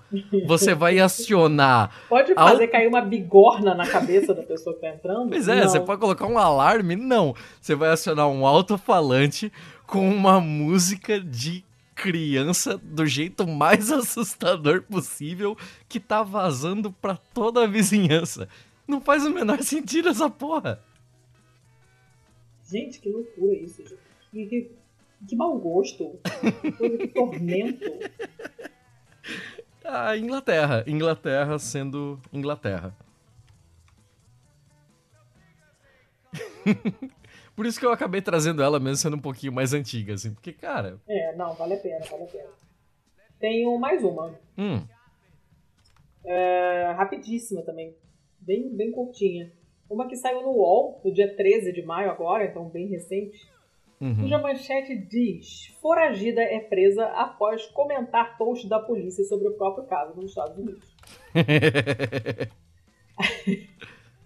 Você 0.47 0.75
vai 0.75 0.99
acionar. 1.01 1.91
Pode 2.11 2.35
fazer 2.35 2.69
cair 2.69 2.89
uma 2.89 3.01
bigorna 3.01 3.75
na 3.75 3.87
cabeça 3.87 4.35
da 4.35 4.43
pessoa 4.43 4.75
que 4.75 4.83
tá 4.83 4.91
entrando? 4.91 5.31
Pois 5.31 5.49
é, 5.49 5.63
Não. 5.63 5.69
você 5.71 5.81
pode 5.81 5.99
colocar 5.99 6.27
um 6.27 6.37
alarme? 6.37 6.95
Não. 6.95 7.35
Você 7.59 7.75
vai 7.75 7.89
acionar 7.89 8.29
um 8.29 8.47
alto-falante 8.47 9.51
com 9.87 10.07
uma 10.07 10.43
música 10.43 11.19
de 11.19 11.65
criança 11.99 12.79
do 12.79 13.05
jeito 13.05 13.47
mais 13.47 13.91
assustador 13.93 14.83
possível 14.83 15.57
que 15.89 15.99
tá 15.99 16.23
vazando 16.23 16.93
pra 16.93 17.17
toda 17.17 17.65
a 17.65 17.67
vizinhança. 17.67 18.49
Não 18.87 19.01
faz 19.01 19.27
o 19.27 19.31
menor 19.31 19.63
sentido 19.63 20.09
essa 20.09 20.31
porra. 20.31 20.81
Gente, 22.71 23.01
que 23.01 23.11
loucura 23.11 23.55
isso, 23.55 23.83
gente. 23.83 23.99
Que, 24.31 24.47
que, 24.47 24.71
que 25.27 25.37
mau 25.37 25.59
gosto. 25.59 26.19
Que 26.63 26.73
coisa, 26.73 26.99
que 26.99 27.09
tormento. 27.09 27.85
A 29.85 30.17
Inglaterra. 30.17 30.85
Inglaterra 30.87 31.59
sendo 31.59 32.21
Inglaterra. 32.33 32.95
Por 37.59 37.67
isso 37.67 37.81
que 37.81 37.85
eu 37.85 37.91
acabei 37.91 38.23
trazendo 38.23 38.63
ela 38.63 38.79
mesmo 38.79 38.99
sendo 38.99 39.17
um 39.17 39.21
pouquinho 39.21 39.53
mais 39.53 39.75
antiga, 39.75 40.15
assim. 40.15 40.33
Porque, 40.33 40.53
cara. 40.53 41.01
É, 41.09 41.35
não, 41.35 41.55
vale 41.55 41.75
a 41.75 41.77
pena, 41.77 42.07
vale 42.09 42.23
a 42.23 42.27
pena. 42.29 42.51
Tenho 43.41 43.77
mais 43.81 44.05
uma. 44.05 44.33
Hum, 44.57 44.81
É, 46.25 46.93
rapidíssima 46.97 47.63
também. 47.63 47.97
Bem, 48.39 48.69
bem 48.69 48.93
curtinha. 48.93 49.51
Uma 49.91 50.07
que 50.07 50.15
saiu 50.15 50.41
no 50.41 50.51
UOL, 50.51 51.01
no 51.05 51.13
dia 51.13 51.35
13 51.35 51.73
de 51.73 51.83
maio 51.83 52.13
agora, 52.13 52.45
então 52.45 52.69
bem 52.69 52.87
recente. 52.87 53.51
uhum. 54.01 54.15
cuja 54.15 54.39
manchete 54.39 54.95
diz: 54.95 55.67
Foragida 55.83 56.41
é 56.41 56.61
presa 56.61 57.07
após 57.07 57.67
comentar 57.67 58.39
post 58.39 58.69
da 58.69 58.79
polícia 58.79 59.25
sobre 59.25 59.49
o 59.49 59.55
próprio 59.55 59.83
caso 59.83 60.15
nos 60.15 60.27
Estados 60.31 60.57
Unidos. 60.57 60.95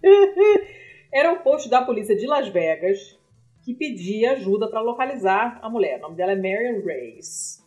Era 1.11 1.31
um 1.31 1.39
post 1.39 1.67
da 1.67 1.81
polícia 1.81 2.15
de 2.15 2.27
Las 2.27 2.47
Vegas 2.49 3.22
que 3.63 3.73
pedia 3.73 4.33
ajuda 4.33 4.67
para 4.69 4.81
localizar 4.81 5.57
a 5.61 5.69
mulher. 5.69 5.97
O 5.99 6.01
nome 6.03 6.15
dela 6.15 6.33
é 6.33 6.35
Marion 6.35 6.81
Reyes. 6.85 7.63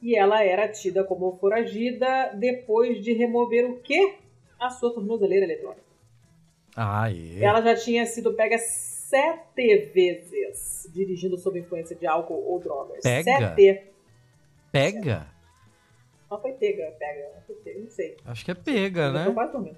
E 0.00 0.16
ela 0.16 0.42
era 0.42 0.66
tida 0.68 1.04
como 1.04 1.36
foragida 1.38 2.32
depois 2.34 3.02
de 3.02 3.12
remover 3.12 3.68
o 3.70 3.78
quê? 3.80 4.14
A 4.58 4.70
sua 4.70 4.94
tornozeleira 4.94 5.44
eletrônica. 5.44 5.82
Ah, 6.76 7.10
é. 7.12 7.42
Ela 7.42 7.60
já 7.60 7.74
tinha 7.74 8.06
sido 8.06 8.32
pega 8.34 8.56
sete 8.58 9.76
vezes 9.92 10.88
dirigindo 10.94 11.36
sob 11.36 11.58
influência 11.58 11.96
de 11.96 12.06
álcool 12.06 12.44
ou 12.46 12.60
drogas. 12.60 13.02
Pega? 13.02 13.54
Sete. 13.54 13.82
Pega? 14.70 15.26
Não 16.30 16.40
foi 16.40 16.52
pega, 16.52 16.94
pega. 16.98 17.28
Não 17.34 17.42
foi 17.42 17.56
pega, 17.56 17.80
não 17.80 17.90
sei. 17.90 18.16
Acho 18.24 18.44
que 18.44 18.50
é 18.52 18.54
pega, 18.54 19.00
Eu 19.06 19.12
já 19.12 19.22
tô 19.24 19.28
né? 19.30 19.34
quase 19.34 19.52
dormindo. 19.52 19.76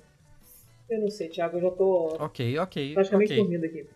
Eu 0.90 1.00
não 1.00 1.10
sei, 1.10 1.28
Thiago, 1.30 1.56
eu 1.56 1.62
já 1.62 1.70
tô 1.70 2.16
Ok, 2.20 2.58
ok. 2.58 2.92
praticamente 2.94 3.32
ok. 3.32 3.42
dormindo 3.42 3.64
aqui. 3.64 3.86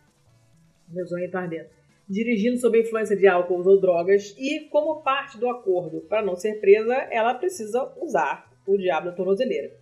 Tá 1.30 1.40
ardendo. 1.40 1.68
Dirigindo 2.08 2.56
sob 2.58 2.80
influência 2.80 3.16
de 3.16 3.26
álcool 3.26 3.66
ou 3.66 3.80
drogas 3.80 4.34
e, 4.38 4.60
como 4.70 5.02
parte 5.02 5.38
do 5.38 5.48
acordo 5.48 6.00
para 6.02 6.22
não 6.22 6.36
ser 6.36 6.60
presa, 6.60 6.94
ela 7.10 7.34
precisa 7.34 7.92
usar 8.00 8.50
o 8.66 8.76
diabo 8.76 9.06
da 9.06 9.12
tornozeleira. 9.12 9.72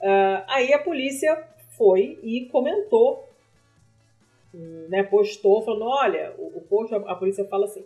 Ah, 0.00 0.44
aí 0.48 0.72
a 0.72 0.78
polícia 0.78 1.36
foi 1.76 2.18
e 2.22 2.46
comentou, 2.46 3.28
né, 4.88 5.02
postou, 5.02 5.62
falando: 5.62 5.86
olha, 5.86 6.34
o, 6.38 6.58
o 6.58 6.60
post, 6.60 6.94
a, 6.94 6.98
a 6.98 7.14
polícia 7.16 7.44
fala 7.46 7.64
assim. 7.64 7.84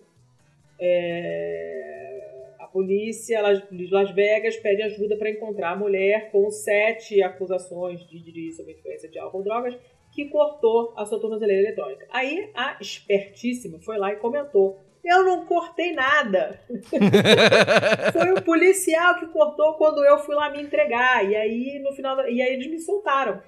é, 0.79 2.55
a 2.59 2.67
polícia 2.67 3.43
de 3.71 3.87
Las 3.89 4.11
Vegas 4.13 4.57
pede 4.57 4.83
ajuda 4.83 5.17
para 5.17 5.31
encontrar 5.31 5.73
a 5.73 5.77
mulher 5.77 6.31
com 6.31 6.51
sete 6.51 7.23
acusações 7.23 8.07
de 8.07 8.21
dirigir 8.21 8.53
sob 8.53 8.71
influência 8.71 9.09
de 9.09 9.19
álcool 9.19 9.39
ou 9.39 9.45
drogas 9.45 9.77
que 10.13 10.27
cortou 10.27 10.93
a 10.97 11.05
sua 11.07 11.21
tornozeleira 11.21 11.63
eletrônica. 11.63 12.07
Aí 12.11 12.51
a 12.55 12.77
espertíssima 12.81 13.79
foi 13.79 13.99
lá 13.99 14.13
e 14.13 14.17
comentou: 14.17 14.81
Eu 15.05 15.25
não 15.25 15.47
cortei 15.47 15.93
nada. 15.93 16.61
Foi 18.13 18.33
o 18.33 18.43
policial 18.43 19.19
que 19.19 19.27
cortou 19.27 19.75
quando 19.75 20.05
eu 20.05 20.19
fui 20.19 20.35
lá 20.35 20.51
me 20.51 20.63
entregar. 20.63 21.29
E 21.29 21.37
aí, 21.37 21.79
no 21.79 21.93
final, 21.93 22.19
e 22.29 22.43
aí 22.43 22.55
eles 22.55 22.67
me 22.67 22.79
soltaram. 22.79 23.41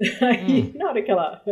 Aí, 0.22 0.72
na 0.74 0.88
hora 0.88 1.02
que 1.02 1.10
ela, 1.10 1.42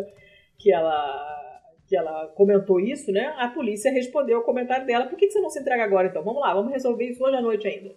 que 0.58 0.72
ela, 0.72 1.60
que 1.86 1.94
ela 1.94 2.28
comentou 2.28 2.80
isso, 2.80 3.12
né? 3.12 3.34
A 3.36 3.48
polícia 3.48 3.92
respondeu 3.92 4.38
ao 4.38 4.42
comentário 4.42 4.86
dela: 4.86 5.04
Por 5.04 5.18
que 5.18 5.30
você 5.30 5.38
não 5.38 5.50
se 5.50 5.60
entrega 5.60 5.84
agora 5.84 6.08
então? 6.08 6.24
Vamos 6.24 6.40
lá, 6.40 6.54
vamos 6.54 6.72
resolver 6.72 7.04
isso 7.04 7.22
hoje 7.22 7.36
à 7.36 7.42
noite 7.42 7.68
ainda. 7.68 7.94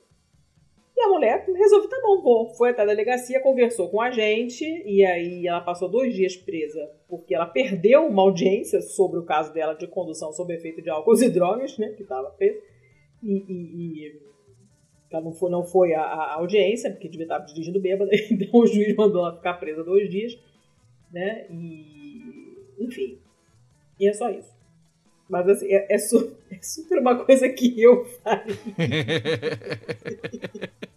A 1.03 1.10
mulher 1.10 1.45
resolveu, 1.48 1.90
tá 1.90 1.98
bom. 2.22 2.53
Foi 2.56 2.69
até 2.69 2.84
a 2.84 2.86
delegacia, 2.86 3.41
conversou 3.41 3.90
com 3.90 3.99
a 3.99 4.11
gente, 4.11 4.64
e 4.86 5.03
aí 5.03 5.48
ela 5.48 5.61
passou 5.61 5.90
dois 5.90 6.14
dias 6.14 6.36
presa, 6.36 6.90
porque 7.07 7.34
ela 7.34 7.45
perdeu 7.45 8.06
uma 8.06 8.22
audiência 8.22 8.82
sobre 8.82 9.19
o 9.19 9.26
caso 9.26 9.53
dela 9.53 9.73
de 9.73 9.88
condução 9.88 10.32
sob 10.32 10.53
efeito 10.53 10.82
de 10.82 10.90
álcool 10.90 11.22
e 11.22 11.30
drogas, 11.30 11.78
né, 11.78 11.90
que 11.90 12.03
estava 12.03 12.30
presa. 12.32 12.60
E, 13.23 13.34
e, 13.34 14.06
e 14.07 14.22
ela 15.10 15.23
não 15.23 15.34
foi, 15.34 15.52
não 15.52 15.64
foi 15.64 15.94
a, 15.94 16.02
a 16.02 16.34
audiência, 16.36 16.91
porque 16.91 17.10
devia 17.10 17.26
estar 17.26 17.40
dirigindo 17.40 17.80
bêbada, 17.80 18.11
então 18.30 18.60
o 18.60 18.68
juiz 18.68 18.95
mandou 18.95 19.26
ela 19.26 19.36
ficar 19.36 19.56
presa 19.56 19.84
dois 19.84 20.10
dias, 20.10 20.38
né, 21.11 21.45
e... 21.49 22.57
enfim. 22.80 23.18
E 23.99 24.07
é 24.07 24.14
só 24.14 24.30
isso. 24.30 24.52
Mas 25.30 25.48
assim, 25.48 25.68
é, 25.68 25.88
é, 25.90 25.95
é 25.95 25.98
super 26.61 26.99
uma 26.99 27.23
coisa 27.23 27.48
que 27.49 27.82
eu 27.82 28.03
faria. 28.06 28.56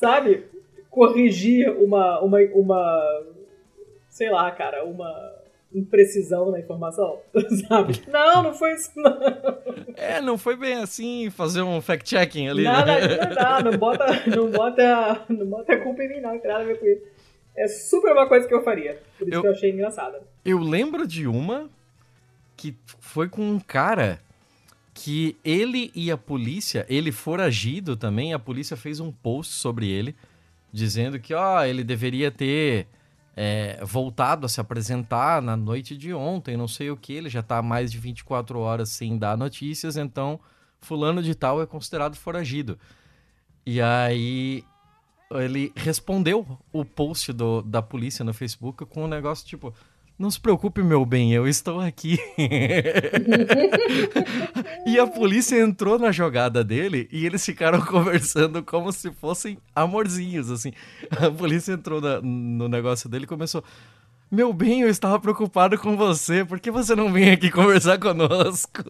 Sabe? 0.00 0.44
Corrigir 0.88 1.70
uma, 1.70 2.20
uma, 2.20 2.38
uma. 2.54 3.22
Sei 4.08 4.30
lá, 4.30 4.50
cara, 4.50 4.84
uma 4.84 5.38
imprecisão 5.72 6.50
na 6.50 6.58
informação, 6.58 7.20
sabe? 7.68 8.02
Não, 8.08 8.42
não 8.42 8.54
foi 8.54 8.72
isso, 8.72 8.90
não. 8.96 9.16
É, 9.96 10.20
não 10.20 10.36
foi 10.36 10.56
bem 10.56 10.74
assim, 10.82 11.30
fazer 11.30 11.62
um 11.62 11.80
fact-checking 11.80 12.48
ali. 12.48 12.64
Nada, 12.64 12.98
né? 12.98 13.34
não, 13.62 13.70
não, 13.70 13.78
bota, 13.78 14.06
não, 14.26 14.50
bota, 14.50 15.24
não 15.28 15.46
bota 15.46 15.72
a 15.74 15.78
culpa 15.80 16.02
em 16.02 16.08
mim, 16.08 16.20
não, 16.20 16.32
não 16.32 16.40
tem 16.40 16.50
nada 16.50 16.64
a 16.64 16.66
ver 16.66 16.80
com 16.80 16.86
isso. 16.86 17.02
É 17.56 17.68
super 17.68 18.12
uma 18.12 18.26
coisa 18.26 18.48
que 18.48 18.54
eu 18.54 18.64
faria, 18.64 19.00
por 19.16 19.28
isso 19.28 19.36
Eu- 19.36 19.42
que 19.42 19.46
eu 19.46 19.52
achei 19.52 19.70
engraçada. 19.70 20.20
Eu 20.44 20.58
lembro 20.58 21.06
de 21.06 21.26
uma 21.28 21.68
que 22.56 22.74
foi 22.98 23.28
com 23.28 23.42
um 23.42 23.60
cara 23.60 24.18
que 25.02 25.34
ele 25.42 25.90
e 25.94 26.10
a 26.10 26.18
polícia, 26.18 26.84
ele 26.86 27.10
foragido 27.10 27.96
também, 27.96 28.34
a 28.34 28.38
polícia 28.38 28.76
fez 28.76 29.00
um 29.00 29.10
post 29.10 29.54
sobre 29.54 29.88
ele, 29.88 30.14
dizendo 30.70 31.18
que, 31.18 31.32
ó, 31.32 31.64
ele 31.64 31.82
deveria 31.82 32.30
ter 32.30 32.86
é, 33.34 33.82
voltado 33.82 34.44
a 34.44 34.48
se 34.48 34.60
apresentar 34.60 35.40
na 35.40 35.56
noite 35.56 35.96
de 35.96 36.12
ontem, 36.12 36.54
não 36.54 36.68
sei 36.68 36.90
o 36.90 36.98
que, 36.98 37.14
ele 37.14 37.30
já 37.30 37.42
tá 37.42 37.56
há 37.56 37.62
mais 37.62 37.90
de 37.90 37.96
24 37.96 38.58
horas 38.58 38.90
sem 38.90 39.16
dar 39.16 39.38
notícias, 39.38 39.96
então 39.96 40.38
fulano 40.82 41.22
de 41.22 41.34
tal 41.34 41.62
é 41.62 41.66
considerado 41.66 42.14
foragido. 42.16 42.78
E 43.64 43.80
aí 43.80 44.62
ele 45.30 45.72
respondeu 45.74 46.46
o 46.70 46.84
post 46.84 47.32
do, 47.32 47.62
da 47.62 47.80
polícia 47.80 48.22
no 48.22 48.34
Facebook 48.34 48.84
com 48.84 49.04
um 49.04 49.08
negócio 49.08 49.46
tipo: 49.46 49.72
Não 50.20 50.30
se 50.30 50.38
preocupe, 50.38 50.82
meu 50.82 51.06
bem, 51.06 51.32
eu 51.32 51.48
estou 51.48 51.80
aqui. 51.80 52.18
e 54.86 54.98
a 54.98 55.06
polícia 55.06 55.58
entrou 55.58 55.98
na 55.98 56.12
jogada 56.12 56.62
dele 56.62 57.08
e 57.10 57.24
eles 57.24 57.42
ficaram 57.42 57.80
conversando 57.86 58.62
como 58.62 58.92
se 58.92 59.10
fossem 59.12 59.56
amorzinhos, 59.74 60.50
assim. 60.50 60.72
A 61.10 61.30
polícia 61.30 61.72
entrou 61.72 62.02
na- 62.02 62.20
no 62.20 62.68
negócio 62.68 63.08
dele 63.08 63.24
e 63.24 63.26
começou. 63.26 63.64
Meu 64.30 64.52
bem, 64.52 64.82
eu 64.82 64.90
estava 64.90 65.18
preocupado 65.18 65.78
com 65.78 65.96
você. 65.96 66.44
Por 66.44 66.60
que 66.60 66.70
você 66.70 66.94
não 66.94 67.10
vem 67.10 67.30
aqui 67.30 67.50
conversar 67.50 67.98
conosco? 67.98 68.82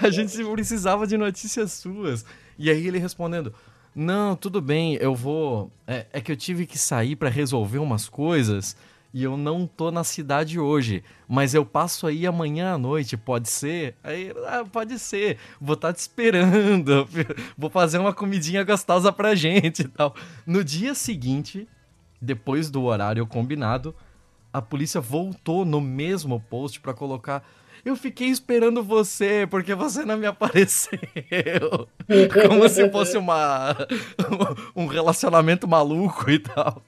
A 0.00 0.10
gente 0.10 0.44
precisava 0.44 1.06
de 1.06 1.16
notícias 1.16 1.70
suas. 1.74 2.24
E 2.58 2.68
aí 2.68 2.88
ele 2.88 2.98
respondendo: 2.98 3.54
Não, 3.94 4.34
tudo 4.34 4.60
bem, 4.60 4.94
eu 4.96 5.14
vou. 5.14 5.70
É, 5.86 6.06
é 6.12 6.20
que 6.20 6.32
eu 6.32 6.36
tive 6.36 6.66
que 6.66 6.76
sair 6.76 7.14
pra 7.14 7.30
resolver 7.30 7.78
umas 7.78 8.08
coisas 8.08 8.76
e 9.12 9.22
eu 9.22 9.36
não 9.36 9.66
tô 9.66 9.90
na 9.90 10.02
cidade 10.04 10.58
hoje. 10.58 11.04
Mas 11.28 11.54
eu 11.54 11.64
passo 11.64 12.06
aí 12.06 12.26
amanhã 12.26 12.74
à 12.74 12.78
noite, 12.78 13.16
pode 13.16 13.50
ser? 13.50 13.94
Aí, 14.02 14.32
ah, 14.46 14.64
pode 14.64 14.98
ser. 14.98 15.38
Vou 15.60 15.74
estar 15.74 15.92
te 15.92 15.98
esperando. 15.98 17.06
Vou 17.56 17.68
fazer 17.68 17.98
uma 17.98 18.14
comidinha 18.14 18.64
gostosa 18.64 19.12
pra 19.12 19.34
gente 19.34 19.82
e 19.82 19.88
tal. 19.88 20.14
No 20.46 20.64
dia 20.64 20.94
seguinte, 20.94 21.68
depois 22.20 22.70
do 22.70 22.82
horário 22.84 23.26
combinado, 23.26 23.94
a 24.52 24.62
polícia 24.62 25.00
voltou 25.00 25.64
no 25.64 25.80
mesmo 25.80 26.40
post 26.40 26.80
pra 26.80 26.94
colocar. 26.94 27.44
Eu 27.84 27.96
fiquei 27.96 28.28
esperando 28.28 28.82
você 28.82 29.46
porque 29.50 29.74
você 29.74 30.04
não 30.04 30.16
me 30.16 30.26
apareceu. 30.26 31.88
Como 32.48 32.68
se 32.68 32.88
fosse 32.90 33.18
uma 33.18 33.76
um 34.74 34.86
relacionamento 34.86 35.66
maluco 35.66 36.30
e 36.30 36.38
tal. 36.38 36.82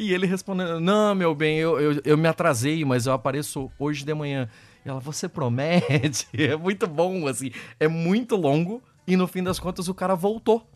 E 0.00 0.14
ele 0.14 0.26
respondendo: 0.26 0.80
Não, 0.80 1.14
meu 1.14 1.34
bem, 1.34 1.58
eu, 1.58 1.78
eu, 1.78 2.00
eu 2.02 2.16
me 2.16 2.26
atrasei, 2.26 2.82
mas 2.86 3.04
eu 3.04 3.12
apareço 3.12 3.70
hoje 3.78 4.02
de 4.02 4.14
manhã. 4.14 4.48
E 4.82 4.88
ela, 4.88 4.98
você 4.98 5.28
promete? 5.28 6.26
É 6.32 6.56
muito 6.56 6.86
bom, 6.86 7.26
assim. 7.26 7.50
É 7.78 7.86
muito 7.86 8.34
longo. 8.34 8.82
E 9.06 9.14
no 9.14 9.26
fim 9.26 9.42
das 9.42 9.60
contas, 9.60 9.88
o 9.88 9.94
cara 9.94 10.14
voltou. 10.14 10.66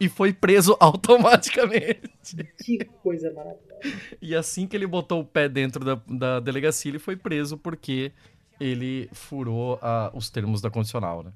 E 0.00 0.08
foi 0.08 0.32
preso 0.32 0.74
automaticamente. 0.80 2.48
Que 2.64 2.82
coisa 3.02 3.30
maravilhosa. 3.34 4.16
E 4.22 4.34
assim 4.34 4.66
que 4.66 4.74
ele 4.74 4.86
botou 4.86 5.20
o 5.20 5.24
pé 5.24 5.50
dentro 5.50 5.84
da, 5.84 6.00
da 6.08 6.40
delegacia, 6.40 6.90
ele 6.90 6.98
foi 6.98 7.14
preso 7.14 7.58
porque 7.58 8.10
ele 8.58 9.06
furou 9.12 9.78
ah, 9.82 10.10
os 10.14 10.30
termos 10.30 10.62
da 10.62 10.70
condicional, 10.70 11.22
né? 11.22 11.32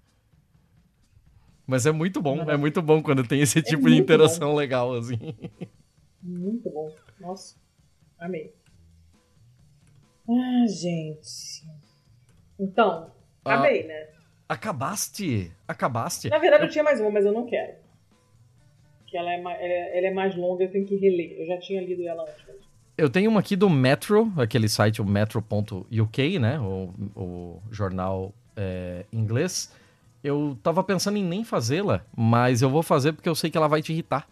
Mas 1.66 1.84
é 1.84 1.92
muito 1.92 2.22
bom, 2.22 2.48
é 2.50 2.56
muito 2.56 2.80
bom 2.80 3.02
quando 3.02 3.26
tem 3.26 3.42
esse 3.42 3.60
tipo 3.60 3.82
de 3.82 3.88
muito 3.88 4.02
interação 4.04 4.54
legal, 4.54 4.94
assim. 4.94 5.18
Muito 6.22 6.70
bom. 6.70 6.90
Nossa, 7.26 7.56
amei. 8.20 8.54
Ah, 10.28 10.66
gente. 10.68 11.64
Então, 12.58 13.10
Ah. 13.44 13.54
acabei, 13.54 13.84
né? 13.84 14.06
Acabaste? 14.48 15.50
Acabaste? 15.66 16.28
Na 16.28 16.38
verdade, 16.38 16.64
eu 16.64 16.70
tinha 16.70 16.84
mais 16.84 17.00
uma, 17.00 17.10
mas 17.10 17.24
eu 17.26 17.32
não 17.32 17.44
quero. 17.46 17.74
Que 19.08 19.16
ela 19.16 19.32
é, 19.32 19.40
ma- 19.42 19.54
ela 19.54 19.72
é- 19.72 19.98
ela 19.98 20.06
é 20.06 20.10
mais 20.12 20.36
longa, 20.36 20.62
eu 20.64 20.70
tenho 20.70 20.86
que 20.86 20.94
reler. 20.96 21.32
Eu 21.40 21.46
já 21.46 21.58
tinha 21.58 21.80
lido 21.82 22.06
ela 22.06 22.22
antes. 22.22 22.64
Eu 22.96 23.10
tenho 23.10 23.28
uma 23.28 23.40
aqui 23.40 23.56
do 23.56 23.68
Metro, 23.68 24.32
aquele 24.36 24.68
site, 24.68 25.02
o 25.02 25.04
metro.uk, 25.04 26.38
né? 26.38 26.58
O, 26.60 26.94
o 27.16 27.62
jornal 27.72 28.32
é, 28.56 29.04
inglês. 29.12 29.72
Eu 30.24 30.56
tava 30.62 30.82
pensando 30.82 31.18
em 31.18 31.24
nem 31.24 31.44
fazê-la, 31.44 32.04
mas 32.16 32.62
eu 32.62 32.70
vou 32.70 32.82
fazer 32.82 33.12
porque 33.12 33.28
eu 33.28 33.34
sei 33.34 33.50
que 33.50 33.56
ela 33.58 33.68
vai 33.68 33.82
te 33.82 33.92
irritar. 33.92 34.28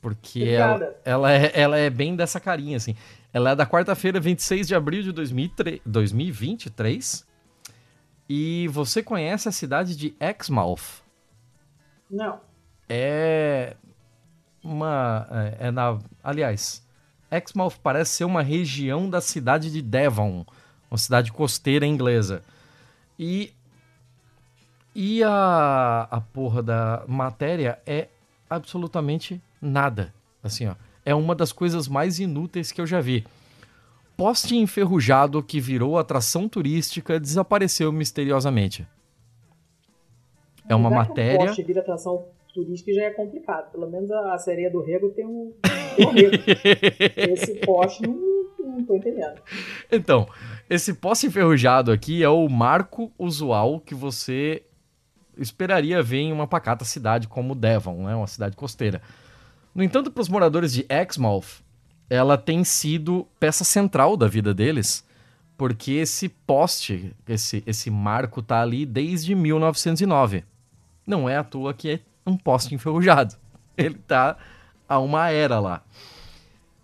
Porque 0.00 0.44
ela, 0.44 0.96
ela, 1.04 1.32
é, 1.32 1.52
ela 1.54 1.78
é 1.78 1.90
bem 1.90 2.16
dessa 2.16 2.40
carinha, 2.40 2.76
assim. 2.76 2.96
Ela 3.32 3.50
é 3.50 3.56
da 3.56 3.66
quarta-feira, 3.66 4.18
26 4.18 4.66
de 4.66 4.74
abril 4.74 5.02
de 5.02 5.12
2003, 5.12 5.80
2023. 5.84 7.26
E 8.28 8.68
você 8.68 9.02
conhece 9.02 9.48
a 9.48 9.52
cidade 9.52 9.96
de 9.96 10.14
Exmouth? 10.20 11.02
Não. 12.10 12.40
é 12.88 13.76
uma 14.62 15.26
é, 15.30 15.68
é 15.68 15.70
na 15.70 15.98
aliás 16.24 16.84
Exmouth 17.30 17.78
parece 17.80 18.16
ser 18.16 18.24
uma 18.24 18.42
região 18.42 19.08
da 19.08 19.20
cidade 19.20 19.70
de 19.70 19.80
Devon 19.80 20.44
uma 20.90 20.98
cidade 20.98 21.30
costeira 21.32 21.86
inglesa 21.86 22.42
e 23.16 23.54
e 24.92 25.22
a 25.22 26.08
a 26.10 26.20
porra 26.20 26.62
da 26.62 27.04
matéria 27.06 27.80
é 27.86 28.08
absolutamente 28.50 29.40
nada 29.60 30.12
assim 30.42 30.66
ó 30.66 30.74
é 31.04 31.14
uma 31.14 31.34
das 31.34 31.52
coisas 31.52 31.88
mais 31.88 32.18
inúteis 32.18 32.72
que 32.72 32.80
eu 32.80 32.86
já 32.86 33.00
vi 33.00 33.24
poste 34.16 34.56
enferrujado 34.56 35.42
que 35.42 35.60
virou 35.60 35.98
atração 35.98 36.48
turística 36.48 37.18
desapareceu 37.18 37.92
misteriosamente 37.92 38.86
é 40.68 40.74
uma 40.74 40.90
matéria 40.90 41.42
Um 41.42 41.46
poste 41.46 41.62
vira 41.62 41.80
atração 41.80 42.26
turística 42.52 42.92
já 42.92 43.04
é 43.04 43.10
complicado. 43.10 43.70
Pelo 43.72 43.88
menos 43.90 44.10
a, 44.10 44.34
a 44.34 44.38
sereia 44.38 44.70
do 44.70 44.80
Rego 44.80 45.10
tem 45.10 45.26
um, 45.26 45.52
tem 45.96 46.06
um 46.06 46.10
rego. 46.10 46.36
Esse 47.32 47.54
poste 47.54 48.02
não, 48.02 48.16
não 48.58 48.84
tô 48.84 48.96
entendendo. 48.96 49.40
Então, 49.90 50.28
esse 50.68 50.94
poste 50.94 51.26
enferrujado 51.26 51.90
aqui 51.90 52.22
é 52.22 52.28
o 52.28 52.48
marco 52.48 53.12
usual 53.18 53.80
que 53.80 53.94
você 53.94 54.62
esperaria 55.36 56.02
ver 56.02 56.18
em 56.18 56.32
uma 56.32 56.46
pacata 56.46 56.84
cidade 56.84 57.26
como 57.26 57.54
Devon, 57.54 58.04
né? 58.04 58.14
uma 58.14 58.26
cidade 58.26 58.56
costeira. 58.56 59.00
No 59.74 59.82
entanto, 59.82 60.10
para 60.10 60.20
os 60.20 60.28
moradores 60.28 60.72
de 60.72 60.86
Exmouth, 60.88 61.62
ela 62.08 62.36
tem 62.36 62.64
sido 62.64 63.26
peça 63.38 63.64
central 63.64 64.16
da 64.16 64.26
vida 64.26 64.52
deles, 64.52 65.04
porque 65.56 65.92
esse 65.92 66.28
poste, 66.28 67.14
esse, 67.28 67.62
esse 67.66 67.90
marco 67.90 68.42
tá 68.42 68.60
ali 68.60 68.84
desde 68.84 69.34
1909. 69.34 70.44
Não 71.06 71.28
é 71.28 71.36
à 71.36 71.44
toa 71.44 71.72
que 71.72 71.90
é 71.90 72.00
um 72.26 72.36
poste 72.36 72.74
enferrujado. 72.74 73.36
Ele 73.76 73.94
tá 73.94 74.36
há 74.88 74.98
uma 74.98 75.30
era 75.30 75.60
lá. 75.60 75.82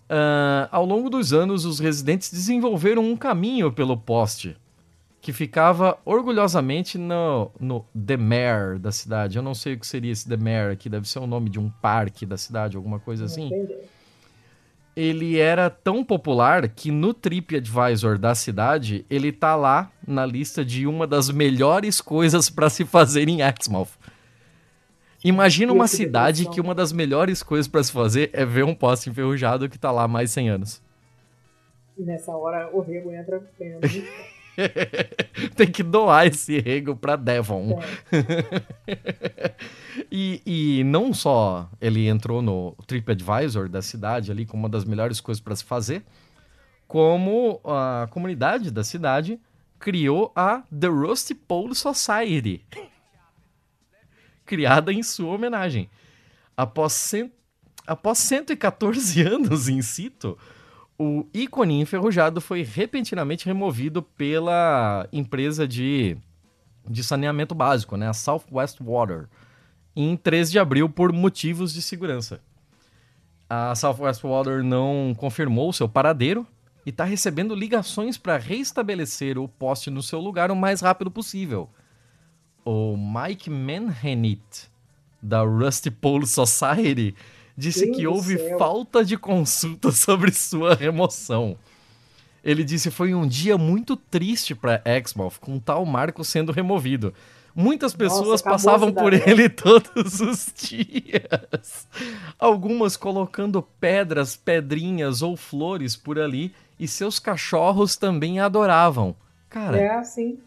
Ah, 0.08 0.68
ao 0.70 0.84
longo 0.84 1.10
dos 1.10 1.32
anos, 1.32 1.64
os 1.64 1.80
residentes 1.80 2.30
desenvolveram 2.30 3.04
um 3.04 3.16
caminho 3.16 3.72
pelo 3.72 3.96
poste, 3.96 4.56
que 5.27 5.32
ficava 5.32 5.98
orgulhosamente 6.05 6.97
no, 6.97 7.51
no 7.59 7.85
The 8.07 8.16
Mare 8.16 8.78
da 8.78 8.93
cidade. 8.93 9.36
Eu 9.36 9.43
não 9.43 9.55
sei 9.55 9.74
o 9.74 9.81
que 9.81 9.85
seria 9.85 10.12
esse 10.12 10.28
The 10.28 10.36
Mare 10.36 10.73
aqui, 10.73 10.89
deve 10.89 11.09
ser 11.09 11.19
o 11.19 11.27
nome 11.27 11.51
de 11.51 11.59
um 11.59 11.69
parque 11.69 12.24
da 12.24 12.36
cidade, 12.36 12.77
alguma 12.77 13.01
coisa 13.01 13.24
assim. 13.24 13.51
Ele 14.94 15.36
era 15.36 15.69
tão 15.69 16.05
popular 16.05 16.69
que 16.69 16.93
no 16.93 17.12
TripAdvisor 17.12 18.20
da 18.20 18.36
cidade, 18.36 19.05
ele 19.11 19.32
tá 19.32 19.57
lá 19.57 19.90
na 20.07 20.24
lista 20.24 20.65
de 20.65 20.86
uma 20.86 21.09
das 21.09 21.28
melhores 21.28 22.01
coisas 22.01 22.48
para 22.48 22.70
se 22.70 22.85
fazer 22.85 23.28
em 23.28 23.40
Exmouth. 23.40 23.98
Imagina 25.24 25.73
uma 25.73 25.89
cidade 25.89 26.48
que 26.51 26.61
uma 26.61 26.73
das 26.73 26.93
melhores 26.93 27.43
coisas 27.43 27.66
pra 27.66 27.82
se 27.82 27.90
fazer 27.90 28.31
é 28.32 28.44
ver 28.44 28.65
um 28.65 28.77
poste 28.77 29.11
enferrujado 29.11 29.69
que 29.69 29.77
tá 29.77 29.90
lá 29.90 30.05
há 30.05 30.09
mais 30.09 30.28
de 30.28 30.35
100 30.35 30.51
anos. 30.51 30.82
E 31.98 32.05
nessa 32.05 32.31
hora 32.31 32.70
o 32.73 32.81
Rego 32.81 33.11
entra 33.12 33.40
muito. 33.59 33.81
Tem 35.57 35.70
que 35.70 35.83
doar 35.83 36.27
esse 36.27 36.59
rego 36.59 36.97
pra 36.97 37.16
Devon. 37.16 37.81
e, 40.11 40.43
e 40.47 40.85
não 40.85 41.12
só 41.12 41.69
ele 41.81 42.07
entrou 42.09 42.41
no 42.41 42.77
TripAdvisor 42.87 43.69
da 43.69 43.83
cidade 43.83 44.31
ali 44.31 44.47
como 44.47 44.62
uma 44.65 44.69
das 44.69 44.85
melhores 44.85 45.20
coisas 45.20 45.41
para 45.41 45.57
se 45.57 45.65
fazer, 45.65 46.05
como 46.87 47.61
a 47.65 48.07
comunidade 48.11 48.70
da 48.70 48.85
cidade 48.85 49.41
criou 49.78 50.33
a 50.35 50.62
The 50.78 50.89
Rusty 50.89 51.35
Pole 51.35 51.74
Society, 51.74 52.65
criada 54.45 54.93
em 54.93 55.03
sua 55.03 55.35
homenagem. 55.35 55.91
Após, 56.57 56.95
cen... 56.95 57.31
Após 57.87 58.19
114 58.19 59.20
anos 59.27 59.69
in 59.69 59.83
situ, 59.83 60.39
o 60.98 61.27
ícone 61.32 61.81
enferrujado 61.81 62.40
foi 62.40 62.62
repentinamente 62.62 63.47
removido 63.47 64.02
pela 64.02 65.06
empresa 65.12 65.66
de, 65.68 66.16
de 66.89 67.05
saneamento 67.05 67.55
básico, 67.55 67.97
né, 67.97 68.09
a 68.09 68.14
Southwest 68.14 68.78
Water, 68.81 69.28
em 69.94 70.16
13 70.16 70.52
de 70.52 70.59
abril 70.59 70.89
por 70.89 71.12
motivos 71.12 71.73
de 71.73 71.82
segurança. 71.82 72.40
A 73.48 73.74
Southwest 73.74 74.23
Water 74.23 74.64
não 74.64 75.14
confirmou 75.16 75.73
seu 75.73 75.89
paradeiro 75.89 76.47
e 76.85 76.90
está 76.90 77.05
recebendo 77.05 77.55
ligações 77.55 78.16
para 78.16 78.36
restabelecer 78.36 79.39
o 79.39 79.47
poste 79.47 79.90
no 79.90 80.02
seu 80.02 80.20
lugar 80.20 80.51
o 80.51 80.56
mais 80.56 80.81
rápido 80.81 81.10
possível. 81.10 81.68
O 82.64 82.97
Mike 82.97 83.51
Manhanit, 83.51 84.70
da 85.23 85.43
Rusty 85.43 85.90
Pole 85.90 86.27
Society, 86.27 87.14
disse 87.57 87.87
Deus 87.87 87.97
que 87.97 88.07
houve 88.07 88.39
falta 88.59 89.05
de 89.05 89.16
consulta 89.16 89.91
sobre 89.93 90.33
sua 90.33 90.74
remoção. 90.74 91.57
Ele 92.45 92.62
disse 92.62 92.91
foi 92.91 93.15
um 93.15 93.27
dia 93.27 93.59
muito 93.59 93.97
triste 93.97 94.55
para 94.55 94.81
Exmouth, 94.85 95.39
com 95.41 95.59
tal 95.59 95.85
marco 95.85 96.24
sendo 96.24 96.53
removido. 96.53 97.12
Muitas 97.55 97.95
pessoas 97.95 98.41
acabou 98.41 98.55
a 98.55 98.59
passavam 98.59 98.93
por 98.93 99.12
né? 99.12 99.23
ele 99.27 99.49
todos 99.51 100.20
os 100.20 100.53
dias. 100.55 101.89
Algumas 102.39 102.99
colocando 102.99 103.62
pedras, 103.81 104.37
pedrinhas 104.37 105.23
ou 105.23 105.37
flores 105.37 105.97
por 105.97 106.19
ali, 106.19 106.53
e 106.78 106.87
seus 106.87 107.19
cachorros 107.19 107.97
também 107.97 108.39
adoravam. 108.39 109.16
Cara, 109.49 109.78
É 109.78 109.91
assim. 109.91 110.39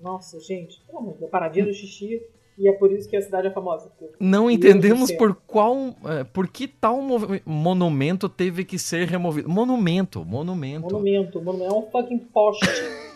Nossa, 0.00 0.40
gente. 0.40 0.80
Pelo 0.86 0.98
amor 0.98 1.12
de 1.12 1.18
Deus, 1.20 1.30
paradinha 1.30 1.66
do 1.66 1.74
xixi. 1.74 2.22
E 2.56 2.68
é 2.68 2.72
por 2.72 2.92
isso 2.92 3.08
que 3.08 3.16
a 3.16 3.22
cidade 3.22 3.48
é 3.48 3.50
famosa. 3.50 3.90
Não 4.20 4.48
entendemos 4.48 5.10
por 5.10 5.34
qual. 5.34 5.96
é, 6.04 6.22
por 6.22 6.46
que 6.46 6.68
tal 6.68 7.00
monumento 7.44 8.28
teve 8.28 8.64
que 8.64 8.78
ser 8.78 9.08
removido. 9.08 9.48
Monumento, 9.48 10.24
monumento. 10.24 10.82
Monumento, 10.82 11.42
monumento. 11.42 11.74
É 11.74 11.76
um 11.76 11.90
fucking 11.90 12.18
poste. 12.18 12.64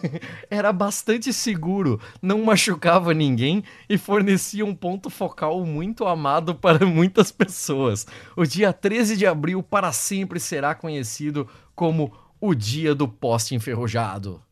Era 0.51 0.73
bastante 0.73 1.32
seguro, 1.32 2.01
não 2.20 2.43
machucava 2.44 3.15
ninguém 3.15 3.62
e 3.89 3.97
fornecia 3.97 4.65
um 4.65 4.74
ponto 4.74 5.09
focal 5.09 5.65
muito 5.65 6.05
amado 6.05 6.55
para 6.55 6.85
muitas 6.85 7.31
pessoas. 7.31 8.06
O 8.36 8.44
dia 8.44 8.73
13 8.73 9.16
de 9.16 9.27
abril 9.27 9.62
para 9.62 9.93
sempre 9.93 10.40
será 10.40 10.74
conhecido 10.74 11.47
como 11.77 12.12
o 12.40 12.55
dia 12.55 12.94
do 12.94 13.06
poste 13.06 13.55
enferrujado. 13.55 14.43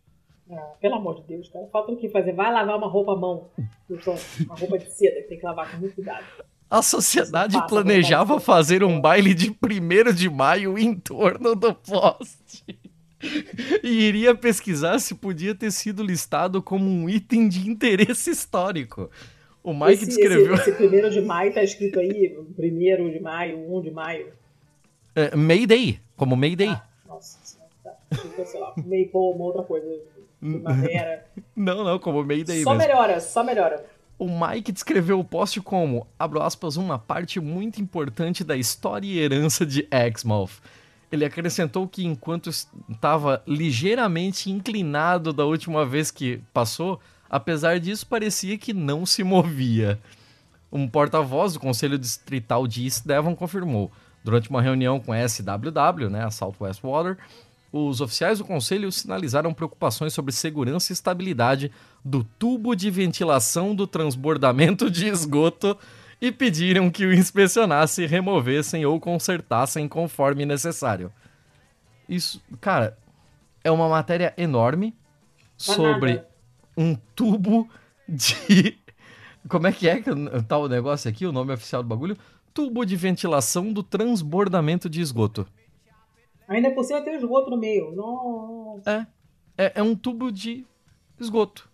Ah, 0.51 0.73
pelo 0.81 0.95
amor 0.95 1.17
de 1.17 1.23
Deus, 1.23 1.49
cara. 1.49 1.67
Falta 1.73 1.93
o 1.93 1.97
que 1.97 2.09
fazer? 2.09 2.33
Vai 2.33 2.53
lavar 2.53 2.77
uma 2.77 2.89
roupa 2.89 3.13
à 3.13 3.17
mão. 3.17 3.49
Então, 3.91 4.17
Uma 4.45 4.55
roupa 4.55 4.79
de 4.79 4.91
seda 4.91 5.23
que 5.23 5.29
tem 5.29 5.39
que 5.39 5.45
lavar 5.45 5.71
com 5.71 5.79
muito 5.79 5.95
cuidado. 5.95 6.25
A 6.69 6.83
sociedade 6.83 7.55
Passa 7.55 7.69
planejava 7.69 8.41
fazer 8.41 8.83
um 8.83 9.01
baile 9.01 9.35
de 9.35 9.51
1 9.51 10.13
de 10.13 10.29
maio 10.29 10.77
em 10.77 10.95
torno 10.95 11.55
do 11.55 11.75
poste. 11.75 12.65
E 13.83 13.89
iria 13.89 14.35
pesquisar 14.35 14.99
se 14.99 15.15
podia 15.15 15.55
ter 15.55 15.71
sido 15.71 16.03
listado 16.03 16.63
como 16.63 16.89
um 16.89 17.09
item 17.09 17.49
de 17.49 17.69
interesse 17.69 18.31
histórico. 18.31 19.11
O 19.63 19.73
Mike 19.73 19.93
esse, 19.93 20.07
descreveu. 20.07 20.55
Esse, 20.55 20.71
esse 20.71 20.73
primeiro 20.73 21.11
de 21.11 21.21
maio 21.21 21.53
tá 21.53 21.63
escrito 21.63 21.99
aí, 21.99 22.37
primeiro 22.55 23.11
de 23.11 23.21
maio, 23.21 23.59
1 23.77 23.83
de 23.83 23.91
maio. 23.91 24.33
É, 25.15 25.35
Mayday, 25.35 25.99
como 26.17 26.37
Mayday. 26.37 26.69
Ah, 26.69 26.87
nossa 27.09 27.59
tá. 27.83 27.97
Ficou, 28.15 28.45
sei 28.45 28.61
lá, 28.61 28.73
maple, 28.77 29.11
uma 29.13 29.45
outra 29.45 29.63
coisa. 29.63 29.87
Primavera. 30.41 31.25
Não, 31.57 31.83
não, 31.85 31.99
como 31.99 32.23
Mayday 32.25 32.63
Só 32.63 32.75
mesmo. 32.75 32.87
melhora, 32.89 33.21
só 33.21 33.43
melhora. 33.43 33.85
O 34.19 34.27
Mike 34.29 34.73
descreveu 34.73 35.19
o 35.21 35.25
poste 35.25 35.61
como, 35.61 36.07
abro 36.19 36.41
aspas, 36.43 36.77
uma 36.77 36.99
parte 36.99 37.39
muito 37.41 37.81
importante 37.81 38.43
da 38.45 38.57
história 38.57 39.07
e 39.07 39.19
herança 39.19 39.65
de 39.67 39.87
Exmouth. 39.91 40.61
Ele 41.13 41.25
acrescentou 41.25 41.87
que 41.87 42.05
enquanto 42.05 42.49
estava 42.49 43.43
ligeiramente 43.47 44.51
inclinado 44.51 45.33
da 45.33 45.45
última 45.45 45.85
vez 45.85 46.11
que 46.11 46.41
passou, 46.53 47.01
apesar 47.29 47.79
disso 47.79 48.07
parecia 48.07 48.57
que 48.59 48.73
não 48.73 49.05
se 49.05 49.23
movia. 49.23 49.99
Um 50.73 50.89
porta-voz 50.89 51.53
do 51.53 51.61
Conselho 51.61 51.99
Distrital 51.99 52.67
de 52.67 52.85
East 52.85 53.07
Devon 53.07 53.35
confirmou. 53.37 53.91
Durante 54.25 54.51
uma 54.51 54.61
reunião 54.61 54.99
com 54.99 55.13
a 55.13 55.29
SWW, 55.29 56.11
né, 56.11 56.25
a 56.25 56.31
Southwest 56.31 56.83
Water, 56.83 57.17
os 57.73 58.01
oficiais 58.01 58.39
do 58.39 58.45
conselho 58.45 58.91
sinalizaram 58.91 59.53
preocupações 59.53 60.13
sobre 60.13 60.33
segurança 60.33 60.93
e 60.93 60.95
estabilidade 60.95 61.71
do 62.05 62.25
tubo 62.25 62.75
de 62.75 62.91
ventilação 62.91 63.75
do 63.75 63.87
transbordamento 63.87 64.91
de 64.91 65.07
esgoto 65.07 65.77
e 66.21 66.33
pediram 66.33 66.91
que 66.91 67.05
o 67.05 67.13
inspecionasse, 67.13 68.07
removessem 68.07 68.85
ou 68.87 68.99
consertassem 69.01 69.89
conforme 69.89 70.47
necessário. 70.47 71.13
Isso, 72.09 72.41
cara, 72.61 72.97
é 73.63 73.71
uma 73.71 73.89
matéria 73.89 74.33
enorme 74.39 74.95
Mas 75.59 75.77
sobre 75.77 76.23
um 76.77 76.95
tubo 77.15 77.69
de. 78.09 78.79
Como 79.49 79.67
é 79.67 79.73
que 79.73 79.89
é 79.89 80.01
que 80.01 80.11
tá 80.49 80.59
o 80.59 80.69
negócio 80.69 81.09
aqui, 81.09 81.25
o 81.25 81.33
nome 81.33 81.53
oficial 81.53 81.83
do 81.83 81.89
bagulho? 81.89 82.17
Tubo 82.53 82.85
de 82.85 82.97
ventilação 82.97 83.73
do 83.73 83.83
transbordamento 83.83 84.89
de 84.89 85.01
esgoto. 85.01 85.47
Ainda 86.49 86.71
por 86.71 86.85
cima 86.85 87.01
tem 87.03 87.15
um 87.15 87.19
esgoto 87.19 87.51
no 87.51 87.57
meio. 87.57 87.93
Nossa. 87.93 89.09
É, 89.59 89.65
é, 89.67 89.73
é 89.77 89.83
um 89.83 89.95
tubo 89.97 90.31
de 90.31 90.65
esgoto. 91.19 91.69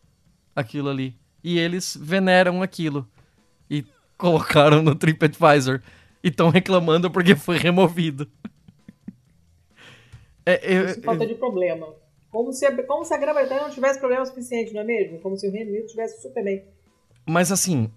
Aquilo 0.55 0.89
ali. 0.89 1.15
E 1.45 1.59
eles 1.59 1.97
veneram 2.01 2.63
aquilo. 2.63 3.07
E 3.71 3.85
colocaram 4.17 4.83
no 4.83 4.95
TripAdvisor. 4.95 5.81
E 6.23 6.29
estão 6.29 6.49
reclamando 6.51 7.11
porque 7.11 7.35
foi 7.35 7.57
removido. 7.59 8.29
É, 10.45 10.77
eu- 10.77 10.87
Isso 10.87 11.03
falta 11.03 11.25
de 11.27 11.35
problema. 11.37 11.87
Como 12.31 12.53
se, 12.53 12.67
a- 12.67 12.83
como 12.87 13.05
se 13.05 13.15
a 13.15 13.17
Grã-Bretanha 13.17 13.63
não 13.63 13.71
tivesse 13.71 13.99
problema 14.01 14.25
suficiente, 14.27 14.73
não 14.73 14.81
é 14.81 14.85
mesmo? 14.85 15.21
Como 15.21 15.37
se 15.37 15.47
o 15.47 15.53
Reino 15.53 15.71
Unido 15.71 15.87
tivesse 15.87 16.21
super 16.21 16.43
bem. 16.43 16.65
Mas 17.25 17.53
assim, 17.53 17.89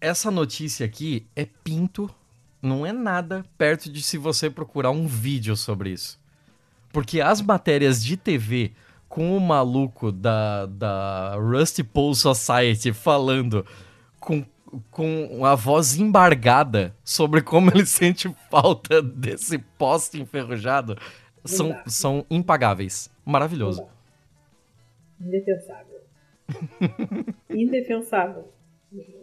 essa 0.00 0.30
notícia 0.30 0.84
aqui 0.84 1.26
é 1.34 1.46
pinto, 1.64 2.10
não 2.60 2.84
é 2.86 2.92
nada 2.92 3.44
perto 3.56 3.90
de 3.90 4.02
se 4.02 4.18
você 4.18 4.50
procurar 4.50 4.90
um 4.90 5.06
vídeo 5.06 5.56
sobre 5.56 5.90
isso. 5.90 6.18
Porque 6.92 7.20
as 7.20 7.40
matérias 7.40 8.04
de 8.04 8.16
TV 8.16 8.72
com 9.08 9.36
o 9.36 9.40
maluco 9.40 10.10
da, 10.10 10.66
da 10.66 11.36
Rusty 11.36 11.82
Pole 11.84 12.14
Society 12.14 12.92
falando 12.92 13.64
com, 14.18 14.44
com 14.90 15.44
a 15.44 15.54
voz 15.54 15.96
embargada 15.96 16.94
sobre 17.04 17.40
como 17.40 17.70
ele 17.70 17.84
sente 17.86 18.28
falta 18.50 19.00
desse 19.00 19.58
poste 19.58 20.20
enferrujado 20.20 20.98
são, 21.44 21.80
são 21.86 22.26
impagáveis. 22.28 23.10
Maravilhoso. 23.24 23.86
Indefensável. 25.20 26.00
Indefensável. 27.50 28.52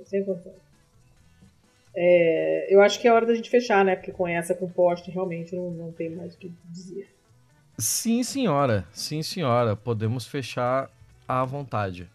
Sem 0.05 0.26
condição. 0.26 0.62
É, 1.95 2.74
eu 2.74 2.82
acho 2.82 2.99
que 2.99 3.07
é 3.07 3.14
hora 3.14 3.26
da 3.26 3.36
gente 3.36 3.49
fechar, 3.49 3.86
né? 3.86 3.95
Porque 3.95 4.11
com 4.11 4.28
essa 4.28 4.56
composta 4.56 5.11
realmente 5.11 5.56
não, 5.56 5.72
não 5.72 5.91
tem 5.91 6.10
mais 6.10 6.34
o 6.34 6.38
que 6.38 6.52
dizer. 6.65 7.14
Sim, 7.78 8.24
senhora. 8.24 8.86
Sim, 8.91 9.22
senhora. 9.22 9.76
Podemos 9.76 10.28
fechar 10.28 10.90
à 11.28 11.44
vontade. 11.45 12.10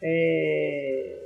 É... 0.00 1.18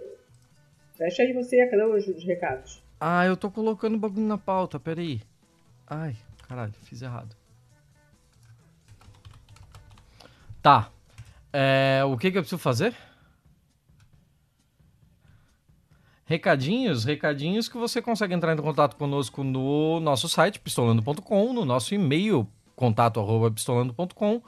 Fecha 0.96 1.22
aí 1.22 1.32
você, 1.32 1.66
cadê 1.66 1.82
os, 1.82 2.06
os 2.08 2.24
recados? 2.24 2.82
Ah, 3.00 3.26
eu 3.26 3.36
tô 3.36 3.50
colocando 3.50 3.94
o 3.94 3.98
bagulho 3.98 4.26
na 4.26 4.38
pauta, 4.38 4.80
peraí. 4.80 5.20
Ai, 5.86 6.16
caralho, 6.48 6.72
fiz 6.82 7.02
errado. 7.02 7.34
Tá. 10.62 10.90
É, 11.52 12.02
o 12.04 12.16
que 12.18 12.30
que 12.30 12.38
eu 12.38 12.42
preciso 12.42 12.60
fazer? 12.60 12.94
Recadinhos, 16.28 17.04
recadinhos 17.04 17.68
que 17.68 17.78
você 17.78 18.02
consegue 18.02 18.34
entrar 18.34 18.52
em 18.52 18.60
contato 18.60 18.96
conosco 18.96 19.44
no 19.44 20.00
nosso 20.00 20.28
site, 20.28 20.58
pistolando.com, 20.58 21.52
no 21.52 21.64
nosso 21.64 21.94
e-mail, 21.94 22.48
contato 22.74 23.20
arroba 23.20 23.48
pistolando.com, 23.48 24.42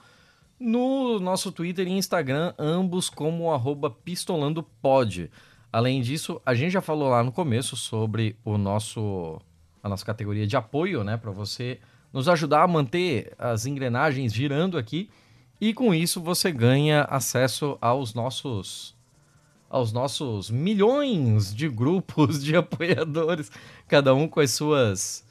no 0.59 1.21
nosso 1.21 1.53
Twitter 1.53 1.87
e 1.87 1.93
Instagram, 1.93 2.53
ambos 2.59 3.09
como 3.09 3.53
arroba 3.53 3.89
pistolandopod. 3.89 5.31
Além 5.73 6.03
disso, 6.03 6.43
a 6.45 6.53
gente 6.53 6.73
já 6.73 6.81
falou 6.81 7.11
lá 7.11 7.23
no 7.23 7.31
começo 7.31 7.77
sobre 7.77 8.37
o 8.45 8.59
nosso 8.59 9.41
a 9.81 9.89
nossa 9.89 10.05
categoria 10.05 10.49
de 10.49 10.57
apoio, 10.57 11.05
né, 11.05 11.17
para 11.17 11.31
você 11.31 11.79
nos 12.13 12.29
ajudar 12.29 12.65
a 12.65 12.69
manter 12.69 13.33
as 13.39 13.67
engrenagens 13.67 14.35
girando 14.35 14.77
aqui. 14.77 15.09
E 15.61 15.73
com 15.73 15.95
isso 15.95 16.21
você 16.21 16.51
ganha 16.51 17.03
acesso 17.03 17.79
aos 17.81 18.15
nossos 18.15 18.98
aos 19.69 19.93
nossos 19.93 20.51
milhões 20.51 21.55
de 21.55 21.69
grupos 21.69 22.43
de 22.43 22.57
apoiadores, 22.57 23.53
cada 23.87 24.15
um 24.15 24.27
com 24.27 24.41
as 24.41 24.53
suas 24.53 25.29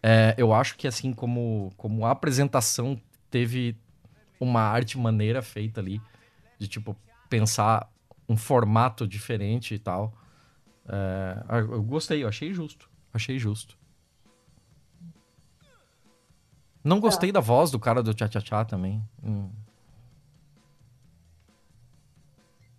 É, 0.02 0.34
eu 0.36 0.52
acho 0.52 0.76
que 0.76 0.86
assim 0.86 1.12
como, 1.12 1.72
como 1.76 2.04
a 2.04 2.10
apresentação 2.10 3.00
teve 3.30 3.74
uma 4.40 4.60
arte 4.60 4.98
maneira 4.98 5.42
feita 5.42 5.80
ali, 5.80 6.00
de 6.58 6.68
tipo, 6.68 6.96
pensar 7.28 7.90
um 8.28 8.36
formato 8.36 9.06
diferente 9.06 9.74
e 9.74 9.78
tal. 9.78 10.12
É, 10.88 11.60
eu 11.70 11.82
gostei, 11.82 12.22
eu 12.22 12.28
achei 12.28 12.52
justo. 12.52 12.90
Achei 13.12 13.38
justo. 13.38 13.78
Não 16.82 17.00
gostei 17.00 17.30
é. 17.30 17.32
da 17.32 17.40
voz 17.40 17.70
do 17.70 17.78
cara 17.78 18.02
do 18.02 18.14
Tchá 18.14 18.28
Tchá 18.28 18.40
Tchá 18.40 18.64
também. 18.64 19.02
Hum. 19.22 19.50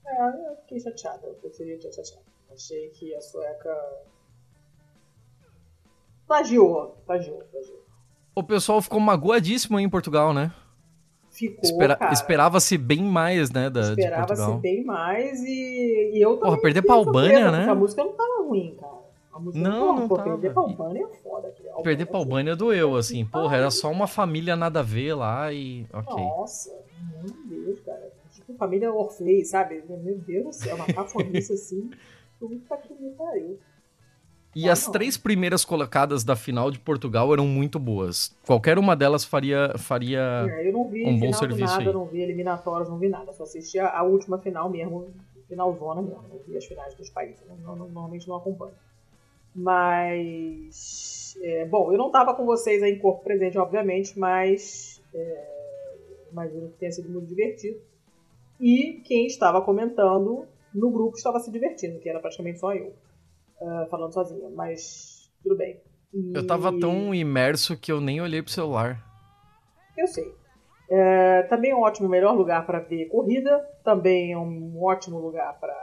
É, 0.06 0.52
eu 0.52 0.56
fiquei 0.61 0.80
chateada. 0.80 1.27
Eu 1.27 1.34
preferi 1.36 1.76
o 1.76 1.80
Tchá 1.80 1.90
Tchá 1.90 2.02
Tchá. 2.03 2.19
Achei 2.52 2.90
que 2.90 3.14
a 3.15 3.22
sueca. 3.22 3.76
Plagiou, 6.26 7.02
plagiou, 7.06 7.40
plagiou. 7.45 7.86
O 8.36 8.44
pessoal 8.44 8.81
ficou 8.81 8.99
magoadíssimo 8.99 9.77
aí 9.77 9.84
em 9.84 9.90
Portugal, 9.90 10.34
né? 10.34 10.53
Ficou, 11.40 11.64
Espera, 11.64 11.98
Esperava-se 12.11 12.78
bem 12.78 13.02
mais, 13.02 13.49
né, 13.49 13.70
da, 13.70 13.94
Esperava-se 13.94 14.57
bem 14.57 14.84
mais 14.84 15.41
e, 15.41 16.11
e 16.14 16.22
eu 16.22 16.32
também 16.36 16.49
Porra, 16.49 16.61
perder 16.61 16.82
pra 16.82 16.95
Albânia, 16.95 17.49
né? 17.49 17.64
A 17.70 17.74
música 17.74 18.03
não 18.03 18.11
tava 18.11 18.44
ruim, 18.44 18.76
cara. 18.78 18.91
não, 19.32 19.52
não, 19.53 19.95
não 19.99 20.07
tava. 20.10 20.24
Perder 20.24 20.52
pra 20.52 20.64
Albânia 20.64 21.06
é 21.06 21.16
foda. 21.24 21.48
Aqui. 21.48 21.64
perder 21.82 22.06
pra 22.07 22.18
Albânia 22.18 22.57
doeu, 22.57 22.98
assim. 22.98 23.24
Porra, 23.24 23.56
era 23.56 23.72
só 23.72 23.90
uma 23.90 24.06
família 24.06 24.57
nada 24.57 24.82
a 24.82 24.84
ver 24.84 25.14
lá 25.14 25.53
e... 25.53 25.86
Ok. 25.94 26.14
Nossa, 26.14 26.78
meu 27.24 27.34
Deus, 27.48 27.80
cara. 27.86 28.11
Tipo 28.34 28.53
família 28.56 28.91
Orfei, 28.91 29.45
sabe? 29.45 29.82
Meu 29.88 30.18
Deus 30.18 30.45
do 30.45 30.52
céu, 30.52 30.76
uma 30.76 30.88
cafonice 30.88 31.53
assim. 31.56 31.90
Puta 32.38 32.76
que 32.78 32.94
me 33.02 33.11
pariu. 33.11 33.57
E 34.55 34.67
as 34.67 34.88
três 34.88 35.15
primeiras 35.15 35.63
colocadas 35.63 36.23
da 36.23 36.35
final 36.35 36.71
de 36.71 36.80
Portugal 36.80 37.31
eram 37.31 37.45
muito 37.45 37.77
boas. 37.77 38.35
Qualquer 38.45 38.80
uma 38.80 38.95
delas 38.95 39.23
faria, 39.23 39.73
faria 39.77 40.19
é, 40.19 40.71
um 40.76 41.19
bom 41.19 41.31
serviço 41.31 41.65
nada, 41.65 41.81
aí. 41.81 41.85
Eu 41.85 41.93
não 41.93 42.05
vi 42.05 42.21
eliminatórias, 42.21 42.89
não 42.89 42.97
vi 42.97 43.09
nada. 43.09 43.31
Só 43.34 43.43
assisti 43.43 43.77
a, 43.77 43.89
a 43.89 44.03
última 44.03 44.39
final 44.39 44.67
mesmo, 44.69 45.07
final 45.47 45.73
zona 45.77 46.01
mesmo. 46.01 46.23
Eu 46.31 46.41
vi 46.47 46.57
as 46.57 46.65
finais 46.65 46.95
dos 46.95 47.09
países. 47.11 47.41
Não, 47.47 47.76
não, 47.76 47.85
normalmente 47.85 48.27
não 48.27 48.38
acompanho. 48.38 48.73
Mas... 49.53 51.38
É, 51.41 51.65
bom, 51.65 51.91
eu 51.91 51.97
não 51.97 52.07
estava 52.07 52.34
com 52.34 52.43
vocês 52.43 52.81
aí 52.81 52.93
em 52.93 52.99
corpo 52.99 53.23
presente, 53.23 53.57
obviamente, 53.57 54.17
mas... 54.17 54.99
É, 55.13 55.59
imagino 56.31 56.69
que 56.69 56.77
tenha 56.77 56.91
sido 56.91 57.09
muito 57.09 57.27
divertido. 57.27 57.80
E 58.59 59.01
quem 59.05 59.27
estava 59.27 59.61
comentando 59.61 60.45
no 60.73 60.89
grupo 60.89 61.17
estava 61.17 61.39
se 61.39 61.51
divertindo, 61.51 61.99
que 61.99 62.09
era 62.09 62.19
praticamente 62.19 62.59
só 62.59 62.73
eu 62.73 62.93
uh, 63.61 63.90
falando 63.90 64.14
sozinha, 64.14 64.49
mas 64.49 65.31
tudo 65.41 65.56
bem. 65.57 65.80
E... 66.14 66.34
Eu 66.36 66.45
tava 66.45 66.77
tão 66.80 67.14
imerso 67.14 67.77
que 67.77 67.91
eu 67.91 68.02
nem 68.02 68.22
olhei 68.22 68.41
pro 68.41 68.52
celular. 68.52 69.03
Eu 69.98 70.07
sei. 70.07 70.34
É, 70.90 71.44
também 71.44 71.72
é 71.72 71.76
um 71.76 71.81
ótimo, 71.81 72.10
melhor 72.10 72.36
lugar 72.36 72.65
para 72.65 72.80
ver 72.80 73.06
corrida. 73.06 73.60
Também 73.84 74.31
é 74.31 74.38
um 74.38 74.81
ótimo 74.84 75.19
lugar 75.19 75.60
para 75.60 75.76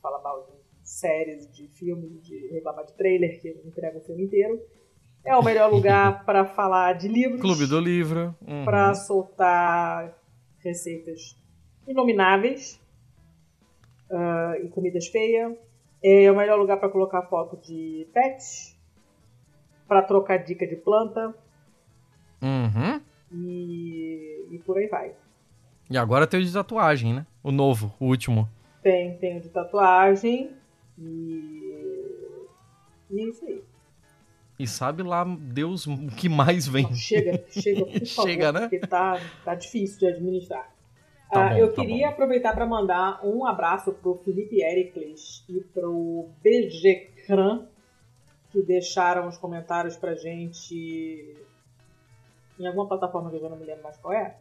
falar 0.00 0.22
mal 0.22 0.46
de 0.46 0.88
séries, 0.88 1.50
de 1.52 1.68
filmes, 1.68 2.22
de 2.22 2.48
reclamar 2.48 2.86
de 2.86 2.94
trailer 2.94 3.40
que 3.40 3.48
entrega 3.64 3.98
o 3.98 4.00
filme 4.00 4.24
inteiro. 4.24 4.60
É 5.24 5.36
o 5.36 5.42
melhor 5.42 5.70
lugar 5.70 6.24
para 6.26 6.46
falar 6.46 6.94
de 6.94 7.08
livros. 7.08 7.40
Clube 7.40 7.66
do 7.66 7.78
livro. 7.78 8.34
Uhum. 8.40 8.64
Para 8.64 8.94
soltar 8.94 10.18
receitas 10.58 11.36
inomináveis 11.86 12.80
uh, 14.10 14.64
e 14.64 14.68
comidas 14.68 15.08
feias. 15.08 15.52
É 16.02 16.30
o 16.30 16.36
melhor 16.36 16.58
lugar 16.58 16.78
para 16.78 16.88
colocar 16.88 17.22
foto 17.22 17.56
de 17.56 18.08
pets, 18.12 18.76
para 19.86 20.02
trocar 20.02 20.38
dica 20.38 20.66
de 20.66 20.76
planta. 20.76 21.34
Uhum. 22.42 23.00
E, 23.32 24.46
e 24.50 24.58
por 24.58 24.78
aí 24.78 24.88
vai. 24.88 25.12
E 25.88 25.96
agora 25.96 26.26
tem 26.26 26.40
o 26.40 26.44
de 26.44 26.52
tatuagem, 26.52 27.14
né? 27.14 27.26
O 27.42 27.52
novo, 27.52 27.94
o 28.00 28.06
último. 28.06 28.48
Tem, 28.82 29.16
tem 29.18 29.38
o 29.38 29.40
de 29.40 29.48
tatuagem. 29.48 30.50
E. 30.98 32.46
E 33.10 33.20
é 33.20 33.24
isso 33.24 33.44
aí. 33.44 33.62
E 34.58 34.66
sabe 34.66 35.02
lá, 35.02 35.24
Deus, 35.24 35.86
o 35.86 36.06
que 36.08 36.28
mais 36.28 36.66
vem. 36.66 36.84
Não, 36.84 36.94
chega, 36.94 37.44
chega, 37.50 37.84
por 37.84 38.06
favor, 38.06 38.30
chega, 38.30 38.52
né? 38.52 38.60
Porque 38.60 38.78
tá, 38.78 39.20
tá 39.44 39.54
difícil 39.54 39.98
de 39.98 40.06
administrar. 40.06 40.71
Tá 41.32 41.48
ah, 41.48 41.58
eu 41.58 41.72
tá 41.72 41.80
queria 41.80 42.08
bom. 42.08 42.12
aproveitar 42.12 42.52
para 42.52 42.66
mandar 42.66 43.24
um 43.24 43.46
abraço 43.46 43.90
pro 43.90 44.16
Felipe 44.16 44.60
Ericles 44.60 45.42
e 45.48 45.60
pro 45.60 46.28
BG 46.42 47.10
Cran, 47.26 47.62
que 48.50 48.60
deixaram 48.60 49.26
os 49.26 49.38
comentários 49.38 49.96
pra 49.96 50.14
gente 50.14 51.34
em 52.60 52.66
alguma 52.66 52.86
plataforma 52.86 53.30
que 53.30 53.36
eu 53.36 53.40
já 53.40 53.48
não 53.48 53.56
me 53.56 53.64
lembro 53.64 53.82
mais 53.82 53.96
qual 53.96 54.12
é. 54.12 54.36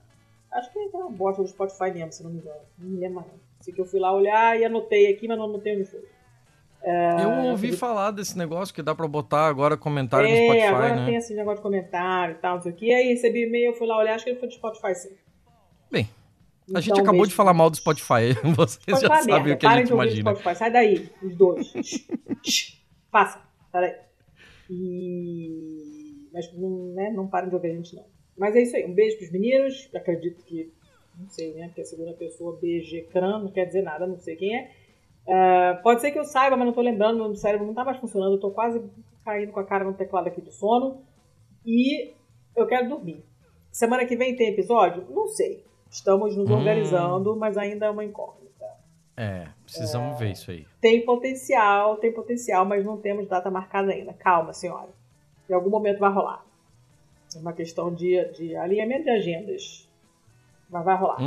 Acho 0.51 0.69
que 0.73 0.79
é 0.79 0.97
uma 0.97 1.09
bosta 1.09 1.41
do 1.41 1.47
Spotify 1.47 1.91
mesmo, 1.93 2.11
se 2.11 2.23
não 2.23 2.29
me 2.29 2.39
engano. 2.39 2.59
Não 2.77 2.89
me 2.89 2.99
lembro 2.99 3.21
mais. 3.21 3.31
Sei 3.61 3.73
que 3.73 3.79
eu 3.79 3.85
fui 3.85 4.01
lá 4.01 4.13
olhar 4.13 4.59
e 4.59 4.65
anotei 4.65 5.13
aqui, 5.13 5.29
mas 5.29 5.37
não 5.37 5.45
anotei 5.45 5.77
onde 5.77 5.85
foi. 5.85 6.03
É, 6.83 7.23
eu 7.23 7.51
ouvi 7.51 7.71
falar 7.71 8.11
desse 8.11 8.37
negócio 8.37 8.75
que 8.75 8.81
dá 8.81 8.93
pra 8.93 9.07
botar 9.07 9.47
agora 9.47 9.77
comentário 9.77 10.27
é, 10.27 10.31
no 10.31 10.37
Spotify, 10.45 10.67
agora 10.67 10.95
né? 10.95 11.05
tem 11.05 11.15
esse 11.15 11.33
negócio 11.35 11.57
de 11.57 11.63
comentário 11.63 12.35
e 12.35 12.37
tal, 12.39 12.55
não 12.55 12.61
sei 12.61 12.71
o 12.73 12.75
que. 12.75 12.93
Aí 12.93 13.07
recebi 13.07 13.43
e-mail, 13.43 13.73
fui 13.75 13.87
lá 13.87 13.97
olhar, 13.97 14.15
acho 14.15 14.25
que 14.25 14.31
ele 14.31 14.39
foi 14.39 14.49
do 14.49 14.55
Spotify 14.55 14.93
sim. 14.93 15.15
Bem, 16.71 16.77
a 16.77 16.81
gente 16.81 16.91
então, 16.91 17.03
acabou 17.03 17.25
de 17.25 17.33
falar 17.33 17.53
mal 17.53 17.69
do 17.69 17.77
Spotify. 17.77 18.33
Vocês 18.55 18.79
Spotify 18.81 19.01
já 19.01 19.07
sabem 19.07 19.35
merda. 19.35 19.53
o 19.53 19.57
que 19.57 19.65
Parem 19.65 19.77
a 19.77 19.85
gente 19.85 19.93
imagina. 19.93 20.35
Spotify. 20.35 20.55
Sai 20.55 20.71
daí, 20.71 21.09
os 21.21 21.35
dois. 21.35 21.73
Passa, 23.11 23.41
daí. 23.73 23.95
E... 24.69 26.29
Mas 26.33 26.51
não, 26.53 26.93
né, 26.93 27.11
não 27.11 27.27
parem 27.27 27.49
de 27.49 27.55
ouvir 27.55 27.71
a 27.71 27.75
gente, 27.75 27.95
não. 27.95 28.05
Mas 28.37 28.55
é 28.55 28.61
isso 28.61 28.75
aí. 28.75 28.85
Um 28.85 28.93
beijo 28.93 29.17
pros 29.17 29.31
meninos. 29.31 29.89
Acredito 29.93 30.43
que. 30.45 30.71
Não 31.19 31.29
sei, 31.29 31.53
né? 31.53 31.67
Porque 31.67 31.81
a 31.81 31.85
segunda 31.85 32.13
pessoa, 32.13 32.57
BG 32.61 33.09
Cran, 33.11 33.39
não 33.39 33.51
quer 33.51 33.65
dizer 33.65 33.81
nada, 33.81 34.07
não 34.07 34.17
sei 34.17 34.37
quem 34.37 34.57
é. 34.57 34.71
Uh, 35.27 35.83
pode 35.83 36.01
ser 36.01 36.11
que 36.11 36.17
eu 36.17 36.23
saiba, 36.23 36.55
mas 36.55 36.65
não 36.65 36.73
tô 36.73 36.81
lembrando. 36.81 37.17
Meu 37.17 37.35
cérebro 37.35 37.67
não 37.67 37.73
tá 37.73 37.83
mais 37.83 37.97
funcionando. 37.97 38.35
Eu 38.35 38.39
tô 38.39 38.51
quase 38.51 38.81
caindo 39.25 39.51
com 39.51 39.59
a 39.59 39.65
cara 39.65 39.83
no 39.83 39.93
teclado 39.93 40.27
aqui 40.27 40.41
de 40.41 40.53
sono. 40.53 41.03
E 41.65 42.13
eu 42.55 42.65
quero 42.65 42.89
dormir. 42.89 43.23
Semana 43.71 44.05
que 44.05 44.15
vem 44.15 44.35
tem 44.35 44.49
episódio? 44.49 45.05
Não 45.09 45.27
sei. 45.27 45.63
Estamos 45.91 46.37
nos 46.37 46.49
hum. 46.49 46.53
organizando, 46.53 47.35
mas 47.35 47.57
ainda 47.57 47.87
é 47.87 47.89
uma 47.89 48.05
incógnita. 48.05 48.65
É, 49.17 49.45
precisamos 49.65 50.15
é, 50.15 50.19
ver 50.19 50.31
isso 50.31 50.49
aí. 50.49 50.65
Tem 50.79 51.03
potencial, 51.03 51.97
tem 51.97 52.13
potencial, 52.13 52.65
mas 52.65 52.85
não 52.85 52.97
temos 52.97 53.27
data 53.27 53.51
marcada 53.51 53.91
ainda. 53.91 54.13
Calma, 54.13 54.53
senhora. 54.53 54.89
Em 55.49 55.53
algum 55.53 55.69
momento 55.69 55.99
vai 55.99 56.11
rolar. 56.11 56.45
É 57.35 57.39
uma 57.39 57.51
questão 57.51 57.93
de, 57.93 58.23
de 58.31 58.55
alinhamento 58.55 59.03
de 59.03 59.09
agendas. 59.09 59.89
Mas 60.69 60.85
vai 60.85 60.95
rolar. 60.95 61.17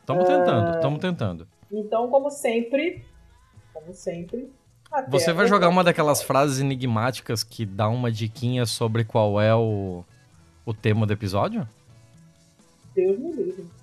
Estamos 0.00 0.24
uhum. 0.24 0.38
tentando, 0.38 0.74
estamos 0.74 0.98
uh, 0.98 1.00
tentando. 1.00 1.48
Então, 1.70 2.08
como 2.08 2.30
sempre, 2.30 3.04
como 3.74 3.92
sempre. 3.92 4.50
Você 5.08 5.32
vai 5.32 5.46
jogar 5.46 5.68
uma 5.68 5.84
daquelas 5.84 6.22
frases 6.22 6.58
enigmáticas 6.58 7.44
que 7.44 7.66
dá 7.66 7.88
uma 7.88 8.10
diquinha 8.10 8.64
sobre 8.64 9.04
qual 9.04 9.40
é 9.40 9.54
o, 9.54 10.02
o 10.64 10.74
tema 10.74 11.06
do 11.06 11.12
episódio? 11.12 11.68
Deus 12.94 13.18
me 13.18 13.30
livre. 13.30 13.79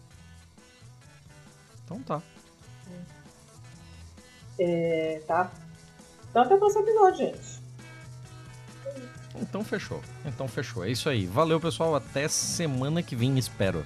Então 1.88 2.02
tá. 2.04 2.22
É, 4.60 5.22
tá. 5.26 5.50
Então 6.30 6.42
até 6.42 6.56
o 6.56 6.58
próximo 6.60 6.84
episódio, 6.84 7.18
gente. 7.18 7.62
Então 9.42 9.64
fechou. 9.64 10.02
Então 10.26 10.50
fechou. 10.50 10.84
É 10.84 10.92
isso 10.92 11.08
aí. 11.08 11.26
Valeu, 11.26 11.62
pessoal. 11.62 11.96
Até 11.96 12.28
semana 12.28 13.02
que 13.02 13.16
vem, 13.16 13.38
espero. 13.38 13.86